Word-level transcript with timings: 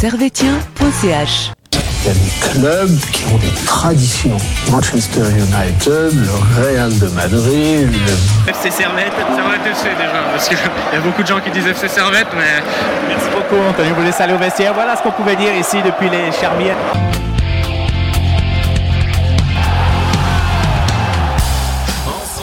servetien.ch 0.00 1.52
Il 1.72 2.06
y 2.06 2.10
a 2.10 2.12
des 2.12 2.50
clubs 2.50 3.00
qui 3.12 3.24
ont 3.32 3.38
des 3.38 3.64
traditions. 3.64 4.36
Manchester 4.70 5.22
United, 5.22 6.12
le 6.12 6.62
Real 6.62 6.98
de 6.98 7.06
Madrid, 7.08 7.88
le 7.90 8.50
FC 8.50 8.70
Servette, 8.70 9.12
Servette 9.34 9.66
FC 9.66 9.88
déjà, 9.96 10.22
parce 10.30 10.48
qu'il 10.48 10.58
y 10.58 10.96
a 10.96 11.00
beaucoup 11.00 11.22
de 11.22 11.26
gens 11.26 11.40
qui 11.40 11.50
disent 11.50 11.66
FC 11.66 11.88
Servette, 11.88 12.26
mais 12.36 12.62
Merci 13.08 13.26
beaucoup, 13.30 13.56
Anthony. 13.66 13.88
Vous 13.96 14.02
laisse 14.02 14.20
aller 14.20 14.34
au 14.34 14.38
vestiaire. 14.38 14.74
Voilà 14.74 14.96
ce 14.96 15.02
qu'on 15.02 15.12
pouvait 15.12 15.36
dire 15.36 15.56
ici 15.56 15.78
depuis 15.82 16.10
les 16.10 16.30
Charmières. 16.30 16.76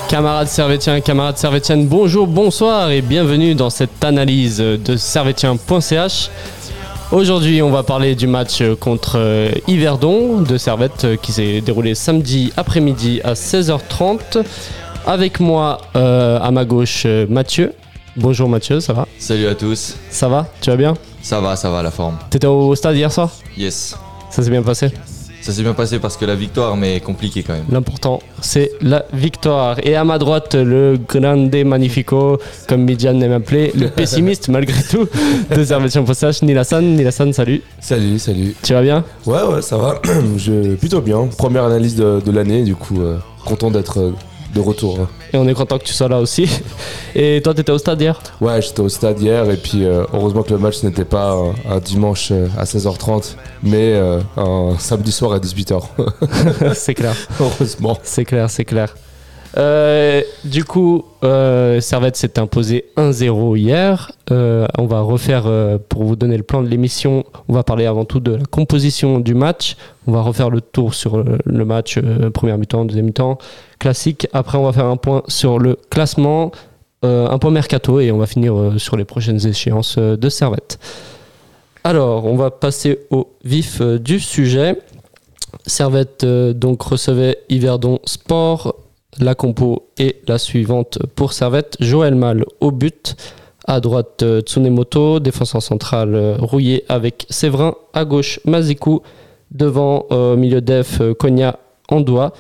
Camarades 0.10 0.48
servétiens, 0.48 1.02
camarades 1.02 1.38
servétiennes, 1.38 1.88
bonjour, 1.88 2.26
bonsoir 2.28 2.90
et 2.90 3.02
bienvenue 3.02 3.54
dans 3.54 3.70
cette 3.70 4.04
analyse 4.04 4.58
de 4.58 4.96
servetien.ch. 4.96 6.30
Aujourd'hui, 7.14 7.62
on 7.62 7.70
va 7.70 7.84
parler 7.84 8.16
du 8.16 8.26
match 8.26 8.64
contre 8.80 9.20
euh, 9.20 9.52
Yverdon 9.68 10.42
de 10.42 10.58
Servette 10.58 11.06
euh, 11.06 11.16
qui 11.16 11.32
s'est 11.32 11.62
déroulé 11.62 11.94
samedi 11.94 12.52
après-midi 12.58 13.22
à 13.24 13.34
16h30. 13.34 14.44
Avec 15.06 15.40
moi, 15.40 15.78
euh, 15.96 16.40
à 16.42 16.50
ma 16.50 16.66
gauche, 16.66 17.04
euh, 17.06 17.28
Mathieu. 17.30 17.74
Bonjour 18.18 18.50
Mathieu, 18.50 18.80
ça 18.80 18.94
va? 18.94 19.08
Salut 19.20 19.46
à 19.46 19.54
tous. 19.54 19.96
Ça 20.10 20.28
va? 20.28 20.48
Tu 20.60 20.72
vas 20.72 20.76
bien? 20.76 20.96
Ça 21.22 21.40
va, 21.40 21.56
ça 21.56 21.70
va 21.70 21.84
la 21.84 21.92
forme. 21.92 22.18
T'étais 22.32 22.48
au 22.48 22.74
stade 22.74 22.96
hier 22.96 23.12
soir? 23.12 23.30
Yes. 23.56 23.96
Ça 24.32 24.42
s'est 24.42 24.50
bien 24.50 24.64
passé? 24.64 24.90
Ça 25.44 25.52
s'est 25.52 25.62
bien 25.62 25.74
passé 25.74 26.00
parce 26.00 26.16
que 26.16 26.24
la 26.24 26.36
victoire, 26.36 26.78
mais 26.78 27.02
compliquée 27.02 27.44
quand 27.44 27.52
même. 27.52 27.66
L'important, 27.70 28.22
c'est 28.40 28.72
la 28.80 29.04
victoire. 29.12 29.76
Et 29.84 29.94
à 29.94 30.06
ma 30.06 30.18
droite, 30.18 30.56
le 30.56 30.98
grande 31.06 31.54
magnifico, 31.66 32.40
comme 32.70 32.84
Midian 32.84 33.20
aime 33.20 33.34
appeler, 33.34 33.74
le 33.76 33.90
pessimiste 33.90 34.48
malgré 34.48 34.82
tout 34.84 35.06
de 35.54 35.64
Servetien 35.66 36.04
Possage, 36.04 36.44
Nilassan. 36.44 36.96
Nilassan, 36.96 37.34
salut. 37.34 37.62
Salut, 37.82 38.20
salut. 38.20 38.56
Tu 38.64 38.72
vas 38.72 38.82
bien? 38.84 39.04
Ouais, 39.26 39.44
ouais, 39.44 39.62
ça 39.62 39.76
va. 39.76 40.02
Je, 40.38 40.76
plutôt 40.76 41.02
bien. 41.02 41.28
Première 41.38 41.66
analyse 41.66 41.98
de, 41.98 42.22
de 42.26 42.32
l'année, 42.32 42.64
du 42.64 42.76
coup, 42.76 43.02
euh, 43.02 43.18
content 43.44 43.70
d'être 43.70 44.00
euh, 44.00 44.12
de 44.54 44.60
retour. 44.60 45.00
hein. 45.02 45.08
Et 45.34 45.38
on 45.38 45.48
est 45.48 45.54
content 45.54 45.78
que 45.80 45.84
tu 45.84 45.94
sois 45.94 46.08
là 46.08 46.20
aussi. 46.20 46.48
Et 47.16 47.42
toi, 47.44 47.54
t'étais 47.54 47.72
au 47.72 47.78
stade 47.78 48.00
hier? 48.02 48.20
Ouais, 48.42 48.62
j'étais 48.62 48.82
au 48.82 48.90
stade 48.90 49.20
hier 49.22 49.50
et 49.50 49.58
puis 49.58 49.84
euh, 49.86 50.04
heureusement 50.14 50.44
que 50.44 50.52
le 50.52 50.60
match 50.60 50.84
n'était 50.84 51.06
pas 51.06 51.32
un, 51.32 51.76
un 51.76 51.80
dimanche 51.80 52.30
euh, 52.32 52.48
à 52.58 52.64
16h30, 52.66 53.36
mais 53.64 53.94
euh, 53.94 54.20
un 54.38 54.76
samedi 54.80 55.12
soir 55.12 55.34
à 55.34 55.40
18h. 55.40 55.82
C'est 56.76 56.94
clair. 56.94 57.16
heureusement. 57.40 57.98
C'est 58.04 58.26
clair, 58.26 58.50
c'est 58.50 58.66
clair. 58.66 58.94
Euh, 59.58 60.22
du 60.44 60.64
coup, 60.64 61.06
euh, 61.24 61.80
Servette 61.80 62.16
s'est 62.16 62.40
imposé 62.40 62.86
1-0 62.98 63.56
hier. 63.58 64.12
Euh, 64.32 64.66
on 64.78 64.86
va 64.86 65.02
refaire, 65.02 65.44
pour 65.90 66.04
vous 66.04 66.16
donner 66.16 66.38
le 66.38 66.44
plan 66.44 66.64
de 66.64 66.68
l'émission, 66.68 67.24
on 67.48 67.54
va 67.54 67.64
parler 67.64 67.86
avant 67.86 68.06
tout 68.06 68.20
de 68.20 68.36
la 68.36 68.46
composition 68.46 69.20
du 69.20 69.36
match. 69.36 69.76
On 70.08 70.12
va 70.12 70.22
refaire 70.22 70.50
le 70.50 70.62
tour 70.62 70.94
sur 70.94 71.24
le, 71.24 71.66
match, 71.66 72.00
première 72.34 72.58
mi-temps, 72.58 72.86
deuxième 72.86 73.06
mi-temps, 73.06 73.38
classique. 73.80 74.28
Après, 74.34 74.58
on 74.58 74.64
va 74.64 74.74
faire 74.74 74.86
un 74.86 74.98
point 74.98 75.24
sur 75.28 75.60
le 75.60 75.78
classement, 75.90 76.52
un 77.04 77.38
point 77.38 77.52
mercato 77.52 78.00
et 78.00 78.12
on 78.12 78.18
va 78.18 78.26
finir 78.26 78.74
sur 78.78 78.98
les 78.98 79.06
prochaines 79.06 79.46
échéances 79.46 79.98
de 79.98 80.30
Servette. 80.30 80.80
Alors, 81.84 82.26
on 82.26 82.36
va 82.36 82.50
passer 82.50 83.00
au 83.12 83.30
vif 83.44 83.82
du 83.82 84.20
sujet. 84.20 84.80
Servette 85.66 86.26
donc 86.26 86.82
recevait 86.82 87.38
Yverdon 87.50 88.00
Sport. 88.06 88.76
La 89.20 89.36
compo 89.36 89.90
est 89.98 90.28
la 90.28 90.38
suivante 90.38 91.00
pour 91.16 91.34
Servette. 91.34 91.78
Joël 91.80 92.16
Mal 92.16 92.46
au 92.60 92.72
but. 92.72 93.16
À 93.66 93.80
droite, 93.80 94.24
euh, 94.24 94.42
Tsunemoto. 94.42 95.20
Défenseur 95.20 95.62
central 95.62 96.16
euh, 96.16 96.36
rouillé 96.40 96.84
avec 96.90 97.26
Séverin. 97.30 97.76
À 97.94 98.06
gauche, 98.06 98.40
Mazikou. 98.46 99.02
Devant, 99.52 100.06
euh, 100.12 100.36
milieu 100.36 100.62
def, 100.62 101.02
Konya 101.20 101.60
Andoua. 101.90 102.34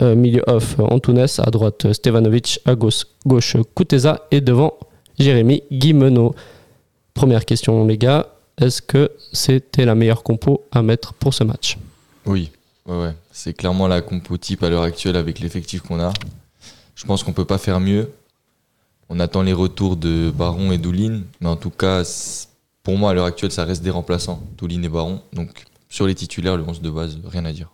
Milieu 0.00 0.42
off, 0.48 0.76
Antunes. 0.80 1.26
À 1.38 1.50
droite, 1.50 1.92
Stevanovic. 1.92 2.60
À 2.64 2.74
gauche, 2.74 3.04
gauche 3.26 3.56
Kuteza. 3.76 4.26
Et 4.30 4.40
devant, 4.40 4.74
Jérémy 5.18 5.62
Guimeno. 5.70 6.34
Première 7.12 7.44
question, 7.44 7.86
les 7.86 7.98
gars. 7.98 8.26
Est-ce 8.60 8.82
que 8.82 9.10
c'était 9.32 9.84
la 9.84 9.94
meilleure 9.94 10.22
compo 10.22 10.64
à 10.72 10.82
mettre 10.82 11.12
pour 11.14 11.34
ce 11.34 11.44
match? 11.44 11.76
Oui, 12.26 12.50
ouais. 12.86 13.14
C'est 13.32 13.54
clairement 13.54 13.88
la 13.88 14.00
compo 14.00 14.36
type 14.36 14.62
à 14.62 14.70
l'heure 14.70 14.82
actuelle 14.82 15.16
avec 15.16 15.40
l'effectif 15.40 15.82
qu'on 15.82 16.00
a. 16.00 16.12
Je 16.94 17.04
pense 17.04 17.22
qu'on 17.22 17.32
peut 17.32 17.44
pas 17.44 17.58
faire 17.58 17.80
mieux. 17.80 18.10
On 19.08 19.20
attend 19.20 19.42
les 19.42 19.52
retours 19.52 19.96
de 19.96 20.30
Baron 20.30 20.72
et 20.72 20.78
Doulin, 20.78 21.22
mais 21.40 21.48
en 21.48 21.56
tout 21.56 21.70
cas, 21.70 22.02
pour 22.82 22.96
moi, 22.96 23.10
à 23.10 23.14
l'heure 23.14 23.26
actuelle, 23.26 23.52
ça 23.52 23.64
reste 23.64 23.82
des 23.82 23.90
remplaçants, 23.90 24.42
Doulin 24.56 24.82
et 24.82 24.88
Baron. 24.88 25.20
Donc, 25.32 25.64
sur 25.88 26.06
les 26.06 26.14
titulaires, 26.14 26.56
le 26.56 26.64
11 26.66 26.80
de 26.80 26.90
base, 26.90 27.18
rien 27.26 27.44
à 27.44 27.52
dire. 27.52 27.70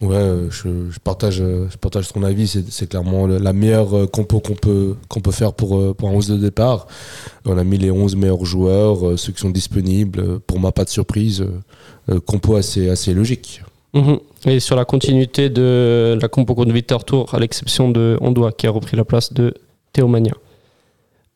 Ouais, 0.00 0.16
euh, 0.16 0.50
je, 0.50 0.98
partage, 0.98 1.40
euh, 1.40 1.68
je 1.70 1.76
partage 1.76 2.08
ton 2.08 2.22
avis. 2.24 2.48
C'est 2.68 2.88
clairement 2.88 3.26
la 3.26 3.52
meilleure 3.52 3.96
euh, 3.96 4.06
compo 4.06 4.40
qu'on 4.40 4.54
peut, 4.54 4.96
qu'on 5.08 5.20
peut 5.20 5.30
faire 5.30 5.52
pour, 5.52 5.94
pour 5.94 6.08
un 6.08 6.12
11 6.12 6.28
de 6.28 6.36
départ. 6.36 6.86
On 7.44 7.56
a 7.56 7.64
mis 7.64 7.78
les 7.78 7.90
11 7.90 8.16
meilleurs 8.16 8.44
joueurs, 8.44 9.18
ceux 9.18 9.32
qui 9.32 9.40
sont 9.40 9.50
disponibles. 9.50 10.40
Pour 10.40 10.58
moi, 10.58 10.72
pas 10.72 10.84
de 10.84 10.90
surprise. 10.90 11.46
compo 12.26 12.56
assez 12.56 13.14
logique. 13.14 13.62
Mhm. 13.94 14.18
Et 14.46 14.60
sur 14.60 14.76
la 14.76 14.84
continuité 14.84 15.48
de 15.48 16.18
la 16.20 16.28
compo 16.28 16.54
contre 16.54 16.72
Victor 16.72 17.04
Tour, 17.04 17.32
à 17.32 17.38
l'exception 17.38 17.90
de 17.90 18.18
Ondoa 18.20 18.52
qui 18.52 18.66
a 18.66 18.70
repris 18.70 18.96
la 18.96 19.04
place 19.04 19.32
de 19.32 19.54
Théomania. 19.92 20.34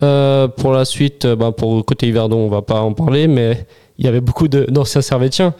Euh, 0.03 0.49
pour 0.49 0.73
la 0.73 0.85
suite, 0.85 1.25
euh, 1.25 1.37
bah, 1.37 1.53
pour 1.53 1.85
côté 1.85 2.09
Yverdon, 2.09 2.39
on 2.39 2.49
va 2.49 2.63
pas 2.63 2.81
en 2.81 2.93
parler, 2.93 3.27
mais 3.27 3.67
il 3.99 4.05
y 4.05 4.09
avait 4.09 4.21
beaucoup 4.21 4.49
d'anciens 4.49 5.01
servétiens, 5.01 5.55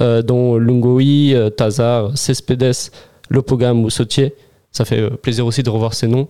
euh, 0.00 0.22
dont 0.22 0.56
Lungoï, 0.56 1.34
euh, 1.34 1.50
Tazar, 1.50 2.16
Cespedes, 2.16 2.90
Lopogam 3.28 3.84
ou 3.84 3.90
Sautier. 3.90 4.34
Ça 4.70 4.84
fait 4.84 5.10
plaisir 5.10 5.46
aussi 5.46 5.62
de 5.62 5.70
revoir 5.70 5.94
ces 5.94 6.06
noms 6.06 6.28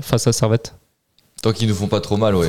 face 0.00 0.26
à 0.26 0.32
Servette. 0.32 0.74
Tant 1.42 1.50
qu'ils 1.52 1.68
nous 1.68 1.74
font 1.74 1.88
pas 1.88 2.00
trop 2.00 2.16
mal, 2.16 2.36
ouais. 2.36 2.46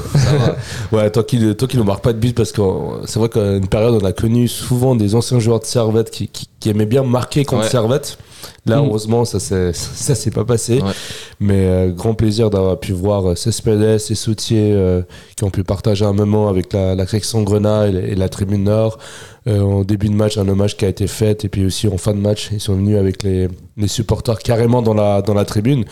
Ouais, 0.92 1.09
toi 1.09 1.24
qui, 1.24 1.56
toi 1.56 1.68
qui 1.68 1.78
ne 1.78 1.84
marque 1.84 2.04
pas 2.04 2.14
de 2.14 2.20
but, 2.20 2.36
parce 2.38 2.52
que 2.52 2.62
euh, 2.62 3.06
c'est 3.06 3.18
vrai 3.18 3.28
qu'à 3.28 3.54
une 3.56 3.68
période, 3.68 4.00
on 4.00 4.06
a 4.06 4.12
connu 4.14 4.48
souvent 4.48 4.96
des 4.96 5.16
anciens 5.16 5.40
joueurs 5.40 5.59
de 5.59 5.66
Servette 5.66 6.12
qui, 6.12 6.28
qui, 6.28 6.48
qui 6.59 6.70
aimaient 6.70 6.86
bien 6.86 7.02
marquer 7.04 7.44
contre 7.44 7.64
Ouais. 7.64 7.70
Servette. 7.70 8.20
Là, 8.68 8.78
Mm. 8.81 8.86
heureusement, 8.86 9.26
ça 9.26 9.40
s'est 9.40 9.72
ça 9.74 10.14
s'est 10.14 10.30
pas 10.31 10.46
passé. 10.46 10.76
Ouais. 10.81 10.92
Mais 11.40 11.66
euh, 11.66 11.90
grand 11.92 12.14
plaisir 12.14 12.52
d'avoir 12.52 12.80
pu 12.80 12.92
voir 12.94 13.31
euh, 13.31 13.36
Cespedes 13.36 14.00
et 14.12 14.16
Sautier 14.16 14.72
euh, 14.74 15.02
qui 15.38 15.44
ont 15.44 15.50
pu 15.50 15.64
partager 15.64 16.06
un 16.06 16.14
moment 16.14 16.48
avec 16.48 16.72
la, 16.72 16.94
la 16.94 17.08
section 17.08 17.42
Grenat 17.42 17.88
et 17.88 18.14
la 18.16 18.30
tribune 18.30 18.66
Nord. 18.66 19.00
Euh, 19.46 19.59
en 19.59 19.84
début 19.84 20.08
de 20.08 20.14
match, 20.14 20.38
un 20.38 20.48
hommage 20.48 20.78
qui 20.78 20.86
a 20.86 20.88
été 20.88 21.08
fait. 21.08 21.44
Et 21.44 21.50
puis 21.50 21.66
aussi 21.66 21.88
en 21.88 21.98
fin 21.98 22.14
de 22.14 22.20
match, 22.20 22.50
ils 22.54 22.62
sont 22.62 22.76
venus 22.76 22.98
avec 22.98 23.24
les, 23.24 23.50
les 23.76 23.88
supporters 23.90 24.40
carrément 24.40 24.81
dans 24.81 24.94
la, 24.94 25.22
dans 25.22 25.34
la 25.34 25.44
tribune. 25.44 25.84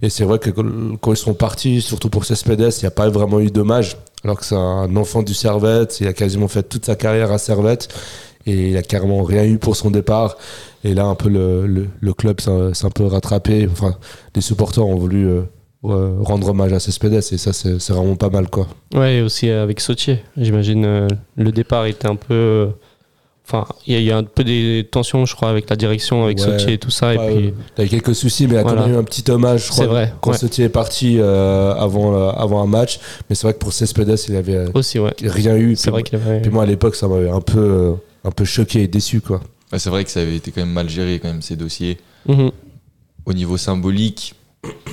Et 0.00 0.10
c'est 0.10 0.24
vrai 0.24 0.38
que 0.38 0.50
quand 0.50 1.12
ils 1.12 1.16
sont 1.16 1.34
partis, 1.34 1.80
surtout 1.80 2.08
pour 2.08 2.24
Cespedes, 2.24 2.72
il 2.78 2.84
n'y 2.84 2.86
a 2.86 2.92
pas 2.92 3.08
vraiment 3.08 3.40
eu 3.40 3.50
d'hommage. 3.50 3.96
Alors 4.22 4.38
que 4.38 4.44
c'est 4.44 4.54
un 4.54 4.94
enfant 4.96 5.22
du 5.22 5.34
Servette, 5.34 6.00
il 6.00 6.06
a 6.06 6.12
quasiment 6.12 6.46
fait 6.46 6.62
toute 6.62 6.84
sa 6.84 6.94
carrière 6.94 7.32
à 7.32 7.38
Servette 7.38 7.88
et 8.46 8.70
il 8.70 8.76
a 8.76 8.82
carrément 8.82 9.22
rien 9.22 9.44
eu 9.44 9.58
pour 9.58 9.74
son 9.74 9.90
départ. 9.90 10.36
Et 10.84 10.94
là, 10.94 11.06
un 11.06 11.14
peu 11.16 11.28
le, 11.28 11.88
le, 12.00 12.14
club 12.14 12.40
s'est 12.40 12.50
un 12.50 12.90
peu 12.90 13.06
rattrapé. 13.06 13.68
Enfin, 13.70 13.96
les 14.36 14.40
supporters 14.40 14.86
ont 14.86 14.96
voulu 14.96 15.26
euh, 15.26 15.42
rendre 15.82 16.50
hommage 16.50 16.72
à 16.72 16.80
Cespedes 16.80 17.14
et 17.14 17.38
ça, 17.38 17.52
c'est 17.52 17.80
c'est 17.80 17.92
vraiment 17.92 18.16
pas 18.16 18.30
mal, 18.30 18.48
quoi. 18.48 18.68
Ouais, 18.94 19.16
et 19.16 19.22
aussi 19.22 19.50
avec 19.50 19.80
Sautier. 19.80 20.22
J'imagine 20.36 20.84
euh, 20.84 21.08
le 21.36 21.50
départ 21.50 21.86
était 21.86 22.06
un 22.06 22.16
peu. 22.16 22.70
Enfin, 23.52 23.66
il 23.86 23.98
y, 23.98 24.04
y 24.04 24.12
a 24.12 24.16
un 24.16 24.22
peu 24.22 24.44
des 24.44 24.86
tensions, 24.90 25.26
je 25.26 25.34
crois, 25.34 25.48
avec 25.50 25.68
la 25.68 25.74
direction, 25.76 26.24
avec 26.24 26.38
Ouais. 26.38 26.44
Sautier 26.44 26.74
et 26.74 26.78
tout 26.78 26.90
ça. 26.90 27.08
Ouais, 27.14 27.34
et 27.34 27.36
puis, 27.36 27.54
Il 27.78 27.80
y 27.80 27.82
a 27.82 27.84
eu 27.84 27.88
quelques 27.88 28.14
soucis, 28.14 28.46
mais 28.46 28.52
il 28.52 28.56
y 28.56 28.58
a 28.58 28.62
quand 28.62 28.68
Voilà. 28.70 28.86
même 28.86 28.94
eu 28.94 28.98
un 28.98 29.02
petit 29.02 29.28
hommage, 29.30 29.64
je 29.66 29.70
crois, 29.70 29.84
c'est 29.84 29.90
vrai. 29.90 30.14
quand 30.20 30.30
ouais. 30.30 30.38
Sautier 30.38 30.66
est 30.66 30.68
parti 30.68 31.16
euh, 31.18 31.74
avant, 31.74 32.14
euh, 32.14 32.30
avant 32.30 32.62
un 32.62 32.66
match. 32.66 33.00
Mais 33.28 33.34
c'est 33.34 33.42
vrai 33.48 33.54
que 33.54 33.58
pour 33.58 33.72
Cespedes, 33.72 34.16
il 34.28 34.36
avait 34.36 34.54
euh, 34.54 34.68
Aussi, 34.74 34.98
ouais. 35.00 35.12
rien 35.22 35.56
eu. 35.56 35.74
C'est 35.74 35.84
Puis 35.84 35.90
vrai 35.90 36.02
qu'il 36.04 36.14
avait. 36.16 36.40
Puis 36.42 36.50
moi, 36.52 36.62
à 36.62 36.66
l'époque, 36.66 36.94
ça 36.94 37.08
m'avait 37.08 37.28
un 37.30 37.40
peu, 37.40 37.58
euh, 37.58 37.92
un 38.24 38.30
peu 38.30 38.44
choqué 38.44 38.82
et 38.84 38.88
déçu, 38.88 39.20
quoi. 39.20 39.40
Ouais, 39.72 39.78
c'est 39.80 39.90
vrai 39.90 40.04
que 40.04 40.10
ça 40.10 40.20
avait 40.20 40.36
été 40.36 40.52
quand 40.52 40.60
même 40.60 40.72
mal 40.72 40.88
géré, 40.88 41.18
quand 41.18 41.28
même, 41.28 41.42
ces 41.42 41.56
dossiers. 41.56 41.98
Mhm. 42.26 42.50
au 43.26 43.32
niveau 43.32 43.56
symbolique, 43.56 44.34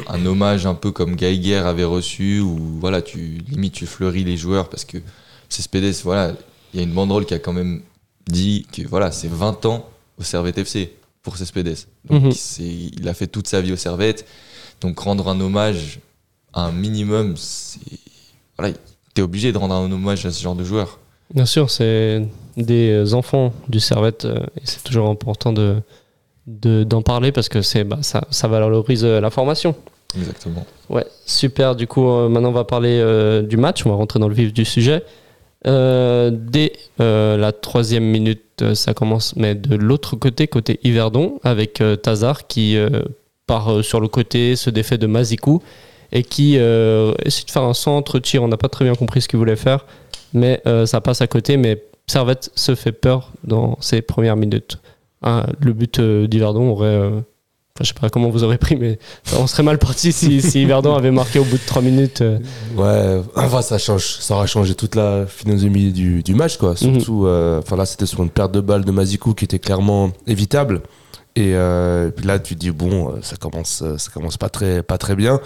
un 0.07 0.25
hommage 0.25 0.65
un 0.65 0.73
peu 0.75 0.91
comme 0.91 1.15
Geiger 1.15 1.57
avait 1.57 1.83
reçu, 1.83 2.39
où 2.39 2.57
voilà, 2.79 3.01
tu 3.01 3.39
limite 3.49 3.73
tu 3.73 3.85
fleuris 3.85 4.23
les 4.23 4.37
joueurs 4.37 4.69
parce 4.69 4.85
que 4.85 4.97
Cespedes, 5.49 5.93
voilà, 6.03 6.31
il 6.73 6.79
y 6.79 6.83
a 6.83 6.85
une 6.85 6.93
banderole 6.93 7.25
qui 7.25 7.33
a 7.33 7.39
quand 7.39 7.53
même 7.53 7.81
dit 8.27 8.65
que 8.71 8.81
voilà, 8.87 9.11
c'est 9.11 9.29
20 9.29 9.65
ans 9.65 9.87
au 10.19 10.23
Servette 10.23 10.57
FC 10.57 10.93
pour 11.23 11.37
Cespedes. 11.37 11.77
Donc 12.09 12.23
Mhm. 12.23 12.31
c'est- 12.31 12.63
il 12.63 13.07
a 13.07 13.13
fait 13.13 13.27
toute 13.27 13.47
sa 13.47 13.61
vie 13.61 13.71
au 13.73 13.75
Servette, 13.77 14.25
donc 14.81 14.99
rendre 14.99 15.27
un 15.29 15.39
hommage 15.39 15.99
à 16.53 16.63
un 16.65 16.71
minimum, 16.71 17.35
c'est 17.37 17.79
voilà, 18.57 18.73
t'es 19.13 19.21
obligé 19.21 19.51
de 19.51 19.57
rendre 19.57 19.75
un 19.75 19.91
hommage 19.91 20.25
à 20.25 20.31
ce 20.31 20.41
genre 20.41 20.55
de 20.55 20.63
joueur. 20.63 20.99
Bien 21.33 21.45
sûr, 21.45 21.69
c'est 21.69 22.25
des 22.55 23.13
enfants 23.13 23.53
du 23.67 23.79
Servette 23.79 24.25
euh, 24.25 24.39
et 24.55 24.61
c'est 24.63 24.83
toujours 24.83 25.09
important 25.09 25.53
de 25.53 25.77
de- 26.47 26.85
d'en 26.85 27.01
parler 27.01 27.33
parce 27.33 27.49
que 27.49 27.61
c'est 27.61 27.83
bah, 27.83 27.99
ça, 28.01 28.23
ça 28.31 28.47
valorise 28.47 29.03
euh, 29.03 29.19
la 29.19 29.29
formation. 29.29 29.75
Exactement. 30.17 30.65
Ouais, 30.89 31.05
super. 31.25 31.75
Du 31.75 31.85
coup, 31.87 32.07
euh, 32.09 32.29
maintenant 32.29 32.49
on 32.49 32.53
va 32.53 32.63
parler 32.63 32.97
euh, 33.01 33.41
du 33.41 33.57
match. 33.57 33.85
On 33.85 33.89
va 33.89 33.95
rentrer 33.97 34.17
dans 34.19 34.29
le 34.29 34.33
vif 34.33 34.53
du 34.53 34.63
sujet. 34.63 35.03
Euh, 35.65 36.29
dès 36.31 36.73
euh, 37.01 37.35
la 37.35 37.51
troisième 37.51 38.03
minute, 38.03 38.43
euh, 38.61 38.75
ça 38.75 38.93
commence, 38.93 39.35
mais 39.35 39.55
de 39.55 39.75
l'autre 39.75 40.15
côté, 40.15 40.47
côté 40.47 40.79
Yverdon, 40.83 41.39
avec 41.43 41.81
Tazar 42.03 42.47
qui 42.47 42.77
part 43.47 43.83
sur 43.83 43.99
le 43.99 44.07
côté, 44.07 44.55
se 44.55 44.69
défait 44.69 44.97
de 44.97 45.07
Mazikou 45.07 45.61
et 46.11 46.23
qui 46.23 46.55
essaie 46.55 47.45
de 47.45 47.51
faire 47.51 47.63
un 47.63 47.73
centre 47.73 48.19
tir. 48.19 48.43
On 48.43 48.47
n'a 48.47 48.57
pas 48.57 48.69
très 48.69 48.85
bien 48.85 48.95
compris 48.95 49.21
ce 49.21 49.27
qu'il 49.27 49.39
voulait 49.39 49.55
faire, 49.55 49.85
mais 50.33 50.61
ça 50.85 51.01
passe 51.01 51.21
à 51.21 51.27
côté. 51.27 51.57
Mais 51.57 51.83
Servette 52.07 52.51
se 52.55 52.75
fait 52.75 52.91
peur 52.91 53.31
dans 53.43 53.77
ses 53.81 54.01
premières 54.01 54.37
minutes. 54.37 54.79
Hein, 55.23 55.45
le 55.59 55.73
but 55.73 55.99
d'Yverdon 55.99 56.69
aurait. 56.69 57.11
Euh, 57.77 57.83
Enfin, 57.83 57.83
je 57.83 57.93
sais 57.93 57.99
pas 57.99 58.09
comment 58.09 58.29
vous 58.29 58.43
aurez 58.43 58.57
pris, 58.57 58.75
mais 58.75 58.97
on 59.37 59.45
serait 59.45 59.63
mal 59.63 59.77
parti 59.77 60.11
si, 60.11 60.41
si 60.41 60.71
avait 60.71 61.11
marqué 61.11 61.39
au 61.39 61.43
bout 61.43 61.57
de 61.57 61.65
3 61.65 61.81
minutes. 61.81 62.21
euh. 62.21 62.39
Ouais, 62.75 63.21
enfin 63.35 63.61
ça 63.61 63.77
change, 63.77 64.03
ça 64.19 64.35
aura 64.35 64.47
changé 64.47 64.73
toute 64.73 64.95
la 64.95 65.25
philosophie 65.27 65.91
du, 65.91 66.23
du 66.23 66.33
match 66.35 66.57
quoi. 66.57 66.75
Surtout, 66.75 67.25
euh, 67.25 67.59
enfin 67.59 67.75
là 67.75 67.85
c'était 67.85 68.05
sur 68.05 68.23
une 68.23 68.29
perte 68.29 68.51
de 68.51 68.61
balle 68.61 68.83
de 68.83 68.91
Mazikou 68.91 69.33
qui 69.33 69.45
était 69.45 69.59
clairement 69.59 70.11
évitable. 70.25 70.81
Et 71.35 71.53
euh, 71.53 72.09
puis 72.09 72.25
là 72.25 72.39
tu 72.39 72.55
te 72.55 72.59
dis 72.59 72.71
bon, 72.71 73.09
euh, 73.09 73.19
ça 73.21 73.35
commence, 73.35 73.83
euh, 73.83 73.97
ça 73.99 74.09
commence 74.11 74.37
pas 74.37 74.49
très, 74.49 74.81
pas 74.81 74.97
très 74.97 75.15
bien. 75.15 75.39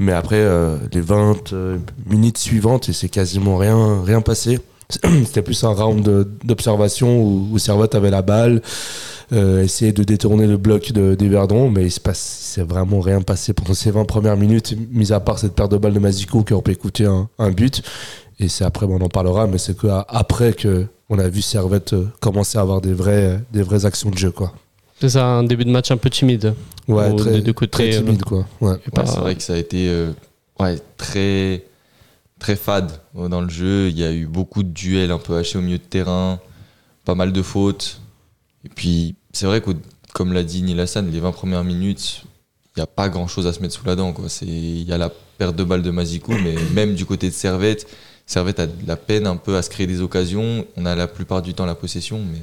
Mais 0.00 0.12
après 0.12 0.36
euh, 0.40 0.76
les 0.92 1.00
20 1.00 1.52
euh, 1.52 1.78
minutes 2.06 2.38
suivantes 2.38 2.88
et 2.88 2.92
c'est 2.92 3.08
quasiment 3.08 3.56
rien, 3.56 4.02
rien 4.04 4.20
passé. 4.20 4.58
C'était 5.24 5.42
plus 5.42 5.62
un 5.64 5.70
round 5.72 6.02
de- 6.02 6.26
d'observation 6.44 7.20
où, 7.22 7.48
où 7.52 7.58
Servette 7.58 7.94
avait 7.94 8.10
la 8.10 8.22
balle, 8.22 8.62
euh, 9.32 9.62
essayait 9.62 9.92
de 9.92 10.02
détourner 10.02 10.46
le 10.46 10.56
bloc 10.56 10.92
de, 10.92 11.14
des 11.14 11.28
Verdons, 11.28 11.68
mais 11.70 11.84
il 11.84 11.90
se 11.90 12.00
passe, 12.00 12.18
c'est 12.18 12.66
vraiment 12.66 13.00
rien 13.00 13.20
passé 13.20 13.52
pendant 13.52 13.74
ces 13.74 13.90
20 13.90 14.04
premières 14.06 14.36
minutes, 14.36 14.74
mis 14.90 15.12
à 15.12 15.20
part 15.20 15.38
cette 15.38 15.54
perte 15.54 15.70
de 15.72 15.76
balle 15.76 15.92
de 15.92 15.98
Mazikou 15.98 16.42
qui 16.42 16.54
aurait 16.54 16.62
pu 16.62 16.76
coûter 16.76 17.04
un, 17.04 17.28
un 17.38 17.50
but. 17.50 17.82
Et 18.40 18.48
c'est 18.48 18.64
après, 18.64 18.86
on 18.86 19.00
en 19.00 19.08
parlera, 19.08 19.46
mais 19.46 19.58
c'est 19.58 19.76
que 19.76 19.88
après 20.08 20.52
que 20.54 20.86
on 21.10 21.18
a 21.18 21.28
vu 21.28 21.42
Servette 21.42 21.92
euh, 21.94 22.06
commencer 22.20 22.56
à 22.58 22.62
avoir 22.62 22.80
des 22.80 22.92
vraies, 22.94 23.40
des 23.52 23.62
vraies 23.62 23.84
actions 23.84 24.10
de 24.10 24.16
jeu, 24.18 24.30
quoi. 24.30 24.52
C'est 25.00 25.10
ça, 25.10 25.24
un 25.26 25.44
début 25.44 25.64
de 25.64 25.70
match 25.70 25.90
un 25.90 25.96
peu 25.96 26.08
timide. 26.10 26.54
Ouais, 26.88 27.14
très, 27.16 27.40
deux 27.40 27.52
côtés, 27.52 27.70
très 27.70 27.90
timide, 27.90 28.22
quoi. 28.24 28.46
Ouais. 28.60 28.76
Et 28.86 28.90
pas- 28.90 29.02
Ouais, 29.02 29.08
c'est 29.12 29.20
vrai 29.20 29.34
que 29.34 29.42
ça 29.42 29.52
a 29.54 29.56
été 29.56 29.88
euh, 29.88 30.10
ouais, 30.60 30.76
très, 30.96 31.64
très 32.38 32.56
fade 32.56 32.92
euh, 33.16 33.28
dans 33.28 33.40
le 33.40 33.48
jeu. 33.48 33.88
Il 33.88 33.98
y 33.98 34.04
a 34.04 34.12
eu 34.12 34.26
beaucoup 34.26 34.62
de 34.62 34.70
duels 34.70 35.10
un 35.10 35.18
peu 35.18 35.36
hachés 35.36 35.58
au 35.58 35.62
milieu 35.62 35.78
de 35.78 35.82
terrain, 35.82 36.40
pas 37.04 37.14
mal 37.14 37.32
de 37.32 37.42
fautes. 37.42 38.00
Et 38.64 38.68
puis, 38.68 39.16
c'est 39.32 39.46
vrai 39.46 39.60
que, 39.60 39.70
comme 40.14 40.32
l'a 40.32 40.42
dit 40.42 40.62
Neil 40.62 40.80
Hassan, 40.80 41.10
les 41.10 41.20
20 41.20 41.32
premières 41.32 41.64
minutes, 41.64 42.24
il 42.76 42.80
n'y 42.80 42.82
a 42.82 42.86
pas 42.86 43.08
grand 43.08 43.26
chose 43.26 43.46
à 43.46 43.52
se 43.52 43.60
mettre 43.60 43.74
sous 43.74 43.84
la 43.84 43.96
dent. 43.96 44.14
Il 44.42 44.82
y 44.82 44.92
a 44.92 44.98
la 44.98 45.10
perte 45.38 45.56
de 45.56 45.64
balle 45.64 45.82
de 45.82 45.90
Mazikou, 45.90 46.32
mais 46.32 46.54
même 46.74 46.94
du 46.94 47.04
côté 47.04 47.28
de 47.28 47.34
Servette, 47.34 47.86
Servette 48.26 48.60
a 48.60 48.66
de 48.66 48.86
la 48.86 48.96
peine 48.96 49.26
un 49.26 49.36
peu 49.36 49.56
à 49.56 49.62
se 49.62 49.70
créer 49.70 49.86
des 49.86 50.00
occasions. 50.00 50.66
On 50.76 50.84
a 50.86 50.94
la 50.94 51.08
plupart 51.08 51.42
du 51.42 51.54
temps 51.54 51.66
la 51.66 51.74
possession, 51.74 52.20
mais 52.20 52.38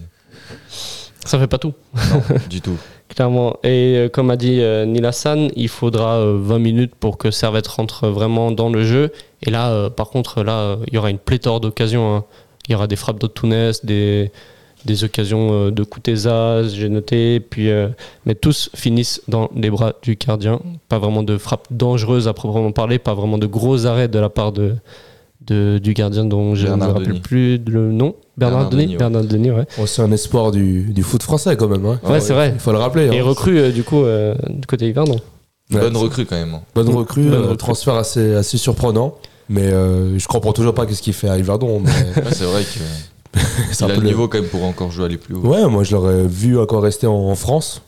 Ça 1.26 1.40
fait 1.40 1.48
pas 1.48 1.58
tout, 1.60 1.74
non, 2.10 2.24
du 2.50 2.62
tout. 2.62 2.78
clairement. 3.10 3.58
Et 3.64 3.96
euh, 3.98 4.10
comme 4.10 4.30
a 4.30 4.36
dit 4.38 4.62
euh, 4.62 4.86
Neil 4.86 5.06
Hassan, 5.06 5.50
il 5.56 5.70
faudra 5.70 6.18
euh, 6.18 6.38
20 6.42 6.60
minutes 6.60 6.96
pour 6.96 7.18
que 7.18 7.32
Servette 7.32 7.68
rentre 7.68 8.08
vraiment 8.08 8.52
dans 8.52 8.70
le 8.70 8.84
jeu. 8.84 9.12
Et 9.44 9.52
là, 9.52 9.70
euh, 9.72 9.90
par 9.90 10.10
contre, 10.10 10.44
là, 10.44 10.60
euh, 10.60 10.76
il 10.88 10.94
y 10.94 10.98
aura 10.98 11.10
une 11.10 11.20
pléthore 11.20 11.60
d'occasions. 11.60 12.16
hein. 12.16 12.26
Il 12.68 12.72
y 12.72 12.76
aura 12.76 12.88
des 12.88 12.96
frappes 12.96 13.20
d'Otounes, 13.20 13.72
des, 13.84 14.32
des 14.86 15.04
occasions 15.04 15.70
de 15.70 15.84
Kuteza, 15.84 16.64
j'ai 16.68 16.90
noté. 16.90 17.40
Puis, 17.40 17.70
mais 18.26 18.34
tous 18.34 18.72
finissent 18.74 19.22
dans 19.28 19.52
les 19.56 19.70
bras 19.70 19.94
du 20.02 20.16
gardien. 20.16 20.60
Pas 20.90 20.98
vraiment 20.98 21.22
de 21.22 21.38
frappes 21.38 21.68
dangereuses 21.70 22.28
à 22.28 22.34
proprement 22.34 22.72
parler, 22.72 22.98
pas 22.98 23.14
vraiment 23.14 23.38
de 23.38 23.46
gros 23.46 23.86
arrêts 23.86 24.08
de 24.08 24.18
la 24.18 24.30
part 24.30 24.52
de, 24.52 24.78
de- 25.42 25.78
du 25.78 25.94
gardien 25.94 26.26
dont 26.26 26.56
je 26.56 26.68
ne 26.68 26.76
me 26.76 26.84
rappelle 26.86 27.04
Denis. 27.08 27.20
plus 27.20 27.58
le 27.68 27.92
nom. 27.92 28.16
Bernard, 28.38 28.70
Bernard 28.70 28.70
Denis. 28.70 28.84
Denis, 28.84 28.92
ouais. 28.94 28.98
Bernard 28.98 29.24
Denis, 29.24 29.52
ouais. 29.52 29.66
Bon, 29.78 29.86
c'est 29.86 30.02
un 30.02 30.12
espoir 30.12 30.52
du, 30.52 30.84
du 30.94 31.04
foot 31.04 31.24
français, 31.24 31.56
quand 31.56 31.68
même. 31.68 31.86
hein. 31.86 32.00
Ouais, 32.04 32.20
c'est 32.20 32.34
vrai. 32.34 32.52
Il 32.56 32.60
faut 32.60 32.72
le 32.72 32.78
rappeler. 32.80 33.06
Et 33.14 33.20
hein. 33.20 33.24
recrue 33.24 33.58
euh, 33.60 33.72
du 33.72 33.84
coup 33.84 34.04
euh, 34.04 34.36
du 34.50 34.66
côté 34.68 34.88
Yverdon. 34.90 35.18
Ouais, 35.74 35.80
Bonne 35.80 35.98
recrue 35.98 36.26
quand 36.26 36.36
même. 36.36 36.54
hein. 36.54 36.62
Bonne 36.76 36.90
recrue, 36.90 37.24
Bonne 37.24 37.34
euh, 37.34 37.42
recrue. 37.44 37.58
transfert 37.58 37.96
assez, 37.96 38.36
assez 38.36 38.58
surprenant. 38.58 39.16
Mais 39.50 39.68
euh, 39.68 40.18
je 40.18 40.28
comprends 40.28 40.54
toujours 40.54 40.74
pas 40.74 40.86
qu'est-ce 40.86 41.02
qu'il 41.02 41.14
fait 41.14 41.30
à 41.30 41.38
Yverdon. 41.38 41.80
mais 41.80 41.92
Ouais, 42.24 42.32
c'est 42.32 42.46
vrai 42.46 42.64
que. 42.64 43.40
c'est 43.72 43.86
Il 43.86 43.86
un 43.86 43.94
a 43.94 43.96
peu 43.96 44.02
le 44.02 44.08
niveau 44.08 44.28
quand 44.28 44.40
même 44.40 44.48
pour 44.50 44.64
encore 44.64 44.92
jouer 44.92 45.06
aller 45.06 45.18
plus 45.18 45.36
haut. 45.36 45.42
Ouais, 45.42 45.68
moi 45.68 45.84
je 45.84 45.92
l'aurais 45.96 46.26
vu 46.26 46.58
encore 46.58 46.82
rester 46.84 47.06
en, 47.08 47.14
en 47.14 47.36
France. 47.36 47.82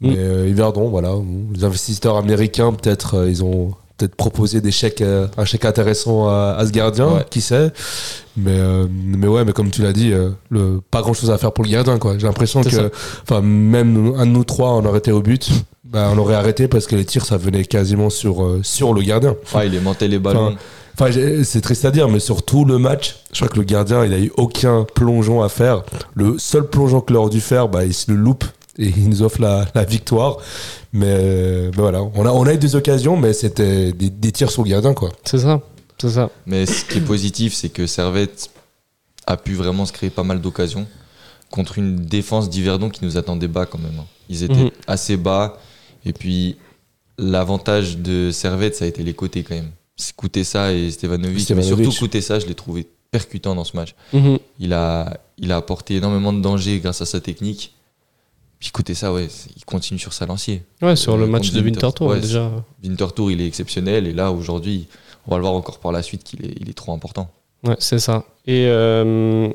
Mm. 0.00 0.08
Mais 0.08 0.18
euh, 0.18 0.48
Yverdon, 0.48 0.88
voilà. 0.88 1.14
Les 1.54 1.64
investisseurs 1.64 2.16
américains, 2.16 2.72
peut-être, 2.72 3.14
euh, 3.18 3.30
ils 3.30 3.42
ont 3.44 3.72
peut-être 3.96 4.14
proposé 4.14 4.60
des 4.60 4.70
chèques, 4.70 5.00
euh, 5.00 5.26
un 5.38 5.44
chèque 5.44 5.64
intéressant 5.64 6.28
à, 6.28 6.56
à 6.58 6.66
ce 6.66 6.70
gardien, 6.72 7.08
Ouais. 7.08 7.24
qui 7.30 7.40
sait. 7.40 7.70
Mais, 8.36 8.50
euh, 8.52 8.86
mais 8.90 9.26
ouais, 9.26 9.44
mais 9.44 9.52
comme 9.52 9.70
tu 9.70 9.82
l'as 9.82 9.92
dit, 9.92 10.12
euh, 10.12 10.30
le, 10.50 10.80
pas 10.90 11.00
grand 11.02 11.14
chose 11.14 11.30
à 11.30 11.38
faire 11.38 11.52
pour 11.52 11.64
le 11.64 11.70
gardien, 11.70 11.98
quoi. 11.98 12.18
J'ai 12.18 12.26
l'impression 12.26 12.62
que, 12.62 12.90
enfin, 13.22 13.40
même 13.40 14.14
un 14.18 14.26
de 14.26 14.30
nous 14.32 14.44
trois, 14.44 14.72
on 14.72 14.84
aurait 14.84 14.98
été 14.98 15.12
au 15.12 15.22
but. 15.22 15.48
Bah, 15.84 16.10
on 16.12 16.18
aurait 16.18 16.34
arrêté 16.34 16.68
parce 16.68 16.86
que 16.86 16.96
les 16.96 17.04
tirs, 17.04 17.24
ça 17.24 17.36
venait 17.36 17.64
quasiment 17.64 18.10
sur, 18.10 18.42
euh, 18.42 18.60
sur 18.62 18.92
le 18.92 19.02
gardien. 19.02 19.36
Ouais, 19.54 19.68
il 19.68 19.74
aimantait 19.74 20.08
les 20.08 20.18
ballons. 20.18 20.56
Enfin, 20.98 21.10
c'est 21.44 21.60
triste 21.60 21.84
à 21.84 21.90
dire, 21.90 22.08
mais 22.08 22.20
sur 22.20 22.42
tout 22.42 22.64
le 22.64 22.78
match, 22.78 23.16
je 23.32 23.38
crois 23.40 23.48
que 23.48 23.56
le 23.58 23.64
gardien, 23.64 24.04
il 24.04 24.12
a 24.14 24.18
eu 24.18 24.32
aucun 24.38 24.84
plongeon 24.94 25.42
à 25.42 25.48
faire. 25.50 25.82
Le 26.14 26.38
seul 26.38 26.66
plongeon 26.66 27.00
qu'il 27.02 27.16
aurait 27.16 27.28
dû 27.30 27.40
faire, 27.40 27.68
bah, 27.68 27.84
il 27.84 27.92
se 27.94 28.10
le 28.10 28.16
loupe 28.16 28.44
et 28.78 28.88
il 28.88 29.08
nous 29.08 29.22
offre 29.22 29.40
la, 29.40 29.66
la 29.74 29.84
victoire. 29.84 30.38
Mais, 30.92 31.06
euh, 31.08 31.70
voilà, 31.74 32.02
on 32.02 32.24
a, 32.26 32.30
on 32.30 32.46
a 32.46 32.54
eu 32.54 32.58
des 32.58 32.74
occasions, 32.76 33.16
mais 33.16 33.32
c'était 33.32 33.92
des, 33.92 34.10
des 34.10 34.32
tirs 34.32 34.50
sur 34.50 34.62
le 34.64 34.70
gardien, 34.70 34.94
quoi. 34.94 35.10
C'est 35.24 35.38
ça, 35.38 35.60
c'est 35.98 36.10
ça. 36.10 36.30
Mais 36.46 36.66
ce 36.66 36.84
qui 36.84 36.98
est 36.98 37.02
positif, 37.02 37.54
c'est 37.54 37.68
que 37.68 37.86
Servette 37.86 38.50
a 39.26 39.36
pu 39.36 39.54
vraiment 39.54 39.86
se 39.86 39.92
créer 39.92 40.10
pas 40.10 40.22
mal 40.22 40.40
d'occasions 40.40 40.86
contre 41.50 41.78
une 41.78 41.96
défense 41.96 42.48
d'Yverdon 42.50 42.90
qui 42.90 43.04
nous 43.04 43.16
attendait 43.16 43.48
bas 43.48 43.66
quand 43.66 43.78
même. 43.78 43.98
hein. 44.00 44.04
Ils 44.28 44.42
étaient 44.42 44.54
Mhm. 44.64 44.70
assez 44.86 45.16
bas. 45.16 45.58
Et 46.04 46.12
puis, 46.12 46.56
l'avantage 47.18 47.98
de 47.98 48.30
Servette, 48.30 48.76
ça 48.76 48.84
a 48.84 48.88
été 48.88 49.02
les 49.02 49.14
côtés 49.14 49.42
quand 49.42 49.54
même. 49.54 49.70
C'est 49.96 50.14
Koutessa 50.14 50.72
et 50.72 50.90
Stevanovic. 50.90 51.48
Mais 51.52 51.62
surtout 51.62 51.90
Koutessa, 51.92 52.38
je 52.38 52.46
l'ai 52.46 52.54
trouvé 52.54 52.86
percutant 53.10 53.54
dans 53.54 53.64
ce 53.64 53.76
match. 53.76 53.94
Mhm. 54.12 54.38
Il 54.58 54.72
a, 54.72 55.18
il 55.38 55.52
a 55.52 55.56
apporté 55.56 55.96
énormément 55.96 56.32
de 56.32 56.40
danger 56.40 56.78
grâce 56.80 57.00
à 57.00 57.06
sa 57.06 57.20
technique. 57.20 57.74
Puis 58.66 58.72
Koutessa, 58.72 59.12
ouais, 59.12 59.28
il 59.56 59.64
continue 59.64 60.00
sur 60.00 60.12
sa 60.12 60.26
lancier. 60.26 60.60
Ouais, 60.82 60.96
sur 60.96 61.14
Euh, 61.14 61.18
le 61.18 61.26
match 61.28 61.50
contre 61.50 61.54
de 61.60 61.62
Winter- 61.62 61.86
Winterthur 61.86 62.06
ouais, 62.08 62.18
déjà. 62.20 62.50
Winterthur, 62.82 63.30
il 63.30 63.40
est 63.40 63.46
exceptionnel. 63.46 64.08
Et 64.08 64.12
là, 64.12 64.32
aujourd'hui, 64.32 64.88
on 65.24 65.30
va 65.30 65.36
le 65.36 65.42
voir 65.42 65.54
encore 65.54 65.78
par 65.78 65.92
la 65.92 66.02
suite 66.02 66.24
qu'il 66.24 66.44
est, 66.44 66.52
il 66.60 66.68
est 66.68 66.72
trop 66.72 66.92
important. 66.92 67.30
Ouais, 67.62 67.76
c'est 67.78 68.00
ça. 68.00 68.24
Et 68.44 68.66
euh, 68.66 69.48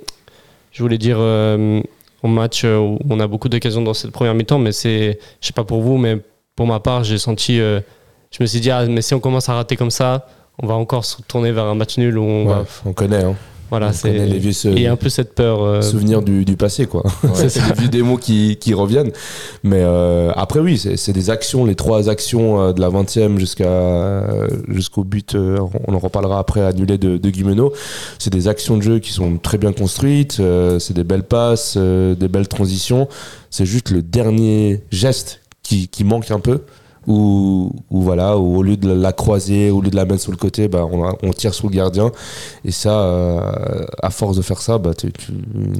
je 0.71 0.81
voulais 0.81 0.97
dire 0.97 1.17
euh, 1.19 1.81
au 2.23 2.29
match 2.29 2.61
euh, 2.63 2.77
où 2.77 2.99
on 3.09 3.19
a 3.19 3.27
beaucoup 3.27 3.49
d'occasions 3.49 3.81
dans 3.81 3.93
cette 3.93 4.11
première 4.11 4.33
mi-temps, 4.33 4.59
mais 4.59 4.71
c'est, 4.71 5.19
je 5.41 5.47
sais 5.47 5.51
pas 5.53 5.65
pour 5.65 5.81
vous, 5.81 5.97
mais 5.97 6.17
pour 6.55 6.65
ma 6.67 6.79
part, 6.79 7.03
j'ai 7.03 7.17
senti, 7.17 7.59
euh, 7.59 7.81
je 8.31 8.41
me 8.41 8.47
suis 8.47 8.61
dit, 8.61 8.71
ah, 8.71 8.85
mais 8.85 9.01
si 9.01 9.13
on 9.13 9.19
commence 9.19 9.49
à 9.49 9.55
rater 9.55 9.75
comme 9.75 9.91
ça, 9.91 10.25
on 10.57 10.67
va 10.67 10.75
encore 10.75 11.03
se 11.03 11.21
tourner 11.23 11.51
vers 11.51 11.65
un 11.65 11.75
match 11.75 11.97
nul 11.97 12.17
où 12.17 12.23
on 12.23 12.45
Ouais, 12.45 12.53
va, 12.53 12.65
on 12.85 12.93
connaît, 12.93 13.25
hein. 13.25 13.35
Voilà, 13.71 13.93
c'est, 13.93 14.11
les 14.11 14.37
vieux 14.37 14.51
il 14.65 14.81
y 14.81 14.85
a 14.85 14.91
un 14.91 14.97
peu 14.97 15.07
cette 15.09 15.33
peur. 15.33 15.63
euh, 15.63 15.81
souvenirs 15.81 16.21
du, 16.21 16.43
du 16.43 16.57
passé, 16.57 16.85
quoi. 16.85 17.03
Ouais. 17.23 17.47
c'est 17.49 17.65
des 17.67 17.73
vieux 17.79 17.87
démos 17.87 18.19
qui, 18.19 18.57
qui 18.59 18.73
reviennent. 18.73 19.11
Mais 19.63 19.79
euh, 19.81 20.31
après, 20.35 20.59
oui, 20.59 20.77
c'est 20.77 21.13
des 21.13 21.29
actions, 21.29 21.63
les 21.63 21.75
trois 21.75 22.09
actions 22.09 22.61
euh, 22.61 22.73
de 22.73 22.81
la 22.81 22.89
20e 22.89 23.37
jusqu'à 23.39 23.63
euh, 23.63 24.47
jusqu'au 24.67 25.05
but, 25.05 25.35
on 25.35 25.93
en 25.95 25.99
reparlera 25.99 26.37
après, 26.37 26.61
annulé 26.61 26.97
de, 26.97 27.15
de 27.15 27.29
Guimeno. 27.29 27.71
C'est 28.19 28.33
des 28.33 28.49
actions 28.49 28.75
de 28.75 28.81
jeu 28.83 28.99
qui 28.99 29.13
sont 29.13 29.37
très 29.37 29.57
bien 29.57 29.71
construites, 29.71 30.37
euh, 30.41 30.77
c'est 30.77 30.93
des 30.93 31.05
belles 31.05 31.23
passes, 31.23 31.77
des 31.77 32.27
belles 32.27 32.49
transitions. 32.49 33.07
C'est 33.49 33.65
juste 33.65 33.89
le 33.89 34.01
dernier 34.01 34.81
geste 34.91 35.39
qui, 35.63 35.87
qui 35.87 36.03
manque 36.03 36.29
un 36.31 36.39
peu. 36.41 36.61
Où, 37.07 37.71
où 37.89 38.01
voilà, 38.01 38.37
où 38.37 38.57
au 38.57 38.61
lieu 38.61 38.77
de 38.77 38.91
la 38.91 39.11
croiser, 39.11 39.71
au 39.71 39.81
lieu 39.81 39.89
de 39.89 39.95
la 39.95 40.05
mettre 40.05 40.21
sur 40.21 40.31
le 40.31 40.37
côté, 40.37 40.67
bah, 40.67 40.85
on, 41.23 41.33
tire 41.33 41.53
sur 41.53 41.67
le 41.67 41.75
gardien. 41.75 42.11
Et 42.63 42.71
ça, 42.71 42.91
euh, 42.91 43.85
à 44.03 44.11
force 44.11 44.37
de 44.37 44.43
faire 44.43 44.61
ça, 44.61 44.77
bah, 44.77 44.93
tu, 44.93 45.11
tu, 45.11 45.33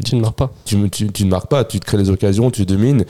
tu 0.03 0.15
ne 0.15 0.21
marques 0.21 0.37
pas. 0.37 0.51
tu, 0.65 0.89
tu, 0.89 1.11
tu 1.11 1.25
ne 1.25 1.29
marques 1.29 1.49
pas, 1.49 1.63
tu 1.63 1.79
te 1.79 1.85
crées 1.85 1.97
les 1.97 2.09
occasions, 2.09 2.49
tu 2.49 2.65
domines. 2.65 3.05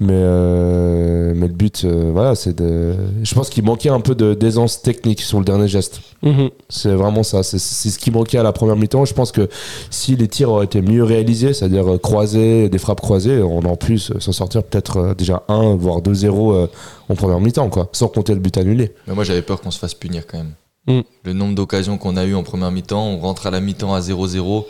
Mais, 0.00 0.12
euh, 0.12 1.32
mais 1.36 1.46
le 1.46 1.52
but, 1.52 1.84
euh, 1.84 2.10
voilà, 2.12 2.34
c'est 2.34 2.52
de. 2.56 2.94
Je 3.22 3.34
pense 3.34 3.48
qu'il 3.48 3.62
manquait 3.64 3.90
un 3.90 4.00
peu 4.00 4.14
de- 4.14 4.34
d'aisance 4.34 4.82
technique 4.82 5.20
sur 5.20 5.38
le 5.38 5.44
dernier 5.44 5.68
geste. 5.68 6.00
Mhm. 6.22 6.50
C'est 6.68 6.94
vraiment 6.94 7.22
ça. 7.22 7.42
C'est 7.44 7.58
ce 7.58 7.98
qui 7.98 8.10
manquait 8.10 8.38
à 8.38 8.42
la 8.42 8.52
première 8.52 8.74
mi-temps. 8.76 9.04
Je 9.04 9.14
pense 9.14 9.30
que 9.30 9.48
si 9.90 10.16
les 10.16 10.26
tirs 10.26 10.50
auraient 10.50 10.64
été 10.64 10.82
mieux 10.82 11.04
réalisés, 11.04 11.54
c'est-à-dire 11.54 11.94
euh, 11.94 11.98
croisés, 11.98 12.68
des 12.68 12.78
frappes 12.78 13.00
croisées, 13.00 13.40
on 13.40 13.58
en 13.60 13.76
plus 13.76 14.12
s'en 14.18 14.32
sortir 14.32 14.64
peut-être 14.64 15.14
déjà 15.16 15.44
1, 15.48 15.76
voire 15.76 16.00
2-0 16.02 16.52
euh, 16.54 16.66
en 17.08 17.14
première 17.14 17.40
mi-temps, 17.40 17.68
quoi. 17.70 17.88
Sans 17.92 18.08
compter 18.08 18.34
le 18.34 18.40
but 18.40 18.56
annulé. 18.56 18.92
Mais 19.06 19.14
moi, 19.14 19.22
j'avais 19.24 19.42
peur 19.42 19.60
qu'on 19.60 19.70
se 19.70 19.78
fasse 19.78 19.94
punir 19.94 20.26
quand 20.26 20.38
même. 20.38 20.54
Mm. 20.86 21.00
Le 21.24 21.32
nombre 21.32 21.54
d'occasions 21.54 21.98
qu'on 21.98 22.16
a 22.16 22.24
eu 22.24 22.34
en 22.34 22.42
première 22.42 22.72
mi-temps, 22.72 23.06
on 23.06 23.18
rentre 23.20 23.46
à 23.46 23.50
la 23.50 23.60
mi-temps 23.60 23.94
à 23.94 24.00
0-0. 24.00 24.64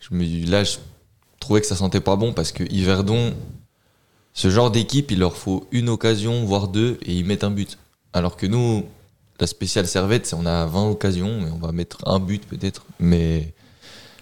Je 0.00 0.14
me, 0.16 0.50
là, 0.50 0.64
je 0.64 0.76
trouvais 1.38 1.60
que 1.60 1.66
ça 1.66 1.76
sentait 1.76 2.00
pas 2.00 2.16
bon 2.16 2.32
parce 2.32 2.50
que 2.50 2.64
Yverdon, 2.72 3.32
ce 4.34 4.50
genre 4.50 4.70
d'équipe, 4.70 5.10
il 5.10 5.20
leur 5.20 5.36
faut 5.36 5.66
une 5.72 5.88
occasion, 5.88 6.44
voire 6.44 6.68
deux, 6.68 6.98
et 7.06 7.12
ils 7.14 7.24
mettent 7.24 7.44
un 7.44 7.50
but. 7.50 7.78
Alors 8.12 8.36
que 8.36 8.46
nous, 8.46 8.82
la 9.40 9.46
spéciale 9.46 9.86
servette, 9.86 10.26
c'est 10.26 10.36
on 10.36 10.44
a 10.46 10.66
20 10.66 10.90
occasions, 10.90 11.30
mais 11.40 11.50
on 11.54 11.64
va 11.64 11.72
mettre 11.72 11.98
un 12.06 12.18
but 12.18 12.44
peut-être. 12.46 12.84
Mais 13.00 13.52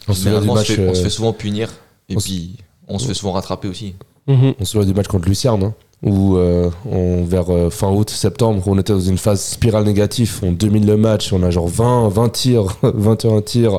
On 0.08 0.12
se 0.14 0.20
souvient 0.22 0.40
du 0.40 0.46
généralement, 0.46 0.52
on, 0.52 0.56
match, 0.56 0.66
se 0.68 0.72
fait, 0.74 0.88
on 0.88 0.94
se 0.94 1.00
euh, 1.00 1.04
fait 1.04 1.10
souvent 1.10 1.32
punir. 1.32 1.70
Et 2.08 2.16
on 2.16 2.20
se- 2.20 2.24
puis, 2.28 2.56
on 2.88 2.98
se 2.98 3.06
fait 3.06 3.14
souvent 3.14 3.32
rattraper 3.32 3.68
aussi. 3.68 3.94
Mhm. 4.28 4.54
On 4.60 4.64
se 4.64 4.72
souvient 4.72 4.86
du 4.86 4.94
match 4.94 5.08
contre 5.08 5.28
Lucerne, 5.28 5.64
hein, 5.64 5.74
où 6.02 6.36
euh, 6.36 6.68
on, 6.90 7.24
vers 7.24 7.50
euh, 7.50 7.70
fin 7.70 7.90
août, 7.90 8.10
septembre, 8.10 8.62
on 8.66 8.78
était 8.78 8.92
dans 8.92 9.00
une 9.00 9.18
phase 9.18 9.40
spirale 9.42 9.84
négative, 9.84 10.40
on 10.42 10.52
domine 10.52 10.86
le 10.86 10.96
match, 10.96 11.32
on 11.32 11.42
a 11.42 11.50
genre 11.50 11.68
20, 11.68 12.08
20 12.08 12.28
tirs, 12.28 12.76
21 12.82 13.40
tirs, 13.40 13.78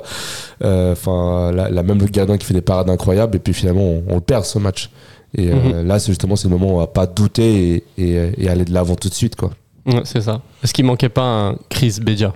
Euh, 0.64 0.94
enfin 0.94 1.52
là, 1.52 1.70
là, 1.70 1.84
même 1.84 2.00
le 2.00 2.06
gardien 2.08 2.38
qui 2.38 2.46
fait 2.46 2.54
des 2.54 2.62
parades 2.62 2.90
incroyables, 2.90 3.36
et 3.36 3.40
puis 3.40 3.54
finalement 3.54 3.84
on, 3.84 4.04
on 4.08 4.16
le 4.16 4.22
perd 4.22 4.46
ce 4.46 4.58
match. 4.60 4.90
Et 5.36 5.50
euh, 5.52 5.84
là, 5.84 6.00
c'est 6.00 6.12
justement 6.12 6.36
c'est 6.36 6.48
le 6.48 6.56
moment 6.58 6.74
où 6.74 6.76
on 6.76 6.80
va 6.80 6.88
pas 6.88 7.08
douter 7.08 7.84
et, 7.98 8.04
et- 8.14 8.32
et 8.38 8.50
aller 8.50 8.66
de 8.66 8.74
l'avant 8.74 8.96
tout 8.96 9.10
de 9.10 9.14
suite. 9.14 9.36
Quoi. 9.36 9.52
Ouais, 9.86 10.02
c'est 10.06 10.22
ça. 10.22 10.42
Est-ce 10.64 10.74
qu'il 10.74 10.86
manquait 10.86 11.10
pas 11.10 11.24
un 11.24 11.56
Chris 11.70 11.98
Bedia? 12.02 12.34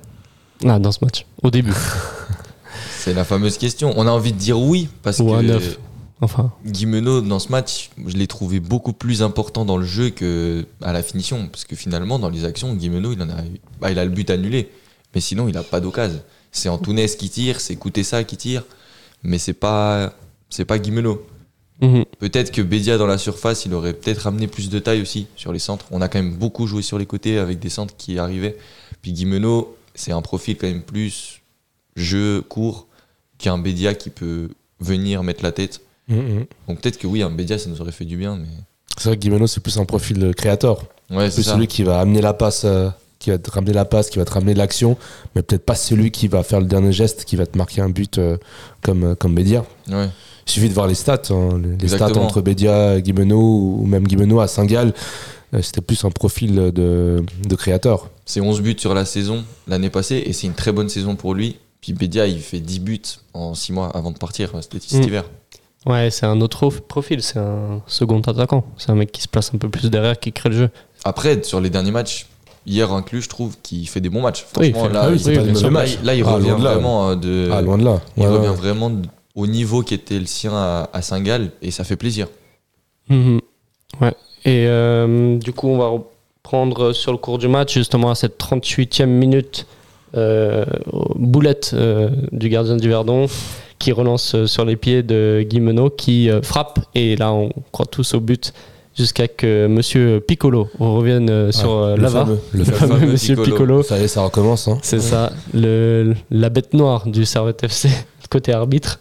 Ah, 0.66 0.80
dans 0.80 0.92
ce 0.92 1.00
match 1.04 1.26
Au 1.44 1.52
début. 1.52 1.74
C'est 3.00 3.14
la 3.14 3.24
fameuse 3.24 3.58
question. 3.58 3.94
On 3.96 4.06
a 4.08 4.12
envie 4.12 4.34
de 4.34 4.38
dire 4.38 4.60
oui, 4.60 4.90
parce 5.04 5.20
Ou 5.20 5.28
que 5.28 5.42
neuf. 5.42 5.80
Enfin. 6.20 6.52
Guimeno, 6.66 7.22
dans 7.22 7.38
ce 7.40 7.50
match, 7.52 7.92
je 8.06 8.18
l'ai 8.18 8.26
trouvé 8.28 8.60
beaucoup 8.60 8.92
plus 8.92 9.22
important 9.22 9.66
dans 9.66 9.78
le 9.78 9.86
jeu 9.86 10.10
que 10.10 10.66
à 10.82 10.92
la 10.92 11.04
finition. 11.04 11.48
Parce 11.48 11.64
que 11.64 11.76
finalement, 11.76 12.18
dans 12.20 12.30
les 12.30 12.44
actions, 12.44 12.74
Guimeno, 12.74 13.14
il, 13.14 13.22
en 13.22 13.30
a, 13.30 13.36
bah, 13.80 13.92
il 13.92 14.00
a 14.00 14.04
le 14.04 14.10
but 14.12 14.30
annulé. 14.32 14.70
Mais 15.14 15.22
sinon, 15.22 15.48
il 15.48 15.54
n'a 15.54 15.64
pas 15.64 15.80
d'occasion. 15.80 16.20
C'est 16.52 16.70
Antunes 16.70 17.06
qui 17.06 17.30
tire, 17.30 17.60
c'est 17.62 17.76
Koutessa 17.76 18.24
qui 18.24 18.36
tire. 18.36 18.64
Mais 19.24 19.38
c'est 19.38 19.54
pas, 19.54 20.12
c'est 20.50 20.66
pas 20.66 20.80
Guimeno. 20.80 21.22
Mhm. 21.82 22.06
Peut-être 22.20 22.52
que 22.52 22.62
Bédia 22.62 22.98
dans 22.98 23.06
la 23.08 23.18
surface, 23.18 23.66
il 23.66 23.74
aurait 23.74 23.94
peut-être 23.94 24.20
ramené 24.20 24.48
plus 24.48 24.70
de 24.70 24.80
taille 24.80 25.02
aussi 25.02 25.28
sur 25.36 25.54
les 25.54 25.60
centres. 25.60 25.86
On 25.92 26.02
a 26.02 26.08
quand 26.08 26.18
même 26.20 26.36
beaucoup 26.36 26.66
joué 26.68 26.82
sur 26.82 26.98
les 26.98 27.06
côtés 27.06 27.38
avec 27.38 27.60
des 27.60 27.70
centres 27.70 27.96
qui 27.98 28.18
arrivaient. 28.18 28.58
Puis 29.02 29.12
Guimeno, 29.14 29.76
c'est 29.94 30.12
un 30.12 30.22
profil 30.22 30.58
quand 30.58 30.68
même 30.68 30.82
plus 30.82 31.42
jeu 31.96 32.42
court 32.42 32.88
qu'un 33.38 33.58
Bédia 33.58 33.94
qui 33.94 34.10
peut 34.10 34.50
venir 34.80 35.22
mettre 35.24 35.44
la 35.44 35.52
tête. 35.52 35.82
Donc 36.68 36.80
peut-être 36.82 36.98
que 36.98 37.06
oui, 37.08 37.22
un 37.22 37.30
Bédia, 37.30 37.60
ça 37.60 37.70
nous 37.70 37.82
aurait 37.82 37.92
fait 37.92 38.06
du 38.06 38.18
bien. 38.18 38.38
Mais 38.38 38.48
C'est 38.98 39.10
vrai 39.10 39.18
que 39.18 39.22
Guimeno, 39.22 39.46
c'est 39.46 39.60
plus 39.62 39.78
un 39.78 39.86
profil 39.86 40.34
créateur. 40.36 40.84
ouais, 41.12 41.30
C'est 41.30 41.44
celui 41.44 41.68
qui 41.68 41.84
va 41.84 42.00
amener 42.00 42.22
la 42.22 42.34
passe, 42.34 42.64
euh, 42.66 42.90
qui 43.20 43.30
va 43.30 43.38
te 43.38 43.52
ramener 43.52 43.74
la 43.74 43.86
passe, 43.86 44.10
qui 44.10 44.18
va 44.18 44.26
te 44.26 44.32
ramener 44.32 44.54
l'action, 44.54 44.98
mais 45.36 45.44
peut-être 45.44 45.66
pas 45.66 45.76
celui 45.76 46.12
qui 46.12 46.28
va 46.28 46.44
faire 46.44 46.60
le 46.60 46.66
dernier 46.68 46.92
geste, 46.94 47.26
qui 47.26 47.36
va 47.36 47.46
te 47.46 47.58
marquer 47.58 47.82
un 47.82 47.90
but 47.90 48.18
euh, 48.18 48.38
comme, 48.82 49.04
euh, 49.04 49.16
comme 49.16 49.36
Bédia. 49.36 49.66
Ouais. 49.90 50.10
Il 50.48 50.52
suffit 50.52 50.70
de 50.70 50.74
voir 50.74 50.88
les 50.88 50.96
stats, 50.96 51.22
hein, 51.32 51.62
les- 51.80 51.88
stats 51.90 52.18
entre 52.18 52.42
Bédia, 52.42 53.02
Guimeno 53.02 53.38
ou 53.38 53.86
même 53.86 54.08
Guimeno 54.08 54.40
à 54.40 54.48
Saint-Gall. 54.48 54.94
euh, 55.54 55.62
C'était 55.62 55.82
plus 55.82 56.04
un 56.06 56.10
profil 56.12 56.56
de, 56.74 57.24
de 57.48 57.56
créateur. 57.56 58.10
C'est 58.26 58.40
11 58.42 58.62
buts 58.62 58.76
sur 58.80 58.94
la 58.94 59.06
saison 59.06 59.44
l'année 59.68 59.90
passée 59.90 60.24
et 60.26 60.34
c'est 60.34 60.48
une 60.48 60.54
très 60.54 60.72
bonne 60.72 60.90
saison 60.90 61.16
pour 61.16 61.34
lui. 61.34 61.58
Puis 61.82 61.94
Bédia, 61.94 62.28
il 62.28 62.40
fait 62.40 62.60
10 62.60 62.80
buts 62.80 63.02
en 63.34 63.54
6 63.54 63.72
mois 63.74 63.90
avant 63.94 64.12
de 64.12 64.18
partir. 64.18 64.52
C'était 64.62 64.80
cet 64.80 65.02
Mm. 65.04 65.08
hiver. 65.08 65.24
Ouais, 65.86 66.10
c'est 66.12 66.26
un 66.26 66.42
autre 66.42 66.70
profil. 66.70 67.22
C'est 67.22 67.40
un 67.40 67.82
second 67.88 68.20
attaquant. 68.22 68.64
C'est 68.78 68.90
un 68.90 68.96
mec 68.96 69.12
qui 69.12 69.22
se 69.22 69.28
place 69.28 69.52
un 69.54 69.58
peu 69.58 69.70
plus 69.70 69.90
derrière, 69.90 70.20
qui 70.20 70.32
crée 70.34 70.50
le 70.50 70.56
jeu. 70.58 70.70
Après, 71.06 71.44
sur 71.44 71.62
les 71.62 71.70
derniers 71.70 71.92
matchs, 71.92 72.26
hier 72.66 72.92
inclus, 72.92 73.22
je 73.22 73.30
trouve 73.30 73.56
qu'il 73.62 73.88
fait 73.88 74.02
des 74.02 74.10
bons 74.10 74.22
matchs. 74.22 74.46
Oui, 74.60 74.70
il 74.70 74.74
fait- 74.74 74.90
là, 74.90 75.02
ah 75.04 75.10
oui, 75.12 75.22
il- 75.26 75.32
là, 75.34 75.42
il- 75.44 75.70
matchs. 75.72 75.98
là, 76.04 76.16
il 76.16 76.24
Ah, 76.26 76.32
revient 76.34 76.48
loin 76.50 76.58
de 76.60 76.64
là. 76.64 76.74
vraiment 76.74 77.10
euh, 77.12 77.16
de. 77.16 77.50
Ah, 77.54 77.62
loin 77.62 77.78
de 77.78 77.86
là. 77.86 78.02
Il 78.18 78.24
Ouais, 78.24 78.30
revient 78.30 78.48
ouais. 78.50 78.56
vraiment 78.56 78.92
au 79.38 79.46
niveau 79.48 79.82
qui 79.84 79.94
était 79.94 80.20
le 80.20 80.26
sien 80.26 80.52
à, 80.54 80.90
à 80.92 81.02
Saint-Gall 81.02 81.52
et 81.62 81.72
ça 81.72 81.84
fait 81.86 81.96
plaisir. 81.96 82.28
Mhm. 83.10 83.40
Ouais. 84.02 84.14
Et 84.46 84.66
euh, 84.68 85.38
du 85.38 85.54
coup, 85.54 85.68
on 85.70 85.78
va 85.78 85.88
reprendre 85.88 86.92
sur 86.92 87.12
le 87.12 87.18
cours 87.18 87.38
du 87.38 87.48
match, 87.48 87.74
justement 87.74 88.10
à 88.10 88.16
cette 88.16 88.38
38e 88.40 89.06
minute, 89.06 89.66
euh, 90.16 90.66
boulette 91.16 91.72
euh, 91.74 92.10
du 92.32 92.50
gardien 92.50 92.78
du 92.78 92.90
Verdon 92.90 93.28
qui 93.80 93.92
relance 93.92 94.34
euh, 94.36 94.48
sur 94.48 94.66
les 94.66 94.76
pieds 94.76 95.04
de 95.04 95.46
Guimeno 95.48 95.90
qui 95.92 96.30
euh, 96.32 96.42
frappe. 96.42 96.80
Et 96.96 97.16
là, 97.16 97.32
on 97.32 97.50
croit 97.72 97.86
tous 97.86 98.14
au 98.16 98.20
but 98.20 98.54
jusqu'à 98.98 99.28
que 99.28 99.68
Monsieur 99.68 100.20
Piccolo 100.20 100.68
revienne 100.80 101.30
euh, 101.30 101.52
sur 101.52 101.72
euh, 101.72 101.96
le 101.96 102.02
Lava. 102.02 102.26
fameux- 102.26 102.40
le 102.54 102.60
Le 102.60 102.64
fameux 102.66 102.96
fameux 103.00 103.12
Monsieur 103.12 103.36
Piccolo. 103.36 103.52
Piccolo. 103.54 103.84
Ça 103.84 104.00
est, 104.00 104.08
ça 104.08 104.22
recommence. 104.24 104.68
Hein. 104.68 104.80
C'est 104.82 105.00
ça, 105.02 105.32
le, 105.54 106.16
la 106.32 106.50
bête 106.50 106.74
noire 106.74 107.06
du 107.08 107.24
Servette 107.26 107.64
FC, 107.66 107.90
côté 108.32 108.52
arbitre, 108.54 109.00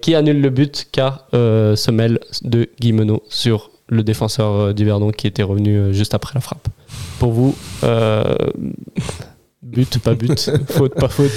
qui 0.00 0.14
annule 0.14 0.40
le 0.40 0.50
but 0.50 0.88
car 0.92 1.26
euh, 1.34 1.76
semelle 1.76 2.18
de 2.42 2.68
Guimeno 2.80 3.22
sur 3.28 3.70
le 3.88 4.02
défenseur 4.02 4.52
euh, 4.54 4.72
du 4.72 4.84
Verdon 4.84 5.10
qui 5.10 5.26
était 5.26 5.42
revenu 5.42 5.76
euh, 5.76 5.92
juste 5.92 6.14
après 6.14 6.32
la 6.34 6.40
frappe. 6.40 6.68
Pour 7.18 7.32
vous, 7.32 7.54
euh, 7.84 8.22
but, 9.62 9.98
pas 9.98 10.14
but, 10.14 10.50
faute, 10.68 10.94
pas 10.94 11.08
faute, 11.08 11.30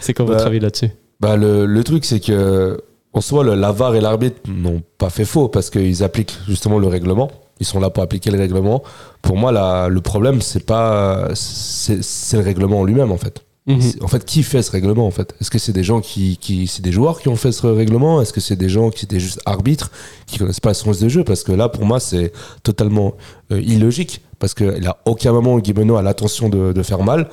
c'est 0.00 0.14
quoi 0.14 0.24
votre 0.24 0.40
Bah, 0.40 0.46
avis 0.46 0.60
là-dessus? 0.60 0.90
Bah, 1.20 1.36
le, 1.36 1.66
le 1.66 1.84
truc, 1.84 2.04
c'est 2.04 2.20
que 2.20 2.78
en 3.12 3.20
soi, 3.22 3.44
le, 3.44 3.54
la 3.54 3.72
VAR 3.72 3.94
et 3.94 4.00
l'arbitre 4.00 4.36
n'ont 4.48 4.82
pas 4.98 5.08
fait 5.10 5.24
faux 5.24 5.48
parce 5.48 5.70
qu'ils 5.70 6.02
appliquent 6.04 6.36
justement 6.46 6.78
le 6.78 6.86
règlement. 6.86 7.30
Ils 7.60 7.64
sont 7.66 7.80
là 7.80 7.88
pour 7.88 8.02
appliquer 8.02 8.30
le 8.30 8.38
règlement. 8.38 8.82
Pour 9.22 9.38
moi, 9.38 9.50
la- 9.52 9.88
le 9.88 10.00
problème, 10.02 10.42
c'est 10.42 10.66
pas, 10.66 11.28
c'est 11.34 12.02
c'est 12.04 12.36
le 12.36 12.42
règlement 12.42 12.80
en 12.80 12.84
lui-même 12.84 13.10
en 13.12 13.16
fait. 13.16 13.42
Mhm. 13.66 13.80
En 14.00 14.06
fait, 14.06 14.24
qui 14.24 14.44
fait 14.44 14.62
ce 14.62 14.70
règlement 14.70 15.06
en 15.06 15.10
fait? 15.10 15.34
Est-ce 15.40 15.50
que 15.50 15.58
c'est 15.58 15.72
des 15.72 15.82
gens 15.82 16.00
qui, 16.00 16.36
qui 16.36 16.68
c'est 16.68 16.82
des 16.82 16.92
joueurs 16.92 17.20
qui 17.20 17.28
ont 17.28 17.36
fait 17.36 17.50
ce 17.50 17.66
règlement? 17.66 18.22
Est-ce 18.22 18.32
que 18.32 18.40
c'est 18.40 18.54
des 18.56 18.68
gens 18.68 18.90
qui 18.90 19.04
étaient 19.04 19.18
juste 19.18 19.40
arbitres, 19.44 19.90
qui 20.26 20.38
connaissent 20.38 20.60
pas 20.60 20.70
le 20.70 20.74
sens 20.74 21.00
de 21.00 21.08
jeu 21.08 21.24
Parce 21.24 21.42
que 21.42 21.50
là, 21.50 21.68
pour 21.68 21.84
moi, 21.84 21.98
c'est 21.98 22.32
totalement 22.62 23.14
euh, 23.50 23.60
illogique 23.60 24.22
parce 24.38 24.54
qu'il 24.54 24.86
a 24.86 24.98
aucun 25.04 25.32
moment 25.32 25.58
Guimeno 25.58 25.96
a 25.96 26.02
l'intention 26.02 26.48
de, 26.48 26.82
faire 26.82 27.02
mal. 27.02 27.28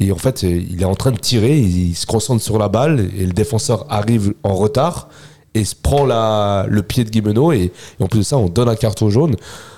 Et 0.00 0.10
en 0.10 0.16
fait, 0.16 0.42
il 0.42 0.80
est 0.80 0.86
en 0.86 0.94
train 0.94 1.12
de 1.12 1.18
tirer, 1.18 1.58
il, 1.58 1.90
il 1.90 1.94
se 1.94 2.06
concentre 2.06 2.42
sur 2.42 2.58
la 2.58 2.68
balle 2.68 3.10
et 3.16 3.26
le 3.26 3.32
défenseur 3.32 3.86
arrive 3.90 4.34
en 4.42 4.54
retard 4.54 5.08
et 5.52 5.64
se 5.64 5.74
prend 5.74 6.06
la, 6.06 6.66
le 6.68 6.82
pied 6.82 7.04
de 7.04 7.10
Guimeno 7.10 7.52
et, 7.52 7.72
et 8.00 8.02
en 8.02 8.08
plus 8.08 8.20
de 8.20 8.24
ça, 8.24 8.38
on 8.38 8.48
donne 8.48 8.68
un 8.68 8.76
carton 8.76 9.10
jaune. 9.10 9.36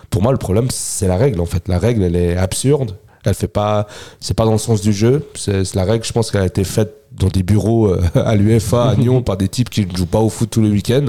Pour 0.08 0.22
moi, 0.22 0.30
le 0.30 0.38
problème, 0.38 0.68
c'est 0.70 1.08
la 1.08 1.16
règle. 1.16 1.40
En 1.40 1.46
fait, 1.46 1.66
la 1.68 1.78
règle, 1.78 2.04
elle 2.04 2.16
est 2.16 2.36
absurde. 2.36 2.96
Elle 3.26 3.34
fait 3.34 3.48
pas, 3.48 3.86
c'est 4.20 4.34
pas 4.34 4.44
dans 4.44 4.52
le 4.52 4.58
sens 4.58 4.80
du 4.80 4.92
jeu. 4.92 5.28
C'est 5.34 5.74
la 5.74 5.84
règle. 5.84 6.04
Je 6.04 6.12
pense 6.12 6.30
qu'elle 6.30 6.42
a 6.42 6.46
été 6.46 6.64
faite 6.64 6.94
dans 7.12 7.28
des 7.28 7.42
bureaux 7.42 7.88
euh, 7.88 8.00
à 8.14 8.34
l'UFA 8.36 8.90
à 8.90 8.96
Nyon 8.96 9.22
par 9.22 9.36
des 9.36 9.48
types 9.48 9.70
qui 9.70 9.86
ne 9.86 9.96
jouent 9.96 10.06
pas 10.06 10.20
au 10.20 10.28
foot 10.28 10.48
tous 10.50 10.60
les 10.60 10.70
week-ends. 10.70 11.06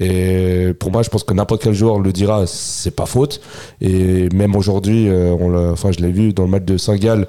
Et 0.00 0.72
pour 0.78 0.90
moi, 0.90 1.02
je 1.02 1.08
pense 1.08 1.24
que 1.24 1.34
n'importe 1.34 1.62
quel 1.62 1.74
joueur 1.74 1.98
le 1.98 2.12
dira, 2.12 2.46
c'est 2.46 2.94
pas 2.94 3.06
faute. 3.06 3.40
Et 3.80 4.28
même 4.34 4.56
aujourd'hui, 4.56 5.08
euh, 5.08 5.72
enfin, 5.72 5.92
je 5.92 6.00
l'ai 6.00 6.12
vu 6.12 6.32
dans 6.32 6.44
le 6.44 6.50
match 6.50 6.64
de 6.64 6.76
Saint-Gall 6.76 7.26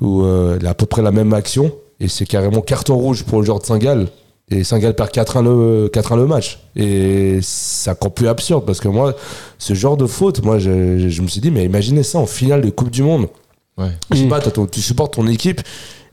où 0.00 0.22
euh, 0.22 0.58
il 0.60 0.66
a 0.66 0.70
à 0.70 0.74
peu 0.74 0.86
près 0.86 1.02
la 1.02 1.12
même 1.12 1.32
action 1.32 1.72
et 2.00 2.08
c'est 2.08 2.26
carrément 2.26 2.60
carton 2.60 2.96
rouge 2.96 3.22
pour 3.24 3.38
le 3.38 3.46
joueur 3.46 3.60
de 3.60 3.66
Saint-Gall. 3.66 4.08
Et 4.50 4.64
Saint-Gall 4.64 4.94
perd 4.94 5.10
4-1 5.10 5.44
le, 5.44 5.88
4-1 5.88 6.16
le 6.16 6.26
match. 6.26 6.58
Et 6.76 7.38
c'est 7.42 7.90
encore 7.90 8.12
plus 8.12 8.28
absurde 8.28 8.64
parce 8.66 8.80
que 8.80 8.88
moi, 8.88 9.14
ce 9.58 9.72
genre 9.72 9.96
de 9.96 10.06
faute, 10.06 10.42
moi, 10.42 10.58
je, 10.58 11.08
je 11.08 11.22
me 11.22 11.28
suis 11.28 11.40
dit, 11.40 11.50
mais 11.50 11.64
imaginez 11.64 12.02
ça 12.02 12.18
en 12.18 12.26
finale 12.26 12.60
de 12.60 12.68
Coupe 12.68 12.90
du 12.90 13.02
Monde. 13.02 13.28
Ouais. 13.78 13.90
Je 14.10 14.16
sais 14.18 14.24
Mm. 14.24 14.28
pas, 14.28 14.40
ton- 14.40 14.66
tu 14.66 14.80
supportes 14.82 15.14
ton 15.14 15.26
équipe 15.26 15.60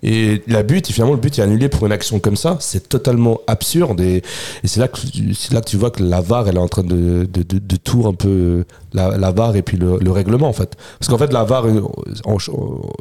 et 0.02 0.42
la 0.48 0.64
but, 0.64 0.90
et 0.90 0.94
finalement, 0.94 1.14
le 1.14 1.20
but 1.20 1.38
est 1.38 1.42
annulé 1.42 1.68
pour 1.68 1.86
une 1.86 1.92
action 1.92 2.20
comme 2.22 2.38
ça. 2.38 2.56
C'est 2.62 2.88
totalement 2.88 3.42
absurde 3.48 4.00
et, 4.00 4.24
et 4.64 4.68
c'est 4.68 4.80
là, 4.80 4.88
que 4.88 4.98
tu- 4.98 5.34
c'est 5.34 5.54
là 5.54 5.60
que 5.60 5.68
tu 5.70 5.76
vois 5.76 5.92
que 5.92 6.02
la 6.02 6.22
VAR, 6.22 6.48
elle 6.48 6.56
est 6.56 6.60
en 6.60 6.70
train 6.70 6.84
de, 6.84 7.26
de, 7.30 7.44
de, 7.44 7.60
de 7.60 7.76
tour 7.76 8.08
un 8.08 8.14
peu 8.14 8.64
la, 8.94 9.18
la 9.18 9.32
VAR 9.32 9.58
et 9.58 9.62
puis 9.62 9.76
le, 9.76 9.98
le 10.00 10.12
règlement 10.12 10.48
en 10.48 10.54
fait. 10.54 10.78
Parce 11.00 11.10
qu'en 11.10 11.18
fait, 11.18 11.34
la 11.34 11.44
VAR, 11.44 11.66
euh, 11.68 11.82
en- 12.24 12.38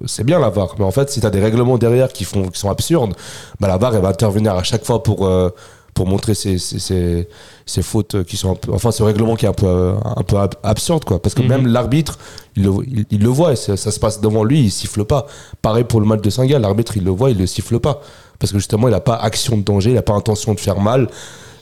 c'est 0.07 0.25
bien 0.25 0.41
la 0.41 0.51
VAR, 0.51 0.75
mais 0.81 0.85
en 0.85 0.91
fait, 0.91 1.09
si 1.11 1.21
t'as 1.21 1.31
des 1.31 1.41
règlements 1.41 1.79
derrière 1.79 2.13
qui, 2.13 2.25
font, 2.25 2.49
qui 2.49 2.59
sont 2.59 2.69
absurdes, 2.71 3.15
bah, 3.61 3.69
la 3.69 3.77
VAR, 3.77 3.95
elle 3.95 4.03
va 4.03 4.09
intervenir 4.09 4.55
à 4.55 4.65
chaque 4.65 4.85
fois 4.85 5.03
pour. 5.05 5.25
euh, 5.27 5.51
pour 5.99 6.07
montrer 6.07 6.35
ces, 6.35 6.59
ces, 6.59 6.79
ces, 6.79 7.29
ces 7.67 7.83
fautes 7.83 8.23
qui 8.23 8.37
sont 8.37 8.53
un 8.53 8.55
peu, 8.55 8.73
enfin 8.73 8.93
ce 8.93 9.03
règlement 9.03 9.35
qui 9.35 9.47
est 9.47 9.49
un 9.49 9.53
peu 9.53 9.95
un 10.17 10.23
peu 10.23 10.37
ab- 10.37 10.55
absurde 10.63 11.05
quoi. 11.05 11.21
Parce 11.21 11.35
que 11.35 11.43
Mhm. 11.43 11.49
même 11.49 11.67
l'arbitre 11.67 12.21
il 12.57 12.63
le, 12.63 12.71
il, 12.87 13.05
il 13.11 13.21
le 13.21 13.29
voit 13.29 13.53
et 13.55 13.57
ça, 13.57 13.77
ça 13.77 13.91
se 13.91 13.99
passe 13.99 14.21
devant 14.21 14.45
lui 14.45 14.61
il 14.61 14.71
siffle 14.71 15.05
pas. 15.05 15.27
Pareil 15.61 15.83
pour 15.83 16.01
le 16.01 16.07
match 16.07 16.21
de 16.23 16.31
Saint-Gall 16.31 16.63
l'arbitre 16.63 16.97
il 16.97 17.03
le 17.05 17.11
voit 17.11 17.31
il 17.31 17.39
le 17.39 17.47
siffle 17.47 17.81
pas. 17.81 18.01
Parce 18.39 18.53
que 18.53 18.59
justement 18.59 18.87
il 18.87 18.95
a 18.95 19.01
pas 19.01 19.17
action 19.17 19.57
de 19.57 19.63
danger 19.63 19.91
il 19.91 19.99
a 19.99 20.03
pas 20.03 20.13
intention 20.15 20.55
de 20.55 20.61
faire 20.61 20.79
mal. 20.81 21.09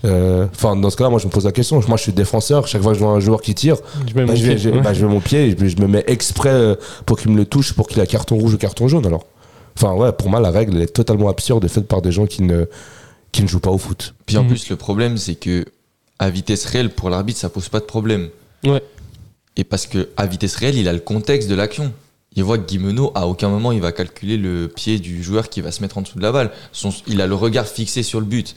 Euh, 0.04 0.46
enfin 0.54 0.76
dans 0.76 0.90
ce 0.90 0.96
cas-là 0.98 1.08
moi 1.08 1.18
je 1.18 1.26
me 1.26 1.30
pose 1.32 1.46
la 1.46 1.52
question. 1.52 1.80
Moi 1.88 1.96
je 1.96 2.02
suis 2.02 2.12
défenseur. 2.12 2.66
Chaque 2.68 2.82
fois 2.82 2.92
que 2.92 2.98
je 2.98 3.02
vois 3.04 3.14
un 3.14 3.20
joueur 3.20 3.40
qui 3.40 3.54
tire 3.54 3.76
Je 4.06 4.14
mets 4.14 4.26
bah, 4.26 4.32
mon 4.32 4.36
je, 4.36 4.44
pied, 4.44 4.58
je- 4.58 4.68
ouais. 4.68 4.80
bah, 4.82 4.92
je 4.92 5.06
mets 5.06 5.12
mon 5.14 5.20
pied 5.20 5.46
et 5.46 5.56
je, 5.58 5.66
je 5.66 5.76
me 5.78 5.86
mets 5.88 6.04
exprès 6.08 6.50
euh, 6.50 6.74
pour 7.06 7.16
qu'il 7.18 7.30
me 7.30 7.38
le 7.38 7.46
touche 7.46 7.72
pour 7.72 7.88
qu'il 7.88 8.00
ait 8.02 8.06
carton 8.06 8.36
rouge 8.36 8.52
ou 8.52 8.58
carton 8.58 8.86
jaune 8.86 9.06
alors. 9.06 9.24
Enfin 9.78 9.94
ouais 9.94 10.12
pour 10.12 10.28
moi 10.28 10.40
la 10.40 10.50
règle 10.50 10.76
elle 10.76 10.82
est 10.82 10.92
totalement 10.94 11.30
absurde 11.30 11.66
faite 11.68 11.88
par 11.88 12.02
des 12.02 12.12
gens 12.12 12.26
qui 12.26 12.42
ne 12.42 12.66
qui 13.36 13.42
ne 13.42 13.48
jouent 13.48 13.60
pas 13.60 13.70
au 13.70 13.78
foot 13.78 14.14
Puis 14.26 14.36
en 14.36 14.42
Mhm. 14.42 14.48
plus, 14.48 14.68
le 14.70 14.76
problème, 14.76 15.16
c'est 15.18 15.34
que 15.34 15.64
à 16.18 16.30
vitesse 16.30 16.64
réelle, 16.64 16.90
pour 16.90 17.10
l'arbitre, 17.10 17.38
ça 17.38 17.48
pose 17.48 17.68
pas 17.68 17.80
de 17.80 17.84
problème. 17.84 18.28
Ouais. 18.64 18.82
Et 19.56 19.64
parce 19.64 19.86
que 19.86 20.08
à 20.16 20.26
vitesse 20.26 20.56
réelle, 20.56 20.76
il 20.76 20.88
a 20.88 20.92
le 20.92 21.00
contexte 21.00 21.48
de 21.48 21.54
l'action. 21.54 21.92
Il 22.34 22.44
voit 22.44 22.58
que 22.58 22.66
Guimeno, 22.66 23.12
à 23.14 23.26
aucun 23.26 23.48
moment, 23.48 23.72
il 23.72 23.80
va 23.80 23.92
calculer 23.92 24.36
le 24.36 24.68
pied 24.68 24.98
du 24.98 25.22
joueur 25.22 25.48
qui 25.48 25.60
va 25.62 25.72
se 25.72 25.80
mettre 25.80 25.96
en 25.98 26.02
dessous 26.02 26.18
de 26.18 26.22
la 26.22 26.32
balle. 26.32 26.50
Son- 26.72 26.92
il 27.06 27.20
a 27.20 27.26
le 27.26 27.34
regard 27.34 27.66
fixé 27.66 28.02
sur 28.02 28.20
le 28.20 28.26
but. 28.26 28.54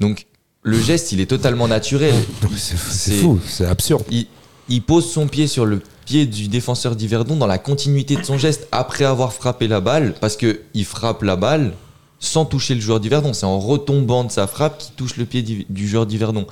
Donc, 0.00 0.26
le 0.62 0.80
geste, 0.80 1.12
il 1.12 1.20
est 1.20 1.26
totalement 1.26 1.66
naturel. 1.68 2.14
c'est 2.56 2.76
fou 3.16 3.40
c'est 3.46 3.64
absurde 3.66 4.04
Il, 4.10 4.26
il 4.68 4.82
pose 4.82 5.08
son 5.10 5.26
pied 5.28 5.46
sur 5.48 5.64
le 5.64 5.80
pied 6.04 6.26
du 6.26 6.46
défenseur 6.48 6.94
d'Yverdon 6.96 7.36
dans 7.36 7.46
la 7.48 7.58
continuité 7.58 8.14
de 8.16 8.22
son 8.22 8.38
geste 8.38 8.68
après 8.72 9.04
avoir 9.04 9.32
frappé 9.32 9.66
la 9.68 9.80
balle, 9.80 10.14
parce 10.20 10.36
que 10.36 10.60
il 10.74 10.84
frappe 10.84 11.22
la 11.22 11.34
balle 11.36 11.72
sans 12.18 12.44
toucher 12.44 12.74
le 12.74 12.80
joueur 12.80 13.00
d'Yverdon. 13.00 13.32
C'est 13.32 13.46
en 13.46 13.58
retombant 13.58 14.24
de 14.24 14.30
sa 14.30 14.46
frappe 14.46 14.78
qui 14.78 14.92
touche 14.92 15.16
le 15.16 15.24
pied 15.24 15.42
du, 15.42 15.88
joueur 15.88 16.06
d'Yverdon. 16.06 16.46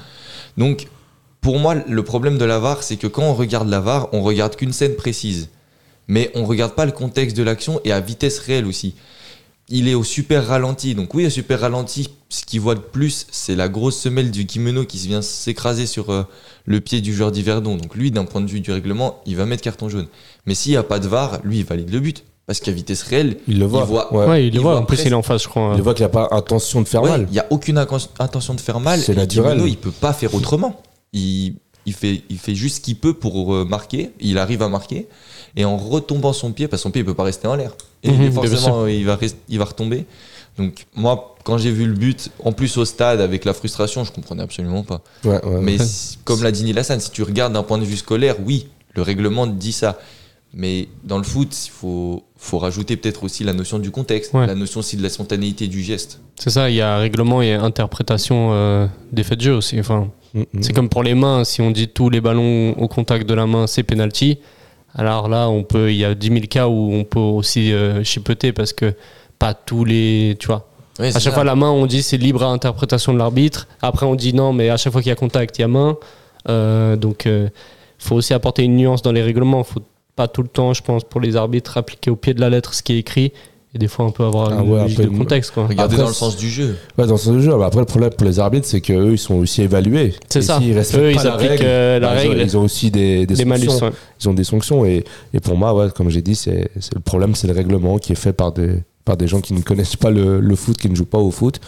Donc, 0.57 0.89
pour 1.41 1.59
moi, 1.59 1.75
le 1.75 2.03
problème 2.03 2.39
de 2.39 2.45
la 2.45 2.59
VAR, 2.59 2.83
c'est 2.83 2.97
que 2.97 3.07
quand 3.07 3.23
on 3.23 3.35
regarde 3.35 3.69
la 3.69 3.81
VAR, 3.81 4.09
on 4.13 4.23
regarde 4.23 4.57
qu'une 4.57 4.73
scène 4.73 4.95
précise. 4.95 5.49
Mais 6.09 6.31
on 6.35 6.45
regarde 6.45 6.75
pas 6.75 6.87
le 6.87 6.93
contexte 6.93 7.37
de 7.37 7.43
l'action 7.43 7.81
et 7.85 7.93
à 7.93 8.01
vitesse 8.01 8.39
réelle 8.39 8.67
aussi. 8.67 8.95
Il 9.71 9.89
est 9.89 9.95
au 9.95 10.05
super 10.05 10.47
ralenti. 10.47 10.95
Donc 10.95 11.15
oui, 11.15 11.27
au 11.27 11.31
super 11.31 11.61
ralenti, 11.61 12.11
ce 12.29 12.45
qu'il 12.45 12.61
voit 12.61 12.75
de 12.75 12.81
plus, 12.81 13.27
c'est 13.31 13.57
la 13.57 13.69
grosse 13.69 13.99
semelle 13.99 14.31
du 14.31 14.45
kimono 14.45 14.85
qui 14.85 14.99
vient 14.99 15.23
s'écraser 15.23 15.87
sur 15.87 16.11
euh, 16.11 16.25
le 16.67 16.81
pied 16.81 17.01
du 17.01 17.15
joueur 17.15 17.33
d'Yverdon. 17.33 17.77
Donc 17.77 17.95
lui, 17.95 18.11
d'un 18.11 18.27
point 18.27 18.43
de 18.43 18.51
vue 18.51 18.61
du 18.61 18.71
règlement, 18.73 19.23
il 19.25 19.37
va 19.37 19.47
mettre 19.47 19.63
carton 19.63 19.89
jaune. 19.89 20.09
Mais 20.45 20.55
s'il 20.55 20.73
n'y 20.73 20.77
a 20.77 20.83
pas 20.83 20.99
de 20.99 21.09
VAR, 21.09 21.41
lui, 21.45 21.61
il 21.61 21.65
valide 21.65 21.91
le 21.91 22.01
but. 22.01 22.25
Parce 22.47 22.61
qu'à 22.61 22.73
vitesse 22.73 23.03
réelle, 23.03 23.39
Il 23.49 23.59
le 23.59 23.65
voit. 23.67 23.83
il 23.83 23.87
voit, 23.87 24.13
Ouais. 24.15 24.27
Ouais, 24.27 24.47
il 24.49 24.55
le 24.55 24.61
voit. 24.61 24.73
voit 24.73 24.81
En 24.83 24.85
plus, 24.85 25.01
il 25.05 25.13
est 25.13 25.15
en 25.15 25.23
face, 25.23 25.45
je 25.45 25.49
crois. 25.49 25.73
Il 25.77 25.83
voit 25.83 25.95
qu'il 25.95 26.05
n'a 26.05 26.11
pas 26.11 26.29
intention 26.31 26.83
de 26.83 26.89
faire 26.89 27.03
Ouais, 27.03 27.09
mal. 27.11 27.27
Il 27.31 27.33
n'y 27.33 27.39
a 27.39 27.47
aucune 27.51 27.79
intention 27.79 28.55
de 28.55 28.61
faire 28.61 28.81
mal. 28.81 29.01
C'est 29.01 29.13
Et 29.13 29.17
naturel. 29.17 29.53
Kimono, 29.53 29.67
il 29.67 29.77
peut 29.79 29.91
pas 29.91 30.13
faire 30.13 30.35
autrement. 30.35 30.83
Il, 31.15 31.55
il, 31.87 31.95
fait, 31.95 32.23
il 32.29 32.39
fait 32.39 32.55
juste 32.55 32.77
ce 32.77 32.81
qu'il 32.83 32.97
peut 32.97 33.15
pour 33.15 33.55
euh, 33.55 33.65
marquer. 33.65 34.11
Il 34.21 34.37
arrive 34.39 34.61
à 34.63 34.69
marquer. 34.69 35.09
Et 35.57 35.65
en 35.65 35.77
retombant 35.79 36.33
son 36.35 36.53
pied, 36.53 36.69
parce 36.69 36.83
que 36.83 36.85
son 36.85 36.91
pied 36.91 37.03
ne 37.03 37.07
peut 37.07 37.15
pas 37.15 37.23
rester 37.23 37.47
en 37.49 37.55
l'air. 37.55 37.73
Et 38.03 38.11
Mhm, 38.11 38.33
forcément, 38.33 38.87
il 38.87 39.07
va, 39.07 39.17
rest- 39.17 39.39
il 39.49 39.59
va 39.59 39.65
retomber. 39.65 40.05
Donc, 40.59 40.85
moi, 40.95 41.37
quand 41.45 41.57
j'ai 41.59 41.71
vu 41.71 41.87
le 41.87 41.95
but, 41.95 42.31
en 42.45 42.53
plus 42.53 42.77
au 42.77 42.85
stade, 42.85 43.21
avec 43.23 43.45
la 43.47 43.55
frustration, 43.55 44.05
je 44.05 44.13
comprenais 44.13 44.43
absolument 44.43 44.83
pas. 44.83 45.01
Ouais, 45.25 45.43
ouais, 45.45 45.61
Mais 45.63 45.79
ouais. 45.81 45.87
comme 46.25 46.43
l'a 46.43 46.51
dit 46.53 46.65
Nilassan, 46.65 47.01
si 47.01 47.11
tu 47.11 47.23
regardes 47.23 47.55
d'un 47.55 47.63
point 47.63 47.79
de 47.79 47.85
vue 47.85 47.97
scolaire, 47.97 48.37
oui, 48.45 48.69
le 48.95 49.01
règlement 49.03 49.47
dit 49.47 49.73
ça. 49.73 49.99
Mais 50.57 50.89
dans 51.03 51.19
le 51.19 51.25
foot, 51.25 51.53
il 51.67 51.71
faut, 51.71 52.23
faut 52.45 52.59
rajouter 52.59 52.97
peut-être 52.97 53.25
aussi 53.25 53.43
la 53.45 53.53
notion 53.53 53.79
du 53.79 53.91
contexte, 53.91 54.33
Ouais. 54.35 54.47
la 54.47 54.55
notion 54.55 54.81
aussi 54.81 54.97
de 54.97 55.03
la 55.03 55.09
spontanéité 55.09 55.67
du 55.69 55.83
geste. 55.83 56.21
C'est 56.37 56.51
ça, 56.51 56.69
il 56.71 56.77
y 56.77 56.81
a 56.81 56.97
règlement 56.99 57.41
et 57.43 57.53
interprétation 57.53 58.51
euh, 58.53 58.87
des 59.13 59.23
faits 59.25 59.39
de 59.39 59.45
jeu 59.45 59.55
aussi. 59.55 59.79
Enfin, 59.81 60.09
Mm, 60.35 60.41
mm. 60.53 60.63
C'est 60.63 60.73
comme 60.73 60.89
pour 60.89 61.03
les 61.05 61.15
mains, 61.15 61.45
si 61.45 61.63
on 61.63 61.71
dit 61.71 61.87
tous 61.89 62.11
les 62.11 62.21
ballons 62.21 62.73
au 62.73 62.89
contact 62.89 63.25
de 63.29 63.35
la 63.35 63.47
main, 63.47 63.67
c'est 63.69 63.85
penalty. 63.85 64.39
Alors 64.95 65.29
là, 65.29 65.49
on 65.49 65.63
peut, 65.63 65.93
il 65.93 65.97
y 65.97 66.05
a 66.05 66.15
10 66.15 66.27
000 66.29 66.41
cas 66.51 66.67
où 66.67 66.93
on 66.93 67.05
peut 67.05 67.21
aussi 67.21 67.73
euh, 67.73 68.03
chipoter 68.05 68.53
parce 68.53 68.73
que 68.73 68.95
pas 69.39 69.55
tous 69.55 69.85
les, 69.85 70.37
tu 70.41 70.49
vois. 70.49 70.69
À 70.99 71.11
chaque 71.13 71.23
ça. 71.23 71.31
fois, 71.33 71.45
la 71.45 71.55
main, 71.57 71.71
on 71.71 71.87
dit 71.87 72.03
c'est 72.03 72.17
libre 72.17 72.43
à 72.43 72.49
interprétation 72.49 73.13
de 73.13 73.19
l'arbitre. 73.19 73.69
Après, 73.81 74.07
on 74.07 74.15
dit 74.17 74.33
non, 74.35 74.53
mais 74.53 74.71
à 74.71 74.77
chaque 74.77 74.93
fois 74.93 75.03
qu'il 75.03 75.11
y 75.11 75.13
a 75.13 75.17
contact, 75.17 75.57
il 75.59 75.63
y 75.63 75.65
a 75.65 75.69
main. 75.69 75.97
Euh, 76.49 76.97
donc, 76.97 77.27
il 77.27 77.51
faut 77.99 78.17
aussi 78.17 78.35
apporter 78.35 78.65
une 78.65 78.77
nuance 78.77 79.03
dans 79.03 79.13
les 79.13 79.23
règlements. 79.23 79.63
faut 79.65 79.83
pas 80.17 80.29
tout 80.29 80.43
le 80.43 80.49
temps, 80.49 80.73
je 80.75 80.83
pense, 80.83 81.05
pour 81.05 81.21
les 81.21 81.37
arbitres, 81.37 81.77
appliquer 81.77 82.11
au 82.11 82.17
pied 82.17 82.35
de 82.35 82.41
la 82.41 82.51
lettre 82.51 82.75
ce 82.75 82.83
qui 82.83 82.93
est 82.95 82.99
écrit. 82.99 83.33
Et 83.75 83.79
des 83.79 83.89
fois, 83.89 84.05
on 84.05 84.13
peut 84.13 84.23
avoir 84.23 84.51
Ah 84.53 84.63
une 84.63 84.71
ouais, 84.71 84.79
un 84.79 84.83
logique 84.83 84.99
peu 84.99 85.05
de 85.07 85.19
contexte. 85.19 85.51
Quoi. 85.51 85.67
Regardez 85.67 85.95
Après, 85.95 85.97
dans 86.05 86.07
le 86.09 86.15
sens 86.15 86.37
du 86.37 86.49
jeu. 86.49 86.77
Ouais, 86.97 87.09
dans 87.09 87.17
ce 87.17 87.41
jeu. 87.41 87.51
bah, 87.59 87.67
Après, 87.67 87.81
le 87.81 87.87
problème 87.87 88.11
pour 88.11 88.25
les 88.25 88.39
arbitres, 88.39 88.69
c'est 88.69 88.81
qu'eux, 88.81 89.13
ils 89.15 89.19
sont 89.19 89.35
aussi 89.35 89.63
évalués. 89.63 90.15
C'est 90.29 90.43
ça. 90.43 90.59
respectent 90.59 91.03
Eux, 91.03 91.13
pas 91.13 91.21
ils 91.21 91.25
la 91.25 91.35
appliquent 91.35 91.51
règle, 91.51 91.65
euh, 91.67 91.99
la 91.99 92.07
bah, 92.15 92.15
ils 92.23 92.27
ont- 92.27 92.31
règle, 92.31 92.43
Ils 92.45 92.57
ont 92.57 92.63
aussi 92.63 92.91
des, 92.93 93.27
des 93.27 93.35
des 93.35 93.45
malus. 93.45 93.67
sanctions. 93.67 93.87
ouais. 93.87 93.93
Ils 94.21 94.29
ont 94.29 94.35
des 94.35 94.45
sanctions. 94.45 94.85
Et, 94.85 95.03
et 95.33 95.41
pour 95.41 95.57
moi, 95.57 95.75
ouais, 95.75 95.89
comme 95.93 96.09
j'ai 96.09 96.23
dit, 96.23 96.37
c'est 96.37 96.71
c'est 96.79 96.95
le 96.95 97.01
problème, 97.01 97.35
c'est 97.35 97.49
le 97.49 97.53
règlement 97.53 97.99
qui 97.99 98.13
est 98.13 98.15
fait 98.15 98.33
par 98.33 98.53
des, 98.53 98.77
par 99.05 99.17
des 99.17 99.27
gens 99.27 99.41
qui 99.41 99.55
ne 99.55 99.61
connaissent 99.63 99.97
pas 99.97 100.11
le, 100.11 100.39
le 100.39 100.55
foot, 100.55 100.77
qui 100.77 100.89
ne 100.89 100.95
jouent 100.95 101.05
pas 101.05 101.19
au 101.19 101.33
foot. 101.33 101.59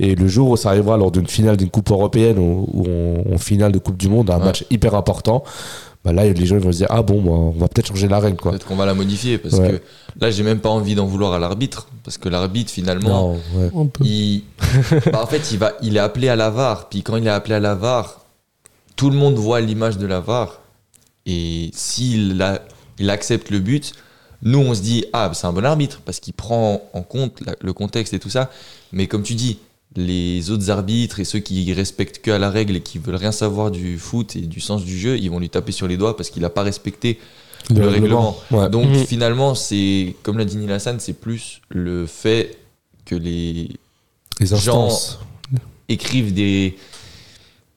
Et 0.00 0.14
le 0.16 0.28
jour 0.28 0.50
où 0.50 0.56
ça 0.58 0.68
arrivera 0.68 0.98
lors 0.98 1.10
d'une 1.10 1.26
finale 1.26 1.56
d'une 1.56 1.70
Coupe 1.70 1.90
européenne 1.90 2.38
ou, 2.38 2.68
ou 2.74 2.84
en, 3.30 3.34
en 3.34 3.38
finale 3.38 3.72
de 3.72 3.78
Coupe 3.78 3.96
du 3.96 4.10
Monde, 4.10 4.28
un 4.28 4.38
Ouais. 4.38 4.44
match 4.44 4.66
hyper 4.68 4.94
important, 4.94 5.44
bah 6.04 6.12
là, 6.12 6.24
les 6.24 6.46
gens 6.46 6.56
ils 6.56 6.62
vont 6.62 6.72
se 6.72 6.78
dire 6.78 6.86
Ah 6.90 7.02
bon, 7.02 7.20
bah, 7.22 7.30
on 7.32 7.50
va 7.50 7.68
peut-être 7.68 7.88
changer 7.88 8.08
la 8.08 8.18
règle. 8.20 8.36
Quoi. 8.36 8.52
Peut-être 8.52 8.66
qu'on 8.66 8.76
va 8.76 8.86
la 8.86 8.94
modifier 8.94 9.36
parce 9.38 9.54
Ouais. 9.54 9.70
que 9.70 9.82
là, 10.20 10.30
j'ai 10.30 10.42
même 10.42 10.60
pas 10.60 10.68
envie 10.70 10.94
d'en 10.94 11.06
vouloir 11.06 11.32
à 11.32 11.38
l'arbitre 11.38 11.88
parce 12.04 12.18
que 12.18 12.28
l'arbitre, 12.28 12.70
finalement, 12.70 13.08
Non, 13.32 13.40
ouais. 13.56 13.70
On 13.74 13.86
peut. 13.86 14.04
il, 14.04 14.44
bah, 15.12 15.20
en 15.22 15.26
fait, 15.26 15.50
il 15.52 15.58
va, 15.58 15.72
il 15.82 15.96
est 15.96 16.00
appelé 16.00 16.28
à 16.28 16.36
la 16.36 16.50
VAR. 16.50 16.88
Puis 16.88 17.02
quand 17.02 17.16
il 17.16 17.26
est 17.26 17.30
appelé 17.30 17.54
à 17.56 17.60
la 17.60 17.74
VAR, 17.74 18.20
tout 18.96 19.10
le 19.10 19.16
monde 19.16 19.34
voit 19.34 19.60
l'image 19.60 19.98
de 19.98 20.06
la 20.06 20.20
VAR. 20.20 20.60
Et 21.26 21.70
s'il 21.74 22.40
a- 22.42 22.62
il 22.98 23.10
accepte 23.10 23.50
le 23.50 23.58
but, 23.58 23.92
nous, 24.42 24.58
on 24.60 24.74
se 24.74 24.80
dit 24.80 25.04
ah, 25.12 25.30
c'est 25.34 25.46
un 25.46 25.52
bon 25.52 25.64
arbitre 25.64 26.00
parce 26.04 26.20
qu'il 26.20 26.32
prend 26.32 26.80
en 26.92 27.02
compte 27.02 27.40
la- 27.44 27.56
le 27.60 27.72
contexte 27.72 28.14
et 28.14 28.18
tout 28.18 28.30
ça. 28.30 28.50
Mais 28.92 29.06
comme 29.08 29.22
tu 29.22 29.34
dis, 29.34 29.58
les 29.96 30.50
autres 30.50 30.70
arbitres 30.70 31.18
et 31.20 31.24
ceux 31.24 31.38
qui 31.38 31.72
respectent 31.72 32.20
que 32.20 32.30
à 32.30 32.38
la 32.38 32.50
règle 32.50 32.76
et 32.76 32.80
qui 32.82 32.98
veulent 32.98 33.16
rien 33.16 33.32
savoir 33.32 33.70
du 33.70 33.98
foot 33.98 34.36
et 34.36 34.42
du 34.42 34.60
sens 34.60 34.84
du 34.84 34.98
jeu, 34.98 35.16
ils 35.18 35.30
vont 35.30 35.40
lui 35.40 35.50
taper 35.50 35.72
sur 35.72 35.88
les 35.88 35.96
doigts 35.96 36.16
parce 36.16 36.30
qu'il 36.30 36.42
n'a 36.42 36.50
pas 36.50 36.62
respecté 36.62 37.18
le, 37.74 37.86
règlement. 37.88 38.36
Ouais. 38.50 38.68
Donc 38.70 38.86
Mhm. 38.88 39.06
finalement, 39.06 39.54
c'est 39.54 40.14
comme 40.22 40.38
l'a 40.38 40.44
dit 40.44 40.56
Nilassan, 40.56 41.00
c'est 41.00 41.12
plus 41.14 41.60
le 41.70 42.06
fait 42.06 42.58
que 43.04 43.14
les 43.14 43.70
Les 44.40 44.52
instances. 44.52 45.18
écrivent 45.88 46.32
des, 46.34 46.76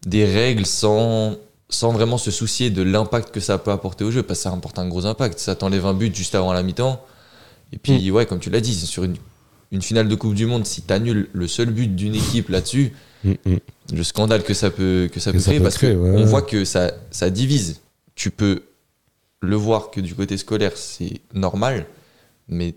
des 0.06 0.26
règles 0.26 0.65
sans, 0.65 1.36
sans 1.69 1.91
vraiment 1.91 2.17
se 2.17 2.30
soucier 2.32 2.69
de 2.69 2.84
l'impact 2.84 3.32
que 3.34 3.39
ça 3.39 3.58
peut 3.58 3.71
apporter 3.71 4.04
au 4.04 4.12
jeu, 4.12 4.21
parce 4.21 4.39
que 4.39 4.43
ça 4.43 4.52
apporte 4.52 4.78
un 4.80 4.88
gros 4.88 5.06
impact. 5.06 5.39
Ça 5.39 5.56
t'enlève 5.56 5.86
un 5.86 5.93
but 5.93 6.13
juste 6.15 6.36
avant 6.36 6.54
la 6.54 6.62
mi-temps. 6.63 7.04
Et 7.74 7.78
puis, 7.78 8.12
ouais, 8.12 8.26
comme 8.26 8.39
tu 8.39 8.50
l'as 8.50 8.60
dit, 8.60 8.76
c'est 8.76 8.86
sur 8.86 9.04
une, 9.06 9.15
une 9.72 9.82
finale 9.82 10.08
de 10.08 10.16
Coupe 10.16 10.34
du 10.36 10.46
Monde, 10.46 10.66
si 10.66 10.82
tu 10.82 10.94
annules 10.94 11.30
le 11.34 11.48
seul 11.48 11.70
but 11.72 11.96
d'une 11.96 12.16
équipe 12.16 12.50
là-dessus, 12.50 12.94
Mm, 13.24 13.34
mm. 13.46 13.58
le 13.94 14.04
scandale 14.04 14.42
que 14.42 14.56
ça 14.56 14.72
peut, 14.72 15.08
que 15.14 15.20
ça 15.20 15.32
Que 15.32 15.38
peut 15.38 15.42
ça 15.44 15.52
créer, 15.52 15.60
peut 15.60 15.64
parce 15.64 15.78
qu'on 15.78 16.16
ouais. 16.16 16.24
voit 16.26 16.42
que 16.42 16.66
ça, 16.66 16.92
ça 17.12 17.30
divise. 17.30 17.80
Tu 18.16 18.32
peux 18.32 18.64
le 19.42 19.56
voir 19.56 19.92
que 19.92 20.02
du 20.02 20.16
côté 20.16 20.38
scolaire, 20.38 20.72
c'est 20.76 21.22
normal, 21.32 21.86
mais 22.48 22.74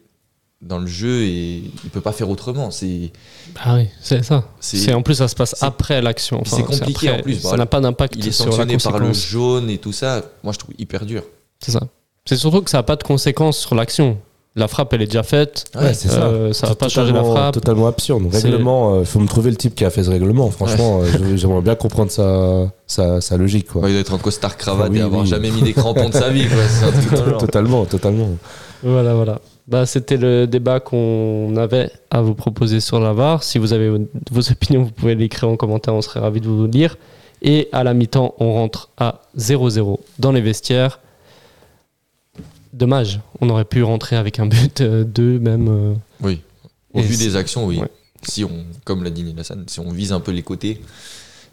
dans 0.61 0.79
le 0.79 0.87
jeu, 0.87 1.23
et, 1.23 1.63
il 1.85 1.91
peut 1.91 2.03
pas 2.03 2.13
faire 2.13 2.29
autrement. 2.29 2.71
C'est 2.71 3.11
Ah 3.59 3.77
oui, 3.77 3.89
c'est 4.03 4.23
ça. 4.23 4.47
c'est- 4.61 4.77
C'est 4.77 4.93
en 4.93 5.01
plus 5.01 5.15
ça 5.15 5.29
se 5.29 5.35
passe 5.35 5.63
après 5.63 6.03
l'action. 6.03 6.43
c'est 6.45 6.63
compliqué, 6.63 7.09
après, 7.09 7.21
en 7.21 7.23
plus, 7.23 7.41
Ça 7.41 7.57
n'a 7.57 7.65
pas 7.65 7.81
d'impact 7.81 8.15
il 8.17 8.29
est 8.29 8.31
sur 8.31 8.45
la 8.45 8.51
sanctionné 8.53 8.77
par 8.77 8.99
le 8.99 9.15
jaune 9.15 9.71
et 9.71 9.79
tout 9.79 9.93
ça. 9.93 10.31
Moi, 10.43 10.53
je 10.53 10.59
trouve 10.59 10.75
hyper 10.79 11.07
dur. 11.07 11.23
C'est 11.61 11.73
ça. 11.73 11.81
C'est 12.27 12.37
surtout 12.37 12.61
que 12.61 12.69
ça 12.71 12.79
n'a 12.79 12.83
pas 12.83 12.97
de 12.97 13.03
conséquences 13.03 13.59
sur 13.59 13.75
l'action. 13.75 14.19
La 14.57 14.69
frappe, 14.69 14.93
elle 14.93 15.03
est 15.03 15.07
déjà 15.07 15.25
faite. 15.25 15.65
Ouais, 15.75 15.93
c'est 15.95 16.07
ça. 16.09 16.27
Euh, 16.27 16.53
ça 16.53 16.69
va 16.69 16.77
pas 16.77 16.89
changer 16.89 17.13
la 17.13 17.25
frappe. 17.25 17.55
Totalement 17.55 17.89
absurde. 17.89 18.33
Règlement, 18.33 19.01
il 19.01 19.07
faut 19.07 19.19
me 19.19 19.27
trouver 19.27 19.51
le 19.51 19.57
type 19.57 19.75
qui 19.75 19.85
a 19.85 19.91
fait 19.91 20.05
ce 20.05 20.11
règlement. 20.11 20.49
Franchement, 20.51 21.01
euh, 21.01 21.07
je- 21.33 21.37
j'aimerais 21.37 21.61
bien 21.61 21.75
comprendre 21.75 22.13
sa, 22.13 22.71
sa, 22.87 23.21
sa 23.21 23.37
logique. 23.37 23.67
Quoi. 23.67 23.83
Ouais, 23.83 23.91
il 23.91 23.93
doit 23.95 24.01
être 24.03 24.15
en 24.15 24.19
costard 24.19 24.57
cravate 24.57 24.87
Ah 24.91 24.93
oui, 24.93 24.99
et 24.99 25.03
avoir 25.03 25.23
oui. 25.23 25.27
jamais 25.27 25.51
mis 25.51 25.63
des 25.63 25.73
crampons 25.73 26.09
de 26.09 26.15
sa 26.15 26.31
vie. 26.31 26.47
quoi. 26.47 27.33
Totalement, 27.39 27.85
totalement. 27.85 28.29
Voilà, 28.85 29.15
voilà. 29.15 29.41
Bah, 29.67 29.87
C'était 29.87 30.17
le 30.19 30.47
débat 30.47 30.79
qu'on 30.79 31.57
avait 31.57 31.91
à 32.13 32.21
vous 32.23 32.35
proposer 32.35 32.79
sur 32.79 33.01
la 33.01 33.13
VAR. 33.13 33.43
Si 33.43 33.59
vous 33.59 33.73
avez 33.73 33.89
vos 34.31 34.51
opinions, 34.53 34.85
vous 34.85 34.91
pouvez 34.93 35.17
l'écrire 35.17 35.49
en 35.49 35.57
commentaire, 35.57 35.95
on 35.95 36.03
serait 36.03 36.21
ravis 36.21 36.41
de 36.41 36.47
vous 36.47 36.67
lire. 36.69 36.97
Et 37.43 37.69
à 37.73 37.83
la 37.83 37.93
mi-temps, 37.93 38.35
on 38.39 38.53
rentre 38.53 38.91
à 38.99 39.23
0-0 39.37 39.99
dans 40.21 40.31
les 40.33 40.41
vestiaires. 40.41 41.01
Dommage, 42.75 43.21
on 43.41 43.49
aurait 43.51 43.65
pu 43.65 43.83
rentrer 43.83 44.17
avec 44.17 44.39
un 44.41 44.47
but, 44.47 44.81
euh, 44.81 45.05
deux 45.05 45.39
même. 45.39 45.69
euh, 45.69 45.95
Oui. 46.21 46.41
Au 46.93 46.99
Et 47.01 47.03
vu 47.03 47.15
c'est- 47.15 47.25
des 47.25 47.37
actions, 47.37 47.65
oui. 47.67 47.79
ouais. 47.79 47.89
Si 48.25 48.43
on, 48.45 48.65
comme 48.85 49.05
l'a 49.05 49.11
dit 49.11 49.23
Nilassan, 49.23 49.65
si 49.69 49.81
on 49.81 49.91
vise 49.93 50.13
un 50.13 50.21
peu 50.21 50.33
les 50.33 50.43
côtés, 50.43 50.81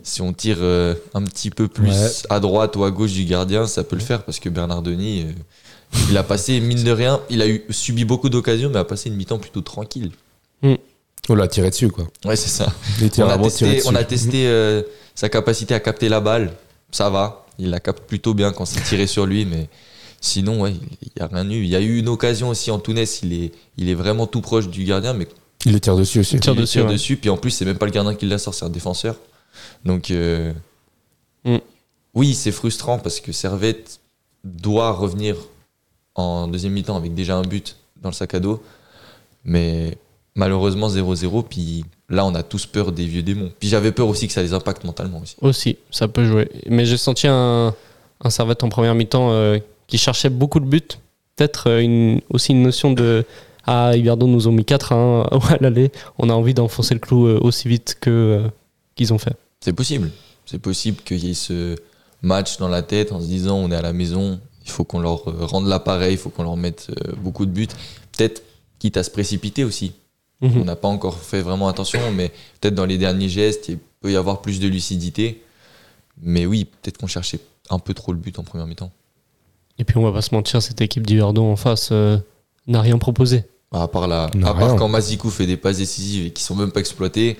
si 0.04 0.22
on 0.22 0.34
tire 0.34 0.58
euh, 0.62 0.96
un 1.14 1.22
petit 1.24 1.50
peu 1.52 1.68
plus 1.68 1.90
Ouais. 1.90 2.10
à 2.30 2.40
droite 2.40 2.76
ou 2.76 2.84
à 2.84 2.92
gauche 2.92 3.12
du 3.12 3.26
gardien, 3.26 3.68
ça 3.68 3.84
peut 3.84 3.96
le 3.96 4.02
faire 4.02 4.24
parce 4.24 4.40
que 4.40 4.50
Bernard 4.50 4.82
Denis, 4.82 5.26
euh, 5.28 5.98
il 6.10 6.18
a 6.18 6.24
passé, 6.24 6.60
mine 6.60 6.84
de 6.84 6.92
rien, 6.92 7.20
il 7.30 7.42
a 7.42 7.48
eu, 7.48 7.64
subi 7.70 8.04
beaucoup 8.06 8.30
d'occasions, 8.30 8.70
mais 8.72 8.80
a 8.80 8.84
passé 8.86 9.10
une 9.10 9.16
mi-temps 9.16 9.38
plutôt 9.40 9.62
tranquille. 9.62 10.12
On 11.30 11.36
l'a 11.36 11.48
tiré 11.48 11.70
dessus, 11.70 11.90
quoi. 11.90 12.08
Ouais, 12.26 12.36
c'est 12.36 12.50
ça. 12.50 12.66
On 12.68 13.00
a 13.00 13.04
Littéralement 13.04 13.48
tiré 13.50 13.72
testé, 13.72 13.76
dessus. 13.78 13.88
on 13.90 13.96
a 13.96 14.04
testé 14.04 14.48
euh, 14.48 14.82
sa 15.14 15.30
capacité 15.30 15.74
à 15.76 15.80
capter 15.80 16.10
la 16.10 16.20
balle. 16.20 16.52
Ça 16.92 17.10
va. 17.12 17.46
Il 17.60 17.70
la 17.70 17.80
capte 17.80 18.04
plutôt 18.08 18.34
bien 18.34 18.52
quand 18.52 18.66
c'est 18.66 18.82
tiré 18.82 19.06
sur 19.06 19.26
lui, 19.28 19.46
mais 19.46 19.70
sinon, 20.22 20.62
ouais, 20.62 20.72
il 21.02 21.10
n'y 21.18 21.22
a 21.22 21.28
rien 21.28 21.50
eu. 21.50 21.64
Il 21.64 21.70
y 21.70 21.76
a 21.76 21.82
eu 21.82 21.98
une 22.00 22.08
occasion 22.08 22.48
aussi 22.50 22.72
en 22.72 22.80
Tunis. 22.80 23.20
Il 23.24 23.34
est, 23.34 23.52
il 23.78 23.90
est 23.90 23.94
vraiment 23.96 24.28
tout 24.28 24.40
proche 24.42 24.70
du 24.70 24.86
gardien, 24.86 25.12
mais 25.14 25.28
Il 25.66 25.74
le 25.74 25.80
tire 25.82 25.98
dessus 25.98 26.20
aussi. 26.20 26.36
Il 26.36 26.40
tire 26.40 26.54
il 26.54 26.62
dessus, 26.62 26.78
tire 26.80 26.86
ouais. 26.86 26.94
dessus. 26.94 27.18
Puis 27.18 27.30
en 27.30 27.36
plus, 27.38 27.52
c'est 27.52 27.66
même 27.66 27.78
pas 27.78 27.86
le 27.88 27.92
gardien 27.92 28.16
qui 28.16 28.26
la 28.28 28.38
sort, 28.38 28.54
c'est 28.54 28.64
un 28.66 28.70
défenseur. 28.70 29.16
Donc, 29.84 30.10
euh, 30.12 30.54
Mm. 31.44 31.58
oui, 32.14 32.36
c'est 32.36 32.52
frustrant 32.52 33.00
parce 33.00 33.20
que 33.20 33.32
Servette 33.32 34.00
doit 34.44 34.92
revenir 34.92 35.36
en 36.14 36.48
deuxième 36.48 36.74
mi-temps 36.74 36.96
avec 36.96 37.16
déjà 37.16 37.36
un 37.36 37.42
but 37.42 37.78
dans 38.00 38.10
le 38.10 38.14
sac 38.14 38.36
à 38.36 38.40
dos. 38.40 38.62
Mais 39.44 39.98
malheureusement, 40.36 40.88
0-0. 40.88 41.44
Puis 41.50 41.84
là, 42.10 42.26
on 42.26 42.36
a 42.36 42.44
tous 42.44 42.68
peur 42.68 42.92
des 42.92 43.06
vieux 43.06 43.24
démons. 43.24 43.52
Puis 43.60 43.70
j'avais 43.70 43.92
peur 43.92 44.08
aussi 44.08 44.28
que 44.28 44.34
ça 44.34 44.44
les 44.44 44.54
impacte 44.54 44.84
mentalement 44.84 45.20
aussi. 45.20 45.36
Aussi, 45.42 45.78
ça 45.90 46.08
peut 46.08 46.26
jouer. 46.26 46.48
Mais 46.68 46.86
j'ai 46.86 46.98
senti 46.98 47.28
un, 47.28 47.74
un 48.24 48.30
Servette 48.30 48.64
en 48.64 48.70
première 48.70 48.94
mi-temps 48.94 49.32
euh, 49.32 49.58
qui 49.92 49.98
cherchait 49.98 50.30
beaucoup 50.30 50.62
de 50.62 50.66
buts. 50.66 50.82
Peut-être 51.36 51.70
euh, 51.70 51.82
une, 51.82 52.22
aussi 52.30 52.54
une 52.54 52.64
notion 52.64 52.94
de 52.94 53.26
Ah, 53.68 53.92
Yverdo 53.96 54.26
nous 54.26 54.48
ont 54.48 54.52
mis 54.52 54.66
4 54.66 54.94
1 54.94 55.22
à 55.50 55.58
l'aller. 55.60 55.92
On 56.18 56.30
a 56.30 56.34
envie 56.34 56.54
d'enfoncer 56.54 56.94
le 56.94 57.02
clou 57.02 57.28
euh, 57.28 57.40
aussi 57.42 57.68
vite 57.68 57.98
que 58.00 58.10
euh, 58.10 58.48
qu'ils 58.96 59.14
ont 59.14 59.20
fait. 59.20 59.36
C'est 59.60 59.74
possible. 59.74 60.10
C'est 60.46 60.60
possible 60.60 61.02
qu'il 61.04 61.24
y 61.24 61.32
ait 61.32 61.36
ce 61.36 61.76
match 62.22 62.58
dans 62.58 62.70
la 62.70 62.82
tête 62.82 63.12
en 63.12 63.20
se 63.20 63.26
disant 63.26 63.58
on 63.58 63.70
est 63.72 63.76
à 63.76 63.82
la 63.82 63.94
maison, 63.94 64.40
il 64.64 64.72
faut 64.72 64.84
qu'on 64.86 65.00
leur 65.00 65.24
rende 65.50 65.68
l'appareil, 65.68 66.14
il 66.14 66.18
faut 66.18 66.30
qu'on 66.30 66.44
leur 66.44 66.58
mette 66.58 66.90
beaucoup 67.18 67.46
de 67.46 67.52
buts. 67.52 67.68
Peut-être 68.16 68.44
quitte 68.80 68.98
à 68.98 69.04
se 69.04 69.10
précipiter 69.10 69.64
aussi. 69.64 69.94
Mhm. 70.42 70.62
On 70.62 70.66
n'a 70.66 70.76
pas 70.76 70.88
encore 70.88 71.18
fait 71.18 71.42
vraiment 71.42 71.68
attention, 71.68 72.00
mais 72.12 72.32
peut-être 72.60 72.76
dans 72.76 72.86
les 72.86 72.98
derniers 72.98 73.30
gestes, 73.30 73.70
il 73.70 73.80
peut 74.00 74.12
y 74.12 74.16
avoir 74.16 74.42
plus 74.42 74.60
de 74.60 74.68
lucidité. 74.68 75.44
Mais 76.22 76.46
oui, 76.46 76.66
peut-être 76.66 76.98
qu'on 76.98 77.08
cherchait 77.08 77.40
un 77.70 77.80
peu 77.80 77.94
trop 77.94 78.12
le 78.12 78.20
but 78.20 78.40
en 78.40 78.44
première 78.44 78.68
mi-temps. 78.68 78.92
Et 79.80 79.84
puis 79.84 79.98
on 79.98 80.04
va 80.04 80.12
pas 80.12 80.22
se 80.22 80.34
mentir, 80.34 80.62
cette 80.62 80.82
équipe 80.82 81.06
d'Yverdon 81.06 81.52
en 81.52 81.56
face 81.56 81.90
euh, 81.92 82.18
n'a 82.68 82.82
rien 82.82 82.98
proposé. 82.98 83.44
À 83.72 83.88
part, 83.88 84.08
la, 84.08 84.30
Non, 84.36 84.48
à 84.48 84.54
part 84.54 84.76
quand 84.76 84.90
Mazikou 84.90 85.30
fait 85.30 85.46
des 85.46 85.58
passes 85.58 85.78
décisives 85.78 86.26
et 86.26 86.32
qui 86.32 86.44
sont 86.44 86.56
même 86.56 86.72
pas 86.72 86.82
exploitées, 86.82 87.38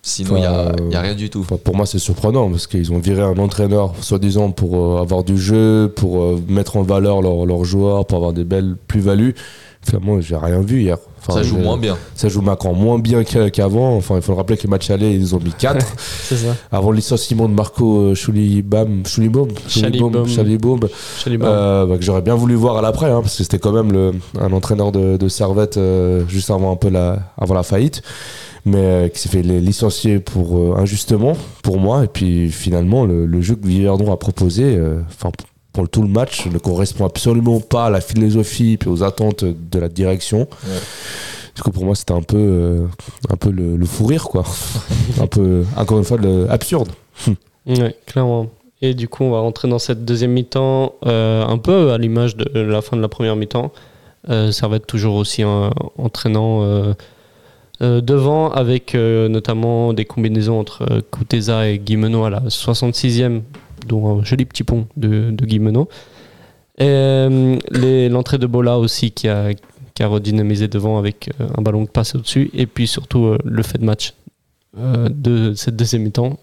sinon 0.00 0.36
il 0.36 0.40
n'y 0.40 0.46
a, 0.46 0.52
Enfin, 0.52 0.72
il 0.86 0.92
y 0.92 0.96
a 0.96 1.00
rien 1.02 1.14
du 1.14 1.28
tout. 1.28 1.42
Pour 1.42 1.76
moi, 1.76 1.84
c'est 1.84 1.98
surprenant 1.98 2.50
parce 2.50 2.66
qu'ils 2.66 2.92
ont 2.92 2.98
viré 2.98 3.20
un 3.20 3.36
entraîneur, 3.36 3.94
soi-disant, 4.00 4.52
pour 4.52 4.76
euh, 4.76 5.02
avoir 5.02 5.22
du 5.22 5.36
jeu, 5.36 5.92
pour 5.94 6.22
euh, 6.22 6.42
mettre 6.48 6.78
en 6.78 6.82
valeur 6.82 7.20
leurs 7.20 7.44
leurs 7.44 7.64
joueurs, 7.64 8.06
pour 8.06 8.16
avoir 8.16 8.32
des 8.32 8.44
belles 8.44 8.74
plus-values. 8.88 9.34
Finalement, 9.82 10.20
j'ai 10.20 10.36
rien 10.36 10.60
vu 10.60 10.82
hier. 10.82 10.98
Enfin, 11.20 11.34
ça 11.34 11.42
joue 11.42 11.56
moins 11.58 11.76
bien. 11.78 11.96
Ça 12.14 12.28
joue 12.28 12.46
encore 12.46 12.74
moins 12.74 12.98
bien 12.98 13.24
qu'a- 13.24 13.50
qu'avant. 13.50 13.96
Enfin, 13.96 14.16
il 14.16 14.22
faut 14.22 14.32
le 14.32 14.36
rappeler 14.38 14.56
que 14.58 14.62
les 14.64 14.68
matchs 14.68 14.90
allés, 14.90 15.10
ils 15.12 15.34
ont 15.34 15.38
mis 15.40 15.52
4. 15.52 15.84
C'est 15.98 16.36
ça. 16.36 16.54
Avant 16.70 16.90
le 16.90 16.96
licenciement 16.96 17.48
de 17.48 17.54
Marco 17.54 17.98
euh, 17.98 18.14
Choulibam, 18.14 19.06
Choulibom, 19.06 19.48
Chalibom. 19.68 20.26
Chalibom, 20.28 20.80
Chalibom. 21.18 21.48
euh, 21.48 21.86
bah, 21.86 21.96
que 21.96 22.02
j'aurais 22.04 22.22
bien 22.22 22.34
voulu 22.34 22.54
voir 22.54 22.76
à 22.76 22.82
l'après, 22.82 23.10
hein, 23.10 23.20
parce 23.22 23.36
que 23.36 23.42
c'était 23.42 23.58
quand 23.58 23.72
même 23.72 23.90
le, 23.92 24.12
un 24.38 24.52
entraîneur 24.52 24.92
de, 24.92 25.16
de 25.16 25.28
Servette 25.28 25.76
euh, 25.78 26.24
juste 26.28 26.50
avant 26.50 26.72
un 26.72 26.76
peu 26.76 26.88
la, 26.90 27.18
avant 27.38 27.54
la 27.54 27.62
faillite, 27.62 28.02
mais 28.66 28.78
euh, 28.78 29.08
qui 29.08 29.18
s'est 29.18 29.28
fait 29.30 29.42
les- 29.42 29.60
licencier 29.62 30.20
pour 30.20 30.56
euh, 30.58 30.74
injustement 30.78 31.34
pour 31.62 31.78
moi. 31.78 32.04
Et 32.04 32.08
puis 32.08 32.50
finalement, 32.50 33.04
le, 33.06 33.24
le 33.26 33.40
jeu 33.40 33.56
que 33.56 33.66
Viverdon 33.66 34.12
a 34.12 34.16
proposé, 34.18 34.64
euh, 34.76 35.00
enfin 35.08 35.30
pour 35.72 35.82
le 35.84 35.88
tout 35.88 36.02
le 36.02 36.08
match, 36.08 36.46
ne 36.46 36.58
correspond 36.58 37.06
absolument 37.06 37.60
pas 37.60 37.86
à 37.86 37.90
la 37.90 38.00
philosophie 38.00 38.78
et 38.84 38.88
aux 38.88 39.02
attentes 39.02 39.44
de 39.44 39.78
la 39.78 39.88
direction. 39.88 40.48
Du 41.56 41.62
coup, 41.62 41.70
pour 41.70 41.84
moi, 41.84 41.94
c'était 41.94 42.12
un 42.14 42.22
peu, 42.22 42.36
euh, 42.38 42.86
un 43.28 43.36
peu 43.36 43.50
le, 43.50 43.76
le 43.76 43.86
fou 43.86 44.06
rire, 44.06 44.24
quoi. 44.24 44.44
un 45.20 45.26
peu, 45.26 45.64
encore 45.76 45.98
une 45.98 46.04
fois, 46.04 46.16
le, 46.16 46.50
absurde. 46.50 46.90
Ouais, 47.66 47.94
clairement. 48.06 48.46
Et 48.82 48.94
du 48.94 49.08
coup, 49.08 49.24
on 49.24 49.30
va 49.30 49.40
rentrer 49.40 49.68
dans 49.68 49.78
cette 49.78 50.04
deuxième 50.04 50.32
mi-temps, 50.32 50.94
euh, 51.06 51.44
un 51.44 51.58
peu 51.58 51.92
à 51.92 51.98
l'image 51.98 52.34
de 52.36 52.60
la 52.60 52.80
fin 52.80 52.96
de 52.96 53.02
la 53.02 53.08
première 53.08 53.36
mi-temps. 53.36 53.72
Euh, 54.30 54.52
ça 54.52 54.68
va 54.68 54.76
être 54.76 54.86
toujours 54.86 55.16
aussi 55.16 55.42
un- 55.42 55.70
entraînant 55.98 56.62
euh, 56.62 56.94
devant, 58.00 58.50
avec 58.50 58.94
notamment 58.94 59.92
des 59.92 60.04
combinaisons 60.04 60.58
entre 60.60 61.02
Kuteza 61.10 61.68
et 61.68 61.78
Guimeno 61.78 62.24
à 62.24 62.30
la 62.30 62.40
66e, 62.40 63.40
dont 63.90 64.20
un 64.20 64.24
joli 64.24 64.46
petit 64.46 64.64
pont 64.64 64.86
de, 64.96 65.30
de 65.30 65.44
Guimeno. 65.44 65.88
Et 66.78 66.84
euh, 66.86 68.08
l'entrée 68.08 68.38
de 68.38 68.46
Bola 68.46 68.78
aussi 68.78 69.10
qui 69.10 69.28
a, 69.28 69.52
qui 69.94 70.02
a 70.02 70.06
redynamisé 70.06 70.68
devant 70.68 70.98
avec 70.98 71.30
euh, 71.40 71.48
un 71.58 71.62
ballon 71.62 71.84
qui 71.84 71.92
passe 71.92 72.14
au-dessus. 72.14 72.50
Et 72.54 72.66
puis 72.66 72.86
surtout 72.86 73.26
euh, 73.26 73.38
le 73.44 73.62
fait 73.62 73.78
de 73.78 73.84
match 73.84 74.14
de 74.76 75.52
cette 75.54 75.74
deuxième 75.74 76.02
mi-temps 76.02 76.38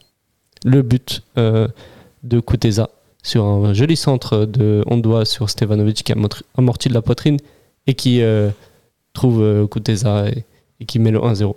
le 0.65 0.81
but 0.81 1.23
de 1.37 2.39
Kuteza 2.41 2.89
sur 3.23 3.45
un 3.45 3.73
joli 3.73 3.95
centre 3.95 4.43
de 4.43 4.83
Ondoa 4.85 5.23
sur 5.23 5.49
Stevanovic 5.49 6.03
qui 6.03 6.11
a 6.11 6.15
amorti 6.57 6.89
de 6.89 6.93
la 6.93 7.01
poitrine 7.01 7.37
et 7.85 7.93
qui 7.93 8.21
trouve 9.13 9.69
Kuteza 9.71 10.25
et, 10.27 10.85
qui 10.85 10.99
met 10.99 11.11
le 11.11 11.19
1-0. 11.19 11.55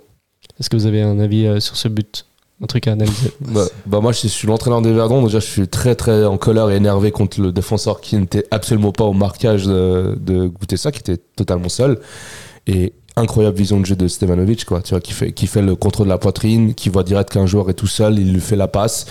Est-ce 0.61 0.69
que 0.69 0.77
vous 0.77 0.85
avez 0.85 1.01
un 1.01 1.19
avis 1.19 1.59
sur 1.59 1.75
ce 1.75 1.89
but? 1.89 2.25
Un 2.61 2.67
truc 2.67 2.87
à 2.87 2.91
analyser 2.91 3.31
Bah, 3.41 3.65
bah 3.85 3.99
moi, 4.01 4.11
je 4.11 4.27
suis 4.27 4.47
l'entraîneur 4.47 4.81
des 4.81 4.93
Verdons. 4.93 5.23
Déjà, 5.23 5.39
je 5.39 5.47
suis 5.47 5.67
très, 5.67 5.95
très 5.95 6.25
en 6.25 6.37
colère 6.37 6.69
et 6.69 6.75
énervé 6.75 7.11
contre 7.11 7.41
le 7.41 7.51
défenseur 7.51 8.01
qui 8.01 8.17
n'était 8.17 8.45
absolument 8.51 8.91
pas 8.91 9.05
au 9.05 9.13
marquage 9.13 9.65
de, 9.65 10.17
de 10.19 10.47
goûter 10.47 10.77
ça, 10.77 10.91
qui 10.91 10.99
était 10.99 11.17
totalement 11.35 11.69
seul. 11.69 11.99
Et 12.67 12.93
incroyable 13.15 13.57
vision 13.57 13.79
de 13.79 13.85
jeu 13.85 13.95
de 13.95 14.07
Stevanovic, 14.07 14.65
quoi. 14.65 14.81
Tu 14.81 14.91
vois, 14.91 15.01
qui 15.01 15.13
fait, 15.13 15.31
qui 15.31 15.47
fait 15.47 15.61
le 15.61 15.75
contrôle 15.75 16.07
de 16.07 16.11
la 16.11 16.17
poitrine, 16.17 16.73
qui 16.73 16.89
voit 16.89 17.03
direct 17.03 17.31
qu'un 17.31 17.45
joueur 17.45 17.69
est 17.69 17.73
tout 17.73 17.87
seul, 17.87 18.19
il 18.19 18.33
lui 18.33 18.41
fait 18.41 18.55
la 18.55 18.67
passe. 18.67 19.05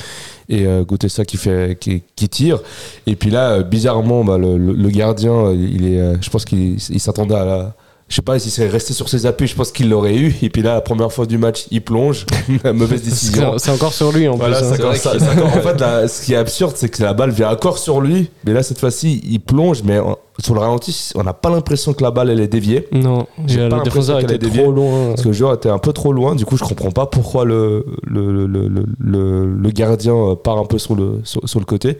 Et 0.48 0.66
euh, 0.66 0.84
goûter 0.84 1.08
ça 1.08 1.24
qui 1.24 1.36
fait, 1.36 1.78
qui, 1.78 2.28
tire. 2.28 2.60
Et 3.06 3.14
puis 3.14 3.30
là, 3.30 3.50
euh, 3.50 3.62
bizarrement, 3.62 4.24
bah, 4.24 4.36
le, 4.38 4.88
gardien, 4.88 5.32
euh, 5.32 5.54
il 5.54 5.86
est, 5.86 6.00
euh, 6.00 6.16
je 6.20 6.30
pense 6.30 6.44
qu'il 6.44 6.74
il 6.74 7.00
s'attendait 7.00 7.34
à 7.36 7.44
la, 7.44 7.74
je 8.10 8.16
sais 8.16 8.22
pas 8.22 8.38
s'il 8.38 8.50
serait 8.50 8.68
resté 8.68 8.92
sur 8.92 9.08
ses 9.08 9.24
appuis, 9.24 9.46
je 9.46 9.54
pense 9.54 9.70
qu'il 9.72 9.88
l'aurait 9.88 10.16
eu. 10.16 10.34
Et 10.42 10.50
puis 10.50 10.60
là, 10.62 10.74
la 10.74 10.80
première 10.82 11.10
fois 11.12 11.24
du 11.26 11.38
match, 11.38 11.66
il 11.70 11.80
plonge. 11.80 12.26
Mauvaise 12.64 13.02
décision. 13.02 13.56
C'est 13.56 13.70
encore 13.70 13.94
sur 13.94 14.12
lui 14.12 14.28
en 14.28 14.36
Voilà, 14.36 14.58
plus. 14.58 14.66
hein. 14.66 14.70
c'est 14.74 14.80
encore 14.80 14.90
vrai 14.90 14.98
ça- 14.98 15.10
qu'il- 15.12 15.20
c'est 15.20 15.28
encore- 15.30 15.56
en 15.56 15.60
fait, 15.62 15.80
là, 15.80 16.08
ce 16.08 16.22
qui 16.26 16.32
est 16.34 16.36
absurde, 16.36 16.72
c'est 16.76 16.88
que 16.88 17.02
la 17.02 17.14
balle 17.14 17.30
vient 17.30 17.48
encore 17.50 17.78
sur 17.78 18.00
lui. 18.02 18.28
Mais 18.44 18.52
là, 18.52 18.62
cette 18.62 18.78
fois-ci, 18.80 19.22
il 19.24 19.40
plonge. 19.40 19.82
Mais 19.84 19.98
sur 20.42 20.54
le 20.54 20.60
ralenti, 20.60 21.10
on 21.14 21.22
n'a 21.22 21.32
pas 21.34 21.50
l'impression 21.50 21.92
que 21.92 22.02
la 22.02 22.10
balle, 22.10 22.30
elle 22.30 22.40
est 22.40 22.48
déviée. 22.48 22.86
Non, 22.92 23.26
J'ai 23.46 23.68
pas 23.68 23.76
l'impression 23.76 24.18
qu'elle 24.18 24.32
est 24.32 24.38
déviée. 24.38 24.62
trop 24.62 24.72
loin. 24.72 25.08
Parce 25.10 25.22
que 25.22 25.28
le 25.28 25.34
joueur 25.34 25.54
était 25.54 25.68
un 25.68 25.78
peu 25.78 25.92
trop 25.92 26.12
loin. 26.12 26.34
Du 26.34 26.44
coup, 26.44 26.56
je 26.56 26.64
comprends 26.64 26.90
pas 26.90 27.06
pourquoi 27.06 27.44
le, 27.44 27.84
le, 28.04 28.46
le, 28.46 28.68
le, 28.98 29.46
le- 29.46 29.70
gardien 29.70 30.14
euh, 30.14 30.34
part 30.34 30.58
un 30.58 30.64
peu 30.64 30.78
sur 30.78 30.94
le, 30.94 31.20
sur, 31.24 31.46
sur 31.48 31.58
le 31.60 31.64
côté. 31.66 31.98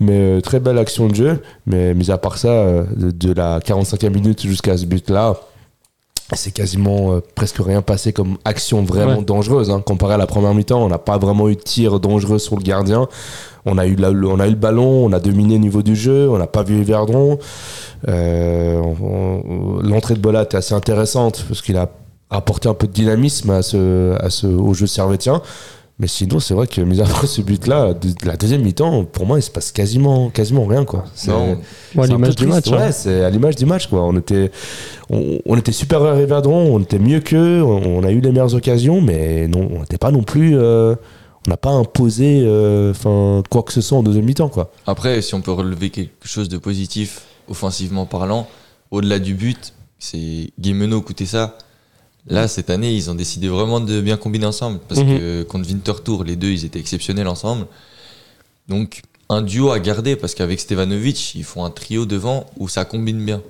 Mais 0.00 0.18
euh, 0.18 0.40
très 0.40 0.60
belle 0.60 0.78
action 0.78 1.06
de 1.08 1.14
jeu. 1.14 1.40
Mais 1.66 1.94
mis 1.94 2.10
à 2.10 2.18
part 2.18 2.38
ça, 2.38 2.48
euh, 2.48 2.84
de, 2.96 3.10
de 3.10 3.32
la 3.32 3.60
45e 3.60 4.10
minute 4.10 4.42
jusqu'à 4.42 4.76
ce 4.76 4.86
but-là, 4.86 5.36
c'est 6.34 6.52
quasiment 6.52 7.12
euh, 7.14 7.20
presque 7.34 7.58
rien 7.58 7.82
passé 7.82 8.12
comme 8.12 8.36
action 8.44 8.84
vraiment 8.84 9.16
Ouais. 9.18 9.24
dangereuse. 9.24 9.70
hein. 9.70 9.82
Comparé 9.84 10.14
à 10.14 10.16
la 10.16 10.26
première 10.28 10.54
mi-temps, 10.54 10.80
on 10.84 10.88
n'a 10.88 10.98
pas 10.98 11.18
vraiment 11.18 11.48
eu 11.48 11.56
de 11.56 11.60
tir 11.60 11.98
dangereux 11.98 12.38
sur 12.38 12.56
le 12.56 12.62
gardien. 12.62 13.08
On 13.66 13.76
a 13.78 13.86
eu, 13.86 13.94
la- 13.96 14.10
le, 14.10 14.26
on 14.26 14.40
a 14.40 14.46
eu 14.46 14.50
le 14.50 14.56
ballon, 14.56 15.04
on 15.06 15.12
a 15.12 15.20
dominé 15.20 15.56
au 15.56 15.58
niveau 15.58 15.82
du 15.82 15.94
jeu, 15.96 16.28
on 16.30 16.38
n'a 16.38 16.46
pas 16.46 16.62
vu 16.62 16.82
Verdron. 16.82 17.38
Euh, 18.08 18.80
L'entrée 19.82 20.14
de 20.14 20.20
Bola 20.20 20.42
était 20.42 20.56
assez 20.56 20.74
intéressante 20.74 21.44
parce 21.48 21.62
qu'il 21.62 21.76
a 21.76 21.88
apporté 22.30 22.68
un 22.68 22.74
peu 22.74 22.86
de 22.86 22.92
dynamisme 22.92 23.50
à 23.50 23.62
ce, 23.62 24.14
à 24.20 24.30
ce, 24.30 24.46
au 24.46 24.72
jeu 24.74 24.86
servétien. 24.86 25.42
Mais 25.98 26.06
sinon, 26.06 26.40
c'est 26.40 26.54
vrai 26.54 26.66
que, 26.66 26.80
mis 26.80 26.98
à 27.02 27.04
part 27.04 27.26
ce 27.26 27.42
but-là, 27.42 27.92
de, 27.92 28.08
de 28.08 28.26
la 28.26 28.36
deuxième 28.36 28.62
mi-temps, 28.62 29.04
pour 29.04 29.26
moi, 29.26 29.38
il 29.38 29.42
se 29.42 29.50
passe 29.50 29.70
quasiment, 29.70 30.30
quasiment 30.30 30.64
rien. 30.64 30.86
Quoi. 30.86 31.04
C'est- 31.14 31.30
Ouais, 31.94 32.06
l'image 32.14 32.36
du 32.36 32.46
hein. 32.72 32.78
Ouais, 32.86 32.92
c'est 32.92 33.22
à 33.22 33.28
l'image 33.28 33.56
du 33.56 33.66
match. 33.66 33.86
Quoi. 33.86 34.02
On, 34.04 34.16
était, 34.16 34.50
on, 35.10 35.40
on 35.44 35.58
était 35.58 35.72
supérieur 35.72 36.16
à 36.16 36.24
Verdron, 36.24 36.74
on 36.74 36.80
était 36.80 36.98
mieux 36.98 37.20
qu'eux, 37.20 37.60
on, 37.62 37.98
on 37.98 38.04
a 38.04 38.10
eu 38.12 38.20
les 38.20 38.30
meilleures 38.30 38.54
occasions, 38.54 39.02
mais 39.02 39.46
non, 39.46 39.68
on 39.76 39.80
n'était 39.80 39.98
pas 39.98 40.10
non 40.10 40.22
plus. 40.22 40.56
euh, 40.56 40.94
on 41.46 41.50
n'a 41.50 41.56
pas 41.56 41.70
imposé 41.70 42.42
euh, 42.44 42.92
quoi 43.50 43.62
que 43.62 43.72
ce 43.72 43.80
soit 43.80 43.98
en 43.98 44.02
deuxième 44.02 44.24
mi-temps. 44.24 44.48
Quoi. 44.48 44.72
Après, 44.86 45.22
si 45.22 45.34
on 45.34 45.40
peut 45.40 45.52
relever 45.52 45.90
quelque 45.90 46.26
chose 46.28 46.48
de 46.48 46.58
positif, 46.58 47.22
offensivement 47.48 48.06
parlant, 48.06 48.48
au-delà 48.90 49.18
du 49.18 49.34
but, 49.34 49.72
c'est 49.98 50.50
Guimeno, 50.58 51.00
écoutez 51.00 51.26
ça. 51.26 51.56
Là, 52.26 52.48
cette 52.48 52.68
année, 52.68 52.92
ils 52.94 53.10
ont 53.10 53.14
décidé 53.14 53.48
vraiment 53.48 53.80
de 53.80 54.00
bien 54.00 54.16
combiner 54.18 54.44
ensemble. 54.46 54.78
Parce 54.88 55.00
Mhm. 55.00 55.18
que 55.18 55.42
contre 55.44 55.68
Winterthur, 55.68 56.24
les 56.24 56.36
deux, 56.36 56.50
ils 56.50 56.64
étaient 56.66 56.78
exceptionnels 56.78 57.28
ensemble. 57.28 57.66
Donc, 58.68 59.02
un 59.30 59.42
duo 59.42 59.70
à 59.70 59.78
garder, 59.80 60.16
parce 60.16 60.34
qu'avec 60.34 60.60
Stevanovic, 60.60 61.34
ils 61.34 61.44
font 61.44 61.64
un 61.64 61.70
trio 61.70 62.04
devant 62.04 62.46
où 62.58 62.68
ça 62.68 62.84
combine 62.84 63.24
bien. 63.24 63.42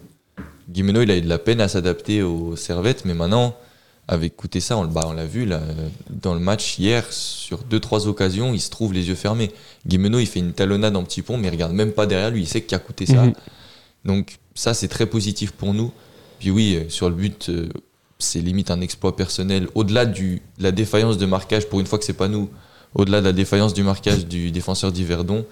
Guimeno, 0.68 1.02
il 1.02 1.10
a 1.10 1.16
eu 1.16 1.20
de 1.20 1.28
la 1.28 1.38
peine 1.38 1.60
à 1.60 1.66
s'adapter 1.68 2.22
aux 2.22 2.54
servettes, 2.54 3.04
mais 3.04 3.14
maintenant, 3.14 3.56
avec 4.12 4.36
Koutessa, 4.36 4.76
on, 4.76 4.82
le- 4.82 4.88
bah, 4.88 5.02
on 5.06 5.12
l'a 5.12 5.24
vu 5.24 5.46
là, 5.46 5.60
dans 6.10 6.34
le 6.34 6.40
match 6.40 6.78
hier, 6.78 7.04
sur 7.12 7.58
deux, 7.62 7.78
trois 7.78 8.08
occasions, 8.08 8.52
il 8.52 8.60
se 8.60 8.68
trouve 8.68 8.92
les 8.92 9.06
yeux 9.08 9.14
fermés. 9.14 9.52
Guimeno, 9.86 10.18
il 10.18 10.26
fait 10.26 10.40
une 10.40 10.52
talonnade 10.52 10.96
en 10.96 11.04
petit 11.04 11.22
pont, 11.22 11.38
mais 11.38 11.46
il 11.46 11.50
regarde 11.52 11.72
même 11.72 11.92
pas 11.92 12.06
derrière 12.06 12.30
lui, 12.30 12.42
il 12.42 12.46
sait 12.48 12.60
qu'il 12.62 12.74
a 12.74 12.80
coûté 12.80 13.06
ça. 13.06 13.22
Mhm. 13.22 13.32
Donc 14.04 14.38
ça, 14.54 14.74
c'est 14.74 14.88
très 14.88 15.06
positif 15.06 15.52
pour 15.52 15.72
nous. 15.74 15.92
Puis 16.40 16.50
oui, 16.50 16.74
euh, 16.76 16.88
sur 16.88 17.08
le 17.08 17.14
but, 17.14 17.50
euh, 17.50 17.68
c'est 18.18 18.40
limite 18.40 18.70
un 18.72 18.80
exploit 18.80 19.14
personnel. 19.14 19.68
Au-delà 19.76 20.06
du- 20.06 20.42
de 20.58 20.62
la 20.64 20.72
défaillance 20.72 21.16
de 21.16 21.26
marquage, 21.26 21.68
pour 21.68 21.78
une 21.80 21.86
fois 21.86 21.98
que 21.98 22.04
c'est 22.04 22.12
pas 22.12 22.28
nous, 22.28 22.50
au-delà 22.94 23.20
de 23.20 23.26
la 23.26 23.32
défaillance 23.32 23.74
du 23.74 23.84
marquage 23.84 24.26
du 24.26 24.50
défenseur 24.50 24.90
d'Yverdon, 24.90 25.46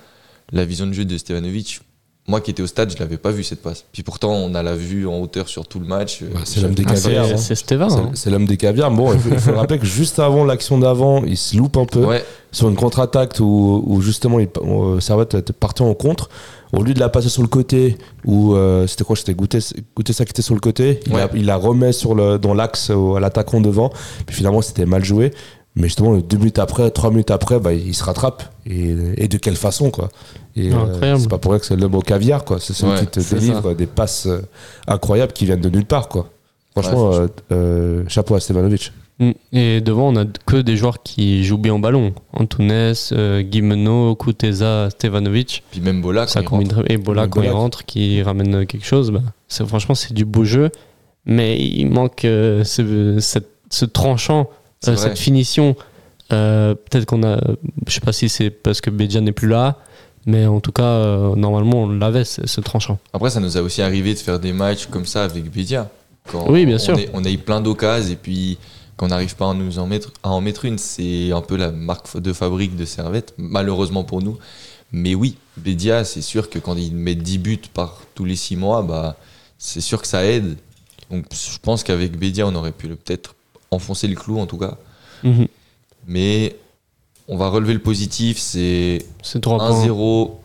la 0.51 0.65
vision 0.65 0.87
de 0.87 0.93
jeu 0.93 1.05
de 1.05 1.17
Stevanovic, 1.17 1.81
moi 2.29 2.41
qui 2.41 2.51
étais 2.53 2.63
au 2.63 2.67
stade, 2.67 2.91
je 2.93 2.99
l'avais 2.99 3.17
pas 3.17 3.31
vu 3.31 3.43
cette 3.43 3.63
passe. 3.63 3.85
Puis 3.93 4.03
pourtant, 4.03 4.33
on 4.33 4.55
a 4.55 4.63
la 4.63 4.77
vue 4.77 5.07
en 5.09 5.19
hauteur 5.21 5.49
sur 5.49 5.67
tout 5.67 5.81
le 5.81 5.87
match. 5.87 6.21
Euh, 6.23 6.27
Bah, 6.35 6.41
c'est 6.45 6.61
l'homme 6.61 6.75
des 6.75 6.85
Ah, 6.87 6.95
c'est- 6.95 7.03
caviars. 7.05 7.25
hein. 7.25 7.37
C'est. 7.39 7.55
C'est- 7.55 7.73
hein. 7.73 8.11
C'est 8.15 8.31
l'homme 8.31 8.47
des 8.47 8.57
caviars. 8.57 8.91
Bon, 8.91 9.13
il 9.13 9.19
faut, 9.19 9.31
il 9.33 9.39
faut 9.39 9.51
le 9.51 9.57
rappeler 9.59 9.79
que 9.79 9.87
juste 9.87 10.19
avant 10.19 10.45
l'action 10.45 10.79
d'avant, 10.79 11.25
il 11.25 11.37
se 11.37 11.57
loupe 11.57 11.77
un 11.79 11.87
peu 11.87 12.05
Ouais, 12.05 12.23
sur 12.53 12.69
une 12.69 12.77
contre-attaque 12.77 13.41
où, 13.41 13.83
où 13.87 14.01
justement 14.03 14.39
il, 14.39 14.49
euh, 14.63 15.01
Servette 15.01 15.35
était 15.35 15.53
parti 15.53 15.83
en 15.83 15.95
contre. 15.95 16.29
Au 16.75 16.83
lieu 16.83 16.93
de 16.93 17.01
la 17.01 17.09
passer 17.09 17.31
sur 17.31 17.41
le 17.41 17.49
côté, 17.49 17.97
où 18.27 18.55
euh, 18.55 18.87
c'était 18.87 19.03
quoi? 19.03 19.17
C'était 19.17 19.33
goûter, 19.33 19.59
goûter 19.97 20.13
ça 20.13 20.27
qui 20.27 20.31
était 20.33 20.43
sur 20.43 20.53
le 20.55 20.61
côté. 20.61 21.01
Il, 21.07 21.15
Ouais. 21.15 21.21
la, 21.21 21.31
il 21.35 21.47
la 21.47 21.57
remet 21.57 21.93
sur 21.93 22.15
le, 22.15 22.39
dans 22.39 22.53
l'axe 22.53 22.91
à 22.91 23.21
l'attaquant 23.21 23.63
devant. 23.63 23.91
Puis 24.27 24.37
finalement, 24.37 24.61
c'était 24.61 24.85
mal 24.85 25.03
joué. 25.03 25.33
Mais 25.79 25.85
justement, 25.89 26.17
deux 26.17 26.37
minutes 26.37 26.59
après, 26.59 26.91
trois 26.91 27.11
minutes 27.11 27.31
après, 27.31 27.59
bah, 27.61 27.73
il 27.73 27.95
se 27.95 28.05
rattrape. 28.05 28.43
Et, 28.67 28.95
et 29.17 29.29
de 29.29 29.37
quelle 29.39 29.57
façon, 29.57 29.91
quoi. 29.91 30.09
Et, 30.57 30.73
euh, 30.73 30.77
incroyable. 30.77 31.21
c'est 31.21 31.29
pas 31.31 31.39
pour 31.39 31.53
rien 31.53 31.61
que 31.61 31.67
c'est 31.67 31.77
l'homme 31.77 31.95
au 31.95 32.01
caviar, 32.03 32.45
quoi. 32.45 32.59
C'est 32.61 32.73
celui 32.75 32.93
Ouais, 32.93 33.07
c'est 33.13 33.35
délivre 33.37 33.75
des 33.75 33.87
passes 33.87 34.27
euh, 34.27 34.41
incroyables 34.87 35.33
qui 35.33 35.45
viennent 35.47 35.61
de 35.61 35.71
nulle 35.71 35.87
part, 35.87 36.09
quoi. 36.09 36.29
Franchement, 36.77 37.11
Ouais, 37.11 37.17
euh, 37.17 37.29
euh, 37.53 38.05
chapeau 38.09 38.35
à 38.35 38.41
Stevanovic. 38.41 38.93
Mm. 39.21 39.31
Et 39.53 39.81
devant, 39.81 40.09
on 40.13 40.17
a 40.17 40.25
que 40.47 40.57
des 40.59 40.77
joueurs 40.77 41.03
qui 41.03 41.45
jouent 41.45 41.59
bien 41.59 41.75
au 41.75 41.79
ballon. 41.79 42.13
Antunes, 42.33 42.93
euh, 43.13 43.43
Guimeno, 43.43 44.15
Kuteza, 44.17 44.91
Stevanovic. 44.91 45.65
puis 45.71 45.81
même 45.81 46.03
Bola, 46.03 46.23
quand 46.23 46.29
Ça 46.33 46.41
il 46.43 46.49
rentre. 46.49 46.83
Et 46.91 46.97
Bola, 46.99 47.27
quand 47.29 47.43
il 47.43 47.51
rentre, 47.51 47.85
qui 47.85 48.23
ramène 48.23 48.67
quelque 48.67 48.87
chose. 48.87 49.11
Bah, 49.11 49.23
c'est- 49.49 49.67
franchement, 49.67 49.95
c'est 49.95 50.13
du 50.13 50.25
beau 50.25 50.45
jeu. 50.45 50.71
mais 51.31 51.59
il 51.61 51.87
manque 51.91 52.25
euh, 52.25 52.65
ce, 52.65 53.19
cette- 53.21 53.51
ce 53.71 53.85
tranchant, 53.85 54.49
euh, 54.87 54.97
cette 54.97 55.19
finition. 55.19 55.75
Euh, 56.33 56.75
Peut-être 56.75 57.07
qu'on 57.07 57.23
a. 57.25 57.41
Je 57.87 57.93
sais 57.95 58.01
pas 58.01 58.13
si 58.13 58.29
c'est 58.29 58.51
parce 58.51 58.81
que 58.81 58.91
Bédia 58.91 59.21
n'est 59.21 59.33
plus 59.33 59.49
là, 59.49 59.79
mais 60.27 60.47
en 60.47 60.61
tout 60.61 60.73
cas, 60.73 60.83
euh, 60.85 61.35
normalement, 61.35 61.85
on 61.85 61.89
l'avait, 61.89 62.25
ce, 62.25 62.47
ce 62.47 62.61
tranchant. 62.61 62.99
Après, 63.13 63.31
ça 63.31 63.41
nous 63.41 63.57
a 63.57 63.63
aussi 63.63 63.81
arrivé 63.83 64.13
de 64.15 64.19
faire 64.19 64.39
des 64.39 64.53
matchs 64.53 64.87
comme 64.87 65.07
ça 65.07 65.25
avec 65.25 65.51
Bédia. 65.51 65.89
Quand 66.31 66.51
Oui, 66.51 66.67
bien 66.67 66.77
on 66.77 66.79
sûr. 66.79 66.99
est- 66.99 67.09
on 67.15 67.25
a 67.25 67.31
eu 67.31 67.39
plein 67.39 67.61
d'occasions 67.63 68.13
et 68.13 68.17
puis 68.17 68.59
quand 68.99 69.07
on 69.07 69.09
n'arrive 69.09 69.35
pas 69.37 69.51
à, 69.51 69.55
nous 69.55 69.79
en 69.79 69.87
mettre, 69.87 70.13
à 70.23 70.29
en 70.31 70.43
mettre 70.43 70.67
une, 70.67 70.77
c'est 70.77 71.33
un 71.33 71.41
peu 71.41 71.57
la 71.57 71.71
marque 71.71 72.19
de 72.19 72.33
fabrique 72.35 72.77
de 72.77 72.85
Servette, 72.85 73.33
malheureusement 73.39 74.05
pour 74.05 74.21
nous. 74.21 74.37
Mais 74.93 75.15
oui, 75.15 75.37
Bédia, 75.57 76.05
c'est 76.05 76.21
sûr 76.23 76.51
que 76.51 76.59
quand 76.59 76.77
il 76.77 76.95
met 76.95 77.15
10 77.15 77.39
buts 77.39 77.61
par 77.73 78.03
tous 78.15 78.25
les 78.27 78.37
6 78.37 78.57
mois, 78.57 78.83
bah, 78.83 79.17
c'est 79.57 79.81
sûr 79.81 80.03
que 80.03 80.09
ça 80.09 80.25
aide. 80.25 80.57
Donc 81.11 81.25
je 81.33 81.59
pense 81.63 81.83
qu'avec 81.85 82.19
Bédia, 82.19 82.47
on 82.47 82.55
aurait 82.55 82.73
pu 82.73 82.89
le- 82.89 82.97
peut-être 82.97 83.35
enfoncer 83.71 84.07
le 84.09 84.15
clou 84.17 84.39
en 84.41 84.47
tout 84.47 84.59
cas. 84.59 84.77
Mhm. 85.23 85.47
Mais 86.07 86.57
on 87.29 87.37
va 87.37 87.49
relever 87.49 87.75
le 87.75 87.79
positif, 87.81 88.39
c'est 88.39 89.05
C'est 89.23 89.41
trois 89.41 89.59
points. 89.59 89.71
1-0, 89.85 90.41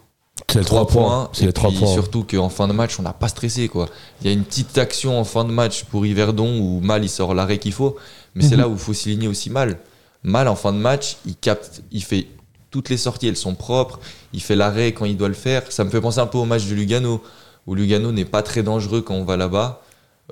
C'est 0.49 0.59
les 0.59 0.65
3 0.65 0.87
points. 0.87 1.29
C'est 1.31 1.43
et 1.43 1.47
les 1.47 1.53
3 1.53 1.69
puis 1.69 1.79
points. 1.79 1.93
surtout 1.93 2.23
qu'en 2.25 2.49
fin 2.49 2.67
de 2.67 2.73
match, 2.73 2.99
on 2.99 3.03
n'a 3.03 3.13
pas 3.13 3.27
stressé. 3.29 3.67
Quoi. 3.69 3.87
Il 4.21 4.27
y 4.27 4.29
a 4.29 4.33
une 4.33 4.43
petite 4.43 4.77
action 4.77 5.17
en 5.19 5.23
fin 5.23 5.45
de 5.45 5.51
match 5.51 5.83
pour 5.85 6.05
Yverdon 6.05 6.59
où 6.59 6.79
Mal 6.81 7.03
il 7.03 7.09
sort 7.09 7.33
l'arrêt 7.33 7.59
qu'il 7.59 7.71
faut. 7.71 7.95
Mais 8.35 8.43
c'est 8.43 8.55
Mhm. 8.55 8.61
là 8.61 8.67
où 8.67 8.73
il 8.73 8.79
faut 8.79 8.93
souligner 8.93 9.27
aussi 9.27 9.49
Mal. 9.49 9.79
Mal 10.23 10.47
en 10.47 10.55
fin 10.55 10.73
de 10.73 10.77
match, 10.77 11.17
il 11.25 11.35
capte, 11.35 11.81
il 11.91 12.03
fait 12.03 12.27
toutes 12.71 12.89
les 12.89 12.97
sorties, 12.97 13.27
elles 13.27 13.37
sont 13.37 13.55
propres. 13.55 13.99
Il 14.33 14.41
fait 14.41 14.55
l'arrêt 14.55 14.91
quand 14.93 15.05
il 15.05 15.15
doit 15.15 15.27
le 15.27 15.33
faire. 15.35 15.71
Ça 15.71 15.83
me 15.83 15.89
fait 15.91 16.01
penser 16.01 16.19
un 16.19 16.25
peu 16.27 16.39
au 16.39 16.45
match 16.45 16.65
de 16.65 16.73
Lugano, 16.73 17.21
où 17.67 17.75
Lugano 17.75 18.11
n'est 18.11 18.25
pas 18.25 18.41
très 18.41 18.63
dangereux 18.63 19.01
quand 19.01 19.13
on 19.13 19.23
va 19.25 19.37
là-bas, 19.37 19.82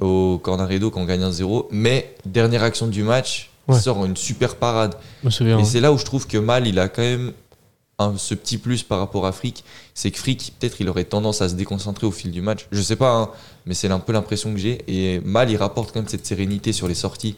au 0.02 0.38
Cornaredo, 0.42 0.90
quand 0.92 1.02
on 1.02 1.06
gagne 1.06 1.24
1-0. 1.24 1.68
Mais 1.72 2.16
dernière 2.26 2.64
action 2.64 2.88
du 2.88 3.04
match, 3.04 3.50
Ouais. 3.68 3.78
il 3.78 3.82
sort 3.82 4.04
une 4.06 4.18
super 4.18 4.56
parade. 4.56 4.96
Souviens. 5.30 5.58
Et 5.58 5.62
ouais. 5.62 5.66
c'est 5.66 5.80
là 5.80 5.94
où 5.94 5.98
je 5.98 6.04
trouve 6.06 6.28
que 6.28 6.38
Mal, 6.38 6.68
il 6.68 6.80
a 6.80 6.90
quand 6.90 7.02
même 7.04 7.32
un- 8.00 8.18
ce 8.18 8.34
petit 8.34 8.58
plus 8.58 8.82
par 8.84 8.98
rapport 9.00 9.26
à 9.28 9.32
Frick. 9.32 9.64
C'est 9.94 10.10
que 10.10 10.18
Frick, 10.18 10.54
peut-être, 10.60 10.82
il 10.82 10.90
aurait 10.90 11.04
tendance 11.04 11.42
à 11.44 11.50
se 11.50 11.54
déconcentrer 11.54 12.08
au 12.08 12.12
fil 12.12 12.32
du 12.32 12.42
match. 12.42 12.66
Je 12.72 12.82
sais 12.82 12.96
pas, 12.96 13.12
hein, 13.16 13.30
mais 13.68 13.76
c'est 13.76 13.90
un 13.92 14.00
peu 14.00 14.12
l'impression 14.14 14.52
que 14.52 14.58
j'ai. 14.60 14.82
Et 14.88 15.20
Mal, 15.22 15.52
il 15.52 15.58
rapporte 15.58 15.92
quand 15.94 16.00
même 16.00 16.10
cette 16.10 16.26
sérénité 16.26 16.74
sur 16.74 16.88
les 16.88 16.96
sorties. 16.96 17.36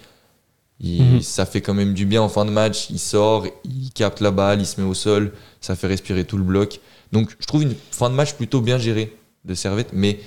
Il- 0.79 1.03
Mhm. 1.03 1.21
Ça 1.21 1.45
fait 1.45 1.61
quand 1.61 1.73
même 1.73 1.93
du 1.93 2.05
bien 2.05 2.21
en 2.21 2.29
fin 2.29 2.45
de 2.45 2.51
match. 2.51 2.89
Il 2.89 2.99
sort, 2.99 3.45
il 3.65 3.91
capte 3.93 4.21
la 4.21 4.31
balle, 4.31 4.59
il 4.61 4.65
se 4.65 4.79
met 4.81 4.87
au 4.87 4.93
sol. 4.93 5.33
Ça 5.61 5.75
fait 5.75 5.87
respirer 5.87 6.23
tout 6.23 6.37
le 6.37 6.43
bloc. 6.43 6.79
Donc, 7.11 7.35
je 7.39 7.45
trouve 7.45 7.63
une 7.63 7.75
fin 7.91 8.09
de 8.09 8.15
match 8.15 8.33
plutôt 8.33 8.61
bien 8.61 8.77
gérée 8.77 9.15
de 9.45 9.53
Servette. 9.53 9.89
Mais 9.93 10.19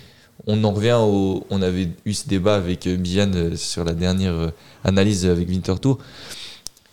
on 0.46 0.62
en 0.64 0.72
revient 0.72 0.99
au. 1.01 1.44
On 1.51 1.62
avait 1.62 1.88
eu 2.05 2.14
ce 2.14 2.29
débat 2.29 2.57
avec 2.57 2.87
euh, 2.87 2.96
Bian 2.96 3.31
euh, 3.35 3.57
sur 3.57 3.85
la 3.85 3.94
dernière 3.94 4.35
euh, 4.35 4.51
analyse 4.85 5.27
avec 5.27 5.49
Winterthur. 5.49 5.99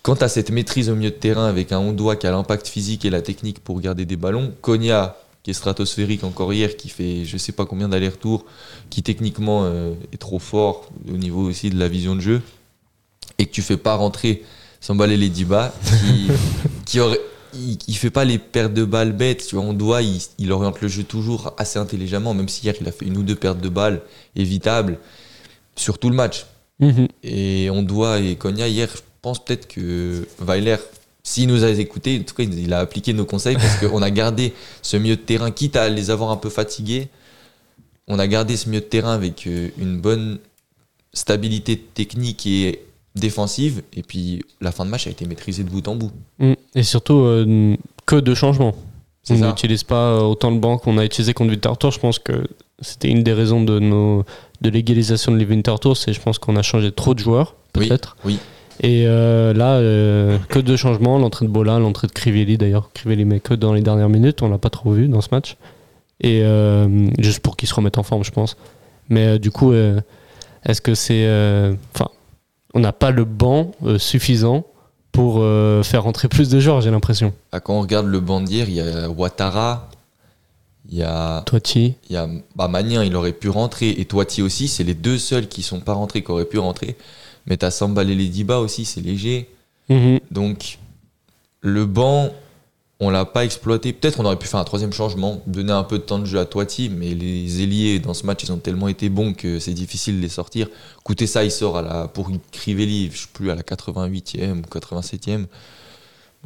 Quant 0.01 0.15
à 0.15 0.27
cette 0.27 0.49
maîtrise 0.49 0.89
au 0.89 0.95
milieu 0.95 1.12
de 1.12 1.15
terrain 1.15 1.45
avec 1.45 1.71
un 1.71 1.79
Hondois 1.79 2.15
qui 2.15 2.27
a 2.27 2.32
l'impact 2.32 2.67
physique 2.67 3.06
et 3.06 3.10
la 3.10 3.21
technique 3.21 3.60
pour 3.60 3.79
garder 3.79 4.06
des 4.06 4.17
ballons, 4.17 4.53
Konya 4.62 5.15
qui 5.43 5.51
est 5.51 5.53
stratosphérique 5.53 6.23
encore 6.23 6.53
hier, 6.53 6.77
qui 6.77 6.88
fait 6.88 7.25
je 7.25 7.38
sais 7.38 7.51
pas 7.51 7.65
combien 7.65 7.89
d'allers-retours, 7.89 8.45
qui 8.89 9.03
techniquement 9.03 9.69
est 10.13 10.17
trop 10.17 10.39
fort 10.39 10.89
au 11.10 11.17
niveau 11.17 11.41
aussi 11.41 11.69
de 11.69 11.77
la 11.77 11.89
vision 11.89 12.15
de 12.15 12.21
jeu, 12.21 12.41
et 13.38 13.45
que 13.45 13.51
tu 13.51 13.62
fais 13.62 13.75
pas 13.75 13.95
rentrer 13.95 14.43
Sambalé 14.79 15.17
les 15.17 15.27
Diba, 15.27 15.73
qui, 15.84 16.29
qui 16.86 17.01
aurait, 17.01 17.19
il, 17.55 17.77
il 17.87 17.95
fait 17.95 18.09
pas 18.09 18.25
les 18.25 18.37
pertes 18.37 18.73
de 18.73 18.85
balles 18.85 19.13
bêtes, 19.13 19.45
tu 19.47 19.55
vois, 19.55 19.63
Hondois 19.63 20.01
il, 20.01 20.19
il 20.37 20.51
oriente 20.51 20.81
le 20.81 20.87
jeu 20.87 21.03
toujours 21.03 21.53
assez 21.57 21.79
intelligemment, 21.79 22.33
même 22.33 22.49
si 22.49 22.65
hier 22.65 22.75
il 22.79 22.87
a 22.87 22.91
fait 22.91 23.05
une 23.05 23.17
ou 23.17 23.23
deux 23.23 23.35
pertes 23.35 23.59
de 23.59 23.69
balles 23.69 24.01
évitables 24.35 24.97
sur 25.75 25.97
tout 25.97 26.09
le 26.09 26.15
match. 26.15 26.45
Mhm. 26.79 27.07
Et 27.23 27.69
on 27.69 27.83
doit, 27.83 28.19
et 28.19 28.35
Konya, 28.35 28.67
hier, 28.67 28.89
je 28.93 29.01
pense 29.21 29.43
peut-être 29.43 29.67
que 29.67 30.27
Weiler, 30.39 30.77
s'il 31.23 31.47
nous 31.47 31.63
a 31.63 31.69
écoutés, 31.69 32.19
en 32.19 32.23
tout 32.23 32.35
cas, 32.35 32.43
il 32.43 32.59
il 32.59 32.73
a 32.73 32.79
appliqué 32.79 33.13
nos 33.13 33.25
conseils 33.25 33.55
parce 33.55 33.77
qu'on 33.77 34.01
a 34.01 34.11
gardé 34.11 34.53
ce 34.81 34.97
milieu 34.97 35.15
de 35.15 35.21
terrain, 35.21 35.51
quitte 35.51 35.75
à 35.75 35.89
les 35.89 36.09
avoir 36.09 36.31
un 36.31 36.37
peu 36.37 36.49
fatigués, 36.49 37.09
on 38.07 38.19
a 38.19 38.27
gardé 38.27 38.57
ce 38.57 38.67
milieu 38.67 38.81
de 38.81 38.85
terrain 38.85 39.13
avec 39.13 39.47
euh, 39.47 39.69
une 39.77 39.99
bonne 39.99 40.39
stabilité 41.13 41.77
technique 41.77 42.45
et 42.45 42.81
défensive. 43.15 43.84
Et 43.93 44.04
puis, 44.04 44.43
la 44.62 44.71
fin 44.71 44.86
de 44.86 44.89
match 44.89 45.08
a 45.08 45.10
été 45.10 45.26
maîtrisée 45.26 45.63
de 45.63 45.69
bout 45.69 45.88
en 45.88 45.95
bout. 45.95 46.12
Mm. 46.39 46.54
Et 46.76 46.84
surtout, 46.84 47.19
euh, 47.19 47.76
que 48.06 48.15
de 48.15 48.34
changements. 48.34 48.76
On 49.30 49.36
n'utilise 49.36 49.84
pas 49.84 50.12
euh, 50.12 50.19
autant 50.21 50.52
le 50.52 50.60
banc 50.60 50.78
qu'on 50.78 50.97
a 50.97 51.06
utilisé 51.06 51.34
contre 51.34 51.52
Winter 51.52 51.71
Tour. 51.80 51.91
Je 51.91 51.99
pense 51.99 52.19
que 52.19 52.45
c'était 52.80 53.10
une 53.10 53.23
des 53.23 53.32
raisons 53.34 53.63
de, 53.63 53.80
nos, 53.80 54.26
de 54.62 54.69
l'égalisation 54.69 55.32
de. 55.32 55.93
C'est 55.95 56.13
je 56.13 56.21
pense 56.21 56.39
qu'on 56.39 56.56
a 56.58 56.62
changé 56.62 56.91
trop 56.91 57.13
de 57.13 57.19
joueurs, 57.19 57.56
peut-être. 57.71 58.17
oui. 58.26 58.39
Et 58.82 59.06
euh, 59.06 59.54
là, 59.54 59.76
euh, 59.76 60.39
que 60.49 60.58
de 60.60 60.76
changements. 60.76 61.19
L'entrée 61.19 61.45
de 61.45 61.52
Bola, 61.52 61.78
l'entrée 61.78 62.08
de 62.08 62.12
Crivelli 62.12 62.58
d'ailleurs. 62.58 62.89
Crivelli, 62.93 63.23
mais 63.23 63.39
que 63.39 63.54
dans 63.54 63.71
les 63.71 63.82
dernières 63.82 64.10
minutes. 64.10 64.41
On 64.41 64.49
l'a 64.49 64.58
pas 64.58 64.71
trop 64.71 64.91
vu 64.91 65.08
dans 65.08 65.21
ce 65.21 65.30
match. 65.32 65.58
Et 66.19 66.43
juste 67.19 67.39
pour 67.41 67.56
qu'il 67.56 67.69
se 67.69 67.73
remette 67.73 67.97
en 67.97 68.04
forme, 68.04 68.23
je 68.23 68.32
pense. 68.32 68.58
Mais 69.10 69.38
du 69.38 69.52
coup, 69.52 69.73
est-ce 69.73 70.82
que 70.82 70.95
c'est. 70.95 71.28
Enfin, 71.93 72.10
on 72.73 72.79
n'a 72.79 72.91
pas 72.91 73.12
le 73.12 73.25
banc 73.25 73.71
euh, 73.83 73.97
suffisant 73.97 74.65
pour 75.12 75.38
euh, 75.39 75.83
faire 75.83 76.03
rentrer 76.03 76.27
plus 76.27 76.49
de 76.49 76.59
joueurs, 76.59 76.81
j'ai 76.81 76.89
l'impression. 76.91 77.33
Ah, 77.51 77.59
Quand 77.59 77.75
on 77.75 77.81
regarde 77.81 78.07
le 78.07 78.19
banc 78.19 78.41
d'hier, 78.41 78.67
il 78.67 78.75
y 78.75 78.81
a 78.81 79.09
Ouattara, 79.09 79.89
il 80.89 80.97
y 80.97 81.03
a 81.03 81.43
Toiti. 81.45 81.95
Il 82.09 82.13
y 82.13 82.17
a 82.17 82.27
bah, 82.55 82.69
il 82.81 83.15
aurait 83.15 83.31
pu 83.31 83.49
rentrer, 83.49 83.89
et 83.89 84.05
Toiti 84.05 84.41
aussi, 84.41 84.67
c'est 84.67 84.83
les 84.83 84.95
deux 84.95 85.17
seuls 85.19 85.47
qui 85.47 85.62
sont 85.62 85.79
pas 85.79 85.93
rentrés, 85.93 86.23
qui 86.23 86.31
auraient 86.31 86.45
pu 86.45 86.57
rentrer. 86.57 86.97
Mais 87.45 87.57
t'as 87.57 87.71
Sambal 87.71 88.09
et 88.09 88.15
Diba 88.27 88.59
aussi, 88.59 88.86
c'est 88.86 89.01
léger. 89.01 89.49
Mhm. 89.89 90.19
Donc, 90.31 90.79
le 91.62 91.86
banc, 91.86 92.31
on 93.03 93.09
l'a 93.09 93.25
pas 93.25 93.45
exploité. 93.45 93.93
Peut-être 93.93 94.19
on 94.19 94.25
aurait 94.25 94.37
pu 94.37 94.47
faire 94.47 94.59
un 94.59 94.63
troisième 94.63 94.93
changement, 94.93 95.41
donner 95.47 95.71
un 95.71 95.83
peu 95.83 95.97
de 95.97 96.03
temps 96.03 96.19
de 96.19 96.25
jeu 96.25 96.39
à 96.39 96.45
Toiti, 96.45 96.89
mais 96.89 97.13
les 97.13 97.61
ailiers 97.61 97.99
dans 97.99 98.13
ce 98.13 98.25
match, 98.25 98.43
ils 98.43 98.51
ont 98.51 98.57
tellement 98.57 98.87
été 98.87 99.09
bons 99.09 99.33
que 99.33 99.59
c'est 99.59 99.73
difficile 99.73 100.17
de 100.17 100.21
les 100.21 100.29
sortir. 100.29 100.67
Écoutez, 101.01 101.27
ça, 101.27 101.43
il 101.43 101.51
sort 101.51 101.77
à 101.77 101.81
la, 101.81 102.07
pour 102.07 102.31
Crivelli, 102.51 103.09
je 103.11 103.19
sais 103.19 103.27
plus, 103.31 103.51
à 103.51 103.55
la 103.55 103.61
88e 103.61 104.59
ou 104.59 104.61
87e. 104.61 105.45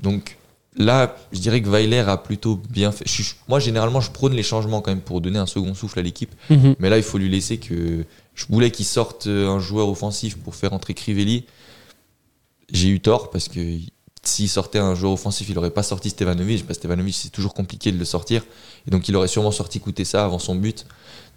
Donc, 0.01 0.37
Là, 0.79 1.15
je 1.31 1.39
dirais 1.39 1.61
que 1.61 1.69
Weiler 1.69 2.03
a 2.07 2.17
plutôt 2.17 2.61
bien 2.69 2.91
fait. 2.91 3.07
Je 3.07 3.23
moi, 3.47 3.59
généralement, 3.59 3.99
je 3.99 4.11
prône 4.11 4.33
les 4.33 4.43
changements 4.43 4.81
quand 4.81 4.91
même 4.91 5.01
pour 5.01 5.21
donner 5.21 5.39
un 5.39 5.47
second 5.47 5.73
souffle 5.73 5.97
à 5.97 6.03
l'équipe. 6.03 6.33
Mhm. 6.51 6.75
Mais 6.79 6.89
là, 6.89 6.97
il 6.97 7.03
faut 7.03 7.17
lui 7.17 7.29
laisser 7.29 7.57
que. 7.57 8.05
Je 8.35 8.45
voulais 8.49 8.69
qu'il 8.69 8.85
sorte 8.85 9.25
euh, 9.25 9.49
un 9.49 9.59
joueur 9.59 9.89
offensif 9.89 10.37
pour 10.37 10.53
faire 10.53 10.73
entrer 10.73 10.93
Crivelli. 10.93 11.45
J'ai 12.71 12.89
eu 12.89 12.99
tort 12.99 13.31
parce 13.31 13.47
que 13.47 13.59
s'il 14.27 14.49
sortait 14.49 14.79
un 14.79 14.93
joueur 14.95 15.13
offensif, 15.13 15.47
il 15.49 15.55
n'aurait 15.55 15.71
pas 15.71 15.83
sorti 15.83 16.09
Stevanovic. 16.09 16.65
Parce 16.65 16.77
que 16.77 16.81
Stevanovic, 16.81 17.15
c'est 17.15 17.29
toujours 17.29 17.53
compliqué 17.53 17.91
de 17.91 17.97
le 17.97 18.05
sortir. 18.05 18.43
Et 18.87 18.91
donc, 18.91 19.07
il 19.09 19.15
aurait 19.15 19.27
sûrement 19.27 19.51
sorti 19.51 19.79
coûter 19.79 20.05
ça 20.05 20.23
avant 20.25 20.39
son 20.39 20.55
but. 20.55 20.85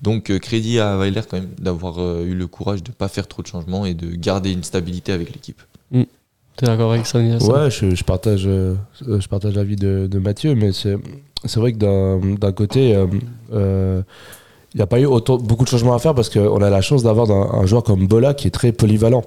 Donc, 0.02 0.30
euh, 0.30 0.38
crédit 0.38 0.78
à 0.80 0.96
Weiler 0.96 1.22
quand 1.28 1.38
même 1.38 1.50
d'avoir 1.58 1.98
euh, 1.98 2.24
eu 2.24 2.34
le 2.34 2.46
courage 2.46 2.82
de 2.82 2.90
ne 2.90 2.94
pas 2.94 3.08
faire 3.08 3.26
trop 3.26 3.42
de 3.42 3.46
changements 3.46 3.84
et 3.86 3.94
de 3.94 4.14
garder 4.14 4.50
une 4.52 4.64
stabilité 4.64 5.12
avec 5.12 5.32
l'équipe. 5.32 5.62
T'es 6.56 6.66
d'accord 6.66 6.92
avec 6.92 7.06
ça, 7.06 7.22
Nias? 7.22 7.38
Ouais, 7.46 7.70
je, 7.70 7.94
je 7.94 8.04
partage, 8.04 8.42
euh, 8.46 8.74
je 9.00 9.26
partage 9.28 9.54
l'avis 9.54 9.76
de, 9.76 10.08
de 10.10 10.18
Mathieu, 10.18 10.54
mais 10.54 10.72
c'est 10.72 10.96
c'est 11.46 11.58
vrai 11.58 11.72
que 11.72 11.78
d'un 11.78 12.18
d'un 12.36 12.52
côté, 12.52 12.94
euh, 12.94 13.06
euh, 13.54 14.02
il 14.74 14.78
n'y 14.78 14.82
a 14.82 14.86
pas 14.86 15.00
eu 15.00 15.06
autant, 15.06 15.38
beaucoup 15.38 15.64
de 15.64 15.70
changements 15.70 15.94
à 15.94 15.98
faire 15.98 16.14
parce 16.14 16.28
qu'on 16.28 16.60
a 16.60 16.68
la 16.68 16.82
chance 16.82 17.02
d'avoir 17.02 17.30
un, 17.30 17.60
un 17.60 17.66
joueur 17.66 17.82
comme 17.82 18.06
Bola 18.06 18.34
qui 18.34 18.46
est 18.46 18.50
très 18.50 18.72
polyvalent. 18.72 19.22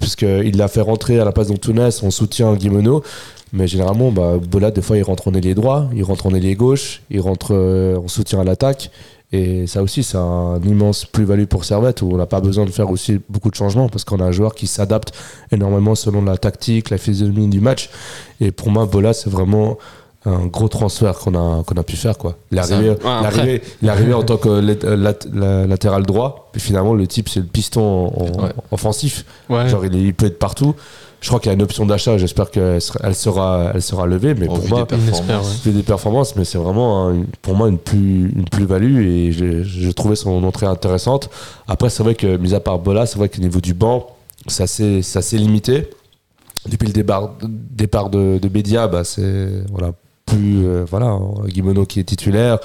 Puisqu'il 0.00 0.56
l'a 0.56 0.68
fait 0.68 0.80
rentrer 0.80 1.18
à 1.18 1.24
la 1.24 1.32
place 1.32 1.48
d'Antunes 1.48 1.90
en 2.02 2.10
soutien 2.10 2.54
Guimeno. 2.54 3.02
Mais 3.52 3.68
généralement, 3.68 4.10
bah, 4.10 4.38
Bola, 4.38 4.72
des 4.72 4.82
fois, 4.82 4.96
il 4.96 5.02
rentre 5.04 5.28
en 5.28 5.34
ailier 5.34 5.54
droit, 5.54 5.88
il 5.94 6.02
rentre 6.02 6.26
en 6.26 6.34
ailier 6.34 6.56
gauche, 6.56 7.02
il 7.10 7.20
rentre 7.20 7.54
euh, 7.54 7.96
en 7.96 8.08
soutien 8.08 8.40
à 8.40 8.44
l'attaque. 8.44 8.90
Et 9.32 9.66
ça 9.66 9.82
aussi, 9.82 10.02
c'est 10.02 10.16
un 10.16 10.60
immense 10.64 11.04
plus-value 11.06 11.44
pour 11.44 11.64
Servette 11.64 12.02
où 12.02 12.10
on 12.12 12.16
n'a 12.16 12.26
pas 12.26 12.40
besoin 12.40 12.64
de 12.64 12.70
faire 12.70 12.90
aussi 12.90 13.20
beaucoup 13.28 13.50
de 13.50 13.54
changements 13.54 13.88
parce 13.88 14.04
qu'on 14.04 14.20
a 14.20 14.24
un 14.24 14.32
joueur 14.32 14.54
qui 14.54 14.66
s'adapte 14.66 15.12
énormément 15.50 15.94
selon 15.94 16.22
la 16.22 16.36
tactique, 16.36 16.90
la 16.90 16.98
physionomie 16.98 17.48
du 17.48 17.60
match. 17.60 17.90
Et 18.40 18.52
pour 18.52 18.70
moi, 18.70 18.86
Bola, 18.86 19.12
c'est 19.12 19.30
vraiment 19.30 19.78
un 20.26 20.46
gros 20.46 20.68
transfert 20.68 21.18
qu'on 21.18 21.34
a, 21.34 21.62
qu'on 21.64 21.74
a 21.74 21.82
pu 21.82 21.96
faire. 21.96 22.16
Quoi. 22.16 22.36
Il, 22.50 22.58
est 22.58 22.62
Ça- 22.62 22.74
arrivé, 22.76 22.90
Ouais, 22.90 22.96
il, 23.02 23.06
est 23.06 23.26
après- 23.26 23.40
arrivé, 23.40 23.62
il 23.82 23.88
est 23.88 23.90
arrivé 23.90 24.14
en 24.14 24.22
tant 24.24 24.36
que 24.38 24.48
lat- 24.48 24.74
euh, 24.84 24.96
lat- 24.96 25.18
la- 25.32 25.66
latéral 25.66 26.04
droit, 26.04 26.48
puis 26.52 26.60
finalement, 26.60 26.94
le 26.94 27.06
type, 27.06 27.28
c'est 27.28 27.40
le 27.40 27.46
piston 27.46 28.06
en- 28.06 28.42
Ouais. 28.44 28.50
offensif. 28.70 29.24
Ouais. 29.50 29.68
Genre, 29.68 29.84
il, 29.86 30.14
peut 30.14 30.26
être 30.26 30.38
partout. 30.38 30.74
Je 31.20 31.28
crois 31.28 31.40
qu'il 31.40 31.48
y 31.48 31.52
a 31.52 31.54
une 31.54 31.62
option 31.62 31.86
d'achat, 31.86 32.18
j'espère 32.18 32.50
qu'elle 32.50 32.80
sera, 32.82 33.70
elle 33.74 33.80
sera, 33.82 34.06
levée, 34.06 34.34
mais 34.34 34.44
pour 34.46 34.58
moi, 34.68 34.80
des 34.80 34.86
performances. 34.96 35.62
des 35.64 35.82
performances, 35.82 36.36
mais 36.36 36.44
c'est 36.44 36.58
vraiment 36.58 37.08
un- 37.08 37.24
pour 37.40 37.54
moi 37.54 37.68
une 37.70 37.78
plus 37.78 38.30
une 38.36 38.44
plus 38.44 38.66
value 38.66 39.00
et 39.06 39.32
j'ai 39.32 39.94
trouvé 39.94 40.16
son 40.16 40.44
entrée 40.44 40.66
intéressante. 40.66 41.30
Après, 41.66 41.88
c'est 41.88 42.02
vrai 42.02 42.14
que 42.14 42.36
mis 42.36 42.52
à 42.54 42.60
part 42.60 42.78
Bola, 42.78 43.06
c'est 43.06 43.16
vrai 43.18 43.30
qu'au 43.30 43.40
niveau 43.40 43.60
du 43.62 43.72
banc, 43.72 44.06
c'est 44.48 44.64
assez 44.64 45.38
limité. 45.38 45.88
Depuis 46.68 46.86
le 46.88 46.92
départ, 46.92 47.34
départ 47.42 48.10
de, 48.10 48.38
de 48.38 48.48
Bédia, 48.48 48.86
bah 48.88 49.04
c'est 49.04 49.48
voilà 49.70 49.92
plus 50.26 50.66
euh, 50.66 50.84
voilà 50.88 51.18
Guimono 51.46 51.84
qui 51.84 52.00
est 52.00 52.04
titulaire 52.04 52.58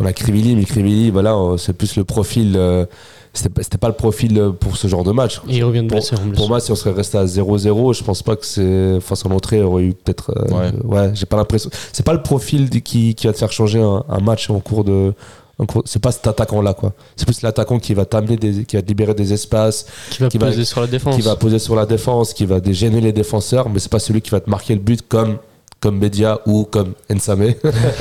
on 0.00 0.04
a 0.06 0.12
Krivili 0.12 0.56
mais 0.56 0.64
Krivili 0.64 1.10
voilà 1.10 1.34
euh, 1.34 1.56
c'est 1.56 1.72
plus 1.72 1.96
le 1.96 2.04
profil 2.04 2.54
euh, 2.56 2.86
c'était 3.32 3.78
pas- 3.78 3.88
le 3.88 3.94
profil 3.94 4.40
pour 4.60 4.76
ce 4.76 4.86
genre 4.88 5.02
de 5.04 5.10
match 5.12 5.40
Et 5.48 5.56
il 5.58 5.64
revient 5.64 5.82
de 5.82 5.88
pour, 5.88 5.98
blessure 5.98 6.18
en 6.20 6.22
plus. 6.28 6.36
pour 6.36 6.48
moi 6.48 6.60
si 6.60 6.70
on 6.72 6.76
serait 6.76 6.92
resté 6.92 7.18
à 7.18 7.24
0-0 7.24 7.94
je 7.96 8.02
pense 8.04 8.22
pas 8.22 8.36
que 8.36 8.44
c'est 8.46 8.94
enfin 8.96 9.14
son 9.14 9.30
entrée 9.30 9.62
aurait 9.62 9.84
eu 9.84 9.94
peut-être 9.94 10.32
euh, 10.36 10.70
ouais, 10.84 11.10
j'ai 11.14 11.26
pas 11.26 11.36
l'impression 11.36 11.70
c'est 11.92 12.04
pas 12.04 12.12
le 12.14 12.22
profil 12.22 12.68
qui, 12.82 13.14
qui 13.14 13.26
va 13.26 13.32
te 13.32 13.38
faire 13.38 13.52
changer 13.52 13.80
un, 13.80 14.04
un 14.08 14.20
match 14.20 14.50
en 14.50 14.58
cours 14.60 14.84
de 14.84 15.12
c'est 15.84 16.02
pas 16.02 16.10
cet 16.10 16.26
attaquant 16.26 16.60
là 16.62 16.74
quoi 16.74 16.92
c'est 17.14 17.26
plus 17.26 17.42
l'attaquant 17.42 17.78
qui 17.78 17.94
va 17.94 18.04
t'amener 18.04 18.36
des 18.36 18.64
qui 18.64 18.74
va 18.74 18.82
te 18.82 18.88
libérer 18.88 19.14
des 19.14 19.32
espaces 19.32 19.86
qui 20.10 20.20
va 20.20 20.28
qui 20.28 20.38
va- 20.38 20.46
peser 20.48 20.64
sur 20.64 20.80
la 20.80 20.88
défense. 20.88 21.14
qui 21.14 21.22
va 21.22 21.36
poser 21.36 21.58
sur 21.60 21.76
la 21.76 21.86
défense, 21.86 22.34
qui 22.34 22.44
va 22.44 22.58
dégêner 22.58 23.00
les 23.00 23.12
défenseurs, 23.12 23.68
mais 23.70 23.78
c'est 23.78 23.90
pas 23.92 24.00
celui 24.00 24.20
qui 24.20 24.30
va 24.30 24.40
te 24.40 24.50
marquer 24.50 24.74
le 24.74 24.80
but 24.80 25.02
comme 25.06 25.36
comme 25.84 26.00
Bedia 26.00 26.40
ou 26.46 26.64
comme 26.64 26.94
Ensame. 27.12 27.52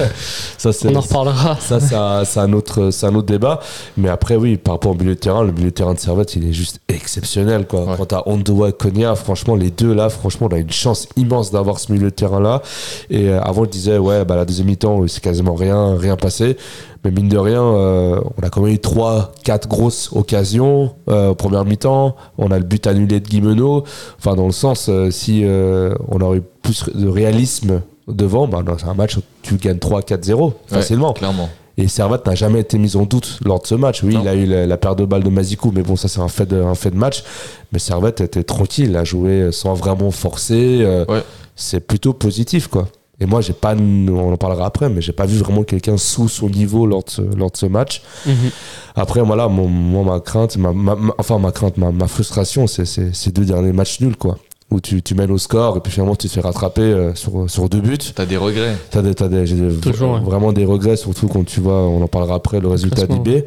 ça 0.58 0.70
On 0.86 0.96
en 0.96 1.02
reparlera. 1.02 1.58
ça 1.60 1.82
c'est 1.82 1.96
un, 1.96 2.24
c'est 2.24 2.40
un 2.40 2.54
autre 2.54 2.92
c'est 2.92 3.08
un 3.08 3.14
autre 3.14 3.28
débat. 3.28 3.60
Mais 3.98 4.08
après 4.08 4.38
oui, 4.38 4.56
par 4.56 4.76
rapport 4.76 4.92
au 4.92 4.96
milieu 4.96 5.16
de 5.16 5.20
terrain, 5.20 5.44
le 5.44 5.52
milieu 5.52 5.66
de 5.66 5.76
terrain 5.76 5.94
de 5.94 6.00
Servette, 6.00 6.34
il 6.38 6.48
est 6.48 6.54
juste 6.54 6.80
exceptionnel 6.88 7.68
quoi. 7.68 7.84
Ouais. 7.84 7.96
Quand 7.98 8.06
t'as 8.06 8.24
Ondoa 8.26 8.70
et 8.70 8.72
Konya, 8.72 9.16
franchement 9.16 9.58
les 9.58 9.70
deux 9.70 9.94
là, 9.94 10.08
franchement 10.08 10.48
on 10.50 10.56
a 10.56 10.60
une 10.60 10.72
chance 10.72 11.10
immense 11.18 11.52
d'avoir 11.52 11.78
ce 11.78 11.92
milieu 11.92 12.06
de 12.06 12.16
terrain 12.16 12.40
là. 12.40 12.62
Et 13.10 13.28
euh, 13.28 13.42
avant 13.42 13.66
je 13.66 13.72
disais 13.72 13.98
ouais 13.98 14.24
bah 14.24 14.38
la 14.38 14.46
deuxième 14.46 14.68
mi-temps 14.68 15.06
c'est 15.10 15.22
quasiment 15.22 15.56
rien 15.56 15.98
rien 15.98 16.16
passé. 16.16 16.56
Mais 17.04 17.12
mine 17.12 17.28
de 17.28 17.38
rien, 17.38 17.62
euh, 17.62 18.22
on 18.38 18.44
a 18.46 18.50
quand 18.50 18.62
même 18.62 18.74
eu 18.74 18.80
3 18.80 19.34
quatre 19.44 19.68
grosses 19.68 20.10
occasions 20.14 20.94
euh, 21.10 21.32
en 21.32 21.36
première 21.36 21.66
mi-temps. 21.66 22.16
On 22.38 22.50
a 22.52 22.58
le 22.58 22.64
but 22.64 22.88
annulé 22.88 23.20
de 23.20 23.28
Guimeno. 23.28 23.84
Enfin, 24.18 24.36
dans 24.36 24.46
le 24.46 24.54
sens, 24.54 24.88
euh, 24.90 25.12
si 25.12 25.44
on 25.46 26.22
aurait 26.22 26.38
eu 26.38 26.44
plus 26.62 26.86
de 26.96 27.08
réalisme 27.10 27.82
devant, 28.08 28.48
bah, 28.48 28.64
c'est 28.78 28.88
un 28.88 28.94
match 28.94 29.18
où 29.18 29.22
tu 29.42 29.56
gagnes 29.56 29.78
3-4-0 29.80 30.54
facilement. 30.68 31.10
Ouais, 31.10 31.14
clairement. 31.16 31.50
Et 31.76 31.88
Servette 31.88 32.26
n'a 32.28 32.36
jamais 32.36 32.60
été 32.60 32.78
mis 32.78 32.96
en 32.96 33.04
doute 33.04 33.40
lors 33.44 33.60
de 33.60 33.66
ce 33.68 33.74
match. 33.76 34.04
Oui, 34.04 34.14
Non. 34.14 34.22
il 34.22 34.28
a 34.28 34.36
eu 34.36 34.46
la, 34.46 34.66
la 34.68 34.78
paire 34.78 34.96
de 34.96 35.06
balles 35.06 35.24
de 35.24 35.30
Mazikou, 35.30 35.72
mais 35.74 35.82
bon, 35.82 35.96
ça 35.96 36.08
c'est 36.08 36.20
un 36.22 36.28
fait 36.28 36.46
de, 36.46 36.62
un 36.62 36.76
fait 36.76 36.92
de 36.92 36.96
match. 36.98 37.24
Mais 37.72 37.80
Servette 37.80 38.22
était 38.22 38.44
tranquille, 38.44 38.90
il 38.92 38.96
a 38.96 39.04
joué 39.04 39.52
sans 39.52 39.74
vraiment 39.74 40.12
forcer. 40.12 40.86
Ouais. 41.10 41.24
C'est 41.56 41.80
plutôt 41.82 42.14
positif, 42.14 42.68
quoi. 42.68 42.88
Et 43.20 43.26
moi, 43.26 43.42
j'ai 43.42 43.54
pas, 43.54 43.76
on 43.76 44.34
en 44.34 44.38
parlera 44.38 44.66
après, 44.66 44.90
mais 44.90 45.00
j'ai 45.02 45.12
pas 45.14 45.26
vu 45.26 45.38
vraiment 45.38 45.64
quelqu'un 45.64 45.98
sous 45.98 46.28
son 46.28 46.50
niveau 46.50 46.86
lors 46.88 47.04
de 47.04 47.10
ce, 47.10 47.22
lors 47.22 47.52
de 47.52 47.58
ce 47.58 47.68
match. 47.68 48.02
Mhm. 48.26 48.34
Après, 48.96 49.22
voilà, 49.22 49.48
mon, 49.48 49.68
moi, 49.68 50.04
ma 50.04 50.20
crainte, 50.20 50.58
ma, 50.58 50.74
ma- 50.74 50.96
ma- 50.96 51.14
enfin, 51.20 51.38
ma 51.38 51.52
crainte, 51.52 51.78
ma, 51.78 51.92
ma 51.92 52.08
frustration, 52.08 52.66
c'est 52.68 52.86
c'est- 52.86 53.14
ces 53.16 53.32
deux 53.32 53.46
derniers 53.46 53.72
matchs 53.72 54.00
nuls, 54.02 54.18
quoi. 54.18 54.38
Où 54.72 54.80
tu, 54.82 55.04
tu 55.04 55.14
mènes 55.14 55.30
au 55.30 55.38
score 55.38 55.78
et 55.78 55.82
puis 55.82 55.92
finalement 55.92 56.16
tu 56.16 56.28
te 56.28 56.34
fais 56.34 56.42
rattraper 56.42 56.82
euh, 56.82 57.14
sur, 57.14 57.48
sur 57.48 57.70
deux 57.70 57.80
buts. 57.82 57.98
T'as 58.16 58.26
des 58.26 58.38
regrets. 58.38 58.76
T'as 58.90 59.04
des, 59.04 59.14
t'as 59.14 59.28
des- 59.28 59.46
j'ai 59.46 59.56
des- 59.56 59.76
Toujours, 59.76 60.14
ouais. 60.16 60.20
vraiment 60.22 60.52
des 60.52 60.66
regrets, 60.66 60.96
surtout 60.98 61.28
quand 61.28 61.46
tu 61.46 61.60
vois, 61.60 61.82
on 61.88 62.02
en 62.02 62.08
parlera 62.08 62.34
après, 62.36 62.60
le 62.60 62.68
résultat 62.70 63.06
d'IB. 63.06 63.44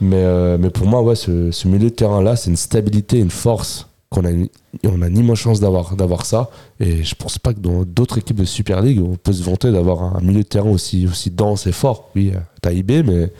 Mais, 0.00 0.16
euh, 0.16 0.56
mais 0.58 0.70
pour 0.70 0.86
moi, 0.86 1.02
ouais, 1.02 1.14
ce, 1.16 1.50
ce 1.50 1.68
milieu 1.68 1.90
de 1.90 1.94
terrain-là, 1.94 2.36
c'est 2.36 2.48
une 2.50 2.56
stabilité, 2.56 3.18
une 3.18 3.30
force 3.30 3.86
qu'on 4.14 4.24
a, 4.24 4.30
une- 4.30 4.48
on 4.84 5.02
a 5.02 5.08
ni 5.08 5.22
moins 5.22 5.34
chance 5.34 5.60
d'avoir, 5.60 5.96
d'avoir 5.96 6.24
ça. 6.24 6.50
Et 6.80 7.02
je 7.02 7.14
pense 7.14 7.38
pas 7.38 7.52
que 7.52 7.58
dans 7.60 7.82
d'autres 7.82 8.18
équipes 8.18 8.36
de 8.36 8.44
Super 8.44 8.80
League, 8.80 9.00
on 9.02 9.16
peut 9.16 9.32
se 9.32 9.42
vanter 9.42 9.72
d'avoir 9.72 10.16
un 10.16 10.20
milieu 10.20 10.42
de 10.42 10.48
terrain 10.48 10.70
aussi, 10.70 11.06
aussi 11.06 11.30
dense 11.30 11.66
et 11.66 11.72
fort. 11.72 12.10
Oui, 12.14 12.30
euh, 12.34 12.38
t'as 12.62 12.72
IB, 12.72 13.02
mais, 13.04 13.32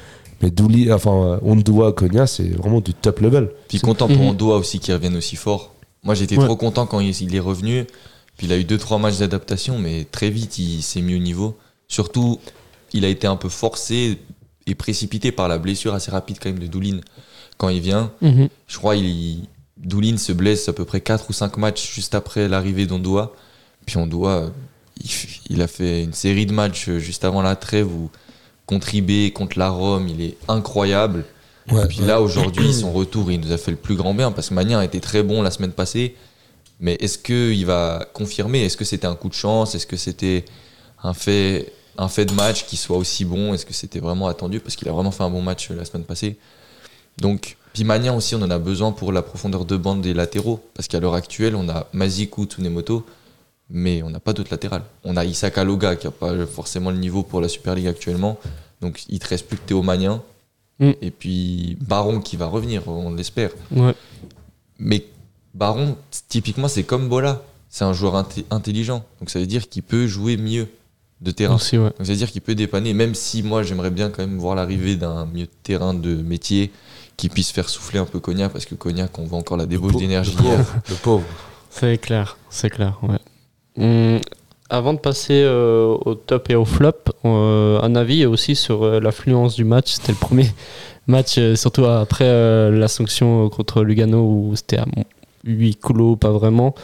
mais 0.43 0.51
Douli, 0.51 0.93
enfin, 0.93 1.13
euh, 1.15 1.39
Ondua, 1.43 1.93
Konya, 1.93 2.27
c'est 2.27 2.49
vraiment 2.49 2.81
du 2.81 2.93
top 2.93 3.21
level. 3.21 3.51
Puis 3.69 3.79
content 3.81 4.09
pour 4.09 4.17
Mhm. 4.19 4.29
Andoa 4.31 4.57
aussi 4.57 4.81
qu'il 4.81 4.93
revienne 4.95 5.17
aussi 5.17 5.37
fort. 5.37 5.73
Moi 6.03 6.15
j'étais 6.15 6.37
Ouais. 6.37 6.45
trop 6.45 6.57
content 6.57 6.87
quand 6.87 7.01
il, 7.01 7.11
il 7.23 7.35
est 7.35 7.41
revenu. 7.41 7.85
Puis 8.37 8.47
il 8.49 8.53
a 8.53 8.59
eu 8.59 8.65
2-3 8.65 8.99
matchs 8.99 9.19
d'adaptation, 9.19 9.79
mais 9.79 10.05
très 10.11 10.29
vite 10.29 10.59
il 10.59 10.83
s'est 10.83 11.01
mis 11.01 11.15
au 11.15 11.19
niveau. 11.19 11.57
Surtout, 11.89 12.41
il 12.93 13.05
a 13.05 13.09
été 13.09 13.27
un 13.29 13.37
peu 13.37 13.49
forcé 13.49 14.19
et 14.67 14.75
précipité 14.75 15.31
par 15.31 15.47
la 15.47 15.59
blessure 15.59 15.95
assez 15.95 16.11
rapide 16.11 16.39
quand 16.43 16.49
même 16.51 16.59
de 16.59 16.67
Doulin 16.67 16.99
quand 17.59 17.69
il 17.69 17.81
vient. 17.81 18.11
Mhm. 18.23 18.49
Je 18.67 18.77
crois 18.79 18.97
il 18.97 19.45
Doulin 19.85 20.17
se 20.17 20.33
blesse 20.33 20.69
à 20.69 20.73
peu 20.73 20.85
près 20.85 21.01
4 21.01 21.31
ou 21.31 21.33
5 21.33 21.57
matchs 21.57 21.95
juste 21.95 22.15
après 22.15 22.49
l'arrivée 22.49 22.87
d'Ondoa. 22.87 23.33
Puis 23.87 23.97
Ondoa, 23.99 24.51
il, 25.03 25.11
il 25.51 25.63
a 25.63 25.67
fait 25.67 26.05
une 26.05 26.13
série 26.15 26.47
de 26.47 26.53
matchs 26.53 26.89
euh, 26.89 26.99
juste 26.99 27.25
avant 27.25 27.43
la 27.43 27.57
trêve 27.57 27.93
où 27.93 28.11
contre 28.67 28.95
IB, 28.95 29.33
contre 29.33 29.59
la 29.59 29.69
Rome, 29.69 30.09
il 30.09 30.23
est 30.23 30.37
incroyable. 30.49 31.25
Ouais, 31.71 31.85
Et 31.85 31.87
puis 31.87 31.99
là, 31.99 32.21
aujourd'hui, 32.21 32.73
son 32.73 32.93
retour, 32.93 33.31
il 33.31 33.41
nous 33.41 33.53
a 33.53 33.59
fait 33.59 33.71
le 33.71 33.77
plus 33.77 33.97
grand 33.97 34.15
bien 34.15 34.33
parce 34.33 34.49
que 34.49 34.55
Magnin 34.55 34.79
a 34.79 34.85
été 34.85 35.01
très 35.01 35.23
bon 35.23 35.43
la 35.43 35.51
semaine 35.51 35.73
passée. 35.73 36.15
Mais 36.81 36.95
est-ce 36.95 37.19
qu'il 37.19 37.65
va 37.67 38.07
confirmer? 38.13 38.65
Est-ce 38.65 38.77
que 38.77 38.85
c'était 38.85 39.07
un 39.07 39.15
coup 39.15 39.29
de 39.29 39.35
chance? 39.35 39.75
Est-ce 39.75 39.87
que 39.87 39.97
c'était 39.97 40.45
un 41.03 41.15
fait, 41.15 41.73
un 41.97 42.09
fait 42.09 42.25
de 42.25 42.33
match 42.33 42.67
qui 42.67 42.77
soit 42.77 42.97
aussi 42.97 43.25
bon? 43.25 43.55
Est-ce 43.55 43.65
que 43.65 43.73
c'était 43.73 44.01
vraiment 44.01 44.27
attendu? 44.29 44.61
Parce 44.61 44.77
qu'il 44.77 44.89
a 44.89 44.93
vraiment 44.93 45.11
fait 45.11 45.23
un 45.23 45.31
bon 45.31 45.43
match 45.43 45.71
euh, 45.71 45.77
la 45.77 45.85
semaine 45.85 46.05
passée. 46.05 46.37
Donc, 47.19 47.57
puis 47.75 47.83
Magnin 47.85 48.15
aussi, 48.15 48.37
on 48.37 48.43
en 48.43 48.51
a 48.51 48.59
besoin 48.59 48.93
pour 48.93 49.13
la 49.13 49.21
profondeur 49.21 49.65
de 49.65 49.77
bande 49.77 50.01
des 50.01 50.15
latéraux. 50.15 50.65
Parce 50.75 50.87
qu'à 50.87 51.01
l'heure 51.01 51.15
actuelle, 51.15 51.57
on 51.57 51.69
a 51.69 51.89
Mazikou, 51.93 52.47
Tsunemoto, 52.47 53.05
mais 53.69 54.03
on 54.05 54.11
n'a 54.11 54.21
pas 54.21 54.33
d'autres 54.33 54.53
latérales. 54.53 54.85
On 55.03 55.17
a 55.17 55.25
Issa 55.25 55.51
Kaloga 55.51 55.97
qui 55.97 56.07
n'a 56.07 56.13
pas 56.13 56.47
forcément 56.47 56.91
le 56.91 56.99
niveau 56.99 57.25
pour 57.25 57.41
la 57.41 57.49
Super 57.49 57.75
League 57.75 57.89
actuellement. 57.89 58.39
Donc, 58.81 59.03
il 59.09 59.19
te 59.19 59.27
reste 59.27 59.49
plus 59.49 59.59
que 59.59 59.65
Théo 59.67 59.83
Magnin. 59.83 60.23
Mm. 60.79 60.93
Et 61.03 61.11
puis 61.11 61.77
Baron 61.81 62.21
qui 62.21 62.37
va 62.37 62.47
revenir, 62.47 62.87
on 62.87 63.13
l'espère. 63.13 63.51
Ouais. 63.73 63.95
Mais 64.79 65.05
Baron, 65.53 65.97
typiquement, 66.29 66.69
c'est 66.69 66.85
comme 66.85 67.09
Bola. 67.09 67.43
C'est 67.69 67.85
un 67.85 67.93
joueur 67.93 68.15
inté- 68.15 68.45
intelligent. 68.51 69.05
Donc 69.19 69.31
ça 69.31 69.41
veut 69.41 69.47
dire 69.47 69.69
qu'il 69.69 69.83
peut 69.83 70.07
jouer 70.07 70.37
mieux 70.37 70.69
de 71.21 71.33
terrain. 71.33 71.57
Aussi, 71.57 71.77
ouais. 71.77 71.91
Donc 71.91 72.07
ça 72.07 72.13
veut 72.13 72.17
dire 72.19 72.31
qu'il 72.31 72.41
peut 72.41 72.55
dépanner, 72.55 72.95
même 72.95 73.17
si 73.17 73.43
moi 73.43 73.65
j'aimerais 73.65 73.91
bien 73.91 74.11
quand 74.11 74.23
même 74.23 74.39
voir 74.39 74.55
l'arrivée 74.55 74.95
d'un 74.95 75.27
milieu 75.27 75.47
de 75.47 75.53
terrain 75.65 75.93
de 75.93 76.15
métier 76.15 76.71
qui 77.17 77.29
puisse 77.29 77.51
faire 77.53 77.69
souffler 77.69 77.99
un 78.01 78.05
peu 78.05 78.19
Cognac, 78.21 78.53
parce 78.53 78.65
que 78.67 78.75
Cognac, 78.75 79.19
on 79.19 79.25
voit 79.25 79.39
encore 79.39 79.57
la 79.57 79.67
débauche 79.67 79.97
d'énergie 79.97 80.35
le 80.37 80.43
hier. 80.45 80.57
pauvre, 80.57 80.75
le 80.89 80.95
pauvre. 80.97 81.25
C'est 81.71 81.99
clair, 81.99 82.37
c'est 82.51 82.71
clair, 82.71 82.99
ouais. 83.03 83.19
Hum, 83.83 84.21
avant 84.71 84.95
de 84.95 84.99
passer 84.99 85.43
euh, 85.45 85.97
au 86.05 86.15
top 86.15 86.51
et 86.51 86.55
au 86.55 86.65
flop, 86.65 86.93
euh, 87.25 87.81
un 87.83 87.95
avis 87.97 88.27
aussi 88.27 88.57
sur 88.57 88.83
euh, 88.85 89.01
l'affluence 89.01 89.55
du 89.55 89.65
match. 89.65 89.93
C'était 89.93 90.13
le 90.13 90.19
premier 90.19 90.47
match, 91.07 91.37
euh, 91.39 91.55
surtout 91.57 91.85
après 91.85 92.25
euh, 92.25 92.71
la 92.71 92.89
sanction 92.89 93.49
contre 93.51 93.83
Lugano 93.83 94.23
où 94.23 94.53
c'était 94.57 94.79
à 94.79 94.87
huis 95.45 95.77
clos, 95.77 96.17
pas 96.17 96.31
vraiment. 96.31 96.75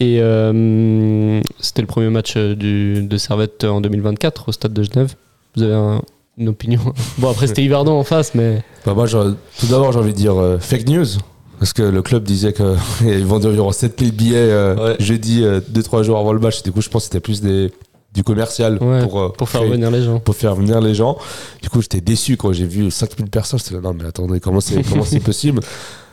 Et 0.00 0.18
euh, 0.20 1.40
c'était 1.60 1.82
le 1.82 1.86
premier 1.86 2.10
match 2.10 2.36
du, 2.36 3.02
de 3.06 3.16
Servette 3.16 3.62
en 3.64 3.80
2024 3.80 4.48
au 4.48 4.52
stade 4.52 4.72
de 4.72 4.82
Genève. 4.82 5.14
Vous 5.56 5.62
avez 5.62 5.74
un- 5.74 6.02
une 6.38 6.48
opinion 6.48 6.80
Bon, 7.18 7.30
après, 7.30 7.46
c'était 7.46 7.62
Yverdon 7.64 7.92
en 7.92 8.04
face, 8.04 8.34
mais. 8.34 8.62
Bah 8.86 8.94
moi, 8.94 9.06
tout 9.08 9.66
d'abord, 9.68 9.92
j'ai 9.92 9.98
envie 9.98 10.12
de 10.12 10.16
dire 10.16 10.36
euh, 10.40 10.58
fake 10.58 10.88
news. 10.88 11.06
Parce 11.60 11.72
que 11.72 11.82
le 11.82 12.02
club 12.02 12.24
disait 12.24 12.52
qu'ils 12.52 13.24
vendaient 13.24 13.48
environ 13.48 13.70
7000 13.72 14.12
billets 14.12 14.36
euh, 14.36 14.74
Ouais. 14.76 14.96
jeudi, 14.98 15.42
2-3 15.72 16.02
jours 16.02 16.18
avant 16.18 16.32
le 16.32 16.40
match. 16.40 16.62
Du 16.62 16.72
coup, 16.72 16.82
je 16.82 16.88
pense 16.88 17.02
que 17.02 17.06
c'était 17.06 17.20
plus 17.20 17.40
des, 17.40 17.70
du 18.12 18.22
commercial 18.24 18.76
Ouais, 18.82 19.02
pour, 19.04 19.20
euh, 19.20 19.28
Pour 19.30 19.48
faire 19.48 19.60
créer- 19.62 19.72
venir 19.72 19.90
les 19.90 20.02
gens. 20.02 20.18
pour 20.18 20.34
faire 20.34 20.54
venir 20.56 20.80
les 20.80 20.94
gens. 20.94 21.16
Du 21.62 21.70
coup, 21.70 21.80
j'étais 21.80 22.00
déçu 22.00 22.36
quand 22.36 22.52
j'ai 22.52 22.66
vu 22.66 22.90
5000 22.90 23.30
personnes. 23.30 23.58
J'étais 23.60 23.74
là, 23.76 23.80
non, 23.80 23.94
mais 23.94 24.04
attendez, 24.06 24.40
comment 24.40 24.60
c'est 24.60 24.82
possible? 25.24 25.60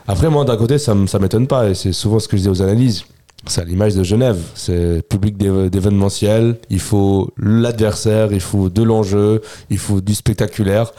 Après, 0.07 0.29
moi, 0.29 0.45
d'un 0.45 0.57
côté, 0.57 0.77
ça, 0.77 0.95
ça 1.07 1.19
m'étonne 1.19 1.47
pas. 1.47 1.69
Et 1.69 1.73
c'est 1.75 1.91
souvent 1.91 2.19
ce 2.19 2.27
que 2.27 2.37
je 2.37 2.43
dis 2.43 2.49
aux 2.49 2.61
analyses. 2.61 3.03
C'est 3.47 3.61
à 3.61 3.63
l'image 3.65 3.95
de 3.95 4.03
Genève. 4.03 4.37
C'est 4.55 5.01
public 5.07 5.35
d'é- 5.37 5.69
d'événementiel. 5.69 6.57
Il 6.69 6.79
faut 6.79 7.31
l'adversaire, 7.37 8.31
il 8.31 8.39
faut 8.41 8.69
de 8.69 8.83
l'enjeu, 8.83 9.41
il 9.69 9.77
faut 9.77 9.99
du 10.01 10.13
spectaculaire. 10.15 10.91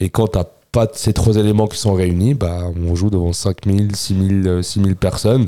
Et 0.00 0.08
quand 0.08 0.28
t'as 0.28 0.44
pas 0.70 0.86
ces 0.92 1.14
trois 1.14 1.34
éléments 1.36 1.66
qui 1.66 1.78
sont 1.78 1.94
réunis, 1.94 2.34
bah, 2.34 2.64
on 2.86 2.94
joue 2.94 3.08
devant 3.08 3.32
5000, 3.32 3.96
6000, 3.96 4.46
euh, 4.46 4.62
6000 4.62 4.96
personnes. 4.96 5.46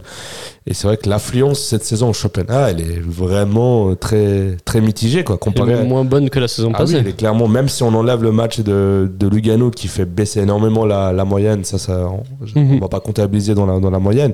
Et 0.67 0.73
c'est 0.75 0.87
vrai 0.89 0.97
que 0.97 1.09
l'affluence 1.11 1.61
cette 1.61 1.85
saison 1.85 2.09
au 2.09 2.13
championnat, 2.15 2.71
elle 2.71 2.81
est 2.81 3.01
vraiment 3.01 3.91
euh, 3.91 3.95
très, 3.97 4.57
très 4.65 4.81
mitigée, 4.81 5.23
quoi, 5.23 5.35
Elle 5.35 5.37
est 5.37 5.39
comparée 5.53 5.75
à- 5.75 5.77
même 5.81 5.89
moins 5.89 6.05
bonne 6.07 6.31
que 6.31 6.41
la 6.41 6.49
saison 6.49 6.71
ah 6.73 6.79
oui, 6.79 6.85
passée. 6.87 6.97
elle 6.97 7.07
est 7.07 7.17
clairement, 7.17 7.49
même 7.49 7.69
si 7.69 7.83
on 7.83 7.95
enlève 7.95 8.23
le 8.23 8.33
match 8.33 8.61
de, 8.61 9.13
de 9.15 9.29
Lugano 9.29 9.71
qui 9.71 9.89
fait 9.89 10.07
baisser 10.07 10.41
énormément 10.41 10.87
la, 10.87 11.13
la 11.13 11.25
moyenne, 11.27 11.65
ça, 11.65 11.77
ça 11.79 12.09
on, 12.09 12.23
Mhm. 12.59 12.77
on 12.77 12.79
va 12.81 12.89
pas 12.89 13.01
comptabiliser 13.01 13.55
dans 13.55 13.67
la, 13.67 13.79
dans 13.79 13.91
la 13.91 13.99
moyenne, 13.99 14.33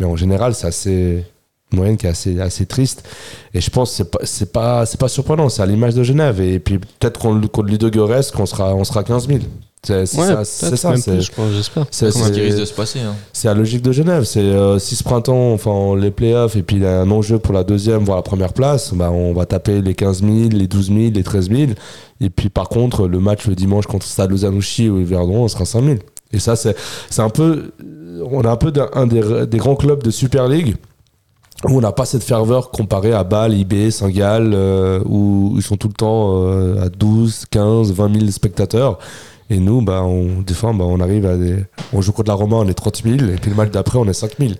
mais 0.00 0.04
en 0.06 0.16
général, 0.16 0.54
c'est 0.56 0.66
assez 0.66 1.24
moyenne 1.72 1.96
qui 1.96 2.06
est 2.06 2.10
assez, 2.10 2.40
assez 2.40 2.66
triste. 2.66 3.04
Et 3.52 3.60
je 3.60 3.70
pense 3.70 3.90
que 3.90 3.96
c'est 3.96 4.10
pas, 4.10 4.18
c'est 4.24 4.52
pas, 4.52 4.86
c'est 4.86 5.00
pas 5.00 5.08
surprenant, 5.08 5.48
c'est 5.48 5.62
à 5.62 5.66
l'image 5.66 5.94
de 5.94 6.02
Genève. 6.02 6.40
Et 6.40 6.58
puis 6.60 6.78
peut-être 6.78 7.18
contre, 7.18 7.48
contre 7.50 7.68
Ludo 7.68 7.90
Goretz, 7.90 8.30
qu'on 8.30 8.46
sera, 8.46 8.74
on 8.74 8.84
sera 8.84 9.02
15 9.04 9.26
000. 9.28 9.40
C'est 9.86 9.98
Ouais, 9.98 10.06
ça, 10.06 10.44
c'est 10.44 11.20
je 11.20 11.30
pense, 11.30 11.50
j'espère. 11.52 11.84
c'est- 11.90 12.10
ce 12.10 12.30
qui 12.32 12.40
risque 12.40 12.58
de 12.58 12.64
se 12.64 12.72
passer. 12.72 13.00
hein. 13.00 13.14
c'est 13.34 13.48
la 13.48 13.54
logique 13.54 13.82
de 13.82 13.92
Genève. 13.92 14.24
C'est 14.24 14.40
euh, 14.40 14.78
si 14.78 14.96
ce 14.96 15.04
printemps, 15.04 15.52
enfin 15.52 15.94
les 16.00 16.10
playoffs, 16.10 16.56
et 16.56 16.62
puis 16.62 16.76
il 16.76 16.82
y 16.82 16.86
a 16.86 17.00
un 17.02 17.10
enjeu 17.10 17.38
pour 17.38 17.52
la 17.52 17.64
deuxième, 17.64 18.02
voire 18.02 18.16
la 18.16 18.22
première 18.22 18.54
place, 18.54 18.94
bah, 18.94 19.10
on 19.10 19.34
va 19.34 19.44
taper 19.44 19.82
les 19.82 19.94
15 19.94 20.22
000, 20.22 20.32
les 20.52 20.68
12 20.68 20.86
000, 20.88 20.98
les 21.12 21.22
13 21.22 21.50
000. 21.50 21.72
Et 22.22 22.30
puis 22.30 22.48
par 22.48 22.70
contre, 22.70 23.06
le 23.08 23.18
match 23.18 23.46
le 23.46 23.54
dimanche 23.54 23.86
contre 23.86 24.06
Stade 24.06 24.30
Lozanouchi 24.30 24.88
ou 24.88 25.00
Yverdon, 25.00 25.42
on 25.44 25.48
sera 25.48 25.66
5 25.66 25.84
000. 25.84 25.96
Et 26.32 26.38
ça, 26.38 26.56
c'est 26.56 26.74
c'est 27.10 27.20
un 27.22 27.28
peu. 27.28 27.72
On 28.30 28.40
a 28.40 28.48
un 28.50 28.56
peu 28.56 28.72
d'un- 28.72 28.88
un 28.94 29.06
des, 29.06 29.46
des 29.46 29.58
grands 29.58 29.76
clubs 29.76 30.02
de 30.02 30.10
Super 30.10 30.48
League 30.48 30.76
où 31.68 31.78
on 31.78 31.80
n'a 31.80 31.92
pas 31.92 32.04
cette 32.04 32.22
ferveur 32.24 32.70
comparée 32.70 33.12
à 33.12 33.24
Bâle, 33.24 33.54
IB, 33.54 33.90
Saint-Gall, 33.90 34.52
euh, 34.54 35.00
où 35.06 35.54
ils 35.56 35.62
sont 35.62 35.76
tout 35.76 35.88
le 35.88 35.94
temps 35.94 36.42
euh, 36.44 36.84
à 36.84 36.88
12, 36.88 37.46
15, 37.50 37.92
20 37.92 38.18
000 38.20 38.30
spectateurs. 38.30 38.98
Et 39.50 39.58
nous, 39.58 39.82
bah, 39.82 40.02
on, 40.04 40.40
des 40.40 40.54
fois, 40.54 40.72
bah, 40.72 40.84
on 40.86 41.00
arrive 41.00 41.26
à 41.26 41.36
des. 41.36 41.56
On 41.92 42.00
joue 42.00 42.12
contre 42.12 42.28
la 42.28 42.34
Roma, 42.34 42.56
on 42.56 42.68
est 42.68 42.74
30 42.74 43.02
000, 43.04 43.16
et 43.30 43.36
puis 43.36 43.50
le 43.50 43.56
match 43.56 43.70
d'après, 43.70 43.98
on 43.98 44.06
est 44.06 44.12
5 44.14 44.32
000. 44.38 44.52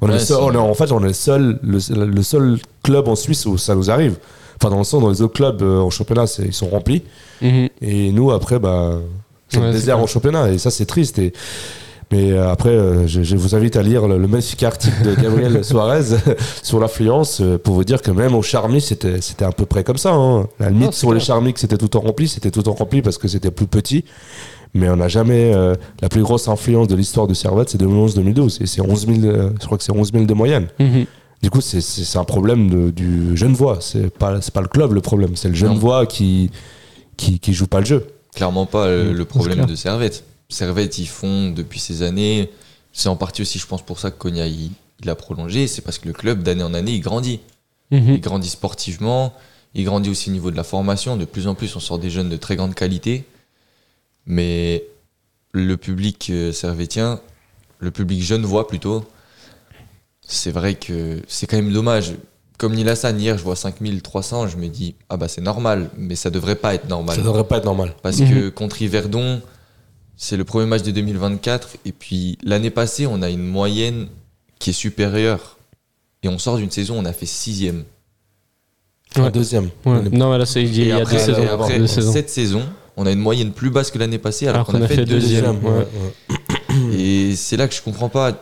On 0.00 0.08
Ouais, 0.08 0.16
est 0.16 0.18
seul- 0.18 0.36
c'est- 0.38 0.42
on 0.42 0.52
est- 0.52 0.56
en 0.56 0.74
fait, 0.74 0.90
on 0.92 1.00
est 1.04 1.08
le 1.08 1.12
seul, 1.12 1.58
le, 1.62 1.78
le 2.04 2.22
seul 2.22 2.58
club 2.82 3.06
en 3.08 3.14
Suisse 3.14 3.46
où 3.46 3.56
ça 3.58 3.74
nous 3.76 3.90
arrive. 3.90 4.16
Enfin, 4.56 4.70
dans 4.70 4.78
le 4.78 4.84
sens, 4.84 5.00
dans 5.02 5.10
les 5.10 5.22
autres 5.22 5.34
clubs 5.34 5.62
euh, 5.62 5.80
en 5.80 5.90
championnat, 5.90 6.24
ils 6.44 6.52
sont 6.52 6.68
remplis. 6.68 7.02
Mhm. 7.42 7.68
Et 7.80 8.10
nous, 8.12 8.30
après, 8.32 8.58
bah, 8.58 8.98
c'est 9.48 9.58
Ouais, 9.58 9.66
le 9.66 9.72
désert 9.72 9.98
en 10.00 10.06
championnat. 10.06 10.50
Et 10.50 10.58
ça, 10.58 10.70
c'est 10.70 10.86
triste. 10.86 11.18
Et, 11.20 11.32
mais 12.14 12.32
euh, 12.32 12.50
après, 12.50 12.70
euh, 12.70 13.06
je, 13.06 13.22
je 13.22 13.36
vous 13.36 13.54
invite 13.54 13.76
à 13.76 13.82
lire 13.82 14.06
le, 14.06 14.18
le 14.18 14.28
magnifique 14.28 14.62
article 14.62 15.02
de 15.04 15.14
Gabriel 15.20 15.64
Suarez 15.70 16.16
sur 16.62 16.78
l'affluence 16.78 17.40
euh, 17.40 17.58
pour 17.58 17.74
vous 17.74 17.84
dire 17.84 18.02
que 18.02 18.10
même 18.10 18.34
au 18.34 18.42
Charmy, 18.42 18.80
c'était 18.80 19.18
à 19.44 19.52
peu 19.52 19.66
près 19.66 19.82
comme 19.84 19.96
ça. 19.96 20.12
hein. 20.12 20.46
La 20.60 20.70
limite, 20.70 20.86
Non, 20.86 20.92
sur 20.92 21.12
les 21.12 21.18
clair. 21.18 21.26
Charmy, 21.26 21.52
que 21.52 21.60
c'était 21.60 21.76
tout 21.78 21.96
en 21.96 22.00
rempli, 22.00 22.28
c'était 22.28 22.50
tout 22.50 22.68
en 22.68 22.72
rempli 22.74 23.02
parce 23.02 23.18
que 23.18 23.26
c'était 23.28 23.50
plus 23.50 23.66
petit. 23.66 24.04
Mais 24.74 24.88
on 24.88 24.96
n'a 24.96 25.08
jamais. 25.08 25.52
euh, 25.54 25.74
la 26.02 26.08
plus 26.08 26.22
grosse 26.22 26.48
influence 26.48 26.88
de 26.88 26.96
l'histoire 26.96 27.26
de 27.26 27.34
Servette, 27.34 27.68
c'est 27.70 27.80
2011-2012. 27.80 28.62
Et 28.62 28.66
c'est 28.66 28.80
11 28.80 29.06
000, 29.06 29.18
euh, 29.26 29.50
je 29.60 29.66
crois 29.66 29.78
que 29.78 29.84
c'est 29.84 29.92
11 29.92 30.12
000 30.12 30.24
de 30.24 30.34
moyenne. 30.34 30.66
Mhm. 30.80 31.06
Du 31.42 31.50
coup, 31.50 31.60
c'est- 31.60 32.16
un 32.18 32.24
problème 32.24 32.70
de- 32.70 32.90
du 32.90 33.36
Genevois. 33.36 33.78
C'est 33.80 34.10
pas, 34.10 34.40
c'est 34.40 34.52
pas 34.54 34.62
le 34.62 34.68
club 34.68 34.92
le 34.92 35.00
problème, 35.00 35.36
c'est 35.36 35.48
le 35.48 35.54
Genevois 35.54 36.06
qui, 36.06 36.50
qui, 37.16 37.38
qui 37.38 37.52
joue 37.52 37.66
pas 37.66 37.80
le 37.80 37.86
jeu. 37.86 38.06
Clairement 38.34 38.66
pas 38.66 38.86
euh, 38.86 39.12
le 39.12 39.24
problème 39.24 39.64
de 39.66 39.74
Servette. 39.74 40.24
Servette, 40.48 40.98
ils 40.98 41.08
font 41.08 41.50
depuis 41.50 41.80
ces 41.80 42.02
années. 42.02 42.50
C'est 42.92 43.08
en 43.08 43.16
partie 43.16 43.42
aussi, 43.42 43.58
je 43.58 43.66
pense, 43.66 43.82
pour 43.82 43.98
ça 43.98 44.10
que 44.10 44.18
Konya 44.18 44.46
il, 44.46 44.70
il 45.02 45.10
a 45.10 45.14
prolongé. 45.14 45.66
C'est 45.66 45.82
parce 45.82 45.98
que 45.98 46.06
le 46.06 46.12
club, 46.14 46.42
d'année 46.42 46.62
en 46.62 46.74
année, 46.74 46.92
il 46.92 47.00
grandit. 47.00 47.40
Mhm. 47.90 48.14
Il 48.14 48.20
grandit 48.20 48.48
sportivement. 48.50 49.32
Il 49.74 49.84
grandit 49.84 50.10
aussi 50.10 50.30
au 50.30 50.32
niveau 50.32 50.50
de 50.50 50.56
la 50.56 50.62
formation. 50.64 51.16
De 51.16 51.24
plus 51.24 51.48
en 51.48 51.54
plus, 51.54 51.74
on 51.76 51.80
sort 51.80 51.98
des 51.98 52.10
jeunes 52.10 52.28
de 52.28 52.36
très 52.36 52.56
grande 52.56 52.74
qualité. 52.74 53.24
Mais 54.26 54.84
le 55.52 55.76
public 55.76 56.28
euh, 56.30 56.52
servétien, 56.52 57.20
le 57.80 57.90
public 57.90 58.22
genevois 58.22 58.66
plutôt, 58.68 59.04
c'est 60.20 60.50
vrai 60.50 60.74
que 60.74 61.20
c'est 61.28 61.46
quand 61.46 61.56
même 61.56 61.72
dommage. 61.72 62.12
Comme 62.56 62.74
Nil 62.74 62.88
Hassan, 62.88 63.20
hier, 63.20 63.36
je 63.36 63.42
vois 63.42 63.56
5300, 63.56 64.46
je 64.48 64.56
me 64.56 64.68
dis, 64.68 64.94
ah 65.08 65.16
bah 65.16 65.26
c'est 65.28 65.40
normal, 65.40 65.90
mais 65.98 66.14
ça 66.14 66.30
devrait 66.30 66.54
pas 66.54 66.74
être 66.74 66.88
normal. 66.88 67.16
Ça 67.16 67.22
devrait 67.22 67.44
pas 67.46 67.58
être 67.58 67.64
normal. 67.64 67.94
Parce 68.02 68.18
Mhm. 68.20 68.30
que 68.30 68.48
contre 68.48 68.80
Yverdon, 68.80 69.42
c'est 70.16 70.36
le 70.36 70.44
premier 70.44 70.66
match 70.66 70.82
de 70.82 70.90
2024. 70.90 71.76
Et 71.84 71.92
puis 71.92 72.38
l'année 72.42 72.70
passée, 72.70 73.06
on 73.06 73.22
a 73.22 73.30
une 73.30 73.44
moyenne 73.46 74.08
qui 74.58 74.70
est 74.70 74.74
supérieure. 74.74 75.58
Et 76.22 76.28
on 76.28 76.38
sort 76.38 76.56
d'une 76.56 76.70
saison, 76.70 76.98
on 76.98 77.04
a 77.04 77.12
fait 77.12 77.26
sixième. 77.26 77.84
Deuxième. 79.32 79.70
Ouais. 79.84 80.08
Non, 80.10 80.36
là, 80.36 80.46
c'est 80.46 80.62
il 80.62 80.86
y 80.86 80.90
a 80.90 80.96
après, 80.96 81.14
deux 81.14 81.18
saisons. 81.20 81.42
et 81.42 81.48
après, 81.48 81.78
deux 81.78 81.86
saisons. 81.86 82.12
cette 82.12 82.30
saison, 82.30 82.62
on 82.96 83.06
a 83.06 83.12
une 83.12 83.20
moyenne 83.20 83.52
plus 83.52 83.70
basse 83.70 83.90
que 83.90 83.98
l'année 83.98 84.18
passée, 84.18 84.48
alors, 84.48 84.66
qu'on 84.66 84.82
a, 84.82 84.88
fait, 84.88 85.04
deuxième. 85.04 85.60
deuxième. 85.60 85.64
ouais. 85.64 85.86
ouais. 86.30 86.98
Et 86.98 87.36
c'est 87.36 87.56
là 87.56 87.68
que 87.68 87.74
je 87.74 87.82
comprends 87.82 88.08
pas. 88.08 88.32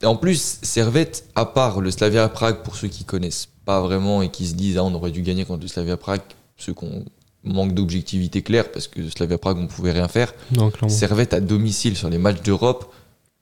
Et 0.00 0.06
En 0.06 0.16
plus, 0.16 0.58
Servette, 0.62 1.24
à 1.34 1.44
part 1.44 1.80
le 1.80 1.90
Slavia 1.90 2.28
Prague, 2.28 2.62
pour 2.62 2.76
ceux 2.76 2.88
qui 2.88 3.04
connaissent 3.04 3.48
pas 3.64 3.80
vraiment 3.80 4.22
et 4.22 4.30
qui 4.30 4.46
se 4.46 4.54
disent 4.54 4.78
ah, 4.78 4.84
on 4.84 4.94
aurait 4.94 5.10
dû 5.10 5.22
gagner 5.22 5.44
contre 5.44 5.62
le 5.62 5.68
Slavia 5.68 5.96
Prague, 5.96 6.22
ceux 6.56 6.72
qu'on 6.72 7.04
manque 7.44 7.72
d'objectivité 7.74 8.42
claire, 8.42 8.70
parce 8.70 8.88
que 8.88 9.08
Slavia 9.08 9.38
Prague, 9.38 9.58
on 9.58 9.66
pouvait 9.66 9.92
rien 9.92 10.08
faire. 10.08 10.34
Non. 10.52 10.70
Servette 10.88 11.34
à 11.34 11.40
domicile 11.40 11.96
sur 11.96 12.10
les 12.10 12.18
matchs 12.18 12.42
d'Europe, 12.42 12.92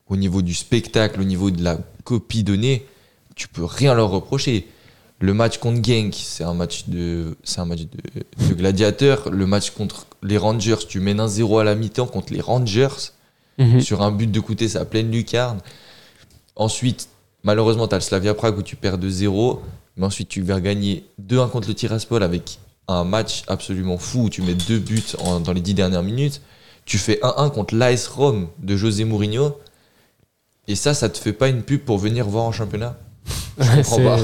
au 0.09 0.17
niveau 0.17 0.43
du 0.43 0.55
spectacle, 0.55 1.21
au 1.21 1.25
niveau 1.25 1.51
de 1.51 1.63
la 1.65 1.79
copie 2.05 2.45
donnée, 2.45 2.87
tu 3.35 3.49
peux 3.49 3.65
rien 3.65 3.95
leur 3.95 4.11
reprocher. 4.11 4.67
Le 5.19 5.33
match 5.35 5.59
contre 5.59 5.83
Genk, 5.83 6.15
c'est 6.15 6.45
un 6.45 6.53
match 6.55 6.89
de, 6.89 7.37
c'est 7.43 7.61
un 7.61 7.65
match 7.65 7.81
de, 7.81 8.47
de 8.49 8.55
gladiateur. 8.55 9.31
Le 9.31 9.47
match 9.47 9.71
contre 9.71 10.07
les 10.23 10.37
Rangers, 10.37 10.77
tu 10.89 11.01
mènes 11.01 11.21
un 11.21 11.29
0 11.29 11.59
à 11.59 11.65
la 11.65 11.75
mi-temps 11.75 12.07
contre 12.07 12.33
les 12.33 12.41
Rangers 12.41 12.89
Mhm. 13.59 13.81
sur 13.81 14.03
un 14.03 14.13
but 14.13 14.31
de 14.31 14.39
côté, 14.41 14.77
à 14.77 14.85
pleine 14.85 15.11
lucarne. 15.11 15.61
Ensuite, 16.57 17.09
malheureusement, 17.43 17.89
tu 17.89 17.95
as 17.95 17.99
le 17.99 18.03
Slavia 18.03 18.35
Prague 18.35 18.59
où 18.59 18.63
tu 18.63 18.77
perds 18.77 18.99
de 18.99 19.09
0, 19.09 19.63
mais 19.97 20.05
ensuite 20.05 20.29
tu 20.29 20.43
vas 20.43 20.61
gagner 20.61 21.05
2-1 21.19 21.49
contre 21.49 21.69
le 21.69 21.75
Tiraspol 21.75 22.23
avec 22.23 22.59
un 22.89 23.05
match 23.05 23.45
absolument 23.49 23.99
fou 23.99 24.25
où 24.25 24.31
tu 24.31 24.43
mets 24.43 24.55
deux 24.55 24.79
buts 24.79 25.17
dans 25.45 25.53
les 25.53 25.61
10 25.61 25.75
dernières 25.75 26.03
minutes. 26.03 26.41
Tu 26.85 26.99
fais 26.99 27.19
1-1 27.23 27.51
contre 27.51 27.75
l'AS 27.75 28.07
Rome 28.07 28.49
de 28.59 28.77
José 28.77 29.05
Mourinho. 29.05 29.59
Et 30.69 30.77
ça, 30.77 30.95
ça 30.95 31.09
te 31.09 31.19
fait 31.19 31.33
pas 31.33 31.49
une 31.49 31.63
pub 31.63 31.81
pour 31.81 31.99
venir 31.99 32.27
voir 32.27 32.45
en 32.45 32.53
championnat? 32.53 32.97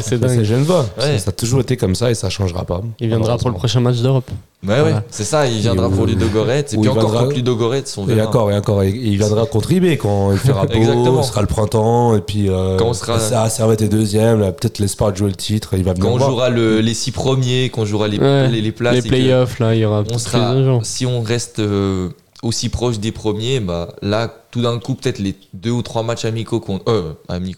C'est- 0.03 0.19
dingue. 0.19 0.43
Genevois. 0.43 0.87
Ouais. 0.99 1.19
Ça, 1.19 1.19
ça 1.19 1.29
a 1.31 1.33
toujours 1.33 1.61
été 1.61 1.77
comme 1.77 1.95
ça 1.95 2.11
et 2.11 2.15
ça 2.15 2.29
changera 2.31 2.65
pas. 2.65 2.81
Il 3.01 3.09
viendra 3.09 3.37
pour 3.39 3.49
le 3.51 3.55
prochain 3.57 3.81
match 3.81 3.97
d'Europe. 3.99 4.31
Ouais, 4.67 4.81
ouais, 4.81 4.95
c'est 5.11 5.25
ça, 5.25 5.45
il 5.49 5.59
viendra 5.61 5.89
Et 5.89 5.91
pour 5.91 6.07
Ludogorets. 6.07 6.61
Et 6.61 6.63
puis 6.63 6.79
il 6.83 6.89
encore 6.89 7.03
viendra- 7.11 7.25
contre 7.25 7.35
Ludogorets, 7.37 7.83
on 7.97 8.09
Et 8.09 8.23
encore, 8.23 8.51
et 8.53 8.57
encore. 8.57 8.83
Et 8.85 8.91
il 8.91 9.17
viendra 9.19 9.45
contre 9.47 9.73
IB 9.73 9.97
quand 9.97 10.31
il 10.31 10.39
fera 10.39 10.67
beau, 10.67 10.73
Exactement. 10.75 11.23
ce 11.25 11.31
sera 11.31 11.41
le 11.41 11.49
printemps, 11.49 12.15
et 12.17 12.21
puis 12.21 12.49
euh, 12.49 12.77
Quand 12.77 12.87
on 12.91 12.93
sera- 12.93 13.19
ça, 13.19 13.49
Servette 13.49 13.83
est 13.83 13.89
deuxième, 13.89 14.39
peut-être 14.53 14.79
l'espoir 14.79 15.11
de 15.11 15.17
jouer 15.17 15.31
le 15.31 15.35
titre, 15.35 15.71
il 15.77 15.83
va 15.83 15.95
Quand 15.95 16.07
on 16.13 16.17
voir. 16.17 16.31
jouera 16.31 16.49
le- 16.51 16.81
les 16.81 16.95
six 16.95 17.11
premiers, 17.11 17.71
quand 17.71 17.83
on 17.83 17.87
jouera 17.87 18.07
les, 18.07 18.19
Ouais, 18.21 18.47
les, 18.49 18.61
les 18.61 18.71
places. 18.71 18.95
Les 18.95 19.03
playoffs, 19.03 19.59
là, 19.59 19.75
il 19.75 19.81
y 19.81 19.85
aura 19.85 20.05
on 20.13 20.19
sera, 20.19 20.53
plus 20.53 20.61
de 20.61 20.65
gens. 20.65 20.81
si 20.85 21.07
on 21.07 21.23
reste 21.23 21.59
euh, 21.59 22.11
aussi 22.43 22.69
proche 22.69 22.99
des 22.99 23.13
premiers, 23.13 23.61
bah 23.61 23.95
là, 24.03 24.29
tout 24.51 24.61
d'un 24.63 24.79
coup, 24.81 24.95
peut-être 24.95 25.19
les 25.21 25.37
deux 25.55 25.71
ou 25.71 25.83
trois 25.83 26.03
matchs 26.03 26.25
amicaux 26.25 26.59
qu'on, 26.61 26.81
euh, 26.89 27.13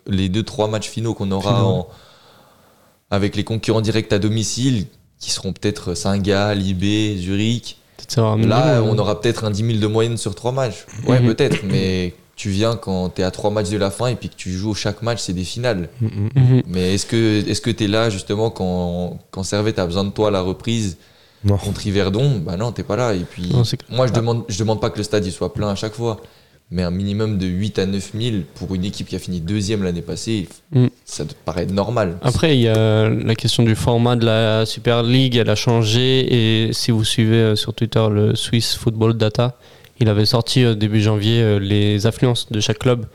les 0.07 0.29
deux 0.29 0.43
trois 0.43 0.69
matchs 0.69 0.89
finaux 0.89 1.15
qu'on 1.15 1.31
aura 1.31 1.65
en- 1.65 1.89
avec 3.11 3.37
les 3.37 3.45
concurrents 3.45 3.81
directs 3.81 4.13
à 4.13 4.19
domicile, 4.19 4.87
qui 5.19 5.31
seront 5.31 5.53
peut-être 5.53 5.95
Saint-Gall, 5.95 6.61
IB, 6.63 7.17
Zurich. 7.19 7.79
Là, 8.49 8.83
on 8.83 8.99
aura 8.99 9.21
peut-être 9.21 9.45
un 9.45 9.51
10 9.51 9.65
000 9.65 9.79
de 9.79 9.87
moyenne 9.87 10.17
sur 10.19 10.35
trois 10.35 10.53
matchs. 10.53 10.85
Ouais, 11.07 11.21
Mhm. 11.21 11.27
peut-être, 11.35 11.63
mais 11.65 12.15
tu 12.37 12.51
viens 12.51 12.77
quand 12.77 13.09
t'es 13.11 13.23
à 13.23 13.31
trois 13.31 13.51
matchs 13.51 13.71
de 13.71 13.77
la 13.79 13.91
fin 13.91 14.09
et 14.09 14.17
puis 14.17 14.29
que 14.29 14.35
tu 14.35 14.51
joues 14.53 14.75
chaque 14.75 15.01
match, 15.03 15.21
c'est 15.23 15.33
des 15.33 15.45
finales. 15.45 15.89
Mm, 16.01 16.07
mm. 16.07 16.29
Mhm. 16.35 16.63
Mais 16.67 16.95
est-ce 16.95 17.07
que 17.07 17.49
est-ce 17.49 17.61
que 17.61 17.71
t'es 17.71 17.87
là 17.87 18.11
justement 18.11 18.51
quand 18.51 19.19
quand 19.31 19.45
Servette 19.45 19.79
a 19.79 19.87
besoin 19.87 20.05
de 20.05 20.11
toi 20.11 20.29
à 20.29 20.31
la 20.31 20.41
reprise 20.43 20.99
Non. 21.45 21.57
contre 21.57 21.87
Yverdon 21.87 22.39
Bah 22.45 22.57
non, 22.57 22.73
t'es 22.73 22.83
pas 22.83 22.97
là. 22.97 23.15
Et 23.15 23.21
puis 23.29 23.49
Non, 23.53 23.63
moi, 23.91 24.07
je 24.07 24.13
demande 24.13 24.45
je 24.49 24.59
demande 24.59 24.81
pas 24.81 24.91
que 24.91 24.99
le 24.99 25.05
stade 25.05 25.25
il 25.27 25.33
soit 25.33 25.53
plein 25.53 25.69
à 25.69 25.75
chaque 25.75 25.93
fois, 25.95 26.21
mais 26.71 26.83
un 26.83 26.91
minimum 26.91 27.37
de 27.39 27.47
8 27.47 27.79
à 27.79 27.87
9 27.87 28.13
000 28.19 28.37
pour 28.55 28.75
une 28.75 28.85
équipe 28.85 29.07
qui 29.09 29.17
a 29.17 29.19
fini 29.19 29.41
deuxième 29.41 29.83
l'année 29.83 30.03
passée, 30.03 30.49
Mm. 30.73 30.87
ça 31.05 31.25
te 31.25 31.35
paraît 31.45 31.67
normal. 31.67 32.17
Après, 32.23 32.57
il 32.57 32.63
y 32.63 32.69
a 32.69 33.09
la 33.09 33.35
question 33.35 33.63
du 33.63 33.75
format 33.77 34.17
de 34.17 34.25
la 34.25 34.65
Super 34.67 35.03
League, 35.03 35.37
elle 35.37 35.51
a 35.51 35.55
changé. 35.55 36.67
Et 36.67 36.73
si 36.73 36.91
vous 36.91 37.05
suivez 37.05 37.37
euh, 37.37 37.57
sur 37.57 37.75
Twitter 37.75 38.05
le 38.11 38.35
Swiss 38.35 38.75
Football 38.77 39.15
Data, 39.15 39.57
il 40.01 40.09
avait 40.09 40.27
sorti 40.27 40.65
euh, 40.65 40.75
début 40.75 41.01
janvier 41.01 41.41
euh, 41.43 41.59
les 41.61 42.07
affluences 42.07 42.51
de 42.51 42.59
chaque 42.61 42.79
club. 42.79 43.07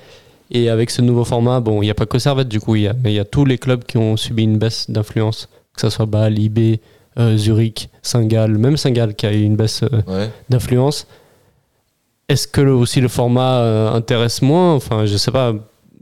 Et 0.51 0.69
avec 0.69 0.89
ce 0.89 1.01
nouveau 1.01 1.25
format, 1.25 1.59
bon, 1.59 1.81
il 1.81 1.85
n'y 1.85 1.91
a 1.91 1.95
pas 1.95 2.05
que 2.05 2.17
Servette 2.17 2.47
du 2.47 2.59
coup, 2.59 2.75
il 2.75 2.83
y 2.83 2.87
a, 2.87 2.93
mais 3.03 3.11
il 3.11 3.15
y 3.15 3.19
a 3.19 3.25
tous 3.25 3.45
les 3.45 3.57
clubs 3.57 3.83
qui 3.83 3.97
ont 3.97 4.15
subi 4.17 4.43
une 4.43 4.57
baisse 4.57 4.89
d'influence, 4.89 5.49
que 5.75 5.81
ce 5.81 5.89
soit 5.89 6.05
Bâle, 6.07 6.39
IB, 6.39 6.79
euh, 7.19 7.37
Zurich, 7.37 7.89
Saint-Gall, 8.01 8.57
même 8.57 8.77
Saint-Gall 8.77 9.13
qui 9.15 9.25
a 9.25 9.33
eu 9.33 9.41
une 9.43 9.55
baisse 9.55 9.83
euh, 9.83 10.01
Ouais. 10.07 10.29
d'influence. 10.49 11.05
Est-ce 12.27 12.47
que 12.47 12.61
le- 12.61 12.73
aussi 12.73 13.01
le 13.01 13.07
format 13.07 13.59
euh, 13.59 13.91
intéresse 13.91 14.41
moins? 14.41 14.73
Enfin, 14.75 15.05
je 15.05 15.17
sais 15.17 15.31
pas, 15.31 15.53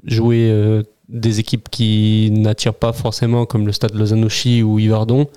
jouer 0.06 0.82
des 1.10 1.40
équipes 1.40 1.70
qui 1.70 2.30
n'attirent 2.32 2.74
pas 2.74 2.92
forcément, 2.94 3.46
comme 3.46 3.66
le 3.66 3.72
stade 3.72 3.94
Lausanne-Ouchy 3.96 4.62
ou 4.62 4.78
Yverdon, 4.80 5.28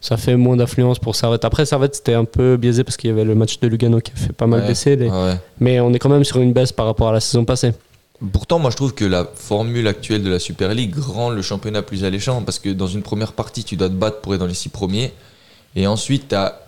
ça 0.00 0.16
fait 0.16 0.36
moins 0.36 0.56
d'influence 0.56 0.98
pour 1.00 1.16
Servette. 1.16 1.44
Après, 1.44 1.66
Servette, 1.66 1.96
c'était 1.96 2.14
un 2.14 2.24
peu 2.24 2.56
biaisé 2.56 2.84
parce 2.84 2.96
qu'il 2.96 3.10
y 3.10 3.12
avait 3.12 3.24
le 3.24 3.34
match 3.34 3.58
de 3.58 3.66
Lugano 3.66 4.00
qui 4.00 4.12
a 4.12 4.16
fait 4.16 4.32
pas 4.32 4.46
mal 4.46 4.60
Ouais. 4.60 4.68
baisser. 4.68 4.94
les- 4.94 5.08
Ouais. 5.10 5.34
Mais 5.58 5.80
on 5.80 5.92
est 5.92 5.98
quand 5.98 6.08
même 6.08 6.22
sur 6.24 6.38
une 6.40 6.52
baisse 6.52 6.70
par 6.70 6.86
rapport 6.86 7.08
à 7.08 7.12
la 7.12 7.20
saison 7.20 7.44
passée. 7.44 7.72
Pourtant, 8.32 8.58
moi, 8.60 8.70
je 8.70 8.76
trouve 8.76 8.94
que 8.94 9.04
la 9.04 9.26
formule 9.34 9.88
actuelle 9.88 10.22
de 10.22 10.30
la 10.30 10.38
Super 10.38 10.72
League 10.74 10.94
rend 10.96 11.30
le 11.30 11.42
championnat 11.42 11.82
plus 11.82 12.04
alléchant 12.04 12.40
parce 12.42 12.58
que 12.58 12.68
dans 12.70 12.86
une 12.86 13.02
première 13.02 13.32
partie, 13.32 13.64
tu 13.64 13.76
dois 13.76 13.88
te 13.88 13.94
battre 13.94 14.20
pour 14.20 14.32
être 14.34 14.40
dans 14.40 14.46
les 14.46 14.54
six 14.54 14.68
premiers. 14.70 15.12
Et 15.76 15.86
ensuite, 15.86 16.28
t'as- 16.28 16.60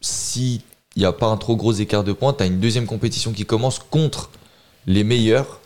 si 0.00 0.60
il 0.94 1.00
n'y 1.00 1.04
a 1.06 1.12
pas 1.12 1.26
un 1.26 1.36
trop 1.36 1.56
gros 1.56 1.72
écart 1.72 2.04
de 2.04 2.12
points, 2.12 2.32
tu 2.32 2.42
as 2.42 2.46
une 2.46 2.60
deuxième 2.60 2.86
compétition 2.86 3.32
qui 3.32 3.44
commence 3.44 3.78
contre 3.78 4.30
les 4.86 5.04
meilleurs. 5.04 5.60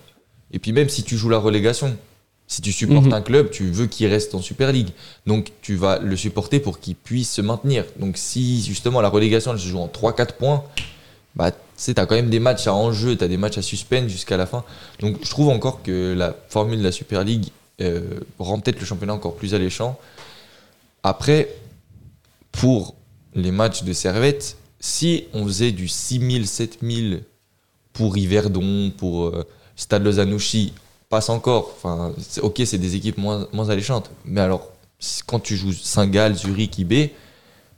Et 0.53 0.59
puis, 0.59 0.73
même 0.73 0.89
si 0.89 1.03
tu 1.05 1.17
joues 1.17 1.29
la 1.29 1.39
relégation, 1.39 1.97
si 2.49 2.63
tu 2.63 2.73
supportes 2.73 3.07
Mhm. 3.07 3.13
un 3.13 3.21
club, 3.23 3.51
tu 3.51 3.71
veux 3.71 3.87
qu'il 3.87 4.07
reste 4.09 4.35
en 4.35 4.41
Super 4.41 4.73
League. 4.73 4.89
Donc, 5.27 5.53
tu 5.63 5.77
vas 5.77 5.99
le 6.01 6.17
supporter 6.17 6.59
pour 6.59 6.81
qu'il 6.81 6.97
puisse 6.97 7.31
se 7.31 7.41
maintenir. 7.43 7.85
Donc, 7.97 8.17
si 8.17 8.63
justement 8.65 9.01
la 9.01 9.09
relégation 9.09 9.53
elle 9.53 9.61
se 9.61 9.69
joue 9.69 9.79
en 9.79 9.87
3-4 9.89 10.35
points, 10.35 10.65
bah, 11.37 11.53
tu 11.53 11.59
sais, 11.77 11.95
t'as 11.95 12.07
quand 12.07 12.17
même 12.17 12.29
des 12.31 12.41
matchs 12.41 12.67
à 12.67 12.75
enjeu, 12.75 13.15
t'as 13.17 13.29
des 13.29 13.37
matchs 13.37 13.59
à 13.59 13.63
suspendre 13.63 14.09
jusqu'à 14.09 14.37
la 14.37 14.47
fin. 14.47 14.65
Donc 14.99 15.19
je 15.23 15.31
trouve 15.31 15.49
encore 15.49 15.81
que 15.85 16.13
la 16.17 16.35
formule 16.49 16.79
de 16.81 16.85
la 16.85 16.91
Super 16.93 17.23
League 17.23 17.47
euh, 17.81 18.19
rend 18.41 18.59
peut-être 18.59 18.81
le 18.81 18.85
championnat 18.85 19.15
encore 19.15 19.37
plus 19.37 19.55
alléchant. 19.55 19.97
Après, 21.05 21.49
pour 22.53 22.95
les 23.35 23.51
matchs 23.51 23.83
de 23.85 23.93
Servette, 23.93 24.57
si 24.81 25.25
on 25.35 25.45
faisait 25.47 25.73
du 25.73 25.89
6000, 25.89 26.47
7000 26.47 27.23
pour 27.93 28.17
Yverdon, 28.17 28.93
pour 28.97 29.27
euh, 29.27 29.47
Stade 29.77 30.05
Lausanne-Ouchy, 30.05 30.73
passe 31.09 31.29
encore. 31.29 31.73
Enfin, 31.77 32.13
ok, 32.43 32.63
c'est 32.65 32.79
des 32.79 32.97
équipes 32.97 33.19
moins, 33.19 33.47
moins 33.53 33.69
alléchantes. 33.69 34.11
Mais 34.25 34.41
alors, 34.41 34.69
quand 35.27 35.41
tu 35.41 35.57
joues 35.57 35.73
Saint-Gall, 35.73 36.35
Zurich, 36.37 36.79
IB, 36.79 37.11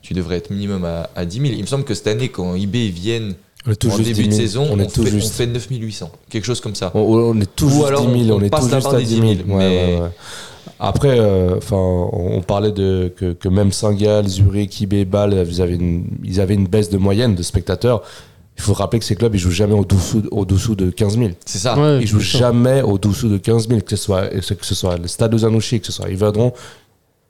tu 0.02 0.14
devrais 0.14 0.36
être 0.36 0.50
minimum 0.50 0.84
à, 0.84 1.10
à 1.14 1.24
10 1.24 1.40
000. 1.40 1.52
Il 1.54 1.60
me 1.62 1.66
semble 1.66 1.84
que 1.84 1.94
cette 1.94 2.06
année, 2.08 2.28
quand 2.28 2.54
IB 2.54 2.90
viennent 2.90 3.34
On 3.66 3.74
tout 3.74 3.88
en 3.90 3.98
début 3.98 4.12
10 4.24 4.26
de 4.26 4.30
000. 4.32 4.36
saison, 4.42 4.66
on 4.70 4.74
on, 4.74 4.78
est 4.80 4.92
tout 4.92 5.02
fait, 5.04 5.10
on 5.10 5.12
juste. 5.18 5.34
fait 5.34 5.46
9 5.46 5.66
800. 5.70 6.10
Quelque 6.28 6.44
chose 6.44 6.60
comme 6.60 6.74
ça. 6.74 6.90
On, 6.94 7.00
on 7.00 7.40
est 7.40 7.46
tout 7.54 7.66
Ou 7.66 7.70
juste 7.70 7.84
alors 7.86 8.06
10 8.06 8.24
000, 8.26 8.36
on 8.36 8.40
on, 8.40 8.44
est 8.44 8.50
passe 8.50 8.68
tout 8.68 8.74
juste 8.74 8.86
à 8.88 8.96
des 8.98 9.04
10 9.04 9.14
10 9.14 9.20
000. 9.20 9.26
000, 9.34 9.36
Ouais, 9.38 9.44
mais- 9.58 9.94
ouais, 9.94 10.00
ouais. 10.02 10.08
Après, 10.84 11.16
euh, 11.20 11.58
enfin, 11.58 11.76
on, 11.76 12.38
on 12.38 12.40
parlait 12.42 12.72
de 12.72 13.12
que, 13.14 13.34
que 13.34 13.48
même 13.48 13.70
Saint-Gall, 13.70 14.26
Zurich, 14.26 14.80
IB, 14.80 15.04
Bâle, 15.04 15.46
ils 15.48 15.62
avaient, 15.62 15.76
une, 15.76 16.06
ils 16.24 16.40
avaient 16.40 16.54
une 16.54 16.66
baisse 16.66 16.90
de 16.90 16.98
moyenne 16.98 17.36
de 17.36 17.42
spectateurs. 17.44 18.02
Il 18.56 18.62
faut 18.62 18.72
rappeler 18.72 18.98
que 18.98 19.04
ces 19.04 19.14
clubs, 19.14 19.32
ils 19.32 19.38
jouent 19.38 19.52
jamais 19.52 19.74
au-dessous 19.74 20.24
au-dessous 20.32 20.74
de 20.74 20.90
15 20.90 21.18
000. 21.18 21.30
C'est 21.46 21.58
ça. 21.58 21.78
Ouais, 21.78 22.00
Ils 22.00 22.08
jouent 22.08 22.18
jamais 22.18 22.82
au-dessous 22.82 23.28
de 23.28 23.38
15 23.38 23.68
000, 23.68 23.80
que 23.82 23.90
ce 23.90 23.96
soit, 23.96 24.26
que 24.26 24.66
ce 24.66 24.74
soit 24.74 24.96
le 24.96 25.06
Stade 25.06 25.30
de 25.30 25.38
Zanouchi, 25.38 25.78
que 25.78 25.86
ce 25.86 25.92
soit 25.92 26.10
Yverdon, 26.10 26.52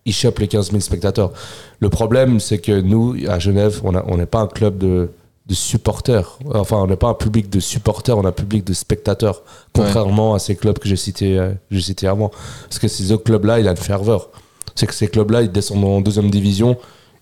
ils 0.06 0.14
chopent 0.14 0.38
les 0.38 0.48
15 0.48 0.70
000 0.70 0.80
spectateurs. 0.80 1.32
Le 1.78 1.90
problème, 1.90 2.40
c'est 2.40 2.58
que 2.58 2.80
nous, 2.80 3.16
à 3.28 3.38
Genève, 3.38 3.82
on 3.84 4.16
n'est 4.16 4.26
pas 4.26 4.40
un 4.40 4.46
club 4.48 4.78
de, 4.78 5.10
de 5.46 5.54
supporters. 5.54 6.38
Enfin, 6.54 6.76
on 6.76 6.86
n'est 6.86 6.96
pas 6.96 7.08
un 7.08 7.14
public 7.14 7.50
de 7.50 7.58
supporters, 7.60 8.16
on 8.16 8.24
a 8.24 8.28
un 8.28 8.32
public 8.32 8.64
de 8.64 8.72
spectateurs. 8.72 9.42
Contrairement 9.72 10.34
à 10.34 10.38
ces 10.38 10.54
clubs 10.56 10.78
que 10.78 10.88
j'ai 10.88 10.96
cités, 10.96 11.38
euh, 11.38 11.52
j'ai 11.70 11.80
cités 11.80 12.06
avant. 12.06 12.30
Parce 12.64 12.78
que 12.78 12.88
ces 12.88 13.10
autres 13.12 13.24
clubs-là, 13.24 13.58
il 13.58 13.66
a 13.66 13.72
une 13.72 13.76
ferveur. 13.76 14.30
C'est 14.74 14.86
que 14.86 14.94
ces 14.94 15.08
clubs-là, 15.08 15.42
ils 15.42 15.50
descendent 15.50 15.84
en 15.84 16.00
deuxième 16.00 16.30
division, 16.30 16.76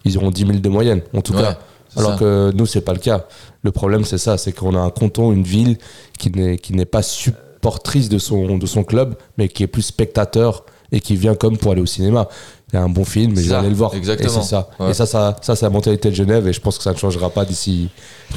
ils 0.05 0.16
auront 0.18 0.31
10 0.31 0.47
000 0.47 0.59
de 0.59 0.68
moyenne, 0.68 1.01
en 1.14 1.23
tout 1.23 1.33
Ouais, 1.35 1.43
cas. 1.43 1.59
Alors 1.97 2.12
ça. 2.12 2.18
que 2.18 2.53
nous, 2.55 2.66
c'est 2.66 2.83
pas 2.83 2.93
le 2.93 3.01
cas. 3.01 3.27
Le 3.62 3.73
problème, 3.73 4.05
c'est 4.05 4.18
ça, 4.18 4.39
c'est 4.39 4.53
qu'on 4.53 4.77
a 4.77 4.81
un 4.81 4.91
canton, 4.91 5.33
une 5.33 5.43
ville 5.43 5.77
qui 6.18 6.31
n'est 6.31 6.57
qui 6.59 6.73
n'est 6.75 6.85
pas 6.85 7.03
supportrice 7.03 8.09
de 8.09 8.18
son 8.18 8.59
de 8.59 8.66
son 8.66 8.85
club, 8.85 9.16
mais 9.39 9.49
qui 9.49 9.62
est 9.64 9.66
plus 9.66 9.83
spectateur 9.83 10.64
et 10.93 11.01
qui 11.01 11.16
vient 11.16 11.35
comme 11.35 11.57
pour 11.57 11.73
aller 11.73 11.81
au 11.83 11.87
cinéma. 11.87 12.29
Il 12.73 12.77
y 12.77 12.79
a 12.79 12.83
un 12.83 12.89
bon 12.89 13.05
film, 13.05 13.35
ça, 13.37 13.59
aller 13.59 13.68
le 13.68 13.75
voir. 13.75 13.95
exactement. 13.95 14.29
Et 14.29 14.43
c'est 14.43 14.49
ça. 14.49 14.71
Ouais. 14.79 14.91
Et 14.91 14.95
ça, 14.95 15.05
ça, 15.07 15.37
ça, 15.43 15.57
c'est 15.57 15.64
la 15.66 15.71
mentalité 15.71 16.11
de 16.11 16.14
Genève, 16.14 16.47
et 16.47 16.53
je 16.53 16.61
pense 16.61 16.79
que 16.79 16.85
ça 16.85 16.93
ne 16.93 16.97
changera 16.99 17.29
pas 17.31 17.45
d'ici 17.45 17.89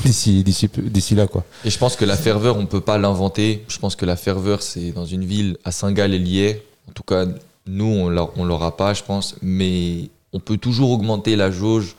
d'ici 0.04 0.44
d'ici 0.44 0.70
d'ici 0.76 1.14
là, 1.16 1.28
quoi. 1.28 1.44
Et 1.64 1.70
je 1.70 1.78
pense 1.78 1.96
que 1.96 2.04
la 2.06 2.18
ferveur, 2.18 2.58
on 2.58 2.66
peut 2.66 2.82
pas 2.82 2.98
l'inventer. 2.98 3.64
Je 3.68 3.78
pense 3.78 3.96
que 3.96 4.06
la 4.06 4.16
ferveur, 4.16 4.62
c'est 4.64 4.92
dans 4.92 5.06
une 5.06 5.24
ville 5.26 5.58
à 5.64 5.72
Saint-Gall 5.72 6.14
et 6.14 6.20
Lié. 6.20 6.64
En 6.90 6.94
tout 6.94 7.04
cas, 7.04 7.26
nous, 7.68 7.86
on 7.86 8.10
l'a- 8.10 8.30
on 8.36 8.44
l'aura 8.44 8.76
pas, 8.76 8.94
je 8.94 9.04
pense. 9.04 9.36
Mais 9.42 10.10
on 10.34 10.40
peut 10.40 10.58
toujours 10.58 10.90
augmenter 10.92 11.36
la 11.36 11.52
jauge 11.52 11.96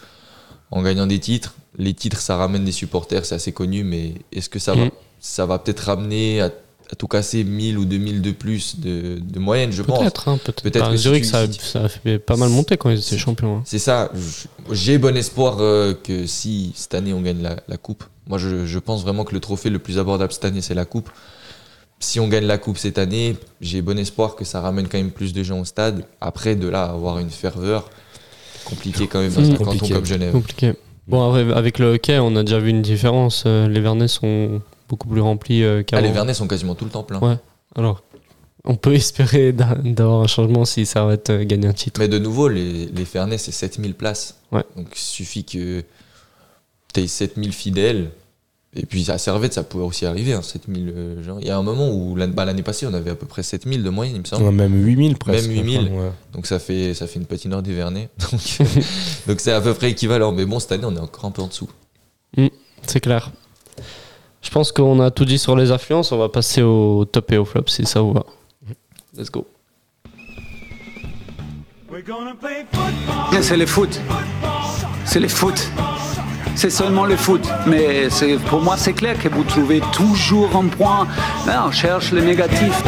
en 0.73 0.83
gagnant 0.83 1.07
des 1.07 1.21
titres. 1.21 1.55
Les 1.79 1.95
titres, 1.95 2.21
ça 2.21 2.37
ramène 2.37 2.65
des 2.65 2.73
supporters, 2.73 3.25
c'est 3.25 3.37
assez 3.37 3.53
connu. 3.53 3.85
Mais 3.85 4.15
est-ce 4.33 4.49
que 4.49 4.59
ça 4.59 4.75
va, 4.75 4.85
Mhm. 4.87 4.91
ça 5.21 5.47
va 5.47 5.59
peut-être 5.59 5.81
ramener 5.87 6.41
à, 6.41 6.51
à 6.93 6.97
tout 6.97 7.07
casser 7.09 7.45
1000 7.45 7.79
ou 7.79 7.85
2000 7.85 8.21
de 8.23 8.31
plus 8.33 8.79
de, 8.79 9.19
de 9.19 9.39
moyenne, 9.39 9.73
je 9.73 9.83
pense. 9.83 9.99
Peut-être, 10.01 10.29
hein, 10.29 10.39
peut-être. 10.45 10.63
Peut-être 10.63 10.85
Bah, 10.85 10.91
que 10.91 10.97
si 10.97 11.03
Zurich, 11.05 11.23
tu- 11.25 11.29
ça, 11.31 11.47
si 11.51 11.59
tu- 11.59 11.65
ça 11.65 11.85
a 11.85 11.89
fait 11.89 12.19
pas 12.19 12.37
mal 12.37 12.49
monter 12.51 12.77
quand 12.77 12.91
ils 12.91 12.99
étaient 12.99 13.19
champions. 13.19 13.57
hein. 13.59 13.63
C'est 13.65 13.79
ça. 13.79 14.11
J'ai 14.71 14.99
bon 14.99 15.17
espoir 15.17 15.57
euh, 15.61 15.95
que 15.95 16.27
si 16.27 16.73
cette 16.75 16.95
année 16.95 17.13
on 17.13 17.21
gagne 17.23 17.43
la, 17.43 17.57
la 17.69 17.77
coupe. 17.77 18.05
Moi, 18.29 18.39
je, 18.39 18.65
je 18.67 18.79
pense 18.79 19.03
vraiment 19.03 19.25
que 19.25 19.35
le 19.35 19.41
trophée 19.41 19.71
le 19.71 19.79
plus 19.79 19.99
abordable 19.99 20.33
cette 20.33 20.45
année, 20.45 20.61
c'est 20.63 20.75
la 20.75 20.85
coupe. 20.85 21.11
Si 22.01 22.21
on 22.21 22.29
gagne 22.29 22.45
la 22.47 22.59
coupe 22.59 22.77
cette 22.79 22.99
année, 22.99 23.37
j'ai 23.61 23.81
bon 23.81 23.99
espoir 23.99 24.35
que 24.37 24.45
ça 24.45 24.61
ramène 24.61 24.89
quand 24.89 24.99
même 24.99 25.11
plus 25.11 25.33
de 25.33 25.43
gens 25.43 25.61
au 25.61 25.65
stade. 25.65 26.05
Après, 26.21 26.55
de 26.57 26.69
là, 26.69 26.85
avoir 26.85 27.19
une 27.19 27.31
ferveur, 27.31 27.89
compliqué 28.65 29.07
quand 29.07 29.21
même 29.21 29.33
dans 29.33 29.41
un 29.51 29.57
canton 29.57 29.89
comme 29.89 30.05
Genève. 30.05 30.33
Compliqué. 30.33 30.73
Bon, 31.07 31.33
avec 31.33 31.79
le 31.79 31.95
hockey, 31.95 32.19
on 32.19 32.35
a 32.37 32.43
déjà 32.43 32.59
vu 32.59 32.71
une 32.71 32.83
différence. 32.83 33.45
Euh, 33.47 33.69
Les 33.69 33.81
Vernets 33.81 34.09
sont 34.09 34.61
beaucoup 34.89 35.09
plus 35.09 35.21
remplis 35.21 35.63
euh, 35.63 35.79
Ah, 35.81 35.83
qu'avant. 35.85 36.03
les 36.07 36.13
Vernets 36.13 36.35
sont 36.35 36.47
quasiment 36.47 36.75
tout 36.75 36.85
le 36.85 36.91
temps 36.91 37.03
pleins. 37.03 37.21
Ouais. 37.21 37.37
Alors, 37.77 38.03
on 38.65 38.77
peut 38.77 38.95
espérer 38.95 39.53
d'a- 39.53 39.75
d'avoir 39.77 40.23
un 40.23 40.27
changement 40.27 40.65
si 40.65 40.87
ça 40.87 41.05
va 41.05 41.15
être 41.15 41.31
euh, 41.31 41.45
gagner 41.45 41.69
un 41.69 41.73
titre. 41.73 42.01
Mais 42.01 42.09
de 42.09 42.19
nouveau, 42.19 42.49
les, 42.49 42.87
les 42.87 43.05
Fernets, 43.05 43.39
c'est 43.39 43.53
7000 43.53 43.95
places. 43.95 44.37
Ouais. 44.53 44.65
Donc 44.77 44.89
il 44.95 44.99
suffit 44.99 45.45
que 45.45 45.83
tu 46.93 47.01
aies 47.01 47.07
7000 47.07 47.53
fidèles. 47.53 48.11
Et 48.77 48.87
puis 48.87 49.09
à 49.09 49.19
Servette, 49.19 49.53
ça 49.53 49.63
pouvait 49.63 49.85
aussi 49.85 50.05
arriver, 50.05 50.33
hein, 50.33 50.43
7000 50.43 50.93
euh, 50.97 51.23
gens. 51.23 51.39
Il 51.39 51.47
y 51.47 51.51
a 51.51 51.57
un 51.57 51.63
moment 51.63 51.91
où 51.93 52.17
l'année 52.17 52.33
bah, 52.33 52.45
l'année 52.45 52.65
passée, 52.65 52.87
on 52.89 52.95
avait 52.95 53.11
à 53.11 53.15
peu 53.15 53.25
près 53.27 53.45
7000 53.45 53.85
de 53.85 53.89
moyenne, 53.91 54.17
il 54.17 54.21
me 54.23 54.25
semble. 54.25 54.45
A 54.47 54.51
même 54.51 54.75
8000 54.75 55.17
presque. 55.17 55.47
Même 55.49 55.59
8000. 55.59 55.79
Ouais. 55.93 56.11
Donc 56.33 56.47
ça 56.47 56.59
fait, 56.59 56.93
ça 56.93 57.07
fait 57.07 57.21
une 57.21 57.27
patinoire 57.27 57.63
des 57.63 57.73
Vernets. 57.73 58.09
Donc 58.33 58.41
donc 59.29 59.41
c'est 59.41 59.53
à 59.53 59.61
peu 59.61 59.75
près 59.75 59.93
équivalent. 59.93 60.33
Mais 60.33 60.45
bon, 60.45 60.59
cette 60.59 60.73
année, 60.73 60.87
on 60.87 60.97
est 60.97 60.99
encore 61.01 61.25
un 61.27 61.31
peu 61.31 61.43
en 61.43 61.47
dessous. 61.47 61.69
C'est 62.87 62.99
clair. 63.01 63.31
Je 64.45 64.51
pense 64.51 64.71
qu'on 64.73 65.01
a 65.01 65.11
tout 65.11 65.25
dit 65.25 65.39
sur 65.39 65.57
les 65.57 65.73
affluences. 65.73 66.13
On 66.13 66.19
va 66.19 66.29
passer 66.29 66.63
au 66.63 67.05
top 67.11 67.33
et 67.33 67.39
au 67.39 67.45
flop 67.45 67.65
si 67.67 67.85
ça 67.87 68.01
vous 68.01 68.13
va. 68.13 68.25
Let's 69.17 69.31
go. 69.31 69.47
C'est 73.41 73.57
le 73.57 73.67
foot. 73.67 74.01
C'est 75.05 75.21
le 75.21 75.29
foot. 75.29 75.71
C'est 76.57 76.71
seulement 76.71 77.05
le 77.07 77.17
foot. 77.17 77.43
Mais 77.67 78.11
c'est- 78.11 78.37
pour 78.49 78.61
moi, 78.61 78.77
c'est 78.77 78.93
clair 78.93 79.19
que 79.19 79.29
vous 79.29 79.45
trouvez 79.45 79.81
toujours 79.93 80.55
un 80.57 80.69
point. 80.69 81.07
Là, 81.47 81.65
on 81.67 81.71
cherche 81.73 82.13
le 82.13 82.21
négatif. 82.23 82.83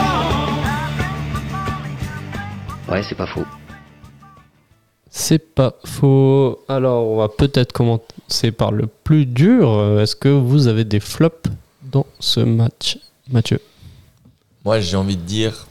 Ouais, 2.88 3.02
c'est 3.02 3.16
pas 3.16 3.26
faux. 3.26 3.44
C'est 5.18 5.38
pas 5.38 5.74
faux. 5.86 6.58
Alors, 6.68 7.08
on 7.08 7.16
va 7.16 7.30
peut-être 7.30 7.72
commencer 7.72 8.52
par 8.54 8.70
le 8.70 8.86
plus 8.86 9.24
dur. 9.24 9.98
Est-ce 9.98 10.14
que 10.14 10.28
vous 10.28 10.66
avez 10.66 10.84
des 10.84 11.00
flops 11.00 11.48
dans 11.90 12.04
ce 12.20 12.40
match, 12.40 12.98
Mathieu? 13.30 13.58
Moi, 14.66 14.78
j'ai 14.78 14.98
envie 14.98 15.16
de 15.16 15.22
dire, 15.22 15.68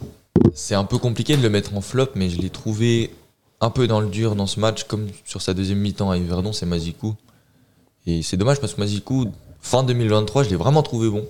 c'est 0.55 0.73
un 0.73 0.83
peu 0.83 0.97
compliqué 0.97 1.37
de 1.37 1.43
le 1.43 1.51
mettre 1.51 1.75
en 1.75 1.81
flop, 1.81 2.07
mais 2.15 2.31
je 2.31 2.41
l'ai 2.41 2.49
trouvé 2.49 3.11
un 3.61 3.69
peu 3.69 3.85
dans 3.85 3.99
le 3.99 4.07
dur 4.07 4.35
dans 4.35 4.47
ce 4.47 4.59
match, 4.59 4.85
comme 4.85 5.09
sur 5.25 5.43
sa 5.43 5.53
deuxième 5.53 5.77
mi-temps 5.77 6.09
à 6.09 6.17
Yverdon, 6.17 6.51
c'est 6.51 6.65
Mazikou. 6.65 7.13
Et 8.07 8.23
c'est 8.23 8.37
dommage 8.37 8.59
parce 8.59 8.73
que 8.73 8.81
Mazikou, 8.81 9.27
fin 9.61 9.83
2023, 9.83 10.41
je 10.41 10.49
l'ai 10.49 10.55
vraiment 10.55 10.81
trouvé 10.81 11.07
bon. 11.07 11.23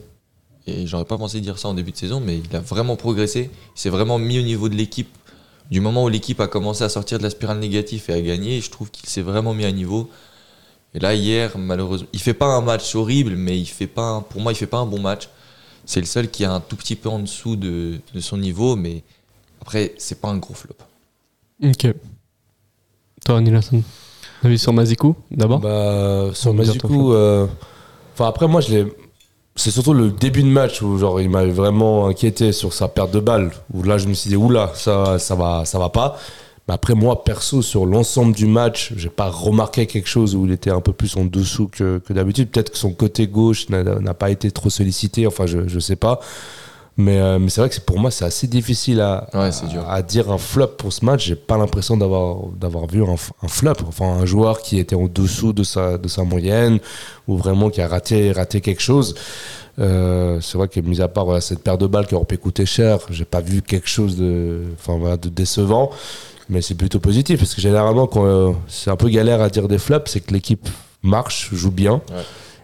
Et 0.68 0.88
j'aurais 0.88 1.04
pas 1.04 1.18
pensé 1.18 1.42
dire 1.42 1.60
ça 1.60 1.68
en 1.68 1.74
début 1.74 1.92
de 1.92 1.98
saison, 1.98 2.22
mais 2.22 2.38
il 2.40 2.56
a 2.56 2.62
vraiment 2.62 2.96
progressé. 2.96 3.52
Il 3.76 3.80
s'est 3.80 3.90
vraiment 3.90 4.20
mis 4.20 4.40
au 4.40 4.44
niveau 4.44 4.70
de 4.70 4.76
l'équipe. 4.76 5.10
Du 5.72 5.82
moment 5.82 6.04
où 6.04 6.10
l'équipe 6.10 6.40
a 6.40 6.48
commencé 6.48 6.84
à 6.84 6.90
sortir 6.90 7.18
de 7.18 7.24
la 7.24 7.30
spirale 7.30 7.60
négative 7.60 8.04
et 8.10 8.14
à 8.14 8.22
gagner, 8.22 8.62
je 8.62 8.70
trouve 8.70 8.92
qu'il 8.92 9.10
s'est 9.10 9.22
vraiment 9.22 9.54
mis 9.54 9.66
à 9.66 9.72
niveau. 9.72 10.10
Et 10.94 11.00
là, 11.00 11.14
hier, 11.16 11.58
malheureusement, 11.58 12.08
il 12.14 12.20
fait 12.22 12.34
pas 12.36 12.46
un 12.48 12.62
match 12.62 12.96
horrible, 12.96 13.36
mais 13.36 13.60
il 13.60 13.66
fait 13.66 13.88
pas, 13.88 14.04
un- 14.10 14.22
pour 14.22 14.42
moi, 14.42 14.52
il 14.52 14.56
fait 14.56 14.68
pas 14.68 14.78
un 14.78 14.86
bon 14.86 15.00
match. 15.02 15.28
C'est 15.86 16.00
le 16.00 16.06
seul 16.06 16.30
qui 16.30 16.44
est 16.44 16.48
un 16.48 16.60
tout 16.62 16.76
petit 16.76 16.96
peu 16.96 17.10
en 17.10 17.20
dessous 17.20 17.56
de, 17.56 18.00
de 18.14 18.20
son 18.20 18.38
niveau, 18.38 18.76
mais 18.76 19.04
après, 19.62 19.94
c'est 19.98 20.22
pas 20.22 20.30
un 20.30 20.38
gros 20.38 20.54
flop. 20.54 20.76
Ok. 21.64 21.88
Toi, 23.26 23.42
Nilasson 23.42 23.82
Avis 24.44 24.60
sur 24.60 24.74
Mazikou, 24.74 25.16
d'abord? 25.32 25.60
Bah, 25.60 26.30
sur 26.34 26.54
Mazikou, 26.54 27.14
euh, 27.14 27.48
enfin 28.14 28.28
après 28.28 28.48
moi 28.48 28.62
je 28.62 28.70
l'ai, 28.70 28.94
c'est 29.56 29.72
surtout 29.72 29.94
le 29.94 30.12
début 30.12 30.44
de 30.44 30.50
match 30.50 30.82
où 30.82 30.98
genre 30.98 31.22
il 31.22 31.30
m'avait 31.30 31.52
vraiment 31.52 32.08
inquiété 32.08 32.52
sur 32.52 32.74
sa 32.74 32.88
perte 32.90 33.12
de 33.12 33.20
balle. 33.22 33.52
Où 33.74 33.84
là 33.84 33.98
je 33.98 34.08
me 34.08 34.14
suis 34.14 34.30
dit 34.30 34.36
oula 34.36 34.72
ça 34.76 35.18
ça 35.18 35.36
va 35.36 35.64
ça 35.66 35.80
va 35.80 35.90
pas. 35.90 36.18
Mais 36.68 36.74
après 36.74 36.94
moi 36.94 37.24
perso 37.24 37.62
sur 37.62 37.86
l'ensemble 37.86 38.36
du 38.36 38.48
match, 38.48 38.92
j'ai 38.98 39.10
pas 39.10 39.30
remarqué 39.30 39.86
quelque 39.86 40.10
chose 40.10 40.36
où 40.36 40.46
il 40.46 40.52
était 40.52 40.72
un 40.72 40.82
peu 40.82 40.94
plus 40.94 41.16
en 41.16 41.24
dessous 41.24 41.68
que, 41.68 42.02
d'habitude. 42.10 42.50
Peut-être 42.50 42.72
que 42.72 42.78
son 42.78 42.92
côté 42.92 43.28
gauche 43.28 43.70
n'a 43.70 43.84
n'a 43.84 44.14
pas 44.14 44.30
été 44.30 44.52
trop 44.52 44.70
sollicité. 44.70 45.26
Enfin 45.26 45.46
je 45.46 45.68
je 45.68 45.80
sais 45.80 45.96
pas. 45.96 46.20
Mais, 46.98 47.20
euh, 47.20 47.40
mais 47.40 47.50
c'est 47.50 47.60
vrai 47.60 47.70
que 47.70 47.80
pour 47.82 48.00
moi, 48.00 48.10
c'est 48.10 48.24
assez 48.24 48.48
difficile 48.48 49.02
à, 49.02 49.28
Ouais, 49.34 49.50
à 49.88 50.02
dire 50.02 50.32
un 50.32 50.38
flop 50.38 50.68
pour 50.78 50.94
ce 50.94 51.04
match. 51.04 51.26
J'ai 51.26 51.36
pas 51.36 51.58
l'impression 51.58 51.98
d'avoir 51.98 52.48
d'avoir 52.58 52.88
vu 52.88 53.04
un, 53.04 53.18
flop. 53.48 53.74
Enfin, 53.88 54.06
un 54.06 54.26
joueur 54.26 54.62
qui 54.62 54.80
était 54.80 54.96
en 54.96 55.08
dessous 55.08 55.52
de 55.52 55.64
sa, 55.64 55.98
de 55.98 56.08
sa 56.08 56.24
moyenne 56.24 56.80
ou 57.28 57.38
vraiment 57.38 57.70
qui 57.70 57.82
a 57.82 57.88
raté, 57.88 58.32
raté 58.32 58.62
quelque 58.62 58.82
chose. 58.82 59.16
Euh, 59.78 60.40
c'est 60.40 60.58
vrai 60.58 60.70
que, 60.70 60.80
mis 60.80 61.02
à 61.02 61.10
part 61.10 61.26
voilà, 61.26 61.42
cette 61.42 61.60
paire 61.60 61.78
de 61.78 61.86
balles 61.86 62.08
qui 62.08 62.16
aurait 62.16 62.26
pu 62.26 62.38
coûter 62.38 62.66
cher, 62.66 63.00
j'ai 63.10 63.26
pas 63.26 63.42
vu 63.42 63.62
quelque 63.62 63.90
chose 63.90 64.16
de, 64.16 64.62
enfin, 64.80 64.98
voilà, 64.98 65.18
de 65.18 65.28
décevant. 65.28 65.92
Mais 66.48 66.62
c'est 66.62 66.76
plutôt 66.76 67.00
positif 67.00 67.40
parce 67.40 67.56
que 67.56 67.62
généralement, 67.62 68.08
quand 68.08 68.26
euh, 68.26 68.52
c'est 68.68 68.90
un 68.90 68.96
peu 68.96 69.10
galère 69.10 69.42
à 69.42 69.50
dire 69.50 69.68
des 69.68 69.80
flops, 69.80 70.10
c'est 70.12 70.22
que 70.22 70.32
l'équipe 70.32 70.70
marche, 71.02 71.50
joue 71.54 71.72
bien. 71.72 72.02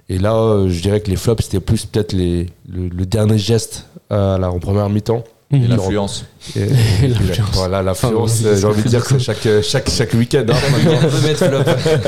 Et 0.09 0.17
là, 0.19 0.35
euh, 0.35 0.69
je 0.69 0.81
dirais 0.81 0.99
que 1.01 1.09
les 1.09 1.15
flops, 1.15 1.43
c'était 1.43 1.59
plus 1.59 1.85
peut-être 1.85 2.11
les, 2.13 2.47
le, 2.69 2.89
le 2.89 3.05
dernier 3.05 3.37
geste 3.37 3.85
euh, 4.11 4.37
en 4.41 4.59
première 4.59 4.89
mi-temps. 4.89 5.23
Et 5.53 5.59
l'influence. 5.67 6.25
Voilà, 7.53 7.81
l'influence, 7.83 8.39
Enfin, 8.39 8.49
euh, 8.49 8.57
j'ai 8.57 8.65
envie 8.67 8.83
de 8.83 8.87
dire 8.87 9.03
que 9.03 9.19
c'est 9.19 9.19
chaque, 9.19 9.47
chaque, 9.63 9.89
chaque 9.89 10.13
week-end. 10.13 10.45
hein. 10.49 10.55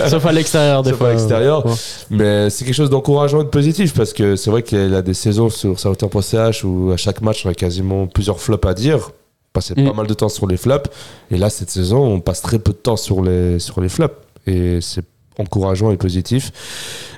On. 0.05 0.07
Sauf 0.09 0.25
à 0.25 0.31
l'extérieur, 0.31 0.81
des 0.83 0.91
Sauf 0.91 0.99
fois. 0.99 1.09
à 1.09 1.11
l'extérieur. 1.13 1.65
Ouais. 1.65 1.73
Mais 2.09 2.49
c'est 2.49 2.63
quelque 2.65 2.73
chose 2.73 2.89
d'encourageant 2.89 3.41
et 3.41 3.43
de 3.43 3.49
positif 3.49 3.93
parce 3.93 4.13
que 4.13 4.35
c'est 4.35 4.49
vrai 4.49 4.63
qu'il 4.63 4.93
a 4.95 5.01
des 5.01 5.13
saisons 5.13 5.49
sur 5.49 5.79
Sauter.ch 5.79 6.63
où 6.63 6.91
à 6.93 6.97
chaque 6.97 7.21
match, 7.21 7.45
on 7.45 7.49
a 7.49 7.53
quasiment 7.53 8.07
plusieurs 8.07 8.39
flops 8.39 8.65
à 8.67 8.73
dire. 8.73 9.11
Passer 9.51 9.73
Mm. 9.77 9.85
pas 9.87 9.93
mal 9.93 10.07
de 10.07 10.13
temps 10.13 10.29
sur 10.29 10.47
les 10.47 10.57
flops. 10.57 10.89
Et 11.29 11.37
là, 11.37 11.49
cette 11.49 11.69
saison, 11.69 11.97
on 12.03 12.19
passe 12.21 12.41
très 12.41 12.59
peu 12.59 12.71
de 12.71 12.77
temps 12.77 12.95
sur 12.97 13.21
les, 13.21 13.59
sur 13.59 13.81
les 13.81 13.89
flops. 13.89 14.15
Et 14.47 14.79
c'est 14.81 15.03
encourageant 15.39 15.91
et 15.91 15.97
positif. 15.97 16.51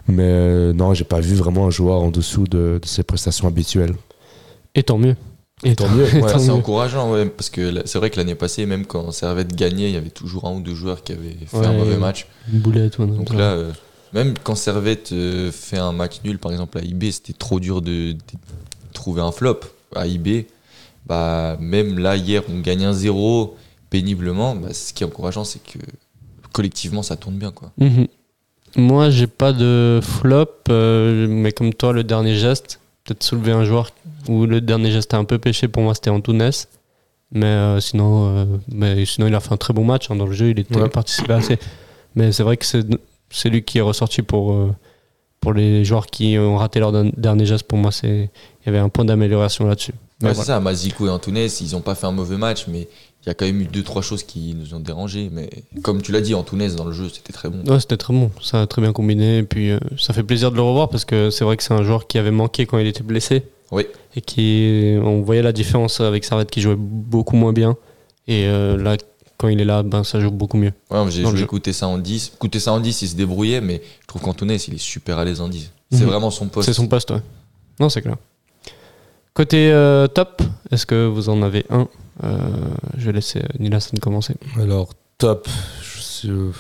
Mais 0.08 0.24
euh, 0.24 0.74
non, 0.74 0.94
j'ai 0.94 1.04
pas 1.04 1.20
vu 1.20 1.36
vraiment 1.36 1.66
un 1.68 1.70
joueur 1.72 2.02
en 2.02 2.10
dessous 2.10 2.46
de, 2.46 2.80
de 2.82 2.88
ses 2.88 3.04
prestations 3.04 3.48
habituelles. 3.48 3.96
Et 4.76 4.84
tant 4.84 4.98
mieux. 4.98 5.16
Et 5.64 5.76
Tant 5.76 5.88
mieux. 5.90 6.04
ouais. 6.04 6.34
C'est 6.38 6.50
encourageant, 6.52 7.12
ouais, 7.14 7.26
parce 7.28 7.50
que 7.50 7.82
c'est 7.86 7.98
vrai 7.98 8.10
que 8.10 8.18
l'année 8.18 8.36
passée, 8.36 8.66
même 8.66 8.86
quand 8.86 9.12
Servette 9.12 9.56
gagnait, 9.56 9.90
il 9.90 9.94
y 9.94 9.98
avait 9.98 10.10
toujours 10.10 10.46
un 10.46 10.52
ou 10.54 10.60
deux 10.60 10.76
joueurs 10.76 11.02
qui 11.02 11.14
avaient 11.14 11.36
fait 11.48 11.58
un 11.58 11.72
Ouais. 11.72 11.78
mauvais 11.78 11.98
match. 11.98 12.28
Une 12.52 12.60
boulette 12.60 12.98
ou 13.00 13.04
un 13.04 13.08
Donc 13.08 13.34
là, 13.34 13.54
euh, 13.54 13.72
même 14.14 14.34
quand 14.44 14.56
Servette 14.56 15.12
euh, 15.14 15.52
fait 15.52 15.78
un 15.78 15.94
match 15.94 16.16
nul, 16.26 16.40
par 16.40 16.52
exemple 16.52 16.78
à 16.78 16.82
IB, 16.82 17.06
c'était 17.12 17.32
trop 17.34 17.60
dur 17.62 17.82
de, 17.82 18.12
de 18.12 18.18
trouver 18.94 19.22
un 19.22 19.32
flop. 19.32 19.62
À 19.96 20.06
IB, 20.08 20.46
bah, 21.06 21.56
même 21.62 22.00
là, 22.00 22.18
hier, 22.18 22.44
on 22.54 22.60
gagne 22.60 22.84
un 22.84 22.94
0 22.94 23.56
péniblement. 23.90 24.56
Bah, 24.56 24.74
ce 24.74 24.92
qui 24.94 25.04
est 25.04 25.08
encourageant, 25.08 25.46
c'est 25.46 25.64
que 25.64 25.80
collectivement, 26.56 27.04
ça 27.04 27.18
tourne 27.18 27.36
bien. 27.36 27.52
Quoi. 27.52 27.72
Mhm. 27.78 28.08
Moi, 28.78 29.10
j'ai 29.10 29.28
pas 29.28 29.52
de 29.52 30.00
flop, 30.02 30.46
euh, 30.70 31.28
mais 31.30 31.52
comme 31.52 31.74
toi, 31.74 31.92
le 31.92 32.04
dernier 32.06 32.36
geste, 32.36 32.80
peut-être 33.04 33.24
soulever 33.24 33.52
un 33.52 33.66
joueur 33.66 33.90
où 34.30 34.46
le 34.46 34.62
dernier 34.62 34.90
geste 34.92 35.14
a 35.14 35.18
un 35.18 35.26
peu 35.26 35.38
pêché, 35.38 35.68
pour 35.68 35.84
moi, 35.84 35.94
c'était 35.94 36.10
Antunes. 36.10 36.52
Mais 37.32 37.46
euh, 37.46 37.80
sinon, 37.82 38.38
euh, 38.38 38.46
mais 38.72 39.06
sinon, 39.06 39.28
il 39.28 39.36
a 39.36 39.40
fait 39.42 39.52
un 39.54 39.58
très 39.58 39.74
bon 39.74 39.84
match 39.84 40.10
hein, 40.10 40.16
dans 40.16 40.26
le 40.28 40.32
jeu, 40.32 40.50
il 40.52 40.60
était 40.60 40.78
Ouais. 40.78 40.86
il 40.86 40.90
participait 40.90 41.34
assez. 41.34 41.58
Mais 42.16 42.32
c'est 42.32 42.44
vrai 42.44 42.56
que 42.56 42.66
c'est 42.66 42.86
c'est 43.30 43.50
lui 43.50 43.64
qui 43.64 43.80
est 43.80 43.82
ressorti 43.82 44.22
pour, 44.22 44.54
euh, 44.54 44.72
pour 45.42 45.52
les 45.52 45.84
joueurs 45.84 46.06
qui 46.06 46.38
ont 46.38 46.56
raté 46.56 46.80
leur 46.80 46.94
dernier 46.94 47.46
geste. 47.46 47.68
Pour 47.68 47.78
moi, 47.78 47.92
c'est 47.92 48.30
il 48.62 48.66
y 48.66 48.70
avait 48.70 48.78
un 48.80 48.88
point 48.90 49.04
d'amélioration 49.04 49.68
là-dessus. 49.68 49.94
Mais 50.22 50.30
Ouais, 50.30 50.34
voilà. 50.34 50.46
C'est 50.46 50.48
ça, 50.54 50.60
Mazikou 50.62 51.08
et 51.08 51.10
Antunes, 51.10 51.50
ils 51.60 51.72
n'ont 51.74 51.82
pas 51.82 51.96
fait 51.96 52.08
un 52.08 52.14
mauvais 52.14 52.38
match, 52.38 52.68
mais 52.70 52.88
il 53.26 53.30
y 53.30 53.32
a 53.32 53.34
quand 53.34 53.46
même 53.46 53.62
eu 53.62 53.66
deux, 53.66 53.82
trois 53.82 54.02
choses 54.04 54.24
qui 54.24 54.54
nous 54.54 54.74
ont 54.76 54.80
dérangé. 54.80 55.30
Mais 55.32 55.50
comme 55.82 56.02
tu 56.02 56.12
l'as 56.12 56.22
dit, 56.22 56.36
Antunes 56.36 56.76
dans 56.76 56.86
le 56.86 56.92
jeu, 56.92 57.10
c'était 57.12 57.34
très 57.34 57.50
bon. 57.50 57.64
Ouais, 57.72 57.80
c'était 57.80 57.98
très 57.98 58.14
bon, 58.14 58.30
ça 58.42 58.62
a 58.62 58.68
très 58.68 58.82
bien 58.82 58.94
combiné. 58.94 59.40
Et 59.40 59.44
puis, 59.44 59.72
euh, 59.72 59.80
ça 59.98 60.14
fait 60.14 60.24
plaisir 60.24 60.52
de 60.52 60.56
le 60.58 60.62
revoir 60.62 60.90
parce 60.90 61.06
que 61.06 61.30
c'est 61.32 61.44
vrai 61.44 61.58
que 61.58 61.64
c'est 61.64 61.74
un 61.74 61.84
joueur 61.84 62.06
qui 62.08 62.18
avait 62.20 62.32
manqué 62.32 62.66
quand 62.66 62.78
il 62.78 62.88
était 62.88 63.04
blessé. 63.04 63.44
Oui. 63.72 63.88
Et 64.16 64.22
qui, 64.22 64.96
on 65.04 65.22
voyait 65.22 65.42
la 65.42 65.52
différence 65.54 66.00
avec 66.02 66.24
Servette 66.24 66.52
qui 66.52 66.62
jouait 66.62 66.76
beaucoup 66.78 67.36
moins 67.36 67.52
bien. 67.52 67.76
Et 68.28 68.46
euh, 68.46 68.78
là, 68.78 68.96
quand 69.38 69.48
il 69.50 69.60
est 69.60 69.66
là, 69.66 69.82
ben, 69.84 70.04
ça 70.04 70.20
joue 70.20 70.30
beaucoup 70.32 70.58
mieux. 70.58 70.72
Ouais, 70.92 71.00
j'ai 71.10 71.24
écouter 71.42 71.74
ça 71.74 71.88
en 71.88 71.98
10. 71.98 72.34
Écouter 72.36 72.60
ça 72.60 72.74
en 72.74 72.80
10, 72.80 73.02
il 73.02 73.08
se 73.10 73.16
débrouillait, 73.16 73.60
mais 73.60 73.82
je 74.02 74.08
trouve 74.08 74.22
qu'Antunes, 74.22 74.52
il 74.68 74.74
est 74.76 74.78
super 74.78 75.18
à 75.18 75.26
l'aise 75.26 75.42
en 75.42 75.50
10. 75.50 75.72
C'est 75.92 76.02
Mhm. 76.02 76.06
vraiment 76.06 76.30
son 76.32 76.48
poste. 76.48 76.68
C'est 76.68 76.74
son 76.74 76.88
poste, 76.88 77.10
ouais. 77.12 77.22
Non, 77.80 77.90
c'est 77.90 78.02
clair. 78.02 78.16
Côté 79.34 79.72
euh, 79.72 80.08
top, 80.08 80.42
est-ce 80.72 80.86
que 80.86 81.08
vous 81.08 81.28
en 81.30 81.42
avez 81.42 81.66
un? 81.70 81.88
Je 82.22 83.06
vais 83.06 83.12
laisser 83.14 83.42
Nilasson 83.60 83.98
commencer. 84.02 84.36
Alors, 84.60 84.90
top. 85.18 85.48
Je 85.82 86.30
euh, 86.30 86.52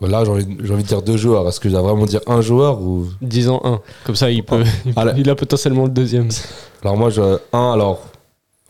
Voilà, 0.00 0.24
j'ai 0.24 0.30
envie, 0.30 0.44
de 0.46 0.82
dire 0.82 1.02
deux 1.02 1.16
joueurs. 1.16 1.48
Est-ce 1.48 1.60
que 1.60 1.68
j'ai 1.68 1.76
vraiment 1.76 2.04
dire 2.06 2.20
un 2.26 2.40
joueur 2.42 2.80
ou? 2.82 3.06
Disons 3.22 3.60
un. 3.64 3.80
Comme 4.04 4.16
ça, 4.16 4.30
il, 4.30 4.44
peut, 4.44 4.62
il, 4.84 4.92
peut- 4.94 5.00
Allez. 5.00 5.20
il 5.20 5.30
a 5.30 5.34
potentiellement 5.34 5.84
le 5.84 5.90
deuxième. 5.90 6.28
Alors 6.82 6.96
moi, 6.96 7.10
je, 7.10 7.38
un, 7.52 7.72
alors, 7.72 8.02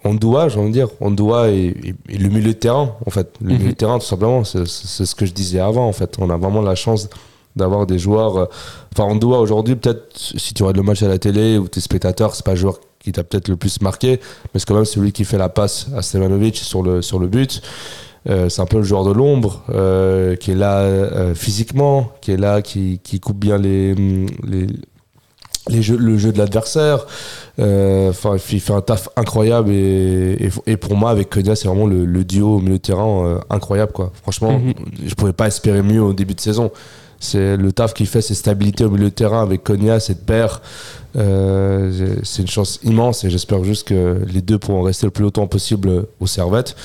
Ondoa, 0.05 0.49
j'ai 0.49 0.61
envie 0.61 0.69
de 0.69 0.73
dire, 0.75 0.89
Ondoa 1.01 1.51
et, 1.51 1.75
et- 1.83 1.95
et 2.15 2.19
le 2.19 2.29
milieu 2.29 2.53
de 2.53 2.59
terrain, 2.59 2.95
en 3.05 3.11
fait. 3.11 3.29
Le 3.41 3.49
Mhm. 3.53 3.59
milieu 3.59 3.71
de 3.73 3.77
terrain, 3.77 3.99
tout 3.99 4.07
simplement, 4.07 4.45
c'est 4.45 4.65
ce 4.67 5.15
que 5.17 5.27
je 5.27 5.33
disais 5.33 5.59
avant, 5.59 5.89
en 5.89 5.93
fait. 5.93 6.15
On 6.21 6.31
a 6.31 6.37
vraiment 6.37 6.63
la 6.63 6.77
chance 6.77 7.09
d'avoir 7.57 7.87
des 7.87 7.99
joueurs... 7.99 8.37
euh, 8.37 8.47
Enfin, 8.97 9.11
Ondoa, 9.11 9.39
aujourd'hui, 9.41 9.75
peut-être, 9.77 10.07
si 10.15 10.55
tu 10.55 10.63
regardes 10.63 10.77
le 10.77 10.83
match 10.85 11.03
à 11.03 11.09
la 11.09 11.19
télé 11.19 11.59
ou 11.59 11.67
tes 11.69 11.81
spectateurs, 11.81 12.35
c'est 12.37 12.45
pas 12.47 12.55
joueur 12.55 12.79
qui 13.07 13.13
t'a 13.13 13.23
peut-être 13.23 13.47
le 13.47 13.55
plus 13.57 13.81
marqué, 13.83 14.19
mais 14.53 14.59
c'est 14.59 14.67
quand 14.67 14.75
même 14.75 14.85
celui 14.85 15.13
qui 15.13 15.25
fait 15.25 15.39
la 15.39 15.49
passe 15.49 15.87
à 15.97 16.03
Stevanovic 16.03 16.57
sur 16.57 16.83
le, 16.83 17.03
sur 17.03 17.21
le 17.21 17.29
but. 17.29 17.63
Euh, 18.29 18.49
c'est 18.49 18.61
un 18.61 18.67
peu 18.67 18.79
le 18.79 18.83
joueur 18.83 19.05
de 19.05 19.13
l'ombre 19.13 19.63
euh, 19.71 20.35
qui 20.35 20.51
est 20.51 20.57
là 20.57 20.81
euh, 20.81 21.33
physiquement, 21.37 22.11
qui 22.21 22.33
est 22.33 22.37
là, 22.37 22.63
qui, 22.63 22.99
qui 23.05 23.21
coupe 23.21 23.37
bien 23.39 23.59
les, 23.59 23.95
les, 23.95 24.67
les 25.69 25.83
jeux, 25.83 25.97
le 25.97 26.19
jeu 26.19 26.33
de 26.33 26.39
l'adversaire. 26.39 27.07
Enfin, 27.59 28.35
il 28.53 28.61
fait 28.61 28.73
un 28.73 28.81
taf 28.81 29.09
incroyable 29.15 29.71
et, 29.71 30.37
et, 30.67 30.73
et 30.73 30.77
pour 30.77 30.97
moi, 30.97 31.11
avec 31.13 31.31
Konya, 31.31 31.55
c'est 31.55 31.69
vraiment 31.69 31.87
le, 31.87 32.05
le 32.05 32.25
duo 32.25 32.57
au 32.57 32.59
milieu 32.59 32.79
de 32.79 32.83
terrain 32.83 33.41
incroyable. 33.51 33.93
Quoi. 33.93 34.11
Franchement, 34.21 34.59
Mhm. 34.59 34.75
je 35.07 35.15
pouvais 35.15 35.33
pas 35.33 35.47
espérer 35.47 35.83
mieux 35.83 36.03
au 36.03 36.13
début 36.13 36.35
de 36.35 36.41
saison. 36.41 36.73
C'est 37.19 37.57
le 37.57 37.73
taf 37.73 37.95
qu'il 37.95 38.07
fait, 38.07 38.21
c'est 38.21 38.35
stabilité 38.35 38.85
au 38.85 38.91
milieu 38.91 39.07
de 39.07 39.15
terrain 39.15 39.43
avec 39.43 39.65
Konya, 39.65 40.01
cette 40.01 40.25
paire. 40.27 40.61
Euh, 41.17 42.17
c'est 42.23 42.43
une 42.43 42.49
chance 42.49 42.79
immense 42.85 43.25
et 43.25 43.31
j'espère 43.31 43.65
juste 43.65 43.89
que 43.89 44.21
les 44.31 44.43
deux 44.43 44.59
pourront 44.59 44.83
rester 44.83 45.07
le 45.07 45.11
plus 45.11 45.23
longtemps 45.25 45.47
possible 45.47 46.07
au 46.21 46.27
Servette. 46.27 46.77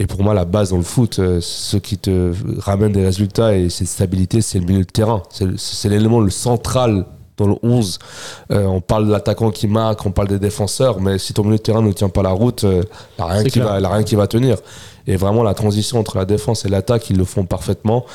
Et 0.00 0.06
pour 0.06 0.22
moi, 0.22 0.34
la 0.34 0.44
base 0.44 0.70
dans 0.70 0.76
le 0.78 0.82
foot, 0.82 1.18
euh, 1.18 1.38
ce 1.40 1.76
qui 1.76 1.98
te 1.98 2.32
ramène 2.58 2.92
des 2.92 3.04
résultats 3.04 3.54
et 3.54 3.68
cette 3.68 3.86
stabilité, 3.88 4.40
c'est 4.40 4.58
le 4.58 4.64
milieu 4.64 4.80
de 4.84 4.90
terrain. 4.90 5.22
C'est 5.56 5.88
l'élément 5.88 6.20
le 6.20 6.30
central 6.30 7.04
dans 7.36 7.46
le 7.46 7.54
11. 7.62 7.98
Euh, 8.52 8.64
on 8.64 8.80
parle 8.80 9.06
de 9.06 9.12
l'attaquant 9.12 9.50
qui 9.50 9.68
marque, 9.68 10.04
on 10.06 10.12
parle 10.12 10.28
des 10.28 10.38
défenseurs, 10.38 11.00
mais 11.00 11.18
si 11.18 11.32
ton 11.34 11.42
milieu 11.44 11.56
de 11.58 11.62
terrain 11.62 11.82
ne 11.82 11.92
tient 11.92 12.08
pas 12.08 12.22
la 12.22 12.30
route, 12.30 12.64
euh, 12.64 12.82
il 13.18 13.24
n'y 13.24 13.30
a, 13.30 13.32
rien 13.34 13.42
C'est 13.42 13.50
qui 13.50 13.58
va- 13.60 13.72
a 13.74 13.88
rien 13.94 14.02
qui 14.02 14.14
va 14.16 14.26
tenir. 14.26 14.56
Et 15.06 15.16
vraiment, 15.16 15.42
la 15.42 15.52
transition 15.54 15.98
entre 15.98 16.16
la 16.16 16.24
défense 16.24 16.64
et 16.64 16.68
l'attaque, 16.68 17.10
ils 17.10 17.16
le 17.18 17.24
font 17.24 17.44
parfaitement. 17.44 18.06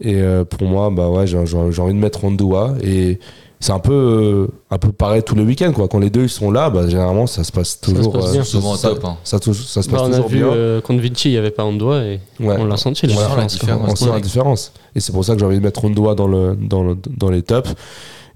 Et 0.00 0.14
euh, 0.16 0.44
pour 0.44 0.66
moi, 0.66 0.90
bah 0.90 1.08
ouais, 1.08 1.26
j'ai 1.26 1.36
envie 1.38 1.94
de 1.94 1.98
mettre 1.98 2.24
Ondua. 2.24 2.74
Et 2.82 3.18
c'est 3.62 3.72
un 3.72 3.78
peu, 3.78 3.92
euh, 3.92 4.46
un 4.70 4.78
peu 4.78 4.90
pareil 4.92 5.22
tous 5.22 5.34
les 5.34 5.42
week-ends. 5.42 5.72
Quoi. 5.72 5.86
Quand 5.88 5.98
les 5.98 6.08
deux 6.08 6.22
ils 6.22 6.28
sont 6.30 6.50
là, 6.50 6.70
bah, 6.70 6.88
généralement, 6.88 7.26
ça 7.26 7.44
se 7.44 7.52
passe 7.52 7.72
se 7.72 7.80
toujours. 7.92 8.12
passe 8.12 8.32
bien. 8.32 8.42
Souvent 8.42 8.72
au 8.72 8.76
ça, 8.76 8.88
top, 8.90 9.04
hein. 9.04 9.16
ça, 9.24 9.36
ça 9.38 9.82
se 9.82 9.90
Bah, 9.90 9.98
passe 9.98 10.08
on 10.08 10.12
a 10.14 10.20
vu 10.26 10.38
bien. 10.38 10.46
euh, 10.48 10.80
contre 10.80 11.02
Vinci, 11.02 11.28
il 11.28 11.32
n'y 11.32 11.36
avait 11.38 11.50
pas 11.50 11.64
Ondoa 11.64 12.02
et 12.04 12.20
Ouais. 12.40 12.56
on 12.58 12.64
l'a 12.64 12.78
senti. 12.78 13.06
la 13.06 13.12
On 13.12 13.16
sent 13.16 13.22
la 13.22 13.44
différence, 13.44 13.52
différence. 13.60 13.90
On 13.92 13.96
sent 13.96 14.10
la 14.12 14.20
différence. 14.20 14.72
Et 14.96 15.00
c'est 15.00 15.12
pour 15.12 15.24
ça 15.24 15.34
que 15.34 15.40
j'ai 15.40 15.44
envie 15.46 15.58
de 15.58 15.62
mettre 15.62 15.84
Ondua 15.84 16.14
dans, 16.14 16.26
le, 16.28 16.56
dans, 16.58 16.82
le- 16.82 16.96
dans 17.16 17.28
les 17.28 17.42
tops. 17.42 17.74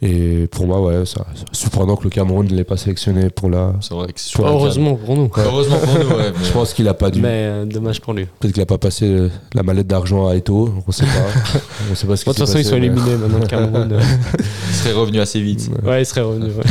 Et 0.03 0.49
pour 0.51 0.67
moi, 0.67 0.83
ouais, 0.83 1.07
ça- 1.07 1.25
c'est 1.35 1.55
surprenant 1.55 1.97
que 1.97 2.05
le 2.05 2.11
Cameroun 2.11 2.47
ne 2.47 2.55
l'ait 2.55 2.65
pas 2.65 2.77
sélectionné 2.77 3.31
pour 3.31 3.49
la. 3.49 3.73
C'est 3.81 3.95
vrai 3.95 4.09
que 4.13 4.33
Pour 4.35 4.45
la 4.45 4.51
Heureusement 4.53 4.97
pour 4.97 5.17
nous. 5.17 5.31
Heureusement 5.37 5.79
pour 5.79 5.95
nous, 5.99 6.09
ouais. 6.17 6.33
mais- 6.39 6.45
Je 6.45 6.53
pense 6.53 6.75
qu'il 6.75 6.87
a 6.89 6.95
pas 6.95 7.11
dû. 7.11 7.21
Mais 7.21 7.29
euh, 7.47 7.65
dommage 7.65 8.01
pour 8.01 8.13
lui. 8.13 8.27
Peut-être 8.41 8.53
qu'il 8.53 8.63
a 8.63 8.67
pas 8.67 8.77
passé 8.79 9.07
euh, 9.07 9.31
la 9.55 9.63
mallette 9.63 9.87
d'argent 9.87 10.27
à 10.29 10.35
Eto. 10.37 10.75
On 10.87 10.93
sait 10.93 11.05
pas. 11.07 11.11
on 11.91 11.95
sait 11.95 12.07
pas 12.07 12.17
ce 12.17 12.25
qui 12.25 12.31
de 12.31 12.35
toute 12.35 12.47
façon, 12.47 12.59
ils 12.59 12.65
sont 12.65 12.73
mais- 12.73 12.79
éliminés 12.87 13.17
maintenant, 13.17 13.39
le 13.39 13.47
Cameroun. 13.47 13.93
euh. 13.93 14.01
il 14.39 14.75
serait 14.75 14.93
revenu 14.93 15.21
assez 15.21 15.41
vite. 15.41 15.71
ouais, 15.85 16.03
il 16.03 16.07
serait 16.07 16.21
revenu. 16.23 16.47
ouais. 16.47 16.65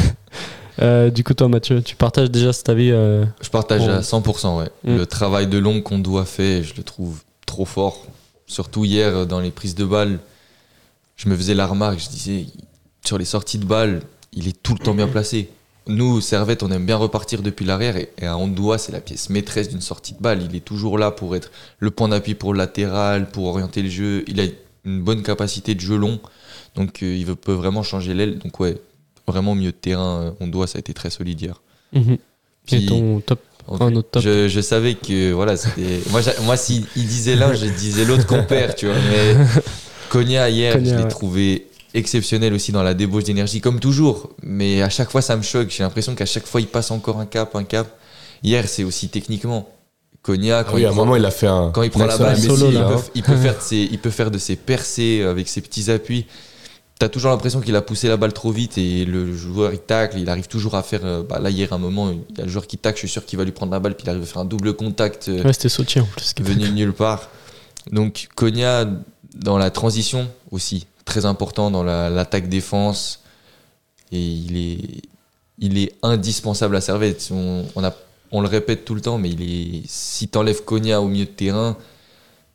Euh, 0.82 1.10
du 1.10 1.24
coup, 1.24 1.34
toi, 1.34 1.48
Mathieu, 1.48 1.82
tu 1.82 1.96
partages 1.96 2.30
déjà 2.32 2.52
cet 2.52 2.68
avis 2.70 2.90
euh, 2.92 3.26
Je 3.42 3.50
partage 3.50 3.82
Bon. 3.82 3.90
à 3.90 4.02
100%. 4.02 4.58
Ouais. 4.60 4.70
Mm. 4.84 4.98
Le 4.98 5.06
travail 5.06 5.48
de 5.48 5.58
long 5.58 5.82
qu'on 5.82 6.00
doit 6.00 6.26
faire, 6.26 6.64
je 6.64 6.74
le 6.76 6.84
trouve 6.84 7.22
trop 7.46 7.66
fort. 7.66 8.06
Surtout 8.48 8.84
hier, 8.84 9.26
dans 9.26 9.40
les 9.40 9.52
prises 9.52 9.76
de 9.76 9.86
balles, 9.86 10.20
je 11.16 11.30
me 11.30 11.36
faisais 11.36 11.54
la 11.54 11.68
remarque. 11.68 12.00
Je 12.00 12.10
disais, 12.10 12.46
sur 13.06 13.18
les 13.18 13.26
sorties 13.26 13.58
de 13.58 13.66
balles, 13.66 14.02
il 14.34 14.48
est 14.48 14.62
tout 14.64 14.74
le 14.74 14.80
temps 14.80 14.94
bien 14.94 15.08
placé. 15.08 15.50
Nous, 15.88 16.22
Servette, 16.22 16.64
on 16.64 16.72
aime 16.72 16.86
bien 16.86 16.96
repartir 16.96 17.42
depuis 17.42 17.66
l'arrière. 17.66 17.98
Et, 17.98 18.10
et 18.22 18.26
à 18.26 18.38
Ondoa, 18.38 18.78
c'est 18.78 18.92
la 18.94 19.02
pièce 19.02 19.30
maîtresse 19.30 19.70
d'une 19.70 19.82
sortie 19.82 20.14
de 20.14 20.20
balle. 20.22 20.42
Il 20.42 20.56
est 20.56 20.64
toujours 20.64 20.98
là 20.98 21.12
pour 21.12 21.36
être 21.36 21.52
le 21.80 21.92
point 21.92 22.08
d'appui 22.08 22.36
pour 22.36 22.54
le 22.54 22.58
latéral, 22.60 23.30
pour 23.30 23.46
orienter 23.48 23.82
le 23.82 23.90
jeu. 23.90 24.24
Il 24.28 24.40
a 24.40 24.46
une 24.86 25.02
bonne 25.02 25.24
capacité 25.24 25.76
de 25.76 25.82
jeu 25.82 25.98
long. 25.98 26.20
Donc, 26.76 27.04
euh, 27.04 27.16
il 27.16 27.26
veut- 27.26 27.36
peut 27.36 27.52
vraiment 27.54 27.84
changer 27.84 28.14
l'aile. 28.14 28.40
Donc, 28.40 28.60
ouais, 28.62 28.78
vraiment 29.28 29.56
milieu 29.56 29.72
de 29.72 29.76
terrain, 29.78 30.22
euh, 30.22 30.32
Ondoa, 30.46 30.68
ça 30.68 30.78
a 30.78 30.80
été 30.80 30.94
très 30.94 31.10
solide 31.10 31.42
hier. 31.42 31.62
mhm. 31.92 32.14
Et 32.14 32.18
Puis- 32.78 32.86
ton 32.86 33.20
top 33.20 33.40
je, 34.20 34.48
je 34.50 34.62
savais 34.62 34.96
que 34.96 35.32
voilà, 35.32 35.56
c'était. 35.56 36.02
moi, 36.12 36.20
moi, 36.44 36.58
s'il 36.58 36.86
il 36.98 37.06
disait 37.08 37.36
l'un, 37.36 37.54
je 37.54 37.66
disais 37.66 38.04
l'autre 38.04 38.26
compère, 38.28 38.76
tu 38.76 38.88
vois. 38.88 38.96
Mais 39.10 39.36
Konya 40.10 40.50
hier, 40.50 40.74
je 40.74 40.80
l'ai 40.96 41.04
ouais. 41.04 41.08
trouvé 41.08 41.68
exceptionnel 41.94 42.54
aussi 42.54 42.72
dans 42.72 42.84
la 42.84 42.94
débauche 42.94 43.24
d'énergie, 43.24 43.62
comme 43.62 43.80
toujours. 43.80 44.30
Mais 44.42 44.82
à 44.82 44.90
chaque 44.90 45.10
fois, 45.12 45.22
ça 45.22 45.36
me 45.38 45.42
choque. 45.44 45.70
J'ai 45.70 45.84
l'impression 45.84 46.16
qu'à 46.16 46.26
chaque 46.26 46.46
fois, 46.48 46.62
il 46.62 46.68
passe 46.68 46.92
encore 46.92 47.20
un 47.20 47.26
cap, 47.26 47.56
un 47.56 47.64
cap. 47.64 47.88
Hier, 48.44 48.68
c'est 48.68 48.84
aussi 48.84 49.10
techniquement. 49.10 49.70
Konya, 50.22 50.64
quand 50.64 50.72
Ah 50.72 50.76
oui, 50.76 50.82
il 50.82 50.86
à 50.86 50.90
un 50.90 50.92
prend- 50.94 51.06
moment, 51.06 51.16
il 51.18 51.26
a 51.26 51.32
fait 51.32 51.48
un. 51.48 51.72
quand 51.72 51.84
il 51.84 51.90
prend 51.92 52.06
la 52.06 52.18
balle, 52.18 52.38
solo, 52.40 52.68
il, 52.70 52.74
là, 52.76 52.86
peut, 52.88 52.94
hein. 52.96 53.02
il 53.14 53.24
peut 53.24 53.36
faire 53.36 53.56
de 53.58 53.62
ses, 53.62 53.90
il 53.92 54.00
peut 54.00 54.10
faire 54.10 54.32
de 54.32 54.38
ses 54.38 54.56
percées 54.56 55.22
avec 55.22 55.48
ses 55.50 55.60
petits 55.62 55.92
appuis. 55.92 56.26
T'as 56.98 57.10
toujours 57.10 57.32
l'impression 57.32 57.60
qu'il 57.60 57.76
a 57.76 57.82
poussé 57.82 58.08
la 58.08 58.16
balle 58.16 58.32
trop 58.32 58.52
vite 58.52 58.78
et 58.78 59.04
le 59.04 59.36
joueur 59.36 59.74
il 59.74 59.80
tacle, 59.80 60.18
il 60.20 60.30
arrive 60.30 60.48
toujours 60.48 60.76
à 60.76 60.84
faire. 60.84 61.02
euh, 61.04 61.24
Bah 61.28 61.40
là 61.40 61.50
hier 61.50 61.74
un 61.74 61.78
moment, 61.78 62.12
il 62.12 62.38
y 62.38 62.42
a 62.42 62.46
le 62.46 62.50
joueur 62.50 62.68
qui 62.68 62.78
tacle, 62.78 62.96
je 62.98 63.00
suis 63.00 63.10
sûr 63.10 63.26
qu'il 63.26 63.38
va 63.38 63.44
lui 63.44 63.52
prendre 63.52 63.74
la 63.74 63.80
balle 63.82 63.96
puis 63.96 64.06
il 64.06 64.10
arrive 64.10 64.22
à 64.22 64.26
faire 64.26 64.42
un 64.42 64.46
double 64.46 64.74
contact 64.76 65.28
euh, 65.28 65.44
Ouais, 65.44 65.52
c'était 65.52 65.68
Sochi 65.70 66.00
en 66.00 66.06
plus. 66.06 66.34
venu 66.40 66.70
de 66.70 66.74
nulle 66.74 66.94
part. 66.94 67.30
Donc 67.92 68.30
Konya 68.36 68.86
dans 69.36 69.58
la 69.58 69.72
transition 69.72 70.30
aussi 70.52 70.86
très 71.06 71.26
important 71.26 71.72
dans 71.72 71.84
la- 71.84 72.10
l'attaque 72.10 72.50
défense 72.50 73.24
et 74.12 74.22
il 75.60 75.78
est 75.78 75.94
indispensable 76.04 76.76
à 76.76 76.82
Servette. 76.82 77.30
On, 77.32 78.42
le 78.42 78.48
répète 78.48 78.86
tout 78.86 78.96
le 78.96 79.02
temps, 79.02 79.18
mais 79.18 79.32
si 79.86 80.28
t'enlèves 80.28 80.64
Konya 80.64 81.02
au 81.02 81.08
milieu 81.08 81.26
de 81.26 81.30
terrain, 81.30 81.78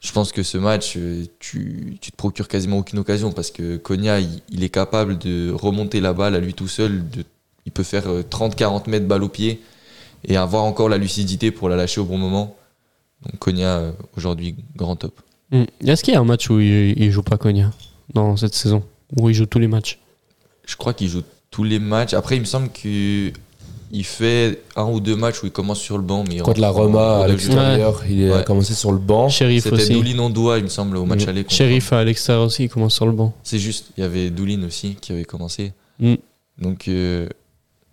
je 0.01 0.13
pense 0.13 0.31
que 0.33 0.43
ce 0.43 0.59
match, 0.59 0.95
euh, 0.97 1.25
tu, 1.41 1.99
tu 2.01 2.11
te 2.13 2.17
procures 2.17 2.47
quasiment 2.47 2.79
aucune 2.79 3.01
occasion 3.01 3.33
parce 3.33 3.51
que 3.51 3.77
Konya, 3.77 4.21
il, 4.21 4.63
est 4.63 4.69
capable 4.69 5.19
de 5.19 5.51
remonter 5.53 6.01
la 6.01 6.13
balle 6.13 6.37
à 6.37 6.39
lui 6.41 6.55
tout 6.55 6.69
seul. 6.69 7.05
Il 7.67 7.73
peut 7.73 7.83
faire 7.83 8.09
euh, 8.09 8.23
30-40 8.23 8.89
mètres 8.89 9.07
balle 9.07 9.25
au 9.25 9.29
pied 9.29 9.61
et 10.25 10.37
avoir 10.37 10.65
encore 10.65 10.89
la 10.89 10.99
lucidité 10.99 11.51
pour 11.51 11.69
la 11.69 11.75
lâcher 11.77 12.01
au 12.01 12.05
bon 12.05 12.19
moment. 12.19 12.57
Donc 13.25 13.39
Konya, 13.41 13.79
euh, 13.79 13.93
aujourd'hui, 14.17 14.55
grand 14.77 14.95
top. 14.95 15.21
Mm. 15.51 15.65
Est-ce 15.85 16.05
qu'il 16.05 16.15
y 16.15 16.17
a 16.17 16.21
un 16.21 16.25
match 16.25 16.49
où 16.49 16.61
il, 16.61 17.01
il 17.01 17.11
joue 17.11 17.23
pas 17.25 17.37
Konya? 17.37 17.73
Dans 18.15 18.37
cette 18.37 18.55
saison 18.55 18.83
Où 19.19 19.29
il 19.29 19.35
joue 19.35 19.47
tous 19.47 19.59
les 19.59 19.69
matchs 19.69 19.99
Je 20.67 20.77
crois 20.77 20.93
qu'il 20.95 21.09
joue 21.09 21.23
tous 21.51 21.65
les 21.65 21.79
matchs. 21.79 22.15
Après, 22.15 22.37
il 22.37 22.41
me 22.41 22.45
semble 22.47 22.69
que 22.71 23.33
il 23.91 24.05
fait 24.05 24.61
un 24.77 24.85
ou 24.85 25.01
deux 25.01 25.17
matchs 25.17 25.43
où 25.43 25.47
il 25.47 25.53
commence 25.53 25.81
sur 25.81 25.97
le 25.97 26.05
banc. 26.05 26.23
Mais 26.29 26.35
il 26.37 26.43
Contre 26.43 26.61
la 26.61 26.69
Roma 26.69 27.21
à 27.23 27.27
l'extérieur, 27.29 28.03
il 28.09 28.31
a 28.31 28.37
Ouais. 28.37 28.45
commencé 28.45 28.75
sur 28.75 28.93
le 28.93 28.99
banc. 28.99 29.31
Sheriff 29.31 29.63
C'était 29.65 29.77
aussi. 29.77 29.93
Doulin 29.95 30.19
Ondoa, 30.19 30.59
il 30.59 30.65
me 30.65 30.69
semble, 30.69 30.99
au 30.99 31.07
match 31.07 31.25
Mm. 31.25 31.29
aller. 31.31 31.45
Sheriff 31.49 31.93
à 31.95 32.05
l'extérieur 32.05 32.45
aussi, 32.45 32.65
il 32.65 32.69
commence 32.69 32.95
sur 32.95 33.07
le 33.07 33.13
banc. 33.13 33.33
C'est 33.43 33.59
juste, 33.59 33.87
il 33.97 34.03
y 34.03 34.05
avait 34.05 34.29
Doulin 34.29 34.63
aussi 34.65 34.95
qui 35.01 35.13
avait 35.13 35.25
commencé. 35.25 35.73
Mm. 36.01 36.15
Donc, 36.61 36.87
euh, 36.89 37.29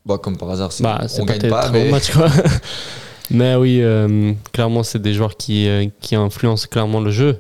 bah, 0.06 0.18
comme 0.22 0.36
par 0.38 0.50
hasard, 0.50 0.74
c'est- 0.74 0.84
Bah, 0.84 1.06
c'est 1.08 1.22
on 1.22 1.26
gagne 1.26 1.50
pas. 1.50 1.70
Mais... 1.70 1.86
bon 1.86 1.92
match, 1.92 2.12
quoi. 2.12 2.28
mais 3.32 3.56
oui, 3.56 3.80
euh, 3.82 4.34
clairement, 4.52 4.84
c'est 4.84 5.02
des 5.02 5.14
joueurs 5.14 5.38
qui, 5.38 5.68
euh, 5.70 5.86
qui 6.02 6.16
influencent 6.16 6.68
clairement 6.68 7.00
le 7.00 7.12
jeu. 7.12 7.38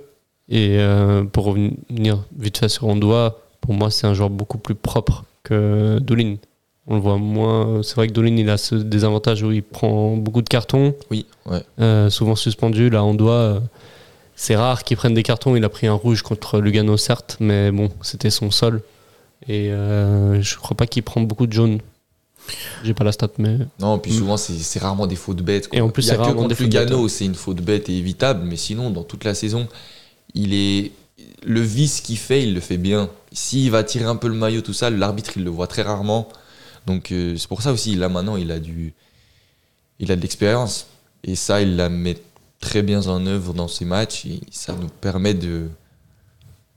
Et 0.49 0.77
euh, 0.79 1.23
pour 1.23 1.45
revenir 1.45 2.23
vite 2.37 2.57
fait 2.57 2.69
sur 2.69 2.87
Ondoa, 2.87 3.37
pour 3.61 3.73
moi, 3.73 3.89
c'est 3.89 4.05
un 4.07 4.13
joueur 4.13 4.29
beaucoup 4.29 4.57
plus 4.59 4.75
propre 4.75 5.23
que 5.43 5.99
Doulin. 5.99 6.35
On 6.87 6.95
le 6.95 7.01
voit 7.01 7.17
moins. 7.17 7.81
C'est 7.81 7.95
vrai 7.95 8.07
que 8.07 8.13
Doulin, 8.13 8.35
il 8.37 8.49
a 8.49 8.57
ce 8.57 8.75
désavantage 8.75 9.41
où 9.41 9.51
il 9.51 9.63
prend 9.63 10.15
beaucoup 10.17 10.43
de 10.43 10.49
cartons, 10.49 10.93
Oui, 11.09 11.25
ouais. 11.47 11.63
euh, 11.79 12.09
souvent 12.11 12.35
suspendu. 12.35 12.91
Là, 12.91 13.03
Ondoa, 13.03 13.31
euh, 13.33 13.59
c'est 14.35 14.55
rare 14.55 14.83
qu'il 14.83 14.97
prenne 14.97 15.15
des 15.15 15.23
cartons. 15.23 15.55
Il 15.55 15.63
a 15.63 15.69
pris 15.69 15.87
un 15.87 15.93
rouge 15.93 16.21
contre 16.21 16.59
Lugano, 16.59 16.95
certes, 16.97 17.37
mais 17.39 17.71
bon, 17.71 17.89
c'était 18.01 18.29
son 18.29 18.51
sol. 18.51 18.83
Et 19.47 19.71
euh, 19.71 20.39
je 20.43 20.57
crois 20.57 20.77
pas 20.77 20.85
qu'il 20.85 21.01
prend 21.01 21.21
beaucoup 21.21 21.47
de 21.47 21.53
jaunes. 21.53 21.79
J'ai 22.83 22.93
pas 22.93 23.03
la 23.03 23.11
stat, 23.11 23.29
mais. 23.39 23.57
Non, 23.79 23.97
puis 23.97 24.11
Mm. 24.11 24.15
souvent, 24.17 24.37
c'est 24.37 24.79
rarement 24.79 25.07
des 25.07 25.15
fautes 25.15 25.41
bêtes. 25.41 25.67
quoi. 25.67 25.79
Et 25.79 25.81
en 25.81 25.89
plus, 25.89 26.03
c'est 26.03 26.13
que 26.15 26.19
rarement 26.21 26.43
contre 26.43 26.55
des 26.55 26.63
Lugano 26.63 26.99
où 26.99 27.07
c'est 27.07 27.25
une 27.25 27.33
faute 27.33 27.57
bête 27.61 27.89
et 27.89 27.97
évitable, 27.97 28.43
mais 28.45 28.55
sinon, 28.57 28.91
dans 28.91 29.03
toute 29.03 29.23
la 29.23 29.33
saison, 29.33 29.67
il 30.35 30.53
est 30.53 30.91
le 31.43 31.61
vice 31.61 32.01
qu'il 32.01 32.17
fait, 32.17 32.43
il 32.43 32.53
le 32.53 32.59
fait 32.59 32.77
bien. 32.77 33.09
S'il 33.31 33.71
va 33.71 33.83
tirer 33.83 34.05
un 34.05 34.15
peu 34.15 34.27
le 34.27 34.35
maillot, 34.35 34.61
tout 34.61 34.73
ça, 34.73 34.89
l'arbitre, 34.89 35.31
il 35.37 35.43
le 35.43 35.49
voit 35.49 35.67
très 35.67 35.81
rarement. 35.81 36.27
Donc, 36.85 37.11
euh, 37.11 37.35
c'est 37.37 37.47
pour 37.47 37.61
ça 37.61 37.71
aussi, 37.71 37.95
là, 37.95 38.09
maintenant, 38.09 38.35
il 38.35 38.51
a 38.51 38.59
du. 38.59 38.93
Il 39.99 40.11
a 40.11 40.15
de 40.15 40.21
l'expérience. 40.21 40.87
Et 41.23 41.35
ça, 41.35 41.61
il 41.61 41.75
la 41.75 41.89
met 41.89 42.17
très 42.59 42.81
bien 42.83 43.07
en 43.07 43.25
œuvre 43.25 43.53
dans 43.53 43.67
ses 43.67 43.85
matchs. 43.85 44.25
Et 44.25 44.41
ça 44.51 44.73
nous 44.73 44.89
permet 44.89 45.33
de, 45.33 45.69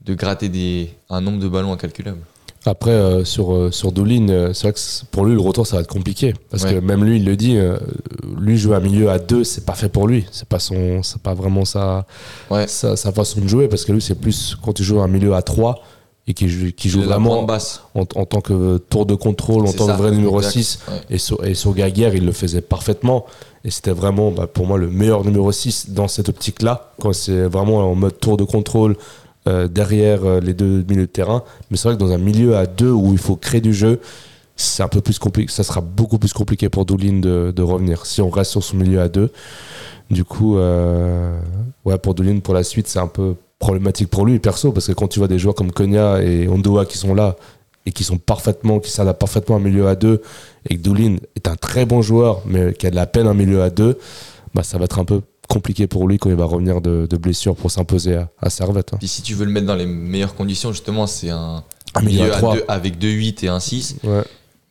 gratter 0.07 0.95
un 1.09 1.21
nombre 1.21 1.39
de 1.39 1.47
ballons 1.47 1.73
incalculable. 1.73 2.21
Après, 2.65 2.91
euh, 2.91 3.23
sur, 3.23 3.53
euh, 3.53 3.71
sur 3.71 3.91
Doulin, 3.93 4.27
euh, 4.29 4.53
c'est 4.53 4.63
vrai 4.67 4.73
que 4.73 4.79
pour 5.11 5.25
lui, 5.25 5.33
le 5.33 5.39
retour, 5.39 5.65
ça 5.65 5.77
va 5.77 5.81
être 5.81 5.87
compliqué. 5.89 6.33
Parce 6.51 6.63
Ouais. 6.63 6.73
que 6.75 6.79
même 6.79 7.03
lui, 7.05 7.17
il 7.17 7.25
le 7.25 7.35
dit, 7.37 7.57
lui 8.37 8.57
jouer 8.57 8.75
à 8.75 8.79
milieu 8.79 9.09
à 9.09 9.17
deux, 9.17 9.43
c'est 9.45 9.65
pas 9.65 9.73
fait 9.75 9.89
pour 9.89 10.07
lui. 10.07 10.25
C'est 10.31 10.47
pas, 10.47 10.59
son, 10.59 11.01
c'est 11.03 11.21
pas 11.21 11.33
vraiment 11.33 11.63
sa, 11.65 12.05
Ouais. 12.49 12.67
sa, 12.67 12.95
sa 12.97 13.11
façon 13.13 13.39
de 13.41 13.47
jouer. 13.47 13.67
Parce 13.69 13.85
que 13.85 13.91
lui, 13.93 14.01
c'est 14.01 14.15
plus 14.15 14.57
quand 14.61 14.73
tu 14.73 14.83
joues 14.83 15.01
à 15.01 15.07
milieu 15.07 15.33
à 15.35 15.41
trois 15.41 15.81
et 16.27 16.33
qui 16.33 16.47
joue, 16.49 16.71
qui 16.75 16.89
joue 16.89 17.01
vraiment 17.01 17.35
pointe 17.37 17.47
basse. 17.47 17.81
en, 17.95 18.01
en 18.01 18.25
tant 18.25 18.41
que 18.41 18.77
tour 18.77 19.05
de 19.05 19.15
contrôle, 19.15 19.65
en 19.65 19.71
tant 19.73 19.87
que 19.87 19.93
vrai 19.93 20.11
numéro 20.11 20.39
exact. 20.39 20.51
6. 20.51 20.79
Ouais. 20.89 20.93
Et 21.11 21.17
sur, 21.17 21.43
et 21.45 21.53
sur 21.55 21.73
Gaguerre, 21.73 22.13
il 22.13 22.25
le 22.25 22.33
faisait 22.33 22.61
parfaitement. 22.61 23.25
Et 23.63 23.71
c'était 23.71 23.91
vraiment, 23.91 24.31
bah, 24.31 24.47
pour 24.47 24.67
moi, 24.67 24.77
le 24.77 24.89
meilleur 24.89 25.23
numéro 25.23 25.51
6 25.51 25.91
dans 25.91 26.07
cette 26.09 26.27
optique-là, 26.29 26.91
quand 26.99 27.13
c'est 27.13 27.43
vraiment 27.43 27.89
en 27.89 27.95
mode 27.95 28.19
tour 28.19 28.35
de 28.37 28.43
contrôle 28.43 28.95
euh, 29.49 29.67
derrière 29.67 30.23
euh, 30.25 30.39
les 30.39 30.53
deux 30.53 30.85
milieux 30.87 31.07
de 31.07 31.11
terrain. 31.11 31.43
Mais 31.69 31.77
c'est 31.77 31.87
vrai 31.87 31.97
que 31.97 31.99
dans 31.99 32.11
un 32.11 32.19
milieu 32.19 32.55
à 32.55 32.67
deux 32.67 32.91
où 32.91 33.11
il 33.13 33.17
faut 33.17 33.35
créer 33.35 33.61
du 33.61 33.73
jeu, 33.73 33.99
c'est 34.55 34.83
un 34.83 34.87
peu 34.87 35.01
plus 35.01 35.17
compliqué. 35.17 35.51
Ça 35.51 35.63
sera 35.63 35.81
beaucoup 35.81 36.19
plus 36.19 36.33
compliqué 36.33 36.69
pour 36.69 36.85
Doulin 36.85 37.19
de, 37.19 37.61
revenir 37.61 38.05
si 38.05 38.21
on 38.21 38.29
reste 38.29 38.51
sur 38.51 38.63
son 38.63 38.77
milieu 38.77 39.01
à 39.01 39.09
deux. 39.09 39.31
Du 40.11 40.23
coup, 40.23 40.57
euh, 40.57 41.39
ouais, 41.85 41.97
pour 41.97 42.13
Doulin, 42.13 42.39
pour 42.39 42.53
la 42.53 42.63
suite, 42.63 42.87
c'est 42.87 42.99
un 42.99 43.07
peu 43.07 43.35
problématique 43.57 44.09
pour 44.09 44.25
lui, 44.25 44.39
perso, 44.39 44.71
parce 44.71 44.87
que 44.87 44.93
quand 44.93 45.07
tu 45.07 45.19
vois 45.19 45.27
des 45.27 45.39
joueurs 45.39 45.55
comme 45.55 45.71
Konya 45.71 46.21
et 46.21 46.47
Ondoa 46.47 46.85
qui 46.85 46.97
sont 46.97 47.13
là 47.13 47.35
et 47.85 47.91
qui 47.91 48.03
sont 48.03 48.17
parfaitement, 48.17 48.79
qui 48.79 48.91
s'adaptent 48.91 49.19
parfaitement 49.19 49.55
à 49.55 49.59
un 49.59 49.61
milieu 49.61 49.87
à 49.87 49.95
deux, 49.95 50.21
et 50.69 50.77
que 50.77 50.81
Doulin 50.81 51.15
est 51.35 51.47
un 51.47 51.55
très 51.55 51.85
bon 51.85 52.01
joueur, 52.01 52.41
mais 52.45 52.73
qui 52.73 52.85
a 52.87 52.91
de 52.91 52.95
la 52.95 53.07
peine 53.07 53.27
en 53.27 53.33
milieu 53.33 53.61
à 53.61 53.69
deux, 53.69 53.97
bah, 54.53 54.63
ça 54.63 54.77
va 54.77 54.85
être 54.85 54.99
un 54.99 55.05
peu 55.05 55.21
compliqué 55.49 55.87
pour 55.87 56.07
lui 56.07 56.17
quand 56.17 56.29
il 56.29 56.35
va 56.35 56.45
revenir 56.45 56.79
de, 56.79 57.05
de 57.09 57.17
blessure 57.17 57.55
pour 57.55 57.71
s'imposer 57.71 58.15
à, 58.15 58.29
à 58.41 58.49
Servette. 58.49 58.93
hein. 58.93 58.97
Puis 58.99 59.07
si 59.09 59.21
tu 59.21 59.33
veux 59.33 59.45
le 59.45 59.51
mettre 59.51 59.65
dans 59.67 59.75
les 59.75 59.85
meilleures 59.85 60.35
conditions, 60.35 60.71
justement, 60.71 61.07
c'est 61.07 61.29
un 61.31 61.63
Un 61.95 62.01
milieu 62.01 62.33
à 62.33 62.39
deux 62.41 62.63
avec 62.67 62.97
2 62.99 63.09
8 63.09 63.43
et 63.43 63.47
un 63.49 63.59
6. 63.59 63.95
Ouais. 64.03 64.23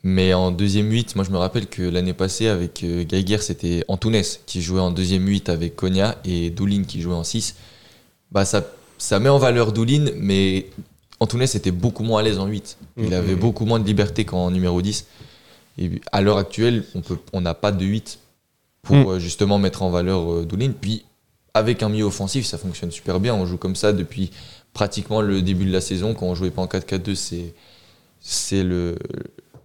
Mais 0.04 0.32
en 0.32 0.52
deuxième 0.52 0.88
8, 0.90 1.16
moi 1.16 1.24
je 1.24 1.30
me 1.30 1.36
rappelle 1.36 1.66
que 1.66 1.82
l'année 1.82 2.12
passée 2.14 2.46
avec 2.46 2.84
euh, 2.84 3.04
Geiger, 3.04 3.38
c'était 3.40 3.84
Antunes 3.88 4.22
qui 4.46 4.62
jouait 4.62 4.80
en 4.80 4.92
deuxième 4.92 5.26
8 5.26 5.48
avec 5.48 5.74
Konya 5.74 6.16
et 6.24 6.50
Doulin 6.50 6.84
qui 6.86 7.00
jouait 7.02 7.16
en 7.16 7.24
6. 7.24 7.56
Bah 8.30 8.44
ça, 8.44 8.64
ça 8.96 9.18
met 9.18 9.28
en 9.28 9.38
valeur 9.38 9.72
Doulin, 9.72 10.10
mais 10.16 10.66
Antunes 11.18 11.42
était 11.42 11.72
beaucoup 11.72 12.04
moins 12.04 12.20
à 12.20 12.22
l'aise 12.22 12.38
en 12.38 12.46
8. 12.46 12.76
Il 12.96 13.06
Mhm. 13.06 13.12
avait 13.12 13.34
beaucoup 13.34 13.64
moins 13.64 13.80
de 13.80 13.86
liberté 13.86 14.24
qu'en 14.24 14.52
numéro 14.52 14.80
10. 14.80 15.06
Et 15.78 15.90
à 16.12 16.20
l'heure 16.20 16.38
actuelle, 16.38 16.84
on 16.94 17.00
peut- 17.00 17.18
on 17.32 17.40
n'a 17.40 17.54
pas 17.54 17.72
de 17.72 17.84
8 17.84 18.20
pour 18.88 18.96
Mhm. 18.96 19.06
euh, 19.06 19.18
justement 19.18 19.58
mettre 19.58 19.82
en 19.82 19.90
valeur 19.90 20.32
euh, 20.32 20.44
Doulin. 20.46 20.72
Puis 20.72 21.04
avec 21.54 21.82
un 21.82 21.88
milieu 21.90 22.04
offensif, 22.04 22.46
ça 22.46 22.56
fonctionne 22.58 22.90
super 22.90 23.20
bien. 23.20 23.34
On 23.34 23.44
joue 23.46 23.58
comme 23.58 23.76
ça 23.76 23.92
depuis 23.92 24.30
pratiquement 24.72 25.20
le 25.20 25.42
début 25.42 25.66
de 25.66 25.72
la 25.72 25.80
saison. 25.82 26.14
Quand 26.14 26.26
on 26.26 26.34
jouait 26.34 26.50
pas 26.50 26.62
en 26.62 26.66
4-4-2, 26.66 27.14
c'est 27.14 27.54
c'est 28.20 28.62
le, 28.64 28.96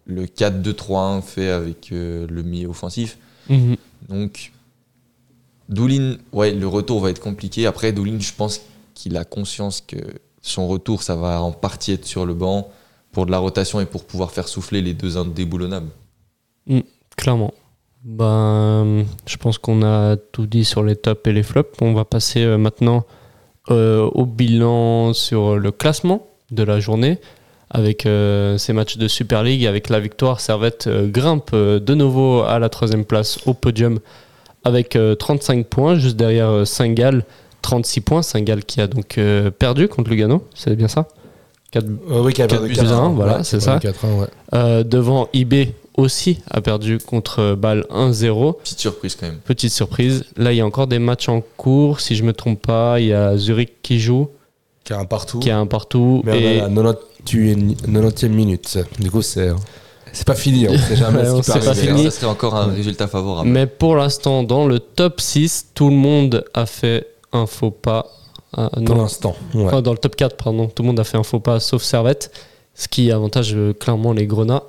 le 0.06 0.26
4-2-3-1 0.26 1.22
fait 1.22 1.50
avec 1.50 1.92
euh, 1.92 2.28
le 2.30 2.44
milieu 2.44 2.68
offensif. 2.70 3.18
Mhm. 3.50 3.76
Donc, 4.10 4.52
Doulin, 5.70 6.18
ouais, 6.34 6.52
le 6.52 6.68
retour 6.68 7.00
va 7.00 7.10
être 7.10 7.22
compliqué. 7.22 7.66
Après, 7.66 7.92
Doulin, 7.94 8.20
je 8.20 8.34
pense 8.34 8.62
qu'il 8.94 9.16
a 9.18 9.24
conscience 9.26 9.82
que 9.82 9.98
son 10.42 10.68
retour, 10.68 11.02
ça 11.04 11.16
va 11.16 11.42
en 11.42 11.52
partie 11.54 11.94
être 11.94 12.06
sur 12.06 12.26
le 12.26 12.34
banc 12.34 12.70
pour 13.14 13.26
de 13.26 13.32
la 13.32 13.38
rotation 13.40 13.80
et 13.80 13.86
pour 13.86 14.04
pouvoir 14.06 14.32
faire 14.32 14.48
souffler 14.48 14.82
les 14.82 14.94
deux 14.94 15.18
indéboulonnables. 15.18 15.90
Clairement. 17.16 17.54
Ben, 18.04 19.06
je 19.26 19.38
pense 19.38 19.58
qu'on 19.58 19.82
a 19.84 20.18
tout 20.18 20.46
dit 20.46 20.66
sur 20.66 20.84
les 20.84 20.96
tops 20.96 21.26
et 21.28 21.32
les 21.34 21.44
flops. 21.44 21.70
On 21.82 21.94
va 21.94 22.04
passer 22.06 22.44
euh, 22.44 22.58
maintenant 22.58 23.06
euh, 23.72 24.02
au 24.14 24.26
bilan 24.26 25.14
sur 25.14 25.56
le 25.58 25.72
classement 25.72 26.28
de 26.52 26.64
la 26.64 26.80
journée 26.82 27.18
avec 27.70 28.06
euh, 28.06 28.58
ces 28.58 28.74
matchs 28.74 28.98
de 28.98 29.08
Super 29.08 29.42
League. 29.44 29.66
Avec 29.66 29.90
la 29.90 30.00
victoire, 30.02 30.42
Servette 30.42 30.88
euh, 30.88 31.08
grimpe 31.08 31.56
de 31.56 31.94
nouveau 31.94 32.42
à 32.42 32.60
la 32.60 32.70
troisième 32.70 33.06
place 33.06 33.40
au 33.46 33.54
podium 33.54 34.00
avec 34.66 34.96
euh, 34.96 35.16
35 35.16 35.66
points, 35.68 35.96
juste 35.96 36.18
derrière 36.18 36.68
Saint-Gall, 36.68 37.24
36 37.62 38.02
points. 38.02 38.22
Saint-Gall 38.22 38.64
qui 38.66 38.82
a 38.82 38.88
donc 38.88 39.18
perdu 39.60 39.88
contre 39.88 40.10
Lugano, 40.10 40.46
c'est 40.54 40.76
bien 40.76 40.88
ça? 40.90 41.08
Quatre- 41.72 41.88
Euh, 42.12 42.22
oui, 42.22 42.34
qui 42.34 42.42
a 42.42 42.48
Quatre 42.48 42.60
perdu 42.62 42.74
buts 42.76 42.80
à 42.82 42.84
4-1, 42.84 42.94
un, 42.94 43.10
voilà, 43.10 43.38
ouais, 43.38 43.44
c'est 43.44 43.60
ça. 43.62 43.76
a 43.76 43.80
perdu 43.80 43.98
4-1, 43.98 44.20
ouais. 44.20 44.84
Devant 44.84 45.28
IB 45.34 45.70
aussi 45.98 46.40
a 46.50 46.62
perdu 46.62 46.98
contre 46.98 47.56
Bâle 47.56 47.86
1-0. 47.92 48.58
Petite 48.60 48.80
surprise 48.80 49.16
quand 49.16 49.28
même. 49.28 49.38
Petite 49.38 49.72
surprise. 49.72 50.24
Là, 50.38 50.52
il 50.54 50.58
y 50.58 50.62
a 50.62 50.66
encore 50.66 50.88
des 50.88 51.00
matchs 51.00 51.30
en 51.30 51.42
cours. 51.58 52.00
Si 52.00 52.16
je 52.16 52.24
me 52.24 52.34
trompe 52.34 52.62
pas, 52.62 53.00
il 53.00 53.08
y 53.08 53.14
a 53.14 53.38
Zurich 53.38 53.82
qui 53.82 54.00
joue, 54.00 54.30
Qui 54.84 54.94
a 54.94 55.00
un 55.00 55.06
partout. 55.06 55.40
qui 55.40 55.50
a 55.50 55.58
un 55.58 55.68
partout. 55.68 56.22
Mais 56.26 56.42
et 56.58 56.62
on 56.64 56.76
est 56.76 56.80
à 56.80 56.84
la 56.84 56.94
90e 57.26 57.76
90e 57.88 58.28
minute. 58.30 58.78
Du 59.00 59.10
coup, 59.12 59.22
c'est 59.22 59.52
c'est 60.12 60.28
pas 60.28 60.36
fini. 60.36 60.68
On 60.70 60.78
sait 60.78 60.96
jamais 60.96 61.26
ce 61.42 61.52
qui 61.52 61.60
peut 61.60 61.66
pas 61.66 61.74
fini. 61.74 62.04
Ça 62.06 62.12
serait 62.12 62.28
encore 62.28 62.56
un 62.56 62.68
résultat 62.68 63.08
favorable. 63.08 63.50
Mais 63.50 63.66
pour 63.68 63.96
l'instant, 63.96 64.44
dans 64.44 64.68
le 64.68 64.80
top 64.80 65.20
6, 65.22 65.70
tout 65.74 65.90
le 65.90 65.96
monde 65.96 66.46
a 66.54 66.66
fait 66.66 67.08
un 67.32 67.46
faux 67.48 67.72
pas. 67.72 68.08
Ah, 68.56 68.70
Pour 68.86 68.96
l'instant. 68.96 69.36
ouais. 69.56 69.64
Enfin, 69.66 69.82
dans 69.82 69.92
le 69.94 69.98
top 69.98 70.16
4, 70.16 70.36
pardon. 70.38 70.68
Tout 70.68 70.84
le 70.84 70.88
monde 70.88 71.00
a 71.00 71.04
fait 71.04 71.18
un 71.18 71.24
faux 71.24 71.40
pas 71.40 71.60
sauf 71.60 71.82
Servette. 71.82 72.32
Ce 72.76 72.88
qui 72.88 73.12
avantage 73.12 73.54
euh, 73.56 73.74
clairement 73.74 74.14
les 74.14 74.28
Grenats 74.28 74.64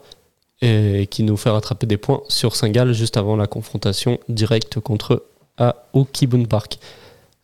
et 0.61 1.07
qui 1.11 1.23
nous 1.23 1.37
fait 1.37 1.51
rattraper 1.51 1.87
des 1.87 1.97
points 1.97 2.23
sur 2.29 2.57
Saint-Gall 2.57 2.93
juste 2.93 3.17
avant 3.17 3.37
la 3.37 3.47
confrontation 3.47 4.19
directe 4.29 4.81
contre 4.81 5.15
eux 5.15 5.27
à 5.59 5.87
au 5.93 6.05
Kibun 6.05 6.45
Park. 6.45 6.79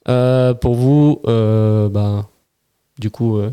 Euh, 0.09 0.55
pour 0.55 0.75
vous, 0.75 1.21
euh, 1.27 1.89
bah, 1.89 2.29
du 2.99 3.11
coup, 3.11 3.39
euh, 3.39 3.51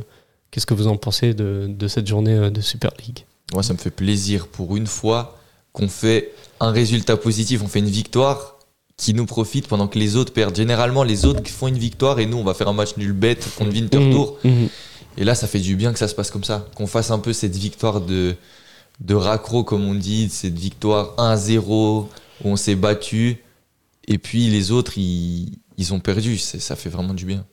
qu'est-ce 0.52 0.66
que 0.66 0.74
vous 0.74 0.88
en 0.88 0.98
pensez 0.98 1.34
de, 1.34 1.68
de 1.70 1.88
cette 1.88 2.08
journée 2.08 2.50
de 2.50 2.62
Super 2.62 2.92
League? 3.06 3.26
Moi, 3.54 3.64
ça 3.64 3.74
me 3.74 3.78
fait 3.78 3.92
plaisir 3.92 4.48
pour 4.48 4.76
une 4.76 4.88
fois 4.88 5.38
qu'on 5.74 5.88
fait 5.88 6.34
un 6.60 6.72
résultat 6.72 7.18
positif, 7.18 7.62
on 7.64 7.68
fait 7.68 7.80
une 7.80 7.86
victoire 7.86 8.56
qui 8.98 9.14
nous 9.14 9.28
profite 9.28 9.68
pendant 9.68 9.88
que 9.88 10.00
les 10.00 10.16
autres 10.16 10.34
perdent. 10.34 10.56
Généralement, 10.56 11.04
les 11.04 11.26
autres 11.26 11.48
font 11.48 11.68
une 11.68 11.78
victoire 11.78 12.20
et 12.20 12.26
nous, 12.26 12.38
on 12.38 12.44
va 12.44 12.56
faire 12.56 12.68
un 12.68 12.74
match 12.74 12.98
nul 12.98 13.14
bête 13.14 13.48
contre 13.58 13.72
Winterthur. 13.72 14.34
Mhm, 14.44 14.52
mhm. 14.52 14.70
Et 15.18 15.24
là, 15.24 15.36
ça 15.36 15.48
fait 15.48 15.60
du 15.60 15.76
bien 15.76 15.94
que 15.94 16.00
ça 16.00 16.08
se 16.08 16.16
passe 16.16 16.32
comme 16.32 16.44
ça. 16.44 16.68
Qu'on 16.76 16.88
fasse 16.88 17.12
un 17.12 17.20
peu 17.20 17.34
cette 17.34 17.56
victoire 17.56 18.02
de, 18.02 18.36
de 19.00 19.16
raccro, 19.16 19.64
comme 19.64 19.86
on 19.86 19.96
dit, 19.96 20.30
cette 20.30 20.58
victoire 20.58 21.14
1-0 21.18 21.60
où 21.62 22.08
on 22.44 22.56
s'est 22.56 22.76
battu. 22.76 23.38
Et 24.08 24.18
puis 24.18 24.48
les 24.50 24.72
autres, 24.72 24.98
ils, 24.98 25.60
ils 25.78 25.94
ont 25.94 26.00
perdu. 26.00 26.38
C'est- 26.38 26.60
Ça 26.60 26.76
fait 26.76 26.90
vraiment 26.90 27.14
du 27.14 27.26
bien. 27.26 27.46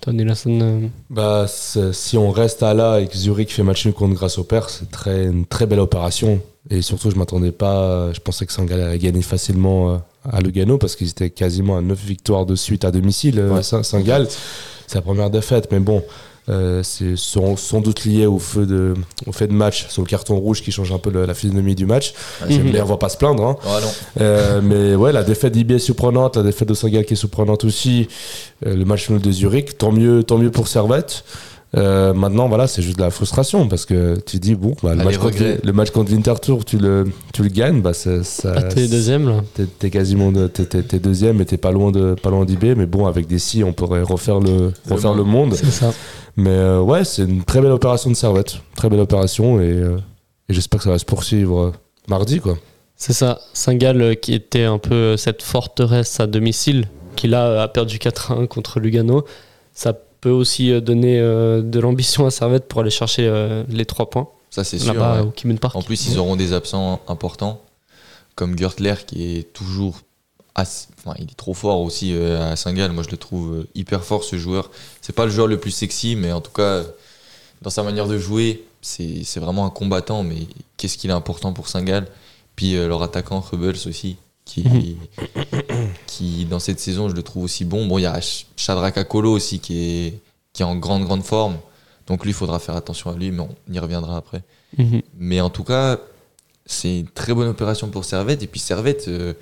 Tony 0.00 0.24
Lasson, 0.24 0.58
euh, 0.62 0.86
Bah, 1.10 1.46
si 1.46 2.16
on 2.16 2.30
reste 2.30 2.62
à 2.62 2.72
là 2.72 3.00
et 3.00 3.06
que 3.06 3.16
Zurich 3.16 3.52
fait 3.52 3.62
match 3.62 3.84
nul 3.84 3.94
contre 3.94 4.14
Grasshopper, 4.14 4.62
c'est 4.68 4.90
très, 4.90 5.26
une 5.26 5.44
très 5.44 5.66
belle 5.66 5.80
opération. 5.80 6.40
Et 6.70 6.80
surtout, 6.82 7.10
je 7.10 7.16
m'attendais 7.16 7.52
pas. 7.52 8.12
Je 8.12 8.20
pensais 8.20 8.46
que 8.46 8.52
Saint-Gall 8.52 8.80
allait 8.80 8.98
gagner 8.98 9.22
facilement 9.22 9.92
euh, 9.94 9.98
à 10.30 10.40
Lugano 10.40 10.78
parce 10.78 10.96
qu'ils 10.96 11.08
étaient 11.10 11.30
quasiment 11.30 11.76
à 11.76 11.82
9 11.82 11.98
victoires 12.02 12.46
de 12.46 12.54
suite 12.54 12.84
à 12.84 12.90
domicile, 12.90 13.38
euh, 13.38 13.54
Ouais. 13.54 13.62
Saint- 13.62 13.82
Saint-Gall. 13.82 14.26
La 14.98 15.02
première 15.02 15.30
défaite. 15.30 15.68
Mais 15.72 15.80
bon, 15.80 16.02
Euh, 16.48 16.82
c'est 16.82 17.16
sans, 17.16 17.54
sans 17.54 17.80
doute 17.80 18.04
lié 18.04 18.26
au, 18.26 18.40
feu 18.40 18.66
de, 18.66 18.94
au 19.26 19.30
fait 19.30 19.46
de 19.46 19.52
match, 19.52 19.86
sur 19.88 20.02
le 20.02 20.08
carton 20.08 20.34
rouge 20.36 20.62
qui 20.62 20.72
change 20.72 20.90
un 20.90 20.98
peu 20.98 21.10
le- 21.10 21.24
la 21.24 21.34
physionomie 21.34 21.76
du 21.76 21.86
match. 21.86 22.12
Mhm. 22.48 22.70
Mais 22.72 22.80
on 22.80 22.86
va 22.86 22.96
pas 22.96 23.08
se 23.10 23.16
plaindre. 23.18 23.44
hein. 23.44 23.56
Ah. 23.64 23.78
Euh, 24.20 24.60
mais 24.60 24.96
ouais, 24.96 25.12
la 25.12 25.22
défaite 25.22 25.52
d'IB 25.52 25.72
est 25.72 25.78
surprenante, 25.78 26.36
la 26.36 26.42
défaite 26.42 26.68
de 26.68 26.74
Saint-Gall 26.74 27.04
qui 27.04 27.12
est 27.12 27.16
surprenante 27.16 27.62
aussi, 27.64 28.08
euh, 28.66 28.74
le 28.74 28.84
match 28.84 29.10
nul 29.10 29.20
de 29.20 29.30
Zurich, 29.30 29.78
tant 29.78 29.92
mieux, 29.92 30.24
tant 30.24 30.38
mieux 30.38 30.50
pour 30.50 30.66
Servette. 30.66 31.22
Euh, 31.76 32.12
maintenant, 32.12 32.48
voilà, 32.48 32.66
c'est 32.66 32.82
juste 32.82 32.96
de 32.98 33.02
la 33.02 33.10
frustration 33.10 33.68
parce 33.68 33.86
que 33.86 34.18
tu 34.26 34.38
dis, 34.38 34.56
bon, 34.56 34.74
bah, 34.82 34.94
le, 34.96 35.04
match 35.04 35.18
contre, 35.18 35.36
le 35.64 35.72
match 35.72 35.90
contre 35.90 36.10
Winterthur, 36.12 36.64
tu 36.64 36.78
le, 36.78 37.04
tu 37.32 37.44
le 37.44 37.48
gagnes, 37.48 37.80
bah, 37.80 37.92
ça, 37.92 38.24
ça- 38.24 38.54
Ah, 38.56 38.62
t'es 38.64 38.88
deuxième 38.88 39.28
là 39.28 39.42
T'es, 39.54 39.66
t'es 39.66 39.88
quasiment 39.90 40.32
de- 40.32 40.48
t'es, 40.48 40.64
t'es- 40.64 40.82
t'es 40.82 40.98
deuxième 40.98 41.40
et 41.40 41.44
t'es 41.44 41.58
pas 41.58 41.70
loin 41.70 41.92
de 41.92 42.14
pas 42.20 42.30
loin 42.30 42.44
d'IB, 42.44 42.74
mais 42.76 42.86
bon, 42.86 43.06
avec 43.06 43.28
des 43.28 43.38
si, 43.38 43.62
on 43.62 43.72
pourrait 43.72 44.02
refaire 44.02 44.40
le, 44.40 44.72
refaire 44.90 45.14
le 45.14 45.22
monde. 45.22 45.54
C'est 45.54 45.70
ça. 45.70 45.92
Mais 46.36 46.50
euh, 46.50 46.80
ouais, 46.80 47.04
c'est 47.04 47.22
une 47.22 47.44
très 47.44 47.60
belle 47.60 47.70
opération 47.72 48.10
de 48.10 48.16
Servette, 48.16 48.56
très 48.74 48.88
belle 48.88 49.00
opération 49.00 49.60
et, 49.60 49.64
euh, 49.70 49.96
et 50.48 50.54
j'espère 50.54 50.78
que 50.78 50.84
ça 50.84 50.90
va 50.90 50.98
se 50.98 51.04
poursuivre 51.04 51.60
euh, 51.60 51.72
mardi, 52.08 52.40
quoi. 52.40 52.56
C'est 52.96 53.12
ça. 53.12 53.38
Saint-Gall 53.54 54.02
euh, 54.02 54.14
qui 54.14 54.34
était 54.34 54.64
un 54.64 54.78
peu 54.78 55.16
cette 55.16 55.42
forteresse 55.42 56.18
à 56.18 56.26
domicile, 56.26 56.86
qui 57.14 57.28
là 57.28 57.62
a 57.62 57.68
perdu 57.68 57.98
4-1 57.98 58.46
contre 58.48 58.80
Lugano. 58.80 59.24
Ça 59.72 59.94
peut 60.20 60.30
aussi 60.30 60.70
euh, 60.72 60.80
donner 60.80 61.18
euh, 61.18 61.62
de 61.62 61.80
l'ambition 61.80 62.26
à 62.26 62.30
Servette 62.30 62.68
pour 62.68 62.80
aller 62.80 62.90
chercher 62.90 63.26
euh, 63.26 63.64
les 63.68 63.86
3 63.86 64.10
points 64.10 64.28
Ça, 64.50 64.64
c'est 64.64 64.78
sûr. 64.78 64.94
ouais. 64.94 65.20
au 65.20 65.58
Park. 65.58 65.76
En 65.76 65.82
plus, 65.82 66.06
ils 66.08 66.18
auront 66.18 66.36
des 66.36 66.52
absents 66.52 67.00
importants, 67.08 67.62
comme 68.34 68.58
Gertler 68.58 68.94
qui 69.06 69.36
est 69.38 69.52
toujours. 69.52 70.00
assez- 70.54 70.88
Enfin, 70.98 71.14
il 71.18 71.24
est 71.24 71.36
trop 71.36 71.54
fort 71.54 71.80
aussi 71.80 72.12
à 72.14 72.54
Saint-Gall. 72.56 72.92
Moi, 72.92 73.02
je 73.04 73.10
le 73.10 73.16
trouve 73.16 73.66
hyper 73.74 74.04
fort 74.04 74.22
ce 74.24 74.36
joueur. 74.36 74.70
C'est 75.00 75.14
pas 75.14 75.24
le 75.24 75.30
joueur 75.30 75.46
le 75.46 75.58
plus 75.58 75.70
sexy, 75.70 76.16
mais 76.16 76.32
en 76.32 76.40
tout 76.42 76.50
cas, 76.52 76.82
dans 77.62 77.70
sa 77.70 77.82
manière 77.82 78.06
de 78.06 78.18
jouer, 78.18 78.64
c'est 78.82 79.38
vraiment 79.38 79.64
un 79.64 79.70
combattant. 79.70 80.22
Mais 80.22 80.36
qu'est-ce 80.76 80.98
qu'il 80.98 81.08
est 81.10 81.14
important 81.14 81.52
pour 81.54 81.68
Saint-Gall? 81.68 82.06
Puis 82.56 82.74
leur 82.74 83.02
attaquant 83.02 83.40
Rebels 83.40 83.76
aussi, 83.86 84.16
qui, 84.54 84.96
qui 86.06 86.44
dans 86.44 86.58
cette 86.58 86.80
saison, 86.80 87.08
je 87.08 87.14
le 87.14 87.22
trouve 87.22 87.44
aussi 87.44 87.64
bon. 87.64 87.86
Bon, 87.86 87.98
il 87.98 88.02
y 88.02 88.06
a 88.06 88.14
Ch- 88.14 88.46
Shadrack 88.56 88.98
Akolo 88.98 89.32
aussi 89.32 89.58
qui 89.60 89.78
est, 89.78 90.18
qui 90.52 90.62
est 90.62 90.64
en 90.64 90.76
grande, 90.76 91.04
grande 91.04 91.22
forme. 91.24 91.56
Donc 92.06 92.24
lui, 92.24 92.30
il 92.30 92.34
faudra 92.34 92.58
faire 92.58 92.76
attention 92.76 93.10
à 93.10 93.14
lui, 93.16 93.30
mais 93.30 93.42
on 93.42 93.72
y 93.72 93.78
reviendra 93.78 94.16
après. 94.16 94.42
Mhm. 94.78 95.02
Mais 95.18 95.40
en 95.40 95.50
tout 95.50 95.64
cas, 95.64 95.98
c'est 96.66 97.00
une 97.00 97.08
très 97.08 97.34
bonne 97.34 97.48
opération 97.48 97.88
pour 97.88 98.04
Servette. 98.04 98.42
Et 98.42 98.46
puis 98.46 98.60
Servette, 98.60 99.06
euh, 99.08 99.34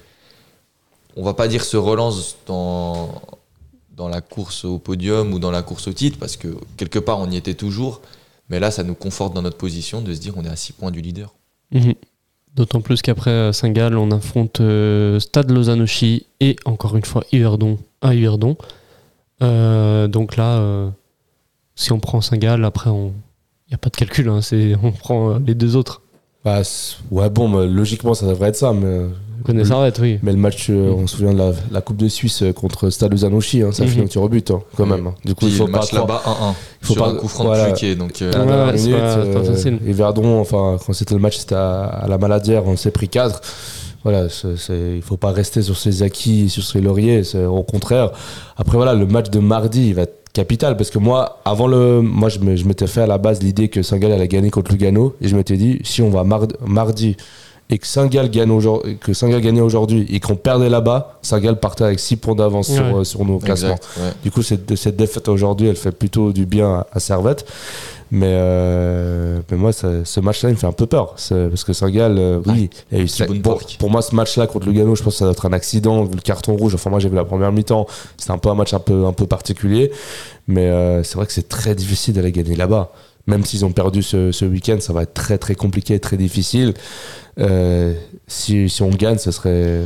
on 1.17 1.23
va 1.23 1.35
pas 1.35 1.49
dire 1.49 1.65
se 1.65 1.77
relance 1.77 2.37
dans, 2.47 3.21
dans 3.97 4.09
la 4.09 4.21
course 4.21 4.65
au 4.65 4.79
podium 4.79 5.33
ou 5.33 5.39
dans 5.39 5.51
la 5.51 5.63
course 5.63 5.89
au 5.89 5.93
titre, 5.93 6.19
parce 6.19 6.37
que 6.37 6.49
quelque 6.77 6.99
part, 6.99 7.19
on 7.21 7.31
y 7.31 7.37
était 7.37 7.55
toujours. 7.55 8.03
Mais 8.51 8.61
là, 8.61 8.71
ça 8.71 8.83
nous 8.83 8.95
conforte 8.95 9.35
dans 9.35 9.43
notre 9.43 9.59
position 9.59 10.01
de 10.01 10.15
se 10.15 10.21
dire 10.21 10.35
on 10.37 10.45
est 10.45 10.49
à 10.49 10.57
6 10.57 10.73
points 10.73 10.91
du 10.91 11.01
leader. 11.01 11.35
Mhm. 11.71 11.95
D'autant 12.59 12.81
plus 12.81 13.03
qu'après 13.03 13.31
euh, 13.31 13.53
Saint-Gall, 13.53 13.97
on 13.97 14.11
affronte 14.11 14.61
euh, 14.61 15.21
Stade 15.21 15.49
Lausanne-Ouchy 15.49 16.27
et 16.41 16.57
encore 16.65 16.97
une 16.97 17.05
fois 17.05 17.23
Yverdon 17.31 17.79
à 18.01 18.17
Yverdon. 18.17 18.57
Euh, 19.45 20.09
donc 20.09 20.37
là, 20.37 20.91
si 21.77 21.93
on 21.93 22.01
prend 22.01 22.21
Saint-Gall, 22.21 22.65
après, 22.65 22.91
il 22.91 23.13
n'y 23.69 23.75
a 23.75 23.79
pas 23.79 23.91
de 23.91 23.97
calcul. 23.97 24.29
hein, 24.29 24.41
on 24.83 24.91
prend 24.91 25.39
les 25.39 25.55
deux 25.55 25.77
autres. 25.77 26.03
Bah, 26.45 26.63
ouais, 27.11 27.31
bon, 27.31 27.49
bah, 27.49 27.67
logiquement, 27.67 28.15
ça 28.15 28.27
devrait 28.27 28.49
être 28.51 28.57
ça, 28.57 28.73
mais. 28.73 28.87
euh, 28.87 29.09
Vous 29.39 29.45
connaissez 29.45 29.69
Servette, 29.69 29.99
oui. 30.01 30.19
Mais 30.23 30.33
le 30.33 30.39
match, 30.39 30.67
euh, 30.71 30.93
on 30.97 31.07
se 31.07 31.17
souvient 31.17 31.33
de 31.33 31.39
la, 31.39 31.53
la 31.71 31.81
Coupe 31.81 31.97
de 31.97 32.09
Suisse 32.09 32.43
euh, 32.43 32.53
contre 32.53 32.91
Stade 32.91 33.17
Zanouchi, 33.17 33.63
hein, 33.63 33.71
ça 33.73 33.85
Mhm. 33.85 33.91
finit 33.91 34.05
au 34.05 34.09
tir 34.09 34.23
au 34.23 34.29
but, 34.29 34.51
hein, 34.51 34.61
quand 34.77 34.87
même. 34.87 35.07
hein. 35.09 35.15
Du 35.25 35.35
coup, 35.35 35.47
Puis 35.47 35.55
il 35.55 35.57
faut 35.59 35.67
le 35.67 35.73
pas 35.73 35.79
match 35.79 35.93
là-bas 35.93 36.23
1-1. 36.27 36.55
il 36.83 36.87
faut 36.87 36.93
sur 36.95 37.05
pas- 37.05 37.11
un 37.11 37.15
coup 37.15 37.29
franc 37.29 37.45
voilà. 37.45 37.71
de 37.73 37.95
Donc, 37.95 38.23
euh, 38.23 38.33
la 38.33 38.39
Ouais, 38.67 38.73
minute, 38.73 38.95
euh, 38.95 39.79
et 39.87 39.93
Verdon, 39.93 40.41
enfin, 40.41 40.77
quand 40.85 40.93
c'était 40.93 41.15
le 41.15 41.21
match, 41.21 41.39
c'était 41.39 41.55
à, 41.55 41.83
à 41.85 42.09
la 42.09 42.19
Maladière, 42.19 42.67
on 42.67 42.77
s'est 42.77 42.91
pris 42.91 43.09
4. 43.09 43.41
Voilà, 44.05 44.29
c'est- 44.29 44.57
c'est- 44.57 44.97
il 44.97 45.03
faut 45.03 45.17
pas 45.17 45.33
rester 45.33 45.61
sur 45.63 45.77
ses 45.77 46.03
acquis, 46.03 46.49
sur 46.49 46.63
ses 46.65 46.81
lauriers, 46.81 47.23
au 47.49 47.63
contraire. 47.65 48.11
Après, 48.57 48.77
voilà, 48.77 48.95
le 48.95 49.07
match 49.07 49.29
de 49.31 49.39
mardi, 49.41 49.89
il 49.89 49.95
va 49.95 50.03
être 50.03 50.15
capital 50.39 50.77
parce 50.77 50.91
que 50.91 50.99
moi, 50.99 51.41
avant 51.45 51.67
le. 51.67 52.01
Moi, 52.01 52.29
je 52.29 52.39
m'étais 52.65 52.87
fait 52.87 53.03
à 53.03 53.07
la 53.07 53.19
base 53.19 53.43
l'idée 53.43 53.69
que 53.69 53.83
Saint-Gall 53.83 54.13
allait 54.13 54.29
gagner 54.29 54.51
contre 54.51 54.71
Lugano 54.73 55.15
et 55.21 55.27
je 55.29 55.35
m'étais 55.37 55.57
dit, 55.57 55.81
si 55.83 56.01
on 56.01 56.11
va 56.11 56.23
mard- 56.23 56.57
mardi 56.65 57.17
et 57.71 57.79
que 57.79 57.87
Saint-Gall 57.87 58.31
gagne 58.31 58.51
aujourd'hui, 59.61 60.07
et 60.11 60.21
qu'on 60.21 60.37
perdait 60.37 60.71
là-bas, 60.71 61.19
Saint-Gall 61.23 61.61
partait 61.61 61.85
avec 61.85 62.01
6 62.01 62.17
points 62.17 62.35
d'avance 62.35 62.69
sur, 62.73 62.83
Ouais. 62.85 62.95
euh, 63.01 63.05
sur 63.05 63.25
nos 63.25 63.39
classements. 63.39 63.75
exact, 63.77 63.89
ouais. 63.99 64.13
Du 64.23 64.31
coup, 64.31 64.43
cette, 64.43 64.75
cette 64.77 64.97
défaite 64.97 65.29
aujourd'hui, 65.29 65.69
elle 65.69 65.77
fait 65.77 65.93
plutôt 65.93 66.33
du 66.33 66.47
bien 66.47 66.69
à, 66.71 66.87
à 66.93 67.01
Servette. 67.01 67.45
Mais, 68.11 68.25
euh, 68.31 69.41
mais 69.51 69.59
moi, 69.59 69.73
ça- 69.75 70.03
ce 70.03 70.21
match-là, 70.21 70.49
il 70.49 70.53
me 70.55 70.59
fait 70.59 70.67
un 70.67 70.73
peu 70.73 70.87
peur. 70.87 71.17
Parce 71.29 71.65
que 71.65 71.75
Saint-Gall, 71.75 72.17
euh, 72.19 72.41
oui. 72.47 72.71
et 72.91 73.05
de 73.05 73.39
pour, 73.79 73.91
moi, 73.91 74.01
ce 74.01 74.15
match-là 74.15 74.47
contre 74.47 74.67
Lugano, 74.67 74.95
je 74.95 75.03
pense 75.03 75.13
que 75.15 75.19
ça 75.19 75.25
doit 75.27 75.33
être 75.33 75.45
un 75.45 75.53
accident, 75.53 76.05
vu 76.05 76.15
le 76.15 76.23
carton 76.23 76.57
rouge. 76.57 76.75
Enfin, 76.75 76.89
moi, 76.89 77.01
j'ai 77.01 77.11
vu 77.11 77.17
la 77.17 77.27
première 77.27 77.53
mi-temps. 77.53 77.87
C'était 78.17 78.31
un 78.33 78.39
peu 78.39 78.49
un 78.49 78.55
match 78.55 78.73
un 78.73 78.79
peu, 78.79 79.05
un 79.05 79.13
peu 79.13 79.27
particulier. 79.27 79.91
Mais 80.47 80.69
euh, 80.71 81.03
c'est 81.03 81.17
vrai 81.17 81.27
que 81.27 81.33
c'est 81.35 81.49
très 81.51 81.75
difficile 81.75 82.15
d'aller 82.15 82.33
gagner 82.33 82.57
là-bas. 82.57 82.93
Même 83.29 83.45
s'ils 83.45 83.65
ont 83.67 83.73
perdu 83.73 84.03
ce, 84.03 84.33
ce 84.33 84.47
week-end, 84.47 84.79
ça 84.81 84.95
va 84.95 85.03
être 85.03 85.13
très, 85.13 85.37
très 85.37 85.55
compliqué, 85.55 86.01
très 86.01 86.17
difficile. 86.17 86.73
Euh, 87.39 87.93
si, 88.27 88.71
si 88.71 88.83
on 88.83 88.89
gagne, 88.89 89.19
ce 89.19 89.31
serait. 89.31 89.83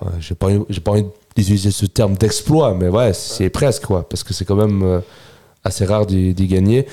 enfin, 0.00 0.12
j'ai 0.18 0.34
pas, 0.34 0.48
pas 0.82 0.90
envie 0.92 1.04
d'utiliser 1.36 1.70
ce 1.70 1.84
terme 1.84 2.14
d'exploit, 2.14 2.74
mais 2.74 2.88
ouais, 2.88 3.12
c'est 3.12 3.50
presque, 3.50 3.84
quoi. 3.84 4.08
Parce 4.08 4.24
que 4.24 4.32
c'est 4.32 4.46
quand 4.46 4.56
même 4.56 4.82
euh, 4.82 5.00
assez 5.62 5.84
rare 5.84 6.06
d'y 6.06 6.32
d'y 6.32 6.46
gagner. 6.46 6.86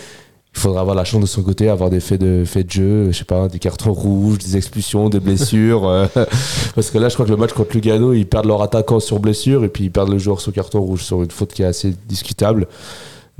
Il 0.55 0.59
faudra 0.59 0.81
avoir 0.81 0.95
la 0.95 1.05
chance 1.05 1.21
de 1.21 1.25
son 1.25 1.41
côté, 1.41 1.69
avoir 1.69 1.89
des 1.89 2.01
faits 2.01 2.19
de, 2.21 2.43
faits 2.45 2.67
de 2.67 2.71
jeu, 2.71 3.11
je 3.11 3.17
sais 3.17 3.23
pas, 3.23 3.47
des 3.47 3.57
cartons 3.57 3.93
rouges, 3.93 4.37
des 4.37 4.57
expulsions, 4.57 5.07
des 5.09 5.21
blessures. 5.21 5.87
euh, 5.87 6.05
parce 6.75 6.91
que 6.91 6.97
là, 6.99 7.07
je 7.07 7.13
crois 7.13 7.25
que 7.25 7.31
le 7.31 7.37
match 7.37 7.53
contre 7.53 7.73
Lugano, 7.73 8.11
ils 8.13 8.27
perdent 8.27 8.45
leur 8.47 8.61
attaquant 8.61 8.99
sur 8.99 9.19
blessure 9.19 9.63
et 9.63 9.69
puis 9.69 9.85
ils 9.85 9.89
perdent 9.89 10.11
le 10.11 10.19
joueur 10.19 10.41
sur 10.41 10.51
carton 10.51 10.81
rouge, 10.81 11.03
sur 11.03 11.23
une 11.23 11.31
faute 11.31 11.53
qui 11.53 11.63
est 11.63 11.65
assez 11.65 11.95
discutable. 12.07 12.67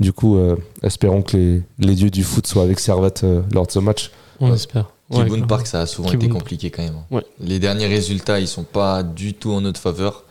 Du 0.00 0.12
coup, 0.12 0.36
euh, 0.36 0.56
espérons 0.82 1.22
que 1.22 1.36
les, 1.36 1.62
les 1.78 1.94
dieux 1.94 2.10
du 2.10 2.24
foot 2.24 2.46
soient 2.46 2.64
avec 2.64 2.80
Servette 2.80 3.22
euh, 3.24 3.42
lors 3.52 3.66
de 3.66 3.70
ce 3.72 3.78
match. 3.78 4.10
On 4.40 4.48
Ouais. 4.50 4.54
espère. 4.56 4.90
Ouais. 5.10 5.24
Park, 5.46 5.66
ça 5.66 5.82
a 5.82 5.86
souvent 5.86 6.10
été 6.10 6.28
compliqué 6.28 6.70
quand 6.70 6.82
même. 6.82 6.96
Ouais. 7.10 7.24
Les 7.38 7.58
derniers 7.58 7.86
résultats, 7.86 8.40
ils 8.40 8.48
sont 8.48 8.64
pas 8.64 9.02
du 9.02 9.34
tout 9.34 9.52
en 9.52 9.60
notre 9.60 9.78
faveur. 9.80 10.24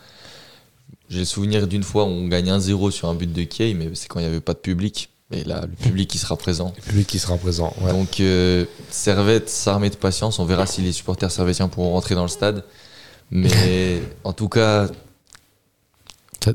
J'ai 1.09 1.19
le 1.19 1.25
souvenir 1.25 1.67
d'une 1.67 1.83
fois 1.83 2.03
où 2.05 2.07
on 2.07 2.27
gagne 2.27 2.49
1-0 2.49 2.91
sur 2.91 3.07
un 3.07 3.13
but 3.13 3.31
de 3.31 3.43
Kay, 3.43 3.73
mais 3.75 3.89
c'est 3.93 4.07
quand 4.07 4.19
il 4.19 4.23
n'y 4.23 4.29
avait 4.29 4.41
pas 4.41 4.53
de 4.53 4.57
public. 4.59 5.09
Et 5.31 5.43
là, 5.43 5.61
le 5.61 5.67
public 5.75 6.09
qui 6.09 6.17
sera 6.17 6.35
présent. 6.35 6.73
Le 6.75 6.81
public 6.81 7.07
qui 7.07 7.19
sera 7.19 7.37
présent. 7.37 7.73
ouais. 7.81 7.91
Donc, 7.91 8.19
euh, 8.19 8.65
Servette 8.89 9.47
s'armer 9.49 9.89
de 9.89 9.95
patience. 9.95 10.39
On 10.39 10.45
verra 10.45 10.65
si 10.65 10.81
les 10.81 10.91
supporters 10.91 11.31
servétiens 11.31 11.67
pourront 11.69 11.91
rentrer 11.93 12.15
dans 12.15 12.23
le 12.23 12.27
stade. 12.27 12.63
Mais 13.31 14.01
en 14.23 14.33
tout 14.33 14.49
cas, 14.49 14.87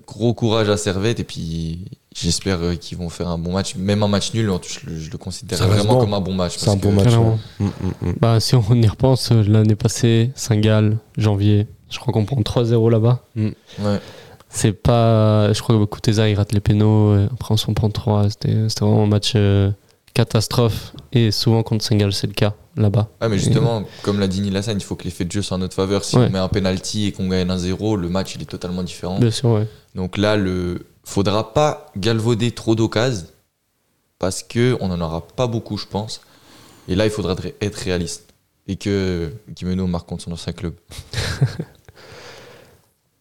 gros 0.07 0.35
courage 0.35 0.69
à 0.69 0.77
Servette. 0.77 1.21
Et 1.21 1.25
puis, 1.25 1.87
j'espère 2.23 2.59
euh, 2.62 2.75
qu'ils 2.75 2.99
vont 2.99 3.09
faire 3.09 3.29
un 3.29 3.39
bon 3.39 3.53
match. 3.53 3.75
Même 3.77 4.03
un 4.03 4.09
match 4.09 4.33
nul, 4.35 4.51
je, 4.62 4.87
le- 4.91 4.99
je 4.99 5.11
le 5.11 5.19
considère 5.19 5.59
vraiment 5.66 5.99
comme 5.99 6.14
un 6.14 6.21
bon 6.21 6.35
match. 6.35 6.55
C'est 6.59 6.69
un 6.71 6.77
bon 6.77 6.93
match. 6.93 7.12
Ouais. 7.14 7.37
Mm, 7.61 7.64
mm, 7.64 8.09
mm. 8.11 8.14
Bah, 8.21 8.41
si 8.41 8.55
on 8.55 8.62
y 8.75 8.87
repense, 8.87 9.31
euh, 9.33 9.43
l'année 9.47 9.77
passée, 9.77 10.31
Saint-Gall, 10.35 10.99
janvier, 11.16 11.66
je 11.91 11.99
crois 11.99 12.12
qu'on 12.12 12.25
prend 12.25 12.41
3-0 12.41 12.91
là-bas. 12.91 13.25
Ouais. 13.37 14.01
C'est 14.51 14.73
pas. 14.73 15.53
Je 15.53 15.61
crois 15.62 15.77
que 15.79 15.85
Kouteza 15.85 16.29
il 16.29 16.35
rate 16.35 16.53
les 16.53 16.61
pénaux, 16.61 17.16
et 17.19 17.25
après 17.33 17.53
on 17.53 17.57
s'en 17.59 17.75
prend 17.75 17.91
3. 17.91 18.31
C'était 18.31 18.69
c'était 18.69 18.85
vraiment 18.85 19.03
un 19.05 19.07
match 19.07 19.33
euh, 19.37 19.71
catastrophe. 20.14 20.93
Et 21.12 21.31
souvent 21.31 21.62
contre 21.62 21.85
Saint-Gall, 21.85 22.12
c'est 22.12 22.27
le 22.27 22.33
cas 22.33 22.55
là-bas. 22.77 23.09
Ouais, 23.21 23.29
mais 23.29 23.39
justement, 23.39 23.83
comme 24.03 24.21
l'a 24.21 24.27
dit 24.29 24.41
Nilassan, 24.41 24.77
il 24.79 24.83
faut 24.83 24.95
que 24.97 25.05
l'effet 25.05 25.25
de 25.25 25.33
jeu 25.33 25.43
soit 25.43 25.57
en 25.57 25.61
notre 25.61 25.75
faveur. 25.75 26.05
Si 26.05 26.16
Ouais. 26.16 26.27
on 26.29 26.31
met 26.31 26.39
un 26.39 26.49
penalty 26.49 27.07
et 27.07 27.12
qu'on 27.12 27.29
gagne 27.29 27.47
1-0, 27.49 27.97
le 27.97 28.09
match 28.09 28.35
il 28.37 28.43
est 28.43 28.47
totalement 28.47 28.83
différent. 28.83 29.19
Bien 29.19 29.31
sûr, 29.31 29.51
ouais. 29.51 29.66
Donc 29.95 30.16
là, 30.16 30.37
le 30.37 30.87
faudra 31.09 31.55
pas 31.55 31.87
galvauder 31.97 32.51
trop 32.53 32.75
d'occasions 32.75 33.27
parce 34.19 34.43
que 34.43 34.77
on 34.81 34.91
en 34.91 35.01
aura 35.01 35.23
pas 35.27 35.47
beaucoup, 35.47 35.77
je 35.79 35.87
pense. 35.87 36.21
Et 36.87 36.95
là, 36.95 37.05
il 37.07 37.11
faudra 37.11 37.35
dr- 37.35 37.55
être 37.61 37.77
réaliste 37.77 38.35
et 38.67 38.77
que 38.77 39.33
Guimeno 39.49 39.87
marque 39.87 40.07
contre 40.09 40.25
son 40.25 40.33
ancien 40.33 40.53
club. 40.53 40.75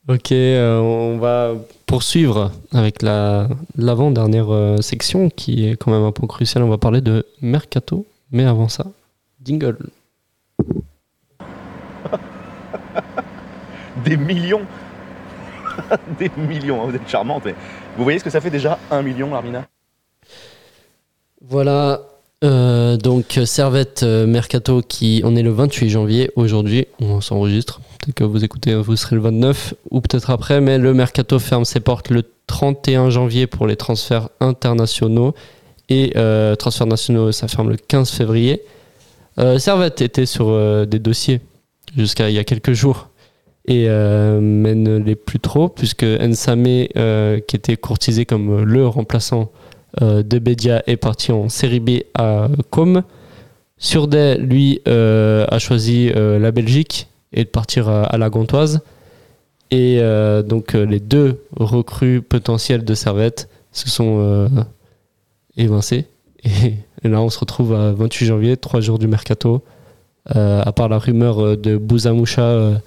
Ok, 0.09 0.31
euh, 0.31 0.79
on 0.79 1.17
va 1.17 1.53
poursuivre 1.85 2.53
avec 2.71 3.01
la 3.01 3.49
l'avant-dernière 3.75 4.49
euh, 4.53 4.77
section 4.77 5.29
qui 5.29 5.67
est 5.67 5.75
quand 5.75 5.91
même 5.91 6.03
un 6.03 6.13
point 6.13 6.29
crucial. 6.29 6.63
On 6.63 6.69
va 6.69 6.77
parler 6.77 7.01
de 7.01 7.25
Mercato. 7.41 8.05
Mais 8.31 8.45
avant 8.45 8.69
ça, 8.69 8.85
Dingle. 9.41 9.89
Des 14.05 14.15
millions 14.15 14.61
Des 16.19 16.31
millions, 16.37 16.81
hein, 16.81 16.87
vous 16.89 16.95
êtes 16.95 17.07
charmante. 17.07 17.43
mais 17.45 17.55
Vous 17.97 18.03
voyez 18.03 18.19
ce 18.19 18.23
que 18.23 18.29
ça 18.29 18.41
fait 18.41 18.49
déjà 18.49 18.77
Un 18.91 19.01
million, 19.01 19.33
Armina? 19.33 19.65
Voilà, 21.41 22.01
euh, 22.43 22.97
donc 22.97 23.39
Servette 23.45 24.03
euh, 24.03 24.27
Mercato 24.27 24.83
qui 24.83 25.21
on 25.23 25.35
est 25.35 25.41
le 25.41 25.49
28 25.51 25.89
janvier 25.89 26.31
aujourd'hui, 26.35 26.87
on 26.99 27.19
s'enregistre. 27.21 27.81
Peut-être 27.99 28.15
que 28.15 28.23
vous 28.23 28.43
écoutez, 28.43 28.75
vous 28.75 28.95
serez 28.95 29.15
le 29.15 29.21
29 29.23 29.73
ou 29.89 30.01
peut-être 30.01 30.29
après, 30.29 30.61
mais 30.61 30.77
le 30.77 30.93
Mercato 30.93 31.39
ferme 31.39 31.65
ses 31.65 31.79
portes 31.79 32.09
le 32.09 32.23
31 32.47 33.09
janvier 33.09 33.47
pour 33.47 33.65
les 33.65 33.75
transferts 33.75 34.29
internationaux 34.39 35.33
Et 35.89 36.13
euh, 36.15 36.55
transferts 36.55 36.87
nationaux, 36.87 37.31
ça 37.31 37.47
ferme 37.47 37.69
le 37.69 37.77
15 37.77 38.11
février. 38.11 38.61
Servette 39.59 40.01
était 40.01 40.25
sur 40.25 40.87
des 40.87 40.97
dossiers 40.97 41.41
jusqu'à 41.95 42.27
il 42.27 42.35
y 42.35 42.39
a 42.39 42.43
quelques 42.43 42.73
jours 42.73 43.09
et 43.67 43.87
euh, 43.89 44.39
mais 44.41 44.75
ne 44.75 44.97
l'est 44.97 45.15
plus 45.15 45.39
trop 45.39 45.67
puisque 45.67 46.03
Nsame, 46.03 46.87
euh, 46.95 47.39
qui 47.39 47.55
était 47.55 47.75
courtisé 47.75 48.25
comme 48.25 48.63
le 48.63 48.87
remplaçant 48.87 49.51
euh, 50.01 50.23
de 50.23 50.39
Bedia, 50.39 50.83
est 50.87 50.97
parti 50.97 51.31
en 51.31 51.49
série 51.49 51.81
B 51.81 51.89
à 52.13 52.47
Com. 52.69 53.03
Surday, 53.77 54.37
lui, 54.37 54.81
euh, 54.87 55.45
a 55.49 55.59
choisi 55.59 56.09
la 56.13 56.51
Belgique 56.51 57.09
et 57.33 57.43
de 57.43 57.49
partir 57.49 57.89
à, 57.89 58.17
la 58.17 58.29
Gantoise. 58.29 58.81
Et 59.69 59.99
donc 60.47 60.73
les 60.73 60.99
deux 60.99 61.43
recrues 61.55 62.21
potentielles 62.21 62.85
de 62.85 62.95
Servette 62.95 63.49
se 63.71 63.89
sont 63.89 64.49
évincées. 65.57 66.05
Et, 67.03 67.07
là, 67.07 67.21
on 67.21 67.29
se 67.29 67.37
retrouve 67.37 67.73
à 67.73 67.91
28 67.91 68.25
janvier, 68.25 68.57
trois 68.57 68.79
jours 68.79 68.97
du 68.97 69.07
mercato. 69.07 69.61
À 70.29 70.71
part 70.71 70.89
la 70.89 70.97
rumeur 70.97 71.57
de 71.57 71.77
Bouzamoucha 71.77 72.79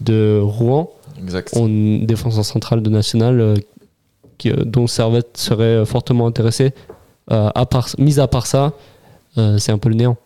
de 0.00 0.40
Rouen, 0.42 0.90
Exact. 1.22 1.50
on 1.56 1.98
défense 2.04 2.38
en 2.38 2.42
centrale 2.42 2.82
de 2.82 2.90
National 2.90 3.40
euh, 3.40 3.56
qui, 4.38 4.50
euh, 4.50 4.64
dont 4.64 4.86
Servette 4.86 5.36
serait 5.36 5.64
euh, 5.64 5.84
fortement 5.84 6.26
intéressé. 6.26 6.72
À 7.30 7.66
part, 7.66 7.90
mis 7.98 8.20
à 8.20 8.26
part 8.26 8.46
ça, 8.46 8.72
c'est 9.36 9.70
un 9.70 9.76
peu 9.76 9.90
le 9.90 9.96
néant. 9.96 10.16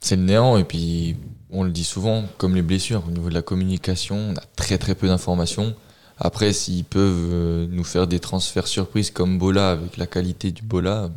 C'est 0.00 0.16
le 0.16 0.22
néant, 0.22 0.56
et 0.56 0.64
puis 0.64 1.14
on 1.50 1.62
le 1.62 1.70
dit 1.70 1.84
souvent, 1.84 2.24
comme 2.36 2.56
les 2.56 2.62
blessures, 2.62 3.04
au 3.06 3.12
niveau 3.12 3.28
de 3.28 3.34
la 3.34 3.42
communication, 3.42 4.16
on 4.16 4.34
a 4.34 4.42
très 4.56 4.76
très 4.76 4.96
peu 4.96 5.06
d'informations. 5.06 5.72
Après, 6.18 6.52
s'ils 6.52 6.82
peuvent 6.82 7.68
nous 7.70 7.84
faire 7.84 8.08
des 8.08 8.18
transferts 8.18 8.66
surprises 8.66 9.12
comme 9.12 9.38
Bola, 9.38 9.70
avec 9.70 9.96
la 9.96 10.08
qualité 10.08 10.50
du 10.50 10.62
Bola, 10.62 11.10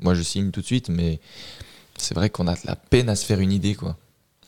moi 0.00 0.14
je 0.14 0.22
signe 0.22 0.50
tout 0.50 0.62
de 0.62 0.66
suite, 0.66 0.88
mais 0.88 1.20
c'est 1.98 2.14
vrai 2.14 2.30
qu'on 2.30 2.46
a 2.46 2.54
de 2.54 2.66
la 2.66 2.76
peine 2.76 3.10
à 3.10 3.16
se 3.16 3.26
faire 3.26 3.40
une 3.40 3.52
idée, 3.52 3.74
quoi. 3.74 3.98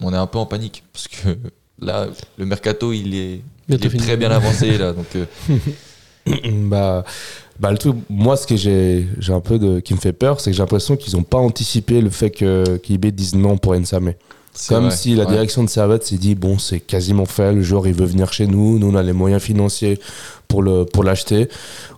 On 0.01 0.15
est 0.15 0.17
un 0.17 0.27
peu 0.27 0.39
en 0.39 0.47
panique, 0.47 0.83
parce 0.95 1.09
que 1.09 1.37
là, 1.81 2.07
le 2.39 2.47
mercato, 2.47 2.93
il 2.93 3.15
est, 3.15 3.41
il 3.69 3.79
très 3.99 4.17
bien 4.17 4.31
avancé, 4.31 4.79
là, 4.79 4.93
donc... 4.93 5.07
euh, 5.17 5.25
bah, 6.53 7.05
bah 7.59 7.71
le 7.71 7.79
truc, 7.79 7.95
moi 8.11 8.37
ce 8.37 8.47
que 8.47 8.57
j'ai 8.57 9.07
j'ai 9.19 9.33
un 9.33 9.41
peu 9.41 9.59
de 9.59 9.81
qui 9.81 9.95
me 9.95 9.99
fait 9.99 10.13
peur, 10.13 10.41
c'est 10.41 10.51
que 10.51 10.57
j'ai 10.57 10.63
l'impression 10.63 10.97
qu'ils 10.97 11.17
n'ont 11.17 11.23
pas 11.23 11.39
anticipé 11.39 12.01
le 12.01 12.11
fait 12.11 12.31
que 12.31 12.77
qu'IB 12.79 13.07
dise 13.07 13.35
non 13.35 13.57
pour 13.59 13.75
Nsame. 13.75 14.13
c'est 14.53 14.75
Comme 14.75 14.87
vrai, 14.87 14.97
si 14.97 15.15
la 15.15 15.25
ouais. 15.25 15.31
direction 15.31 15.63
de 15.65 15.69
Servette 15.69 16.05
s'est 16.05 16.17
dit 16.19 16.35
bon 16.35 16.59
c'est 16.59 16.81
quasiment 16.81 17.27
fait, 17.27 17.53
le 17.53 17.63
joueur 17.63 17.87
il 17.87 17.95
veut 17.95 18.07
venir 18.07 18.33
chez 18.33 18.47
nous, 18.47 18.79
nous 18.79 18.91
on 18.91 18.95
a 18.97 19.03
les 19.03 19.13
moyens 19.13 19.41
financiers 19.43 19.99
pour 20.49 20.63
le 20.63 20.85
pour 20.85 21.05
l'acheter. 21.05 21.49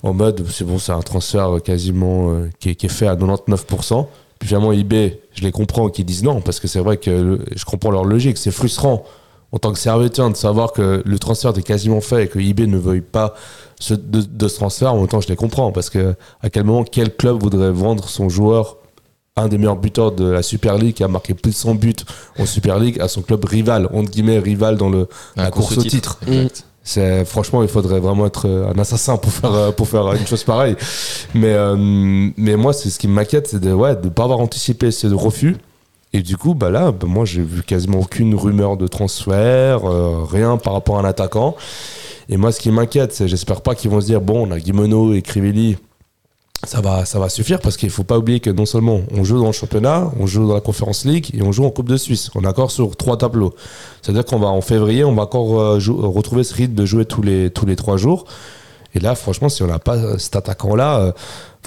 En 0.02 0.12
mode 0.12 0.44
c'est 0.50 0.64
bon 0.64 0.78
c'est 0.78 0.92
un 0.92 1.00
transfert 1.00 1.60
quasiment 1.64 2.30
euh, 2.32 2.48
qui, 2.60 2.70
est, 2.70 2.74
qui 2.74 2.86
est 2.86 2.90
fait 2.90 3.08
à 3.08 3.16
99%. 3.16 4.06
Puis 4.38 4.48
finalement 4.48 4.72
IB, 4.72 4.92
je 5.34 5.42
les 5.42 5.50
comprends 5.52 5.88
qu'ils 5.88 6.04
disent 6.04 6.22
non 6.22 6.40
parce 6.42 6.60
que 6.60 6.68
c'est 6.68 6.80
vrai 6.80 6.98
que 6.98 7.10
le- 7.10 7.44
je 7.56 7.64
comprends 7.64 7.90
leur 7.90 8.04
logique, 8.04 8.36
c'est 8.38 8.52
frustrant 8.52 9.04
en 9.52 9.58
tant 9.58 9.72
que 9.72 9.78
Servetien 9.78 10.30
de 10.30 10.36
savoir 10.36 10.72
que 10.72 11.02
le 11.04 11.18
transfert 11.18 11.56
est 11.56 11.62
quasiment 11.62 12.00
fait 12.00 12.24
et 12.24 12.28
que 12.28 12.38
IB 12.38 12.60
ne 12.66 12.76
veuille 12.78 13.00
pas 13.00 13.34
ce- 13.80 13.94
de, 13.94 14.20
de 14.20 14.48
ce 14.48 14.56
transfert. 14.56 14.92
En 14.94 14.98
même 14.98 15.08
temps 15.08 15.20
je 15.20 15.28
les 15.28 15.36
comprends 15.36 15.72
parce 15.72 15.88
que 15.90 16.14
à 16.42 16.50
quel 16.50 16.64
moment 16.64 16.84
quel 16.84 17.14
club 17.16 17.40
voudrait 17.42 17.70
vendre 17.72 18.08
son 18.08 18.28
joueur 18.28 18.76
un 19.36 19.46
des 19.48 19.56
meilleurs 19.56 19.76
buteurs 19.76 20.10
de 20.12 20.24
la 20.28 20.42
Super 20.42 20.76
League 20.78 20.94
qui 20.96 21.04
a 21.04 21.08
marqué 21.08 21.32
plus 21.32 21.52
de 21.52 21.56
100 21.56 21.76
buts 21.76 21.94
en 22.40 22.44
Super 22.44 22.78
League 22.80 23.00
à 23.00 23.06
son 23.06 23.22
club 23.22 23.44
rival, 23.44 23.88
entre 23.94 24.10
guillemets 24.10 24.38
rival 24.40 24.76
dans 24.76 24.88
le, 24.90 25.06
la 25.36 25.50
course 25.52 25.72
au 25.78 25.82
titre. 25.90 26.18
C'est 26.82 27.24
franchement, 27.26 27.62
il 27.62 27.68
faudrait 27.68 28.00
vraiment 28.00 28.26
être 28.26 28.48
euh, 28.48 28.72
un 28.74 28.78
assassin 28.78 29.16
pour 29.18 29.30
faire 29.30 29.52
euh, 29.54 29.70
pour 29.72 29.86
faire 29.86 30.10
une 30.14 30.26
chose 30.26 30.42
pareille. 30.42 30.74
Mais 31.34 31.52
euh, 31.52 31.76
mais 31.78 32.56
moi, 32.56 32.72
c'est 32.72 32.88
ce 32.90 32.98
qui 32.98 33.06
m'inquiète, 33.08 33.46
c'est 33.48 33.60
de 33.60 33.72
ouais 33.72 33.94
de 33.94 34.08
pas 34.08 34.24
avoir 34.24 34.40
anticipé 34.40 34.90
ce 34.90 35.06
refus. 35.08 35.56
Et 36.12 36.22
du 36.22 36.36
coup, 36.36 36.54
bah 36.54 36.70
là, 36.70 36.92
bah, 36.92 37.06
moi, 37.06 37.24
j'ai 37.24 37.42
vu 37.42 37.62
quasiment 37.62 38.00
aucune 38.00 38.34
rumeur 38.34 38.76
de 38.76 38.86
transfert, 38.86 39.84
euh, 39.84 40.24
rien 40.24 40.56
par 40.56 40.72
rapport 40.72 40.96
à 40.96 41.00
un 41.00 41.04
attaquant. 41.04 41.54
Et 42.28 42.36
moi, 42.36 42.52
ce 42.52 42.60
qui 42.60 42.70
m'inquiète, 42.70 43.12
c'est 43.12 43.28
j'espère 43.28 43.60
pas 43.60 43.74
qu'ils 43.74 43.90
vont 43.90 44.00
se 44.00 44.06
dire 44.06 44.20
bon, 44.20 44.46
on 44.46 44.50
a 44.50 44.58
Guimeno 44.58 45.14
et 45.14 45.22
Crivelli, 45.22 45.76
ça 46.64 46.80
va, 46.80 47.04
ça 47.04 47.18
va 47.18 47.28
suffire 47.28 47.60
parce 47.60 47.76
qu'il 47.76 47.90
faut 47.90 48.04
pas 48.04 48.18
oublier 48.18 48.40
que 48.40 48.50
non 48.50 48.66
seulement 48.66 49.00
on 49.16 49.22
joue 49.22 49.38
dans 49.38 49.46
le 49.46 49.52
championnat, 49.52 50.10
on 50.18 50.26
joue 50.26 50.46
dans 50.46 50.54
la 50.54 50.60
Conférence 50.60 51.04
League 51.04 51.30
et 51.32 51.42
on 51.42 51.52
joue 51.52 51.64
en 51.64 51.70
Coupe 51.70 51.88
de 51.88 51.96
Suisse. 51.96 52.30
On 52.34 52.42
est 52.42 52.48
encore 52.48 52.70
sur 52.70 52.96
trois 52.96 53.16
tableaux. 53.16 53.54
C'est-à-dire 54.02 54.24
qu'on 54.24 54.40
va 54.40 54.48
en 54.48 54.60
février, 54.60 55.04
on 55.04 55.14
va 55.14 55.22
encore 55.22 55.60
euh, 55.60 55.78
retrouver 55.88 56.42
ce 56.42 56.54
rythme 56.54 56.74
de 56.74 56.84
jouer 56.84 57.04
tous 57.04 57.22
les 57.22 57.50
tous 57.50 57.64
les 57.64 57.76
trois 57.76 57.96
jours. 57.96 58.24
Et 58.94 59.00
là, 59.00 59.14
franchement, 59.14 59.48
si 59.48 59.62
on 59.62 59.66
n'a 59.66 59.78
pas 59.78 60.18
cet 60.18 60.34
attaquant-là, 60.36 60.98
euh, 60.98 61.12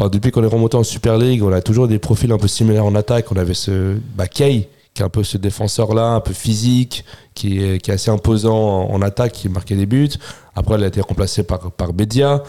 depuis 0.09 0.31
qu'on 0.31 0.43
est 0.43 0.47
remonté 0.47 0.77
en 0.77 0.83
Super 0.83 1.17
League, 1.17 1.43
on 1.43 1.51
a 1.51 1.61
toujours 1.61 1.87
des 1.87 1.99
profils 1.99 2.31
un 2.31 2.37
peu 2.37 2.47
similaires 2.47 2.85
en 2.85 2.95
attaque. 2.95 3.31
On 3.31 3.35
avait 3.37 3.53
ce 3.53 3.97
bah, 4.15 4.27
Kay, 4.27 4.67
qui 4.93 5.01
est 5.01 5.05
un 5.05 5.09
peu 5.09 5.23
ce 5.23 5.37
défenseur-là, 5.37 6.07
un 6.07 6.19
peu 6.19 6.33
physique, 6.33 7.05
qui 7.33 7.61
est, 7.63 7.89
assez 7.89 8.11
imposant 8.11 8.89
en, 8.89 9.01
attaque, 9.01 9.33
qui 9.33 9.49
marquait 9.49 9.75
des 9.75 9.85
buts. 9.85 10.09
Après, 10.55 10.75
il 10.75 10.83
a 10.83 10.87
été 10.87 11.01
remplacé 11.01 11.43
par, 11.43 11.71
par 11.71 11.93
Bedia. 11.93 12.43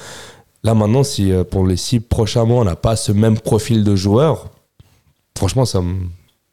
Là, 0.64 0.74
maintenant, 0.74 1.02
si 1.02 1.32
euh, 1.32 1.44
pour 1.44 1.66
les 1.66 1.76
six 1.76 2.00
prochains 2.00 2.44
mois, 2.44 2.60
on 2.60 2.64
n'a 2.64 2.76
pas 2.76 2.96
ce 2.96 3.12
même 3.12 3.38
profil 3.38 3.84
de 3.84 3.96
joueur, 3.96 4.50
franchement, 5.36 5.64
ça 5.64 5.82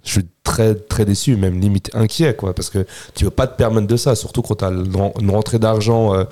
je 0.03 0.11
suis 0.11 0.27
très, 0.43 0.75
très 0.75 1.05
déçu, 1.05 1.35
même 1.35 1.59
limite 1.59 1.91
inquiet, 1.93 2.35
quoi, 2.35 2.53
parce 2.53 2.69
que 2.69 2.85
tu 3.15 3.25
veux 3.25 3.31
pas 3.31 3.47
te 3.47 3.57
permettre 3.57 3.87
de 3.87 3.97
ça, 3.97 4.15
surtout 4.15 4.41
quand 4.41 4.55
tu 4.55 4.65
as 4.65 4.69
une 4.69 5.29
rentrée 5.29 5.59
d'argent 5.59 6.13
euh, 6.13 6.23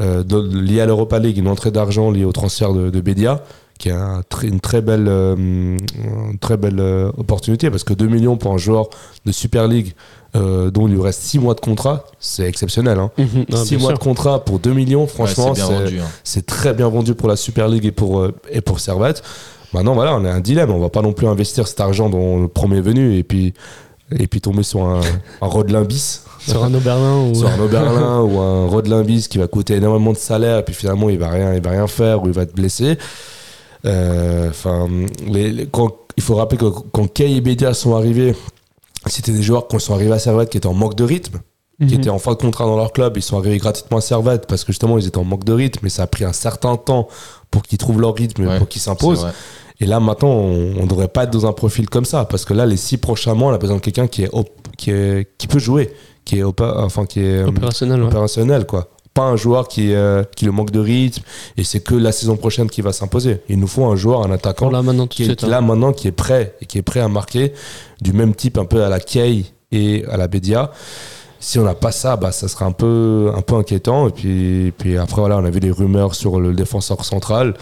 euh, 0.00 0.24
liée 0.52 0.80
à 0.80 0.86
l'Europa 0.86 1.18
League, 1.18 1.38
une 1.38 1.48
entrée 1.48 1.70
d'argent 1.70 2.10
liée 2.10 2.24
au 2.24 2.32
transfert 2.32 2.72
de, 2.72 2.90
de 2.90 3.00
Bedia, 3.00 3.42
qui 3.78 3.88
est 3.88 3.92
un 3.92 4.22
une 4.42 4.60
très 4.60 4.80
belle, 4.80 5.06
euh, 5.08 5.36
une 5.36 6.38
très 6.40 6.56
belle 6.56 6.80
euh, 6.80 7.10
opportunité, 7.16 7.70
parce 7.70 7.84
que 7.84 7.94
2 7.94 8.06
millions 8.06 8.36
pour 8.36 8.52
un 8.52 8.58
joueur 8.58 8.88
de 9.24 9.32
Super 9.32 9.68
League 9.68 9.94
euh, 10.36 10.70
dont 10.70 10.86
il 10.86 10.94
lui 10.94 11.00
reste 11.00 11.22
6 11.22 11.38
mois 11.38 11.54
de 11.54 11.60
contrat, 11.60 12.04
c'est 12.18 12.46
exceptionnel. 12.46 12.98
Hein. 12.98 13.10
Ah, 13.18 13.56
6 13.56 13.70
bien 13.70 13.78
mois 13.78 13.90
sûr. 13.90 13.98
de 13.98 14.02
contrat 14.02 14.44
pour 14.44 14.58
2 14.58 14.72
millions, 14.72 15.06
franchement, 15.06 15.54
c'est 15.54 15.62
hein. 15.62 16.04
c'est 16.24 16.44
très 16.44 16.74
bien 16.74 16.88
vendu 16.88 17.14
pour 17.14 17.28
la 17.28 17.36
Super 17.36 17.68
League 17.68 17.86
et 17.86 17.92
pour, 17.92 18.20
euh, 18.20 18.34
et 18.50 18.60
pour 18.60 18.80
Servette. 18.80 19.22
Maintenant, 19.72 19.94
voilà, 19.94 20.14
on 20.14 20.24
a 20.24 20.30
un 20.30 20.40
dilemme. 20.40 20.70
On 20.70 20.78
va 20.78 20.90
pas 20.90 21.02
non 21.02 21.12
plus 21.12 21.26
investir 21.26 21.66
cet 21.66 21.80
argent 21.80 22.08
dans 22.08 22.38
le 22.38 22.48
premier 22.48 22.80
venu 22.80 23.16
et 23.16 23.22
puis, 23.22 23.54
et 24.16 24.26
puis 24.26 24.40
tomber 24.40 24.62
sur 24.62 24.84
un, 24.84 25.00
un 25.40 25.46
Rodelin 25.46 25.84
bis, 25.84 26.24
Sur 26.46 26.64
un 26.64 26.74
Oberlin 26.74 27.30
ou. 27.30 27.34
sur 27.34 27.48
un 27.48 27.58
Oberlin 27.58 28.20
ou 28.22 28.38
un 28.38 28.66
Rodelin 28.66 29.02
bis 29.02 29.28
qui 29.28 29.38
va 29.38 29.46
coûter 29.46 29.74
énormément 29.74 30.12
de 30.12 30.18
salaire 30.18 30.58
et 30.58 30.62
puis 30.64 30.74
finalement 30.74 31.08
il 31.08 31.18
va 31.18 31.30
rien, 31.30 31.54
il 31.54 31.62
va 31.62 31.70
rien 31.70 31.86
faire 31.86 32.22
ou 32.22 32.26
il 32.26 32.32
va 32.32 32.42
être 32.42 32.54
blessé. 32.54 32.98
Euh, 33.86 34.48
Enfin, 34.50 34.88
les- 35.26 35.52
les- 35.52 35.66
quand- 35.66 35.94
il 36.16 36.22
faut 36.22 36.34
rappeler 36.36 36.58
que 36.58 36.66
quand 36.92 37.06
Kay 37.12 37.36
et 37.36 37.40
Bedia 37.40 37.74
sont 37.74 37.94
arrivés, 37.94 38.34
c'était 39.06 39.32
des 39.32 39.42
joueurs 39.42 39.68
qui 39.68 39.78
sont 39.80 39.94
arrivés 39.94 40.12
à 40.12 40.18
Servette 40.18 40.50
qui 40.50 40.56
étaient 40.58 40.66
en 40.66 40.74
manque 40.74 40.94
de 40.94 41.04
rythme 41.04 41.40
qui 41.78 41.92
Mhm. 41.94 42.00
étaient 42.00 42.08
en 42.10 42.18
fin 42.18 42.30
de 42.32 42.38
contrat 42.38 42.64
dans 42.64 42.76
leur 42.78 42.90
club, 42.90 43.18
ils 43.18 43.22
sont 43.22 43.36
arrivés 43.36 43.58
gratuitement 43.58 43.98
à 43.98 44.00
Servette 44.00 44.46
parce 44.46 44.64
que 44.64 44.72
justement 44.72 44.96
ils 44.96 45.06
étaient 45.06 45.18
en 45.18 45.24
manque 45.24 45.44
de 45.44 45.52
rythme 45.52 45.84
et 45.84 45.90
ça 45.90 46.04
a 46.04 46.06
pris 46.06 46.24
un 46.24 46.32
certain 46.32 46.76
temps 46.76 47.06
pour 47.50 47.60
qu'ils 47.62 47.76
trouvent 47.76 48.00
leur 48.00 48.14
rythme, 48.14 48.46
Ouais, 48.46 48.56
pour 48.56 48.66
qu'ils 48.66 48.80
s'imposent. 48.80 49.26
Et 49.78 49.84
là 49.84 50.00
maintenant 50.00 50.30
on 50.30 50.82
ne 50.82 50.86
devrait 50.86 51.08
pas 51.08 51.24
être 51.24 51.30
dans 51.34 51.44
un 51.44 51.52
profil 51.52 51.86
comme 51.90 52.06
ça 52.06 52.24
parce 52.24 52.46
que 52.46 52.54
là 52.54 52.64
les 52.64 52.78
six 52.78 52.96
prochains 52.96 53.34
mois 53.34 53.50
on 53.50 53.54
a 53.54 53.58
besoin 53.58 53.76
de 53.76 53.82
quelqu'un 53.82 54.06
qui 54.06 54.22
est, 54.22 54.30
qui 54.78 54.90
est 54.90 55.28
qui 55.36 55.46
peut 55.48 55.58
jouer, 55.58 55.92
qui 56.24 56.38
est 56.38 56.42
opa- 56.42 56.82
enfin 56.82 57.04
qui 57.04 57.20
est 57.20 57.42
euh, 57.42 57.48
Opérationnel, 57.48 58.00
ouais. 58.00 58.06
opérationnel 58.06 58.64
quoi. 58.64 58.88
Pas 59.16 59.24
un 59.24 59.36
joueur 59.36 59.66
qui, 59.66 59.94
euh, 59.94 60.24
qui 60.36 60.44
le 60.44 60.52
manque 60.52 60.70
de 60.70 60.78
rythme 60.78 61.22
et 61.56 61.64
c'est 61.64 61.80
que 61.80 61.94
la 61.94 62.12
saison 62.12 62.36
prochaine 62.36 62.68
qui 62.68 62.82
va 62.82 62.92
s'imposer. 62.92 63.40
Il 63.48 63.58
nous 63.58 63.66
faut 63.66 63.86
un 63.86 63.96
joueur, 63.96 64.22
un 64.22 64.30
attaquant 64.30 64.68
là 64.68 64.82
maintenant 64.82 65.06
est, 65.06 65.08
qui 65.08 65.24
est 65.24 65.42
hein. 65.42 65.48
là 65.48 65.62
maintenant 65.62 65.94
qui 65.94 66.06
est 66.06 66.12
prêt 66.12 66.54
et 66.60 66.66
qui 66.66 66.76
est 66.76 66.82
prêt 66.82 67.00
à 67.00 67.08
marquer 67.08 67.54
du 68.02 68.12
même 68.12 68.34
type 68.34 68.58
un 68.58 68.66
peu 68.66 68.84
à 68.84 68.90
la 68.90 69.00
Kay 69.00 69.46
et 69.72 70.04
à 70.10 70.18
la 70.18 70.28
Bedia 70.28 70.70
si 71.40 71.58
on 71.58 71.64
n'a 71.64 71.74
pas 71.74 71.92
ça 71.92 72.16
bah 72.16 72.30
ça 72.30 72.46
sera 72.46 72.66
un 72.66 72.72
peu 72.72 73.32
un 73.34 73.42
peu 73.42 73.54
inquiétant 73.56 74.08
et 74.08 74.10
puis 74.10 74.72
puis 74.76 74.98
après 74.98 75.20
voilà 75.22 75.38
on 75.38 75.44
a 75.44 75.50
vu 75.50 75.60
des 75.60 75.70
rumeurs 75.70 76.14
sur 76.14 76.38
le 76.38 76.52
défenseur 76.52 77.04
central 77.04 77.54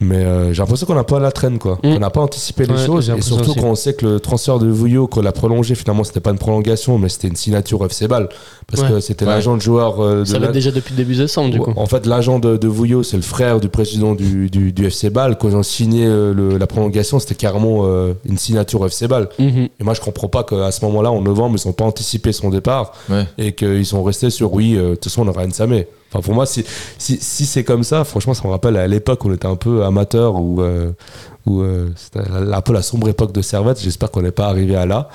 mais 0.00 0.16
euh, 0.24 0.52
j'ai 0.52 0.60
l'impression 0.62 0.86
qu'on 0.86 0.94
n'a 0.94 1.04
pas 1.04 1.18
la 1.20 1.32
traîne 1.32 1.58
quoi 1.58 1.78
Mm. 1.82 1.88
on 1.88 1.98
n'a 1.98 2.10
pas 2.10 2.20
anticipé 2.20 2.66
les 2.66 2.74
Ouais, 2.74 2.86
choses 2.86 3.08
et 3.10 3.20
surtout 3.22 3.50
aussi. 3.50 3.60
quand 3.60 3.66
on 3.68 3.74
sait 3.74 3.94
que 3.94 4.04
le 4.06 4.20
transfert 4.20 4.58
de 4.58 4.66
Vouillot 4.68 5.06
qu'on 5.06 5.22
l'a 5.22 5.32
prolongé 5.32 5.74
finalement 5.74 6.04
c'était 6.04 6.20
pas 6.20 6.30
une 6.30 6.38
prolongation 6.38 6.98
mais 6.98 7.08
c'était 7.08 7.28
une 7.28 7.36
signature 7.36 7.84
FC 7.86 8.06
Ball 8.08 8.28
parce 8.66 8.82
Ouais. 8.82 8.88
que 8.90 9.00
c'était 9.00 9.24
Ouais. 9.24 9.30
l'agent 9.32 9.56
de 9.56 9.62
joueur 9.62 10.00
euh, 10.00 10.20
de 10.20 10.24
Ça 10.24 10.38
la- 10.38 10.48
va 10.48 10.52
déjà 10.52 10.70
depuis 10.70 10.94
début 10.94 11.14
décembre, 11.14 11.50
du 11.50 11.58
coup. 11.60 11.72
en 11.76 11.86
fait, 11.86 12.04
l'agent 12.04 12.38
de, 12.40 12.56
de 12.56 12.68
Vouillot, 12.68 13.02
c'est 13.04 13.16
le 13.16 13.22
frère 13.22 13.60
du 13.60 13.68
président 13.68 14.14
du, 14.14 14.50
du, 14.50 14.72
du 14.72 14.86
FC 14.86 15.08
Ball. 15.08 15.38
Quand 15.38 15.48
ils 15.48 15.54
ont 15.56 15.62
signé 15.62 16.04
euh, 16.04 16.34
le- 16.34 16.58
la 16.58 16.66
prolongation, 16.66 17.18
c'était 17.20 17.36
carrément 17.36 17.82
euh, 17.84 18.12
une 18.28 18.36
signature 18.38 18.84
FC 18.84 19.06
Ball. 19.06 19.28
Mhm. 19.38 19.68
Et 19.80 19.84
moi, 19.84 19.94
je 19.94 20.00
comprends 20.00 20.26
pas 20.28 20.42
qu'à 20.42 20.72
ce 20.72 20.84
moment-là, 20.84 21.12
en 21.12 21.20
novembre, 21.22 21.56
ils 21.62 21.66
n'ont 21.68 21.72
pas 21.72 21.84
anticipé 21.84 22.32
son 22.32 22.50
départ 22.50 22.92
Ouais. 23.08 23.24
et 23.38 23.52
qu'ils 23.52 23.86
sont 23.86 24.02
restés 24.02 24.30
sur 24.30 24.52
oui, 24.52 24.74
euh, 24.76 24.90
de 24.90 24.94
toute 24.96 25.04
façon, 25.04 25.22
on 25.24 25.28
aura 25.28 25.46
Nsame. 25.46 25.84
Enfin, 26.16 26.24
pour 26.24 26.34
moi, 26.34 26.46
si, 26.46 26.64
si, 26.98 27.18
si 27.20 27.46
c'est 27.46 27.64
comme 27.64 27.84
ça, 27.84 28.04
franchement, 28.04 28.34
ça 28.34 28.46
me 28.46 28.52
rappelle 28.52 28.76
à 28.76 28.86
l'époque 28.86 29.24
où 29.24 29.28
on 29.28 29.34
était 29.34 29.46
un 29.46 29.56
peu 29.56 29.84
amateur 29.84 30.36
ou 30.36 30.62
euh, 30.62 30.92
où, 31.46 31.60
euh, 31.60 31.90
c'était 31.94 32.20
un 32.30 32.60
peu 32.62 32.72
la 32.72 32.82
sombre 32.82 33.08
époque 33.08 33.32
de 33.32 33.42
Servette. 33.42 33.80
J'espère 33.80 34.10
qu'on 34.10 34.22
n'est 34.22 34.32
pas 34.32 34.46
arrivé 34.46 34.76
à 34.76 34.86
là. 34.86 35.08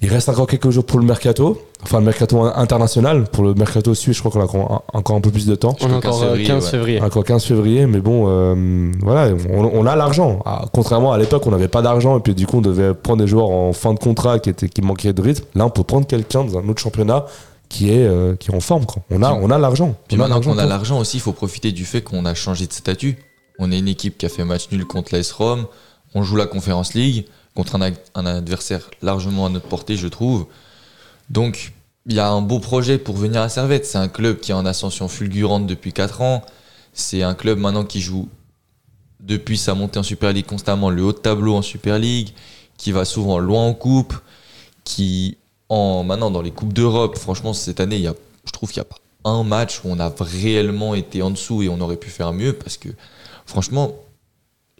Il 0.00 0.10
reste 0.10 0.28
encore 0.28 0.46
quelques 0.46 0.68
jours 0.68 0.84
pour 0.84 0.98
le 0.98 1.06
mercato, 1.06 1.56
enfin 1.82 1.98
le 1.98 2.04
mercato 2.04 2.42
international. 2.42 3.24
Pour 3.24 3.42
le 3.42 3.54
mercato 3.54 3.94
suisse, 3.94 4.16
je 4.16 4.22
crois 4.22 4.30
qu'on 4.30 4.40
a 4.40 4.44
encore 4.44 4.84
un, 4.92 4.98
encore 4.98 5.16
un 5.16 5.20
peu 5.20 5.30
plus 5.30 5.46
de 5.46 5.54
temps. 5.54 5.74
On 5.80 5.92
a 5.92 5.96
encore 5.96 6.22
euh, 6.22 6.36
15 6.44 6.70
février. 6.70 7.00
Encore 7.00 7.24
15 7.24 7.42
février, 7.44 7.86
mais 7.86 8.00
bon, 8.00 8.26
euh, 8.28 8.92
voilà, 9.00 9.34
on, 9.50 9.64
on 9.72 9.86
a 9.86 9.96
l'argent. 9.96 10.40
Ah, 10.44 10.66
contrairement 10.74 11.12
à 11.12 11.18
l'époque, 11.18 11.46
on 11.46 11.52
n'avait 11.52 11.68
pas 11.68 11.80
d'argent 11.80 12.18
et 12.18 12.20
puis 12.20 12.34
du 12.34 12.46
coup, 12.46 12.58
on 12.58 12.60
devait 12.60 12.92
prendre 12.92 13.22
des 13.22 13.28
joueurs 13.28 13.48
en 13.48 13.72
fin 13.72 13.94
de 13.94 13.98
contrat 13.98 14.38
qui, 14.40 14.50
étaient, 14.50 14.68
qui 14.68 14.82
manquaient 14.82 15.14
de 15.14 15.22
rythme. 15.22 15.44
Là, 15.54 15.64
on 15.64 15.70
peut 15.70 15.84
prendre 15.84 16.06
quelqu'un 16.06 16.44
dans 16.44 16.58
un 16.58 16.68
autre 16.68 16.82
championnat 16.82 17.24
qui 17.74 17.90
est, 17.90 18.06
euh, 18.06 18.36
qui 18.36 18.52
est 18.52 18.54
en 18.54 18.60
forme. 18.60 18.86
Quoi. 18.86 19.02
On 19.10 19.20
a, 19.22 19.32
on 19.32 19.50
a 19.50 19.58
l'argent. 19.58 19.96
Puis 20.06 20.16
maintenant 20.16 20.40
qu'on 20.40 20.58
a 20.58 20.64
l'argent 20.64 21.00
aussi, 21.00 21.16
il 21.16 21.20
faut 21.20 21.32
profiter 21.32 21.72
du 21.72 21.84
fait 21.84 22.02
qu'on 22.02 22.24
a 22.24 22.32
changé 22.32 22.68
de 22.68 22.72
statut. 22.72 23.18
On 23.58 23.72
est 23.72 23.78
une 23.80 23.88
équipe 23.88 24.16
qui 24.16 24.26
a 24.26 24.28
fait 24.28 24.44
match 24.44 24.70
nul 24.70 24.84
contre 24.84 25.12
l'AS 25.12 25.32
Rome. 25.32 25.66
On 26.14 26.22
joue 26.22 26.36
la 26.36 26.46
Conference 26.46 26.94
League 26.94 27.26
contre 27.56 27.76
un 28.14 28.26
adversaire 28.26 28.90
largement 29.02 29.46
à 29.46 29.48
notre 29.48 29.66
portée, 29.66 29.96
je 29.96 30.06
trouve. 30.06 30.46
Donc, 31.30 31.72
il 32.06 32.14
y 32.14 32.20
a 32.20 32.28
un 32.28 32.42
beau 32.42 32.60
projet 32.60 32.96
pour 32.96 33.16
venir 33.16 33.40
à 33.40 33.48
Servette. 33.48 33.86
C'est 33.86 33.98
un 33.98 34.08
club 34.08 34.38
qui 34.38 34.52
est 34.52 34.54
en 34.54 34.66
ascension 34.66 35.08
fulgurante 35.08 35.66
depuis 35.66 35.92
4 35.92 36.22
ans. 36.22 36.44
C'est 36.92 37.24
un 37.24 37.34
club 37.34 37.58
maintenant 37.58 37.84
qui 37.84 38.00
joue 38.00 38.28
depuis 39.18 39.58
sa 39.58 39.74
montée 39.74 39.98
en 39.98 40.04
Super 40.04 40.32
League 40.32 40.46
constamment 40.46 40.90
le 40.90 41.02
haut 41.02 41.12
de 41.12 41.18
tableau 41.18 41.56
en 41.56 41.62
Super 41.62 41.98
League, 41.98 42.30
qui 42.76 42.92
va 42.92 43.04
souvent 43.04 43.38
loin 43.38 43.66
en 43.66 43.74
coupe, 43.74 44.14
qui 44.84 45.38
en 45.68 46.04
maintenant 46.04 46.30
dans 46.30 46.42
les 46.42 46.50
coupes 46.50 46.72
d'Europe, 46.72 47.18
franchement 47.18 47.52
cette 47.52 47.80
année, 47.80 47.96
il 47.96 48.02
y 48.02 48.06
a, 48.06 48.14
je 48.46 48.52
trouve 48.52 48.70
qu'il 48.70 48.80
n'y 48.80 48.86
a 48.86 48.90
pas 48.90 48.96
un 49.30 49.42
match 49.42 49.80
où 49.84 49.88
on 49.88 49.98
a 50.00 50.12
réellement 50.20 50.94
été 50.94 51.22
en 51.22 51.30
dessous 51.30 51.62
et 51.62 51.68
on 51.68 51.80
aurait 51.80 51.96
pu 51.96 52.10
faire 52.10 52.32
mieux 52.32 52.52
parce 52.52 52.76
que 52.76 52.90
franchement, 53.46 53.92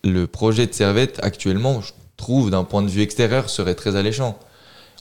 le 0.03 0.27
projet 0.27 0.67
de 0.67 0.73
Servette 0.75 1.19
actuellement, 1.23 1.81
je 1.81 1.93
trouve 2.19 2.51
d'un 2.51 2.65
point 2.65 2.83
de 2.83 2.89
vue 2.89 3.01
extérieur, 3.03 3.49
serait 3.49 3.75
très 3.75 3.97
alléchant. 3.97 4.39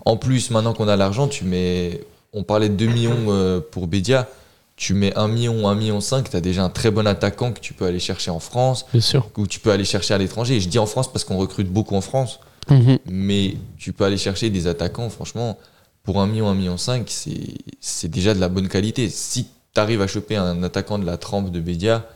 En 0.06 0.16
plus, 0.18 0.50
maintenant 0.50 0.74
qu'on 0.74 0.88
a 0.88 0.96
l'argent, 0.96 1.28
tu 1.28 1.44
mets, 1.44 2.02
on 2.32 2.44
parlait 2.44 2.70
de 2.70 2.76
2 2.76 2.86
millions 2.88 3.18
euh, 3.28 3.60
pour 3.60 3.88
Bédia, 3.88 4.30
tu 4.78 4.94
mets 4.94 5.14
1 5.18 5.28
million, 5.28 5.68
1 5.68 5.76
million 5.76 6.00
5, 6.00 6.30
tu 6.30 6.36
as 6.38 6.42
déjà 6.42 6.64
un 6.64 6.70
très 6.70 6.90
bon 6.90 7.06
attaquant 7.06 7.52
que 7.52 7.60
tu 7.60 7.74
peux 7.74 7.86
aller 7.86 8.00
chercher 8.00 8.32
en 8.32 8.40
France, 8.40 8.86
Bien 8.94 9.02
sûr. 9.02 9.28
ou 9.38 9.46
tu 9.46 9.60
peux 9.60 9.72
aller 9.72 9.86
chercher 9.86 10.14
à 10.14 10.18
l'étranger. 10.18 10.60
Je 10.62 10.68
dis 10.70 10.80
en 10.80 10.86
France 10.86 11.12
parce 11.12 11.26
qu'on 11.26 11.38
recrute 11.38 11.68
beaucoup 11.68 11.96
en 11.96 12.02
France, 12.02 12.40
Mhm. 12.70 12.98
mais 13.06 13.56
tu 13.78 13.92
peux 13.92 14.06
aller 14.06 14.18
chercher 14.18 14.50
des 14.50 14.68
attaquants, 14.68 15.10
franchement, 15.10 15.58
pour 16.04 16.20
1 16.22 16.28
million, 16.28 16.48
1 16.50 16.56
million 16.56 16.78
5, 16.78 17.06
c'est 17.10 17.56
c'est 17.80 18.10
déjà 18.10 18.34
de 18.34 18.40
la 18.40 18.50
bonne 18.50 18.68
qualité. 18.68 19.10
Si 19.10 19.46
tu 19.74 19.80
arrives 19.80 20.02
à 20.02 20.08
choper 20.08 20.36
un 20.36 20.62
attaquant 20.64 21.00
de 21.00 21.06
la 21.06 21.18
trempe 21.18 21.52
de 21.52 21.60
Bédia, 21.60 22.08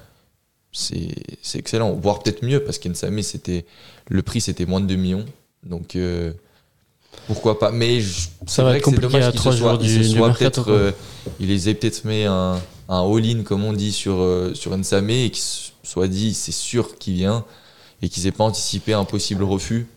c'est 0.71 1.15
c'est 1.41 1.59
excellent. 1.59 1.93
Voire 1.93 2.21
peut-être 2.21 2.43
mieux, 2.43 2.63
parce 2.63 2.79
qu'Ensame, 2.79 3.21
c'était 3.21 3.65
le 4.09 4.21
prix, 4.21 4.41
c'était 4.41 4.65
moins 4.65 4.81
de 4.81 4.87
2 4.87 4.95
millions. 4.95 5.25
Donc, 5.63 5.95
euh, 5.95 6.33
pourquoi 7.27 7.59
pas. 7.59 7.71
Mais 7.71 8.01
c'est 8.45 8.61
va 8.61 8.69
vrai 8.69 8.77
être 8.79 8.83
que 8.85 8.91
c'est 8.91 9.01
dommage 9.01 9.31
qu'il 9.31 9.39
se 9.39 9.43
soit, 9.43 9.71
jours 9.73 9.79
il 9.81 9.89
se 9.89 9.97
du- 10.09 10.15
soit 10.17 10.33
peut-être... 10.33 10.69
euh, 10.71 10.91
il 11.39 11.47
les 11.47 11.69
ait 11.69 11.73
peut-être 11.73 12.05
mis 12.05 12.23
un, 12.25 12.61
un 12.89 13.01
all-in, 13.15 13.43
comme 13.43 13.63
on 13.63 13.73
dit, 13.73 13.91
sur, 13.91 14.15
euh, 14.19 14.53
sur 14.53 14.77
Nsame, 14.77 15.09
et 15.09 15.31
qu'il 15.31 15.43
soit 15.83 16.07
dit, 16.07 16.33
c'est 16.33 16.51
sûr 16.51 16.97
qu'il 16.97 17.15
vient, 17.15 17.45
et 18.01 18.09
qu'ils 18.09 18.27
aient 18.27 18.31
pas 18.31 18.43
anticipé 18.43 18.93
un 18.93 19.05
possible 19.05 19.43
refus. 19.43 19.87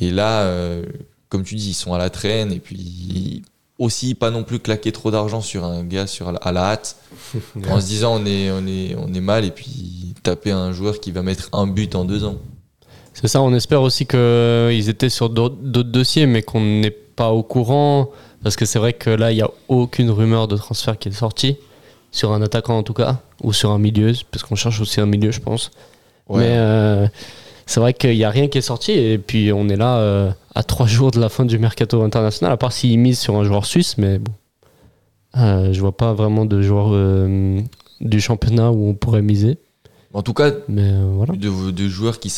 Et 0.00 0.10
là, 0.10 0.42
euh, 0.42 0.84
comme 1.28 1.42
tu 1.44 1.54
dis, 1.54 1.70
ils 1.70 1.74
sont 1.74 1.92
à 1.94 1.98
la 1.98 2.10
traîne, 2.10 2.52
et 2.52 2.58
puis 2.60 3.42
aussi 3.78 4.14
pas 4.14 4.30
non 4.30 4.42
plus 4.42 4.58
claquer 4.58 4.90
trop 4.92 5.10
d'argent 5.10 5.40
sur 5.40 5.64
un 5.64 5.84
gars 5.84 6.06
sur 6.08 6.32
la- 6.32 6.38
à 6.40 6.50
la 6.52 6.64
hâte, 6.72 6.96
en 7.70 7.80
se 7.80 7.86
disant 7.86 8.20
on 8.20 8.26
est, 8.26 8.50
on, 8.50 8.66
est, 8.66 8.96
on 8.98 9.12
est 9.14 9.20
mal, 9.20 9.44
et 9.44 9.50
puis 9.50 10.14
taper 10.22 10.50
un 10.50 10.72
joueur 10.72 11.00
qui 11.00 11.12
va 11.12 11.22
mettre 11.22 11.48
un 11.52 11.66
but 11.66 11.94
en 11.94 12.04
deux 12.04 12.24
ans. 12.24 12.36
C'est 13.14 13.28
ça, 13.28 13.42
on 13.42 13.52
espère 13.54 13.82
aussi 13.82 14.06
qu'ils 14.06 14.88
étaient 14.88 15.08
sur 15.08 15.28
d'autres 15.30 15.56
d'autres 15.60 15.90
dossiers, 15.90 16.26
mais 16.26 16.42
qu'on 16.42 16.60
n'est 16.60 16.90
pas 16.90 17.30
au 17.30 17.42
courant. 17.42 18.10
Parce 18.44 18.54
que 18.54 18.64
c'est 18.64 18.78
vrai 18.78 18.92
que 18.92 19.10
là, 19.10 19.32
il 19.32 19.34
n'y 19.34 19.42
a 19.42 19.50
aucune 19.66 20.10
rumeur 20.10 20.46
de 20.46 20.56
transfert 20.56 20.96
qui 20.96 21.08
est 21.08 21.12
sortie. 21.12 21.56
Sur 22.12 22.32
un 22.32 22.40
attaquant 22.40 22.78
en 22.78 22.82
tout 22.84 22.94
cas, 22.94 23.20
ou 23.42 23.52
sur 23.52 23.70
un 23.72 23.78
milieu, 23.78 24.12
parce 24.30 24.44
qu'on 24.44 24.54
cherche 24.54 24.80
aussi 24.80 25.00
un 25.00 25.06
milieu, 25.06 25.30
je 25.32 25.40
pense. 25.40 25.72
Ouais. 26.28 26.40
Mais 26.42 26.54
euh, 26.56 27.06
c'est 27.68 27.78
vrai 27.80 27.94
qu'il 27.94 28.16
n'y 28.16 28.24
a 28.24 28.30
rien 28.30 28.48
qui 28.48 28.58
est 28.58 28.62
sorti. 28.62 28.90
Et 28.92 29.18
puis 29.18 29.52
on 29.52 29.68
est 29.68 29.76
là 29.76 29.98
euh, 29.98 30.30
à 30.56 30.62
trois 30.64 30.86
jours 30.96 31.10
de 31.12 31.20
la 31.20 31.28
fin 31.28 31.44
du 31.44 31.58
mercato 31.58 32.02
international, 32.02 32.50
à 32.52 32.56
part 32.56 32.72
s'ils 32.72 32.98
misent 32.98 33.20
sur 33.20 33.36
un 33.36 33.44
joueur 33.44 33.64
suisse, 33.66 33.96
mais 33.98 34.18
bon. 34.18 34.32
Euh, 35.36 35.72
je 35.72 35.80
vois 35.80 35.96
pas 35.96 36.14
vraiment 36.14 36.46
de 36.46 36.62
joueur 36.62 36.88
euh, 36.92 37.60
du 38.00 38.20
championnat 38.20 38.70
où 38.72 38.88
on 38.88 38.94
pourrait 38.94 39.22
miser. 39.22 39.58
En 40.14 40.22
tout 40.22 40.32
cas, 40.32 40.50
Mais 40.68 40.82
euh, 40.90 41.10
voilà. 41.12 41.34
de, 41.34 41.70
de 41.70 41.88
joueurs 41.88 42.18
qui 42.18 42.32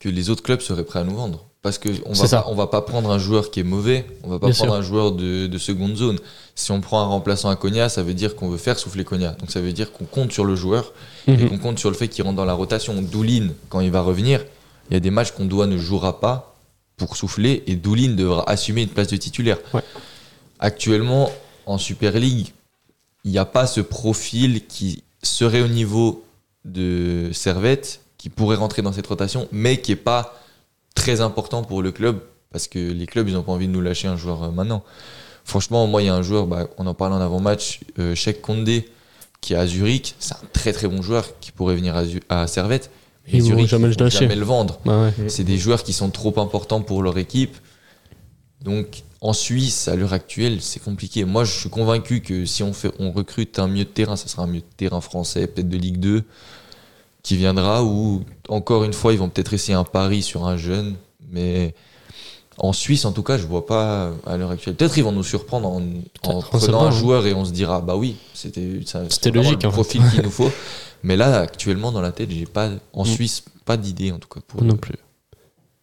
que 0.00 0.08
les 0.08 0.28
autres 0.30 0.42
clubs 0.42 0.60
seraient 0.60 0.84
prêts 0.84 0.98
à 0.98 1.04
nous 1.04 1.14
vendre. 1.16 1.46
Parce 1.62 1.78
qu'on 1.78 1.92
C'est 2.14 2.32
va, 2.32 2.66
pas- 2.66 2.80
prendre 2.82 3.08
un 3.12 3.18
joueur 3.20 3.52
qui 3.52 3.60
est 3.60 3.64
mauvais, 3.64 4.04
on 4.24 4.28
va 4.30 4.40
pas 4.40 4.48
Bien 4.48 4.54
prendre 4.56 4.72
sûr. 4.72 4.80
un 4.80 4.82
joueur 4.82 5.12
de, 5.12 5.46
de 5.46 5.58
seconde 5.58 5.94
zone. 5.94 6.18
Si 6.56 6.72
on 6.72 6.80
prend 6.80 7.00
un 7.00 7.06
remplaçant 7.06 7.48
à 7.50 7.54
Konya, 7.54 7.88
ça 7.88 8.02
veut 8.02 8.14
dire 8.14 8.34
qu'on 8.34 8.48
veut 8.48 8.58
faire 8.58 8.76
souffler 8.80 9.04
Konya. 9.04 9.36
Donc 9.38 9.52
ça 9.52 9.60
veut 9.60 9.72
dire 9.72 9.92
qu'on 9.92 10.04
compte 10.04 10.32
sur 10.32 10.44
le 10.44 10.56
joueur 10.56 10.92
et 11.28 11.36
Mhm. 11.36 11.48
qu'on 11.50 11.58
compte 11.58 11.78
sur 11.78 11.88
le 11.88 11.94
fait 11.96 12.08
qu'il 12.08 12.24
rentre 12.24 12.34
dans 12.36 12.44
la 12.44 12.52
rotation. 12.54 13.00
Doulin, 13.00 13.50
quand 13.68 13.78
il 13.78 13.92
va 13.92 14.00
revenir, 14.02 14.40
il 14.90 14.94
y 14.94 14.96
a 14.96 15.00
des 15.00 15.10
matchs 15.10 15.32
qu'on 15.32 15.46
doit 15.46 15.66
ne 15.66 15.78
jouera 15.78 16.20
pas 16.20 16.56
pour 16.96 17.16
souffler 17.16 17.62
et 17.66 17.76
Doulin 17.76 18.14
devra 18.14 18.48
assumer 18.48 18.82
une 18.82 18.88
place 18.88 19.08
de 19.08 19.16
titulaire. 19.16 19.58
Ouais. 19.74 19.82
Actuellement, 20.60 21.30
en 21.66 21.78
Super 21.78 22.18
League, 22.18 22.52
il 23.24 23.30
n'y 23.30 23.38
a 23.38 23.44
pas 23.44 23.66
ce 23.66 23.80
profil 23.80 24.66
qui 24.66 25.02
serait 25.22 25.60
au 25.60 25.68
niveau 25.68 26.24
de 26.64 27.30
Servette, 27.32 28.00
qui 28.18 28.28
pourrait 28.28 28.56
rentrer 28.56 28.82
dans 28.82 28.92
cette 28.92 29.06
rotation, 29.06 29.48
mais 29.52 29.80
qui 29.80 29.92
n'est 29.92 29.96
pas 29.96 30.38
très 30.94 31.20
important 31.20 31.62
pour 31.62 31.82
le 31.82 31.90
club, 31.90 32.20
parce 32.50 32.68
que 32.68 32.78
les 32.78 33.06
clubs, 33.06 33.28
ils 33.28 33.34
n'ont 33.34 33.42
pas 33.42 33.52
envie 33.52 33.66
de 33.66 33.72
nous 33.72 33.80
lâcher 33.80 34.08
un 34.08 34.16
joueur 34.16 34.44
euh, 34.44 34.50
maintenant. 34.50 34.84
Franchement, 35.44 35.86
moi, 35.86 36.02
il 36.02 36.06
y 36.06 36.08
a 36.08 36.14
un 36.14 36.22
joueur, 36.22 36.46
bah, 36.46 36.68
on 36.78 36.86
en 36.86 36.94
parlait 36.94 37.16
en 37.16 37.20
avant-match, 37.20 37.80
euh, 37.98 38.14
Sheikh 38.14 38.40
Condé, 38.40 38.88
qui 39.40 39.54
est 39.54 39.56
à 39.56 39.66
Zurich. 39.66 40.14
C'est 40.20 40.34
un 40.34 40.48
très 40.52 40.72
très 40.72 40.86
bon 40.86 41.02
joueur 41.02 41.38
qui 41.40 41.50
pourrait 41.50 41.74
venir 41.74 41.96
à, 41.96 42.42
à 42.42 42.46
Servette. 42.46 42.90
Mais 43.26 43.34
Ils 43.34 43.40
vont 43.42 43.46
Zurich, 43.48 43.68
jamais 43.68 43.90
ils 43.90 43.98
le 43.98 44.10
jamais 44.10 44.36
le 44.36 44.44
vendre. 44.44 44.80
Bah 44.84 45.04
ouais. 45.04 45.28
C'est 45.28 45.44
des 45.44 45.58
joueurs 45.58 45.82
qui 45.82 45.92
sont 45.92 46.10
trop 46.10 46.38
importants 46.40 46.82
pour 46.82 47.02
leur 47.02 47.18
équipe. 47.18 47.56
Donc 48.64 49.02
en 49.22 49.32
Suisse, 49.32 49.86
à 49.86 49.94
l'heure 49.94 50.12
actuelle, 50.12 50.60
c'est 50.60 50.82
compliqué. 50.82 51.24
Moi, 51.24 51.44
je 51.44 51.52
suis 51.52 51.70
convaincu 51.70 52.22
que 52.22 52.44
si 52.44 52.64
on, 52.64 52.72
fait, 52.72 52.90
on 52.98 53.12
recrute 53.12 53.60
un 53.60 53.68
milieu 53.68 53.84
de 53.84 53.88
terrain, 53.88 54.16
ça 54.16 54.26
sera 54.26 54.42
un 54.42 54.48
milieu 54.48 54.62
de 54.62 54.76
terrain 54.76 55.00
français, 55.00 55.46
peut-être 55.46 55.68
de 55.68 55.76
Ligue 55.76 55.98
2, 55.98 56.24
qui 57.22 57.36
viendra, 57.36 57.84
ou 57.84 58.24
encore 58.48 58.82
une 58.82 58.92
fois, 58.92 59.12
ils 59.12 59.20
vont 59.20 59.28
peut-être 59.28 59.54
essayer 59.54 59.74
un 59.74 59.84
pari 59.84 60.22
sur 60.22 60.44
un 60.44 60.56
jeune. 60.56 60.96
Mais 61.30 61.72
en 62.58 62.72
Suisse, 62.72 63.04
en 63.04 63.12
tout 63.12 63.22
cas, 63.22 63.38
je 63.38 63.46
vois 63.46 63.64
pas 63.64 64.10
à 64.26 64.36
l'heure 64.36 64.50
actuelle. 64.50 64.74
Peut-être 64.74 64.98
ils 64.98 65.04
vont 65.04 65.12
nous 65.12 65.22
surprendre 65.22 65.68
en, 65.68 65.82
en 66.24 66.40
prenant 66.40 66.82
un 66.82 66.86
hein. 66.88 66.90
joueur 66.90 67.24
et 67.24 67.32
on 67.32 67.44
se 67.44 67.52
dira, 67.52 67.80
bah 67.80 67.94
oui, 67.94 68.16
c'était 68.34 68.60
logique, 69.30 69.62
le 69.62 69.70
fait. 69.70 69.74
profil 69.74 70.02
qu'il 70.10 70.22
nous 70.22 70.30
faut. 70.30 70.50
Mais 71.02 71.16
là, 71.16 71.40
actuellement, 71.40 71.92
dans 71.92 72.00
la 72.00 72.12
tête, 72.12 72.30
j'ai 72.30 72.46
pas, 72.46 72.70
en 72.92 73.02
Mm. 73.02 73.06
Suisse, 73.06 73.44
pas 73.64 73.76
d'idée 73.76 74.12
en 74.12 74.18
tout 74.18 74.28
cas. 74.28 74.40
Pour 74.46 74.62
non 74.62 74.76
plus. 74.76 74.94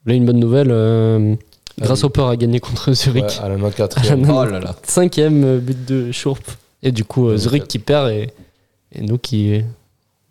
Là, 0.05 0.13
une 0.13 0.25
bonne 0.25 0.39
nouvelle. 0.39 0.69
Euh, 0.71 1.35
peur 2.13 2.27
a 2.27 2.37
gagné 2.37 2.59
contre 2.59 2.93
Zurich. 2.93 3.23
Ouais, 3.25 3.39
à 3.41 3.49
la 3.49 3.55
94 3.57 4.11
À 4.11 4.15
la 4.15 4.33
Oh 4.33 4.45
là 4.45 4.59
là. 4.59 4.75
Cinquième 4.83 5.43
euh, 5.43 5.59
but 5.59 5.85
de 5.85 6.11
Schurp. 6.11 6.39
Et 6.81 6.91
du 6.91 7.03
coup, 7.03 7.27
euh, 7.27 7.37
Zurich 7.37 7.67
qui 7.67 7.79
perd 7.79 8.09
et, 8.09 8.29
et 8.93 9.01
nous 9.01 9.17
qui 9.17 9.61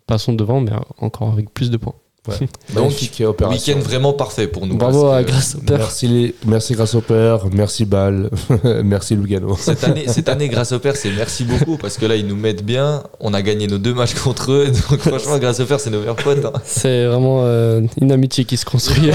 passons 0.07 0.33
devant, 0.33 0.59
mais 0.61 0.71
encore 0.97 1.31
avec 1.31 1.53
plus 1.53 1.69
de 1.69 1.77
points. 1.77 1.93
Donc, 2.73 2.83
Magnifique 2.83 3.21
opération. 3.25 3.73
Week-end 3.73 3.85
vraiment 3.87 4.13
parfait 4.13 4.47
pour 4.47 4.65
nous. 4.67 4.75
Bravo 4.77 5.07
à 5.07 5.23
père. 5.23 5.35
Merci, 5.69 6.07
les- 6.07 6.35
merci 6.45 6.73
grâce 6.73 6.95
au 6.95 7.01
père, 7.01 7.45
merci 7.51 7.85
Ball, 7.85 8.29
merci 8.83 9.15
Lugano. 9.15 9.55
Cette 9.59 9.83
année, 9.83 10.05
cette 10.07 10.29
année, 10.29 10.47
grâce 10.49 10.71
au 10.71 10.79
père, 10.79 10.95
c'est 10.95 11.11
merci 11.11 11.43
beaucoup 11.43 11.77
parce 11.77 11.97
que 11.97 12.05
là, 12.05 12.15
ils 12.15 12.25
nous 12.27 12.35
mettent 12.35 12.63
bien. 12.65 13.03
On 13.19 13.33
a 13.33 13.41
gagné 13.41 13.67
nos 13.67 13.77
deux 13.77 13.93
matchs 13.93 14.13
contre 14.15 14.51
eux. 14.51 14.67
Donc, 14.89 14.99
franchement, 14.99 15.37
grâce 15.37 15.59
au 15.59 15.65
père, 15.65 15.79
c'est 15.79 15.89
nos 15.89 15.99
meilleurs 15.99 16.15
potes. 16.15 16.43
hein. 16.45 16.53
C'est 16.65 17.05
vraiment 17.05 17.41
euh, 17.43 17.81
une 18.01 18.11
amitié 18.11 18.45
qui 18.45 18.57
se 18.57 18.65
construit. 18.65 19.09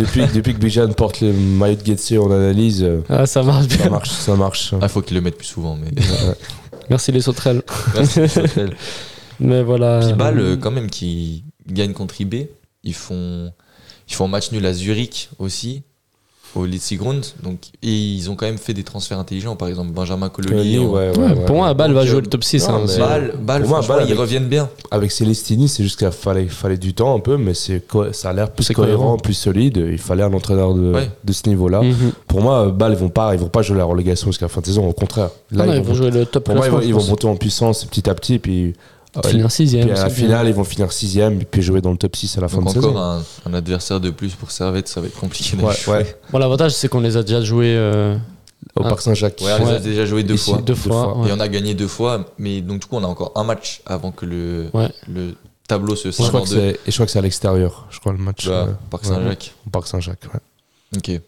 depuis, 0.00 0.22
depuis 0.34 0.54
que 0.54 0.58
Bijan 0.58 0.88
porte 0.92 1.20
le 1.20 1.32
maillot 1.32 1.76
de 1.76 1.84
Getse 1.86 2.12
en 2.18 2.30
analyse, 2.30 2.82
euh, 2.82 3.00
ah, 3.08 3.26
ça 3.26 3.42
marche 3.42 3.66
bien. 3.66 3.78
ça 3.84 3.90
marche, 3.90 4.10
ça 4.10 4.34
marche. 4.36 4.74
Ah, 4.80 4.88
faut 4.88 5.00
qu'ils 5.02 5.16
le 5.16 5.20
mettent 5.22 5.36
plus 5.38 5.46
souvent. 5.46 5.76
Mais 5.80 5.90
Merci 6.90 7.12
les 7.12 7.20
sauterelles. 7.20 7.62
merci, 7.94 8.26
Châtel. 8.28 8.74
Mais 9.40 9.62
voilà. 9.62 10.00
Puis 10.02 10.14
Bâle, 10.14 10.38
euh, 10.40 10.56
quand 10.56 10.70
même, 10.70 10.88
qui 10.90 11.44
gagne 11.72 11.92
contre 11.92 12.20
IB. 12.20 12.48
Ils 12.84 12.94
font, 12.94 13.52
ils 14.08 14.14
font 14.14 14.24
un 14.26 14.28
match 14.28 14.52
nul 14.52 14.64
à 14.66 14.72
Zurich 14.72 15.28
aussi, 15.38 15.82
au 16.54 16.64
Letzigrund. 16.64 17.24
Donc, 17.42 17.58
et 17.82 17.92
ils 17.92 18.30
ont 18.30 18.36
quand 18.36 18.46
même 18.46 18.56
fait 18.56 18.72
des 18.72 18.84
transferts 18.84 19.18
intelligents. 19.18 19.54
Par 19.56 19.68
exemple, 19.68 19.90
Benjamin 19.90 20.28
Cololi. 20.30 20.78
Ouais, 20.78 21.10
Ouais, 21.10 21.18
ouais. 21.18 21.44
pour 21.44 21.56
moi, 21.56 21.74
Bâle 21.74 21.92
va 21.92 22.06
jouer 22.06 22.20
le 22.22 22.26
top 22.28 22.42
6. 22.44 22.68
non, 22.68 22.76
hein, 22.76 22.86
Bâle, 22.98 23.34
Bâle, 23.38 23.64
moi, 23.66 23.80
Bâle 23.82 23.98
ils 24.00 24.02
avec- 24.04 24.18
reviennent 24.18 24.46
bien. 24.48 24.70
Avec 24.90 25.10
Célestini, 25.10 25.68
c'est 25.68 25.82
juste 25.82 25.98
qu'il 25.98 26.10
fallait, 26.10 26.46
fallait 26.46 26.78
du 26.78 26.94
temps 26.94 27.14
un 27.14 27.20
peu, 27.20 27.36
mais 27.36 27.52
ça 27.52 28.30
a 28.30 28.32
l'air 28.32 28.50
plus 28.52 28.68
cohérent, 28.68 28.96
cohérent. 28.96 29.16
plus 29.18 29.34
solide. 29.34 29.84
Il 29.90 29.98
fallait 29.98 30.22
un 30.22 30.32
entraîneur 30.32 30.72
de, 30.74 30.92
Ouais. 30.92 31.10
de 31.24 31.32
ce 31.32 31.48
niveau-là. 31.48 31.82
Mhm. 31.82 32.12
Pour 32.28 32.40
moi, 32.40 32.68
Bâle, 32.70 32.92
ils 32.92 32.98
vont 32.98 33.10
pas, 33.10 33.34
ils 33.34 33.40
vont 33.40 33.48
pas 33.50 33.60
jouer 33.62 33.76
la 33.76 33.84
relégation 33.84 34.28
jusqu'à 34.28 34.46
la 34.46 34.50
fin 34.50 34.60
de 34.62 34.66
saison. 34.66 34.88
Au 34.88 34.92
contraire, 34.94 35.30
Non, 35.52 35.66
non, 35.66 35.74
ils 35.74 35.82
vont 35.82 35.94
jouer 35.94 36.10
le 36.10 36.24
top 36.24 36.44
Pour 36.44 36.54
moi, 36.54 36.66
ils 36.66 36.72
vont, 36.72 36.80
ils 36.80 36.94
monter 36.94 37.26
en 37.26 37.36
puissance 37.36 37.84
petit 37.84 38.08
à 38.08 38.14
petit, 38.14 38.38
puis, 38.38 38.74
Finir 39.26 39.50
sixième. 39.50 39.86
puis 39.88 39.92
à 39.92 40.02
la 40.02 40.04
bien. 40.06 40.14
finale, 40.14 40.48
ils 40.48 40.54
vont 40.54 40.64
finir 40.64 40.92
sixième, 40.92 41.44
puis 41.44 41.62
jouer 41.62 41.80
dans 41.80 41.90
le 41.90 41.96
top 41.96 42.14
6 42.16 42.38
à 42.38 42.40
la 42.42 42.48
fin 42.48 42.58
Donc, 42.58 42.68
de 42.68 42.72
saison. 42.74 42.90
encore 42.90 43.02
un, 43.02 43.22
un 43.46 43.54
adversaire 43.54 44.00
de 44.00 44.10
plus 44.10 44.34
pour 44.34 44.50
Servette, 44.50 44.88
ça 44.88 45.00
va 45.00 45.06
être 45.08 45.18
compliqué. 45.18 45.56
d'aller 45.56 45.68
Ouais, 45.68 45.74
jouer. 45.76 45.92
ouais. 45.98 46.16
Bon, 46.30 46.38
l'avantage, 46.38 46.72
c'est 46.72 46.88
qu'on 46.88 47.00
les 47.00 47.16
a 47.16 47.22
déjà 47.22 47.42
joués 47.42 47.74
euh, 47.76 48.16
au 48.76 48.82
Ah. 48.84 48.88
Parc 48.90 49.00
Saint-Jacques. 49.00 49.40
Ouais, 49.42 49.52
on 49.60 49.66
les 49.66 49.72
a 49.72 49.78
déjà 49.80 50.04
joué 50.06 50.22
deux 50.22 50.34
Ici, 50.34 50.50
fois. 50.52 50.60
Deux 50.62 50.74
fois. 50.74 51.14
fois. 51.14 51.28
Et 51.28 51.32
on 51.32 51.40
a 51.40 51.48
gagné 51.48 51.74
deux 51.74 51.88
fois, 51.88 52.26
mais 52.38 52.60
donc 52.60 52.80
du 52.80 52.86
coup 52.86 52.96
on 52.96 53.04
a 53.04 53.08
encore 53.08 53.32
un 53.34 53.44
match 53.44 53.80
avant 53.86 54.10
que 54.12 54.26
le, 54.26 54.66
Ouais. 54.74 54.88
le 55.08 55.34
tableau 55.66 55.96
se 55.96 56.08
Je 56.08 56.12
scinde 56.12 56.28
crois 56.28 56.40
en 56.40 56.44
que 56.44 56.48
deux. 56.50 56.56
c'est- 56.56 56.80
et 56.86 56.90
je 56.90 56.92
crois 56.92 57.06
que 57.06 57.12
c'est 57.12 57.18
à 57.18 57.22
l'extérieur, 57.22 57.86
je 57.90 57.98
crois, 58.00 58.12
le 58.12 58.18
match. 58.18 58.46
Là, 58.46 58.52
euh, 58.52 58.66
Parc 58.90 59.04
ouais, 59.04 59.08
Saint-Jacques. 59.10 59.54
au 59.66 59.70
Parc 59.70 59.86
Saint-Jacques, 59.86 60.24
ouais. 60.32 60.40
Ok. 60.96 61.20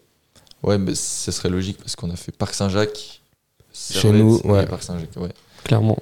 Ouais, 0.63 0.77
mais 0.77 0.93
ce 0.95 1.31
serait 1.31 1.49
logique 1.49 1.77
parce 1.79 1.95
qu'on 1.95 2.09
a 2.11 2.15
fait 2.15 2.31
Parc 2.31 2.53
Saint-Jacques, 2.53 3.21
Chez 3.73 4.11
nous, 4.11 4.39
et 4.43 4.47
ouais. 4.47 4.65
Parc 4.65 4.83
Saint-Jacques. 4.83 5.15
Ouais. 5.17 5.29
Clairement. 5.63 5.97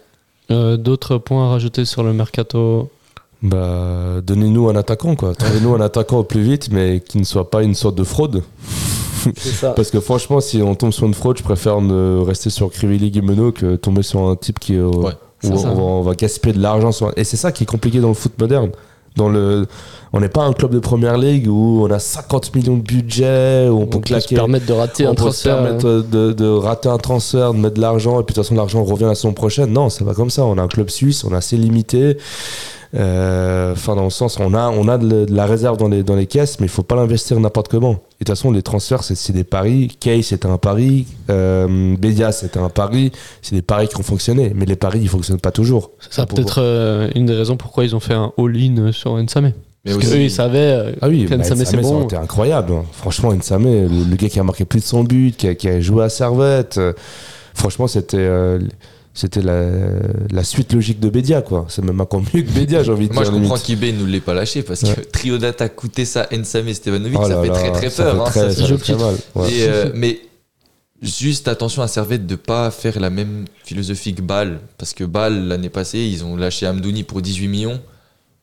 Euh, 0.51 0.77
D'autres 0.77 1.17
points 1.17 1.45
à 1.47 1.49
rajouter 1.49 1.85
sur 1.85 2.03
le 2.03 2.13
mercato? 2.13 2.89
Bah, 3.41 4.21
donnez-nous 4.21 4.69
un 4.69 4.75
attaquant, 4.75 5.15
quoi. 5.15 5.33
Trouvez-nous 5.35 5.73
un 5.75 5.81
attaquant 5.81 6.19
au 6.19 6.23
plus 6.23 6.41
vite, 6.41 6.69
mais 6.71 6.99
qui 7.01 7.17
ne 7.19 7.23
soit 7.23 7.49
pas 7.49 7.63
une 7.63 7.75
sorte 7.75 7.95
de 7.95 8.03
fraude. 8.03 8.43
C'est 9.37 9.37
ça. 9.37 9.71
Parce 9.75 9.91
que 9.91 9.99
franchement, 9.99 10.39
si 10.41 10.61
on 10.61 10.75
tombe 10.75 10.91
sur 10.91 11.05
une 11.05 11.13
fraude, 11.13 11.37
je 11.37 11.43
préfère 11.43 11.79
ne 11.81 12.19
rester 12.19 12.49
sur 12.49 12.69
Krivili 12.71 13.11
Guimeno 13.11 13.51
que 13.51 13.75
tomber 13.75 14.01
sur 14.03 14.21
un 14.27 14.35
type 14.35 14.59
qui 14.59 14.75
est 14.75 14.79
au- 14.81 15.03
Ouais, 15.05 15.13
où 15.45 15.55
va, 15.57 15.69
on 15.69 16.01
va 16.01 16.15
gaspiller 16.15 16.53
de 16.53 16.61
l'argent. 16.61 16.91
Sur... 16.91 17.13
Et 17.15 17.23
c'est 17.23 17.37
ça 17.37 17.51
qui 17.53 17.63
est 17.63 17.67
compliqué 17.67 17.99
dans 18.01 18.09
le 18.09 18.13
foot 18.13 18.33
moderne. 18.39 18.71
Dans 19.19 19.29
le... 19.29 19.67
On 20.11 20.19
n'est 20.21 20.29
pas 20.29 20.41
un 20.43 20.53
club 20.53 20.71
de 20.71 20.79
première 20.79 21.17
ligue 21.19 21.47
où 21.47 21.83
on 21.85 21.91
a 21.91 21.99
50 21.99 22.55
millions 22.55 22.77
de 22.77 22.81
budget, 22.81 23.67
où 23.69 23.73
on, 23.77 23.81
On 23.83 23.85
peut 23.85 23.99
peut 23.99 24.07
se 24.07 24.13
claquer. 24.13 24.35
permettre 24.35 24.65
de 24.65 24.73
rater 24.73 25.05
on 25.05 25.11
un 25.11 25.13
peut 25.13 25.17
se 25.31 25.43
transfert. 25.43 25.53
hein. 25.59 25.63
permettre 25.63 25.85
de, 26.09 26.31
de 26.33 26.47
rater 26.49 26.89
un 26.89 26.97
transfert, 26.97 27.53
de 27.53 27.59
mettre 27.59 27.75
de 27.75 27.81
l'argent, 27.81 28.19
et 28.19 28.23
puis 28.23 28.33
de 28.33 28.39
toute 28.39 28.43
façon, 28.45 28.55
l'argent 28.55 28.83
revient 28.83 29.03
la 29.03 29.13
saison 29.13 29.33
prochaine. 29.33 29.71
Non, 29.71 29.89
c'est 29.89 30.03
pas 30.03 30.15
comme 30.15 30.31
ça. 30.31 30.45
On 30.45 30.57
a 30.57 30.63
un 30.63 30.67
club 30.67 30.89
suisse, 30.89 31.23
on 31.25 31.31
est 31.33 31.35
assez 31.35 31.57
limité. 31.57 32.17
Euh, 32.95 33.73
Enfin, 33.73 33.95
dans 33.95 34.03
le 34.05 34.09
sens, 34.09 34.39
on 34.39 34.53
a, 34.53 34.69
on 34.69 34.87
a 34.87 34.97
de, 34.97 35.25
de 35.25 35.33
la 35.35 35.45
réserve 35.45 35.77
dans 35.77 35.87
les, 35.89 36.01
dans 36.03 36.15
les 36.15 36.25
caisses, 36.25 36.59
mais 36.59 36.65
il 36.65 36.69
faut 36.69 36.83
pas 36.83 36.95
l'investir 36.95 37.39
n'importe 37.39 37.67
comment. 37.67 37.91
Et 37.91 37.93
de 37.93 37.99
toute 38.19 38.29
façon, 38.29 38.51
les 38.51 38.63
transferts, 38.63 39.03
c'est 39.03 39.15
c'est 39.15 39.31
des 39.33 39.43
paris. 39.43 39.89
Kay, 39.99 40.21
c'était 40.23 40.47
un 40.47 40.57
pari. 40.57 41.05
Euh, 41.29 41.95
Bédia, 41.97 42.31
c'était 42.31 42.59
un 42.59 42.69
pari. 42.69 43.11
C'est 43.41 43.55
des 43.55 43.61
paris 43.61 43.87
qui 43.87 43.97
ont 43.97 44.03
fonctionné. 44.03 44.51
Mais 44.55 44.65
les 44.65 44.75
paris, 44.75 44.99
ils 45.01 45.09
fonctionnent 45.09 45.39
pas 45.39 45.51
toujours. 45.51 45.91
Ça 46.09 46.25
peut-être 46.25 46.59
euh, 46.61 47.09
une 47.15 47.25
des 47.27 47.35
raisons 47.35 47.57
pourquoi 47.57 47.83
ils 47.85 47.95
ont 47.95 47.99
fait 47.99 48.15
un 48.15 48.31
all-in 48.37 48.91
sur 48.91 49.15
Nsame. 49.17 49.53
Mais 49.85 49.91
Parce 49.93 49.97
aussi, 49.97 50.09
qu'eux, 50.09 50.21
ils 50.21 50.31
savaient 50.31 50.57
euh, 50.59 50.91
Ah 51.01 51.07
oui, 51.07 51.25
bah, 51.29 51.37
Nsame, 51.37 51.63
c'est 51.63 51.77
bon. 51.77 52.03
été 52.03 52.15
incroyable. 52.17 52.73
hein. 52.73 52.83
Franchement, 52.91 53.31
Nsame, 53.33 53.63
le, 53.65 53.87
le 54.09 54.15
gars 54.17 54.27
qui 54.29 54.39
a 54.39 54.43
marqué 54.43 54.65
plus 54.65 54.79
de 54.79 54.85
100 54.85 55.03
buts, 55.03 55.33
qui 55.37 55.47
a, 55.47 55.55
qui 55.55 55.69
a 55.69 55.79
joué 55.79 56.03
à 56.03 56.09
Servette. 56.09 56.77
euh, 56.79 56.93
franchement, 57.53 57.87
c'était 57.87 58.17
euh, 58.17 58.59
c'était 59.19 59.41
la, 59.41 59.69
la 60.31 60.43
suite 60.43 60.73
logique 60.73 60.99
de 60.99 61.09
Bédia, 61.09 61.41
quoi. 61.41 61.65
C'est 61.69 61.83
même 61.83 61.99
encore 62.01 62.21
mieux 62.21 62.41
que 62.41 62.49
Bédia, 62.51 62.83
j'ai 62.83 62.91
envie 62.91 63.07
de 63.09 63.13
moi 63.13 63.23
je 63.25 63.31
dire. 63.31 63.39
comprends 63.41 63.57
qu'Ibé 63.57 63.91
ne 63.91 64.05
l'ait 64.05 64.19
pas 64.19 64.33
lâché 64.33 64.61
parce 64.63 64.81
que 64.81 64.87
Ouais. 64.87 65.05
trio 65.11 65.37
d'attaque, 65.37 65.75
Koutessa, 65.75 66.27
Ensame 66.33 66.67
et 66.69 66.73
Stevanovic, 66.73 67.19
Oh 67.21 67.27
ça 67.27 67.41
fait 67.41 67.49
très 67.49 67.71
très 67.71 67.89
ça 67.89 68.03
peur. 68.03 68.13
fait 68.13 68.39
hein, 68.39 68.43
très- 68.45 68.53
ça, 68.53 68.61
ça 68.61 68.67
fait 68.67 68.77
très 68.77 68.95
mal. 68.95 69.15
ouais. 69.35 69.51
Et, 69.53 69.67
euh, 69.69 69.91
mais 69.93 70.19
juste 71.01 71.47
attention 71.47 71.81
à 71.81 71.87
Servette 71.87 72.25
de 72.27 72.35
pas 72.35 72.71
faire 72.71 72.99
la 72.99 73.09
même 73.09 73.45
philosophie 73.63 74.13
que 74.13 74.21
Bâle. 74.21 74.59
Parce 74.77 74.93
que 74.93 75.03
Bâle, 75.03 75.47
l'année 75.47 75.69
passée, 75.69 75.99
ils 75.99 76.23
ont 76.23 76.35
lâché 76.35 76.65
Amdouni 76.67 77.03
pour 77.03 77.21
18 77.21 77.47
millions. 77.47 77.79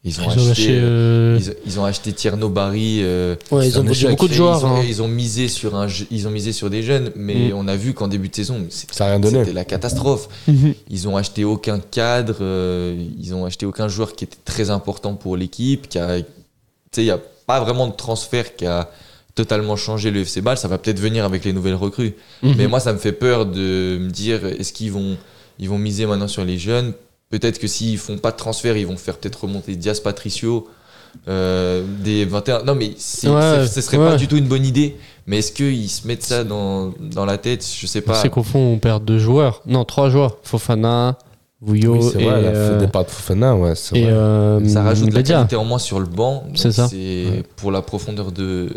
Ils 0.04 0.20
ont, 0.20 0.24
Ils 0.30 0.38
ont 0.40 0.50
acheté, 0.52 0.78
euh, 0.80 1.36
ils, 1.40 1.54
ils 1.66 1.80
ont 1.80 1.84
acheté 1.84 2.12
Tierno 2.12 2.48
Barry. 2.48 3.00
euh, 3.02 3.34
Ouais, 3.50 3.66
ils 3.66 3.76
ont 3.78 3.82
beaucoup 4.10 4.28
de 4.28 4.32
joueurs. 4.32 4.60
Ils 4.60 4.64
ont, 4.66 4.76
hein. 4.76 4.84
ils 4.86 5.02
ont 5.02 5.08
misé 5.08 5.48
sur 5.48 5.74
un, 5.74 5.88
ils 6.12 6.28
ont 6.28 6.30
misé 6.30 6.52
sur 6.52 6.70
des 6.70 6.84
jeunes, 6.84 7.10
mais 7.16 7.48
Mm. 7.48 7.54
on 7.56 7.66
a 7.66 7.74
vu 7.74 7.92
qu'en 7.92 8.06
début 8.06 8.28
de 8.28 8.34
saison, 8.36 8.64
c'était 8.70 8.94
Ça 8.94 9.06
a 9.06 9.10
rien 9.10 9.18
donné. 9.20 9.40
c'était 9.40 9.52
la 9.52 9.64
catastrophe. 9.64 10.28
Mhm. 10.46 10.74
Ils 10.90 11.08
ont 11.08 11.16
acheté 11.16 11.44
aucun 11.44 11.80
cadre, 11.80 12.36
euh, 12.40 12.94
ils 13.18 13.34
ont 13.34 13.44
acheté 13.46 13.66
aucun 13.66 13.88
joueur 13.88 14.14
qui 14.14 14.24
était 14.24 14.38
très 14.44 14.70
important 14.70 15.14
pour 15.14 15.36
l'équipe. 15.36 15.88
qui 15.88 15.98
a- 15.98 16.18
il 16.18 17.02
n'y 17.02 17.10
a 17.10 17.18
pas 17.46 17.60
vraiment 17.60 17.88
de 17.88 17.92
transfert 17.94 18.54
qui 18.54 18.64
a 18.64 18.88
totalement 19.34 19.76
changé 19.76 20.10
le 20.12 20.20
FC 20.24 20.40
Bâle. 20.40 20.56
Ça 20.56 20.68
va 20.68 20.78
peut-être 20.78 21.00
venir 21.00 21.24
avec 21.24 21.44
les 21.44 21.52
nouvelles 21.52 21.74
recrues. 21.74 22.14
Mhm. 22.42 22.54
Mais 22.56 22.68
moi, 22.68 22.78
ça 22.80 22.92
me 22.92 22.98
fait 22.98 23.12
peur 23.12 23.44
de 23.44 23.98
me 24.00 24.08
dire 24.10 24.46
est-ce 24.46 24.72
qu'ils 24.72 24.92
vont, 24.92 25.16
ils 25.58 25.68
vont 25.68 25.78
miser 25.78 26.06
maintenant 26.06 26.28
sur 26.28 26.44
les 26.44 26.58
jeunes 26.58 26.92
Peut-être 27.30 27.58
que 27.58 27.66
s'ils 27.66 27.98
font 27.98 28.18
pas 28.18 28.30
de 28.30 28.36
transfert, 28.36 28.76
ils 28.76 28.86
vont 28.86 28.96
faire 28.96 29.16
peut-être 29.18 29.42
remonter 29.44 29.74
Diaz 29.76 30.00
Patricio. 30.00 30.68
euh, 31.28 31.82
des 32.04 32.26
21 32.26 32.62
non 32.64 32.74
mais 32.74 32.92
c'est- 32.98 33.26
Ouais, 33.30 33.40
c'est- 33.66 33.80
ce 33.80 33.80
serait 33.80 33.96
ouais. 33.96 34.06
pas 34.10 34.16
du 34.16 34.28
tout 34.28 34.36
une 34.36 34.48
bonne 34.48 34.66
idée 34.66 34.96
mais 35.26 35.38
est-ce 35.38 35.50
qu'ils 35.50 35.88
se 35.88 36.06
mettent 36.06 36.22
ça 36.22 36.44
dans, 36.44 36.92
dans 37.00 37.24
la 37.24 37.38
tête? 37.38 37.66
Je 37.80 37.86
sais 37.86 38.02
pas 38.02 38.14
C'est 38.20 38.28
qu'au 38.28 38.42
fond, 38.42 38.58
on 38.74 38.78
perd 38.78 39.02
deux 39.04 39.18
joueurs. 39.18 39.62
Non, 39.66 39.86
trois 39.86 40.10
joueurs. 40.10 40.36
Fofana, 40.42 41.16
Vouillot 41.62 41.94
Oui, 41.96 42.10
c'est 42.12 42.20
et, 42.20 42.24
vrai, 42.26 42.42
la 42.42 42.48
euh, 42.48 42.78
départ 42.78 43.06
de 43.06 43.10
Fofana, 43.10 43.56
ouais, 43.56 43.74
c'est 43.74 43.96
et 43.96 44.02
vrai. 44.04 44.12
euh, 44.12 44.68
ça 44.68 44.82
rajoute 44.82 45.10
la 45.14 45.22
qualité 45.22 45.56
en 45.56 45.64
moins 45.64 45.78
sur 45.78 46.00
le 46.00 46.06
banc 46.06 46.44
C'est 46.54 46.70
ça. 46.70 46.86
Ouais. 46.92 47.42
pour 47.56 47.72
la 47.72 47.80
profondeur 47.80 48.30
de 48.30 48.68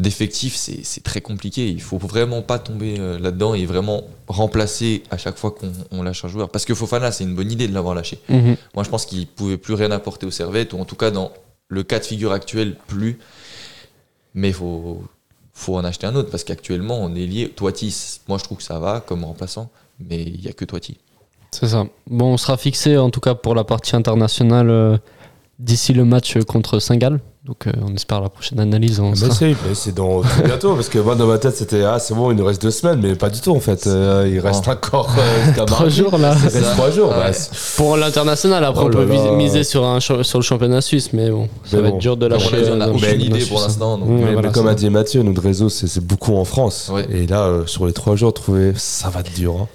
d'effectifs 0.00 0.56
c'est 0.56 1.02
très 1.02 1.20
compliqué 1.20 1.68
il 1.68 1.80
faut 1.82 1.98
vraiment 1.98 2.40
pas 2.42 2.58
tomber 2.58 2.96
euh, 2.98 3.18
là-dedans 3.18 3.54
et 3.54 3.66
vraiment 3.66 4.02
remplacer 4.26 5.02
à 5.10 5.18
chaque 5.18 5.36
fois 5.36 5.50
qu'on 5.50 5.70
on 5.90 6.02
lâche 6.02 6.24
un 6.24 6.28
joueur 6.28 6.48
parce 6.48 6.64
que 6.64 6.74
Fofana 6.74 7.12
c'est 7.12 7.24
une 7.24 7.34
bonne 7.34 7.50
idée 7.52 7.68
de 7.68 7.74
l'avoir 7.74 7.94
lâché 7.94 8.18
Mhm. 8.28 8.56
moi 8.74 8.84
je 8.84 8.88
pense 8.90 9.04
qu'il 9.04 9.26
pouvait 9.26 9.58
plus 9.58 9.74
rien 9.74 9.90
apporter 9.90 10.24
aux 10.26 10.30
Servettes 10.30 10.72
ou 10.72 10.78
en 10.78 10.84
tout 10.84 10.96
cas 10.96 11.10
dans 11.10 11.30
le 11.68 11.82
cas 11.82 11.98
de 11.98 12.04
figure 12.04 12.32
actuel 12.32 12.76
plus 12.86 13.18
mais 14.34 14.48
il 14.48 14.54
faut 14.54 15.04
faut 15.52 15.76
en 15.76 15.84
acheter 15.84 16.06
un 16.06 16.14
autre 16.14 16.30
parce 16.30 16.44
qu'actuellement 16.44 16.98
on 16.98 17.14
est 17.14 17.26
lié 17.26 17.48
Toiti 17.54 18.20
moi 18.28 18.38
je 18.38 18.44
trouve 18.44 18.58
que 18.58 18.64
ça 18.64 18.78
va 18.78 19.00
comme 19.00 19.24
remplaçant 19.24 19.70
mais 20.00 20.22
il 20.22 20.40
y 20.42 20.48
a 20.48 20.52
que 20.52 20.64
Toiti 20.64 20.96
C'est 21.50 21.68
ça. 21.68 21.86
Bon, 22.06 22.32
on 22.32 22.36
sera 22.38 22.56
fixé 22.56 22.96
en 22.96 23.10
tout 23.10 23.20
cas 23.20 23.34
pour 23.34 23.54
la 23.54 23.62
partie 23.64 23.94
internationale 23.94 24.70
euh, 24.70 24.96
d'ici 25.58 25.92
le 25.92 26.04
match 26.06 26.38
contre 26.44 26.78
Saint-Gall. 26.78 27.20
Donc 27.44 27.66
euh, 27.66 27.72
on 27.84 27.92
espère 27.96 28.20
la 28.20 28.28
prochaine 28.28 28.60
analyse. 28.60 29.00
On 29.00 29.10
Mais 29.10 29.16
sera- 29.16 29.34
c'est, 29.34 29.48
mais 29.66 29.74
c'est 29.74 29.92
dans 29.92 30.20
très 30.20 30.42
bientôt 30.46 30.76
parce 30.76 30.88
que 30.88 31.00
moi 31.00 31.16
dans 31.16 31.26
ma 31.26 31.38
tête 31.38 31.56
c'était 31.56 31.82
ah 31.82 31.98
c'est 31.98 32.14
bon 32.14 32.30
il 32.30 32.36
nous 32.36 32.44
reste 32.44 32.62
deux 32.62 32.70
semaines 32.70 33.00
mais 33.02 33.16
pas 33.16 33.30
du 33.30 33.40
tout 33.40 33.50
en 33.50 33.58
fait 33.58 33.84
Euh, 33.88 34.30
il 34.32 34.38
reste 34.38 34.68
encore 34.68 35.12
euh, 35.18 35.64
Trois 35.66 35.88
jours 35.88 36.16
là. 36.18 36.36
Il 36.40 36.48
reste 36.50 36.70
trois 36.76 36.92
jours 36.92 37.08
Ouais. 37.10 37.32
bah, 37.32 37.36
Pour 37.76 37.96
l'international, 37.96 38.62
après 38.64 38.84
Oh 38.84 38.86
on 38.86 38.90
peut 38.92 39.04
là 39.06 39.32
miser 39.32 39.64
sur, 39.64 39.84
un, 39.84 39.98
sur 39.98 40.16
le 40.18 40.22
championnat 40.42 40.80
suisse, 40.80 41.12
mais 41.12 41.30
bon, 41.30 41.48
ça 41.64 41.78
Mais 41.78 41.82
va 41.82 41.88
bon. 41.90 41.96
être 41.96 42.00
dur 42.00 42.16
de 42.16 42.28
Mais 42.28 42.34
lâcher. 42.34 42.56
on 42.70 42.70
a- 42.70 42.76
on 42.76 42.80
a 42.80 42.84
euh, 42.84 42.86
le 42.86 42.92
aucune 42.92 43.00
championnat 43.00 43.24
idée 43.24 43.34
suisse, 43.40 43.48
pour 43.48 43.58
hein. 43.58 43.64
l'instant, 43.66 43.98
Ouais, 43.98 44.06
mais, 44.08 44.32
voilà, 44.34 44.48
mais 44.48 44.54
comme 44.54 44.68
a 44.68 44.74
dit 44.76 44.88
Mathieu 44.90 45.22
notre 45.24 45.42
réseau 45.42 45.68
c'est, 45.68 46.00
beaucoup 46.04 46.36
en 46.36 46.44
France 46.44 46.90
Ouais. 46.94 47.06
et 47.10 47.26
là 47.26 47.40
euh, 47.46 47.66
sur 47.66 47.86
les 47.86 47.92
trois 47.92 48.14
jours 48.14 48.32
trouver 48.32 48.72
ça 48.76 49.08
va 49.10 49.18
être 49.18 49.34
dur 49.34 49.56
hein. 49.60 49.66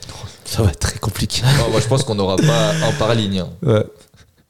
ça 0.46 0.64
va 0.64 0.70
être 0.70 0.80
très 0.80 1.00
compliqué 1.00 1.42
Non, 1.60 1.70
moi 1.72 1.82
je 1.82 1.88
pense 1.88 2.04
qu'on 2.06 2.16
n'aura 2.16 2.38
pas 2.38 2.70
un 2.88 2.94
par 2.98 3.14
ligne 3.14 3.40
hein. 3.42 3.50
ouais. 3.66 3.84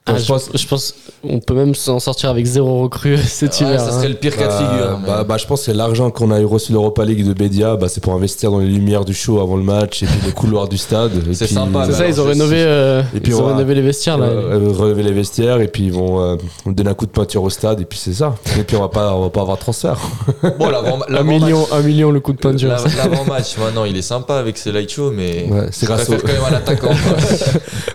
Ah, 0.07 0.17
je 0.17 0.25
pense- 0.25 0.49
je 0.53 0.67
pense 0.67 0.93
on 1.23 1.39
peut 1.39 1.53
même 1.55 1.75
s'en 1.75 1.99
sortir 1.99 2.29
avec 2.29 2.45
zéro 2.45 2.83
recrue 2.83 3.17
cet 3.27 3.59
Ouais, 3.59 3.67
hiver. 3.67 3.79
ça 3.81 3.87
hein. 3.87 3.91
serait 3.91 4.09
le 4.09 4.15
pire 4.15 4.35
cas 4.37 4.43
de 4.45 4.47
Bah, 4.49 4.57
figure 4.57 4.99
mais- 5.01 5.07
bah, 5.07 5.23
bah, 5.27 5.37
je 5.37 5.45
pense 5.45 5.65
que 5.65 5.71
l'argent 5.71 6.11
qu'on 6.11 6.31
a 6.31 6.39
eu 6.39 6.45
reçu 6.45 6.69
de 6.71 6.73
l'Europa 6.77 7.03
League 7.03 7.25
de 7.27 7.33
Bédia 7.33 7.75
bah, 7.75 7.87
c'est 7.89 8.01
pour 8.01 8.13
investir 8.13 8.51
dans 8.51 8.59
les 8.59 8.67
lumières 8.67 9.03
du 9.03 9.13
show 9.13 9.39
avant 9.41 9.57
le 9.57 9.63
match 9.63 10.03
et 10.03 10.05
puis 10.05 10.19
les 10.25 10.31
couloirs 10.33 10.67
du 10.69 10.77
stade 10.77 11.11
C'est 11.33 11.45
puis- 11.45 11.53
sympa, 11.55 11.85
C'est 11.87 11.93
ça, 11.93 12.07
ils 12.07 12.21
ont 12.21 12.25
rénové, 12.25 12.57
euh, 12.59 13.01
Et 13.15 13.19
puis 13.19 13.31
ils 13.33 13.35
ont 13.35 13.47
rénové 13.47 13.75
les 13.75 13.81
vestiaires 13.81 14.17
là. 14.17 14.27
Euh, 14.27 14.71
relever 14.77 15.03
les 15.03 15.11
vestiaires 15.11 15.59
et 15.59 15.67
puis 15.67 15.83
ils 15.85 15.91
vont 15.93 16.21
euh, 16.21 16.35
donner 16.65 16.89
un 16.89 16.93
coup 16.93 17.05
de 17.05 17.11
peinture 17.11 17.43
au 17.43 17.49
stade 17.49 17.81
et 17.81 17.85
puis 17.85 17.97
c'est 17.99 18.13
ça 18.13 18.35
et 18.57 18.63
puis 18.63 18.77
on 18.77 18.81
va 18.81 18.89
pas 18.89 19.13
on 19.15 19.21
va 19.23 19.29
pas 19.29 19.41
avoir 19.41 19.57
de 19.57 19.61
transfert 19.61 19.97
bon 20.59 20.69
l'avant 20.69 20.99
un, 21.09 21.23
million, 21.23 21.65
un 21.71 21.81
million 21.81 22.11
le 22.11 22.19
coup 22.19 22.33
de 22.33 22.37
peinture. 22.37 22.69
l'avant- 22.69 22.89
l'avant-match 22.97 23.57
maintenant 23.57 23.83
il 23.85 23.97
est 23.97 24.01
sympa 24.01 24.35
avec 24.35 24.57
ses 24.57 24.71
light 24.71 24.89
shows 24.89 25.11
mais 25.11 25.47
Ouais, 25.49 25.67
c'est 25.71 25.85
grâce 25.85 26.07
au- 26.09 26.13
quand 26.15 26.27
même 26.27 26.41
un 26.51 26.55
attaquant 26.55 26.87
quoi. 26.89 27.17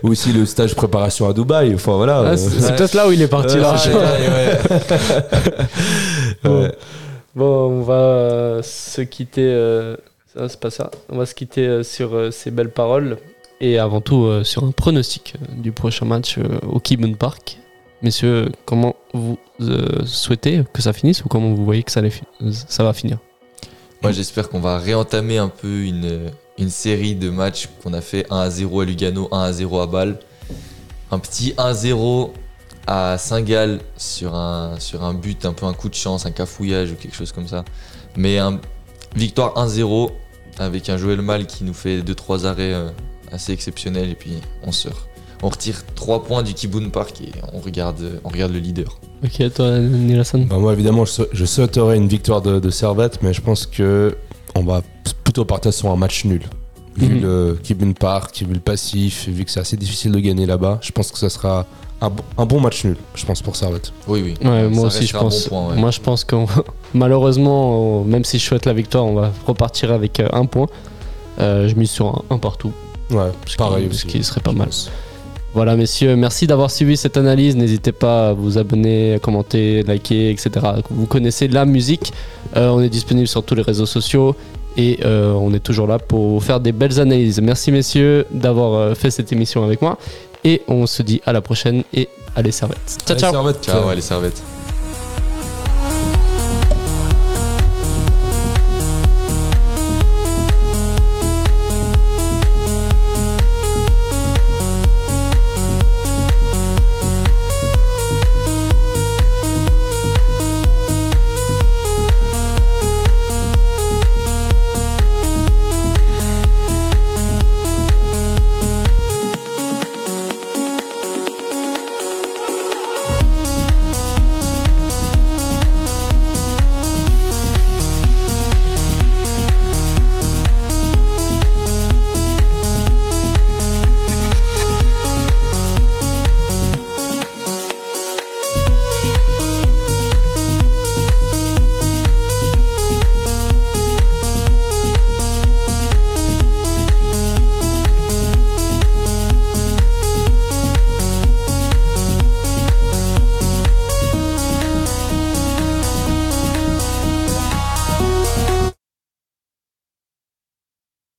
ou 0.03 0.09
aussi 0.11 0.31
le 0.33 0.45
stage 0.45 0.75
préparation 0.75 1.27
à 1.27 1.33
Dubaï 1.33 1.73
enfin 1.73 1.97
voilà 2.05 2.23
Ah, 2.25 2.31
euh, 2.33 2.37
c'est 2.37 2.75
peut-être 2.75 2.93
là 2.93 3.07
où 3.07 3.11
il 3.11 3.21
est 3.21 3.27
parti 3.27 3.57
l'argent. 3.57 3.91
Ouais, 6.43 6.49
ouais. 6.49 6.71
Bon. 7.35 7.43
on 7.45 7.81
va 7.81 8.61
se 8.63 9.01
quitter. 9.01 9.45
euh, 9.45 9.95
ça, 10.35 10.49
c'est 10.49 10.59
pas 10.59 10.69
ça. 10.69 10.91
On 11.09 11.17
va 11.17 11.25
se 11.25 11.33
quitter 11.35 11.67
euh, 11.67 11.83
sur 11.83 12.31
ces 12.31 12.51
belles 12.51 12.71
paroles 12.71 13.17
et 13.61 13.79
avant 13.79 14.01
tout 14.01 14.25
euh, 14.25 14.43
sur 14.43 14.63
un 14.63 14.71
pronostic 14.71 15.35
du 15.57 15.71
prochain 15.71 16.05
match 16.05 16.37
euh, 16.37 16.43
au 16.67 16.79
Kibun 16.79 17.13
Park. 17.13 17.57
Messieurs, 18.01 18.49
comment 18.65 18.95
vous 19.13 19.37
euh, 19.61 20.03
souhaitez 20.05 20.63
que 20.73 20.81
ça 20.81 20.91
finisse 20.91 21.23
ou 21.23 21.29
comment 21.29 21.53
vous 21.53 21.63
voyez 21.63 21.83
que 21.83 21.91
ça, 21.91 22.01
allait 22.01 22.09
fi- 22.09 22.23
ça 22.67 22.83
va 22.83 22.91
finir? 22.93 23.17
Moi, 24.01 24.11
j'espère 24.11 24.49
qu'on 24.49 24.59
va 24.59 24.77
réentamer 24.77 25.37
un 25.37 25.47
peu 25.47 25.83
une, 25.83 26.23
une 26.57 26.69
série 26.69 27.15
de 27.15 27.29
matchs 27.29 27.69
qu'on 27.81 27.93
a 27.93 28.01
fait 28.01 28.25
1 28.29 28.37
à 28.37 28.49
0 28.49 28.81
à 28.81 28.85
Lugano, 28.85 29.29
1 29.31 29.39
à 29.43 29.53
0 29.53 29.79
à 29.79 29.87
Bâle. 29.87 30.19
Un 31.13 31.19
petit 31.19 31.51
1-0 31.57 32.31
à 32.87 33.17
Saint-Gall 33.19 33.79
sur 33.97 34.33
un, 34.33 34.79
sur 34.79 35.03
un 35.03 35.13
but, 35.13 35.45
un 35.45 35.53
peu 35.53 35.67
un 35.67 35.73
coup 35.73 35.89
de 35.89 35.93
chance, 35.93 36.25
un 36.25 36.31
cafouillage 36.31 36.91
ou 36.91 36.95
quelque 36.95 37.15
chose 37.15 37.31
comme 37.31 37.47
ça. 37.47 37.63
Mais 38.17 38.39
un 38.39 38.59
victoire 39.15 39.53
1-0 39.55 40.09
avec 40.57 40.89
un 40.89 40.97
Joël 40.97 41.21
Mal 41.21 41.45
qui 41.45 41.63
nous 41.65 41.73
fait 41.75 41.99
2-3 42.01 42.45
arrêts 42.45 42.73
euh, 42.73 42.89
assez 43.31 43.53
exceptionnels 43.53 44.09
et 44.09 44.15
puis 44.15 44.33
on 44.63 44.71
sort. 44.71 45.07
On 45.43 45.49
retire 45.49 45.83
3 45.95 46.23
points 46.23 46.41
du 46.41 46.53
Kibun 46.55 46.89
Park 46.89 47.21
et 47.21 47.31
on 47.53 47.59
regarde, 47.59 48.19
on 48.23 48.29
regarde 48.29 48.51
le 48.53 48.59
leader. 48.59 48.97
Ok, 49.23 49.53
toi, 49.53 49.77
Nilassan 49.79 50.45
Bah, 50.45 50.57
moi 50.57 50.73
évidemment 50.73 51.05
je, 51.05 51.11
sou- 51.11 51.25
je 51.31 51.45
souhaiterais 51.45 51.97
une 51.97 52.07
victoire 52.07 52.41
de, 52.41 52.59
de 52.59 52.69
Servette 52.69 53.21
mais 53.21 53.33
je 53.33 53.41
pense 53.41 53.65
que 53.67 54.17
on 54.55 54.63
va 54.63 54.81
plutôt 55.23 55.45
partir 55.45 55.73
sur 55.73 55.89
un 55.91 55.95
match 55.95 56.25
nul 56.25 56.41
vu 56.97 57.15
Mhm. 57.15 57.21
le 57.21 57.59
Kibun 57.63 57.91
Park 57.93 58.43
vu 58.47 58.53
le 58.53 58.59
passif 58.59 59.27
vu 59.27 59.45
que 59.45 59.51
c'est 59.51 59.59
assez 59.59 59.77
difficile 59.77 60.11
de 60.11 60.19
gagner 60.19 60.45
là-bas 60.45 60.79
je 60.81 60.91
pense 60.91 61.11
que 61.11 61.17
ça 61.17 61.29
sera 61.29 61.65
un, 62.01 62.09
bon- 62.09 62.23
un 62.37 62.45
bon 62.45 62.59
match 62.59 62.83
nul 62.85 62.97
je 63.15 63.25
pense 63.25 63.41
pour 63.41 63.55
Servette 63.55 63.91
Oui, 64.07 64.21
oui. 64.23 64.47
Ouais, 64.47 64.63
Ça 64.63 64.69
moi 64.69 64.85
aussi 64.87 65.07
je 65.07 65.13
bon 65.13 65.19
pense. 65.19 65.47
point, 65.47 65.69
ouais. 65.69 65.75
Moi 65.75 65.91
je 65.91 65.99
pense 66.01 66.23
qu'on 66.23 66.45
malheureusement, 66.93 68.01
on- 68.01 68.03
même 68.05 68.23
si 68.23 68.39
je 68.39 68.43
souhaite 68.45 68.65
la 68.65 68.73
victoire, 68.73 69.05
on 69.05 69.13
va 69.15 69.31
repartir 69.47 69.91
avec 69.91 70.19
euh, 70.19 70.27
un 70.33 70.45
point. 70.45 70.67
Euh, 71.39 71.67
je 71.67 71.75
mise 71.75 71.89
sur 71.89 72.07
un, 72.07 72.35
un 72.35 72.37
partout. 72.37 72.71
Ouais, 73.09 73.31
Ce 73.47 73.55
pareil 73.55 73.87
qui, 73.89 73.97
ce 73.97 74.05
qui 74.05 74.23
serait 74.23 74.41
pas 74.41 74.51
mal. 74.51 74.69
Voilà, 75.55 75.75
messieurs, 75.75 76.15
merci 76.15 76.47
d'avoir 76.47 76.71
suivi 76.71 76.97
cette 76.97 77.15
analyse. 77.17 77.55
N'hésitez 77.55 77.91
pas 77.91 78.29
à 78.29 78.33
vous 78.33 78.57
abonner, 78.57 79.13
à 79.15 79.19
commenter, 79.19 79.83
liker, 79.83 80.31
etc. 80.31 80.49
Vous 80.89 81.05
connaissez 81.05 81.47
la 81.47 81.65
musique. 81.65 82.11
Euh, 82.55 82.69
on 82.69 82.81
est 82.81 82.89
disponible 82.89 83.27
sur 83.27 83.43
tous 83.43 83.53
les 83.55 83.61
réseaux 83.61 83.85
sociaux 83.85 84.35
et 84.77 84.99
euh, 85.05 85.31
on 85.33 85.53
est 85.53 85.59
toujours 85.59 85.87
là 85.87 85.99
pour 85.99 86.43
faire 86.43 86.59
des 86.59 86.71
belles 86.71 86.99
analyses. 86.99 87.39
Merci, 87.41 87.71
messieurs, 87.71 88.25
d'avoir 88.31 88.73
euh, 88.73 88.95
fait 88.95 89.11
cette 89.11 89.31
émission 89.31 89.63
avec 89.63 89.81
moi. 89.81 89.97
Et 90.43 90.61
on 90.67 90.85
se 90.87 91.01
dit 91.03 91.21
à 91.25 91.31
la 91.33 91.41
prochaine 91.41 91.83
et 91.93 92.09
allez, 92.35 92.51
servettes. 92.51 92.97
Ciao, 93.05 93.11
Allez, 93.11 93.19
ciao. 93.19 93.31
servette. 93.31 93.63
Ciao, 93.63 93.87
allez, 93.87 94.01
servette. 94.01 94.52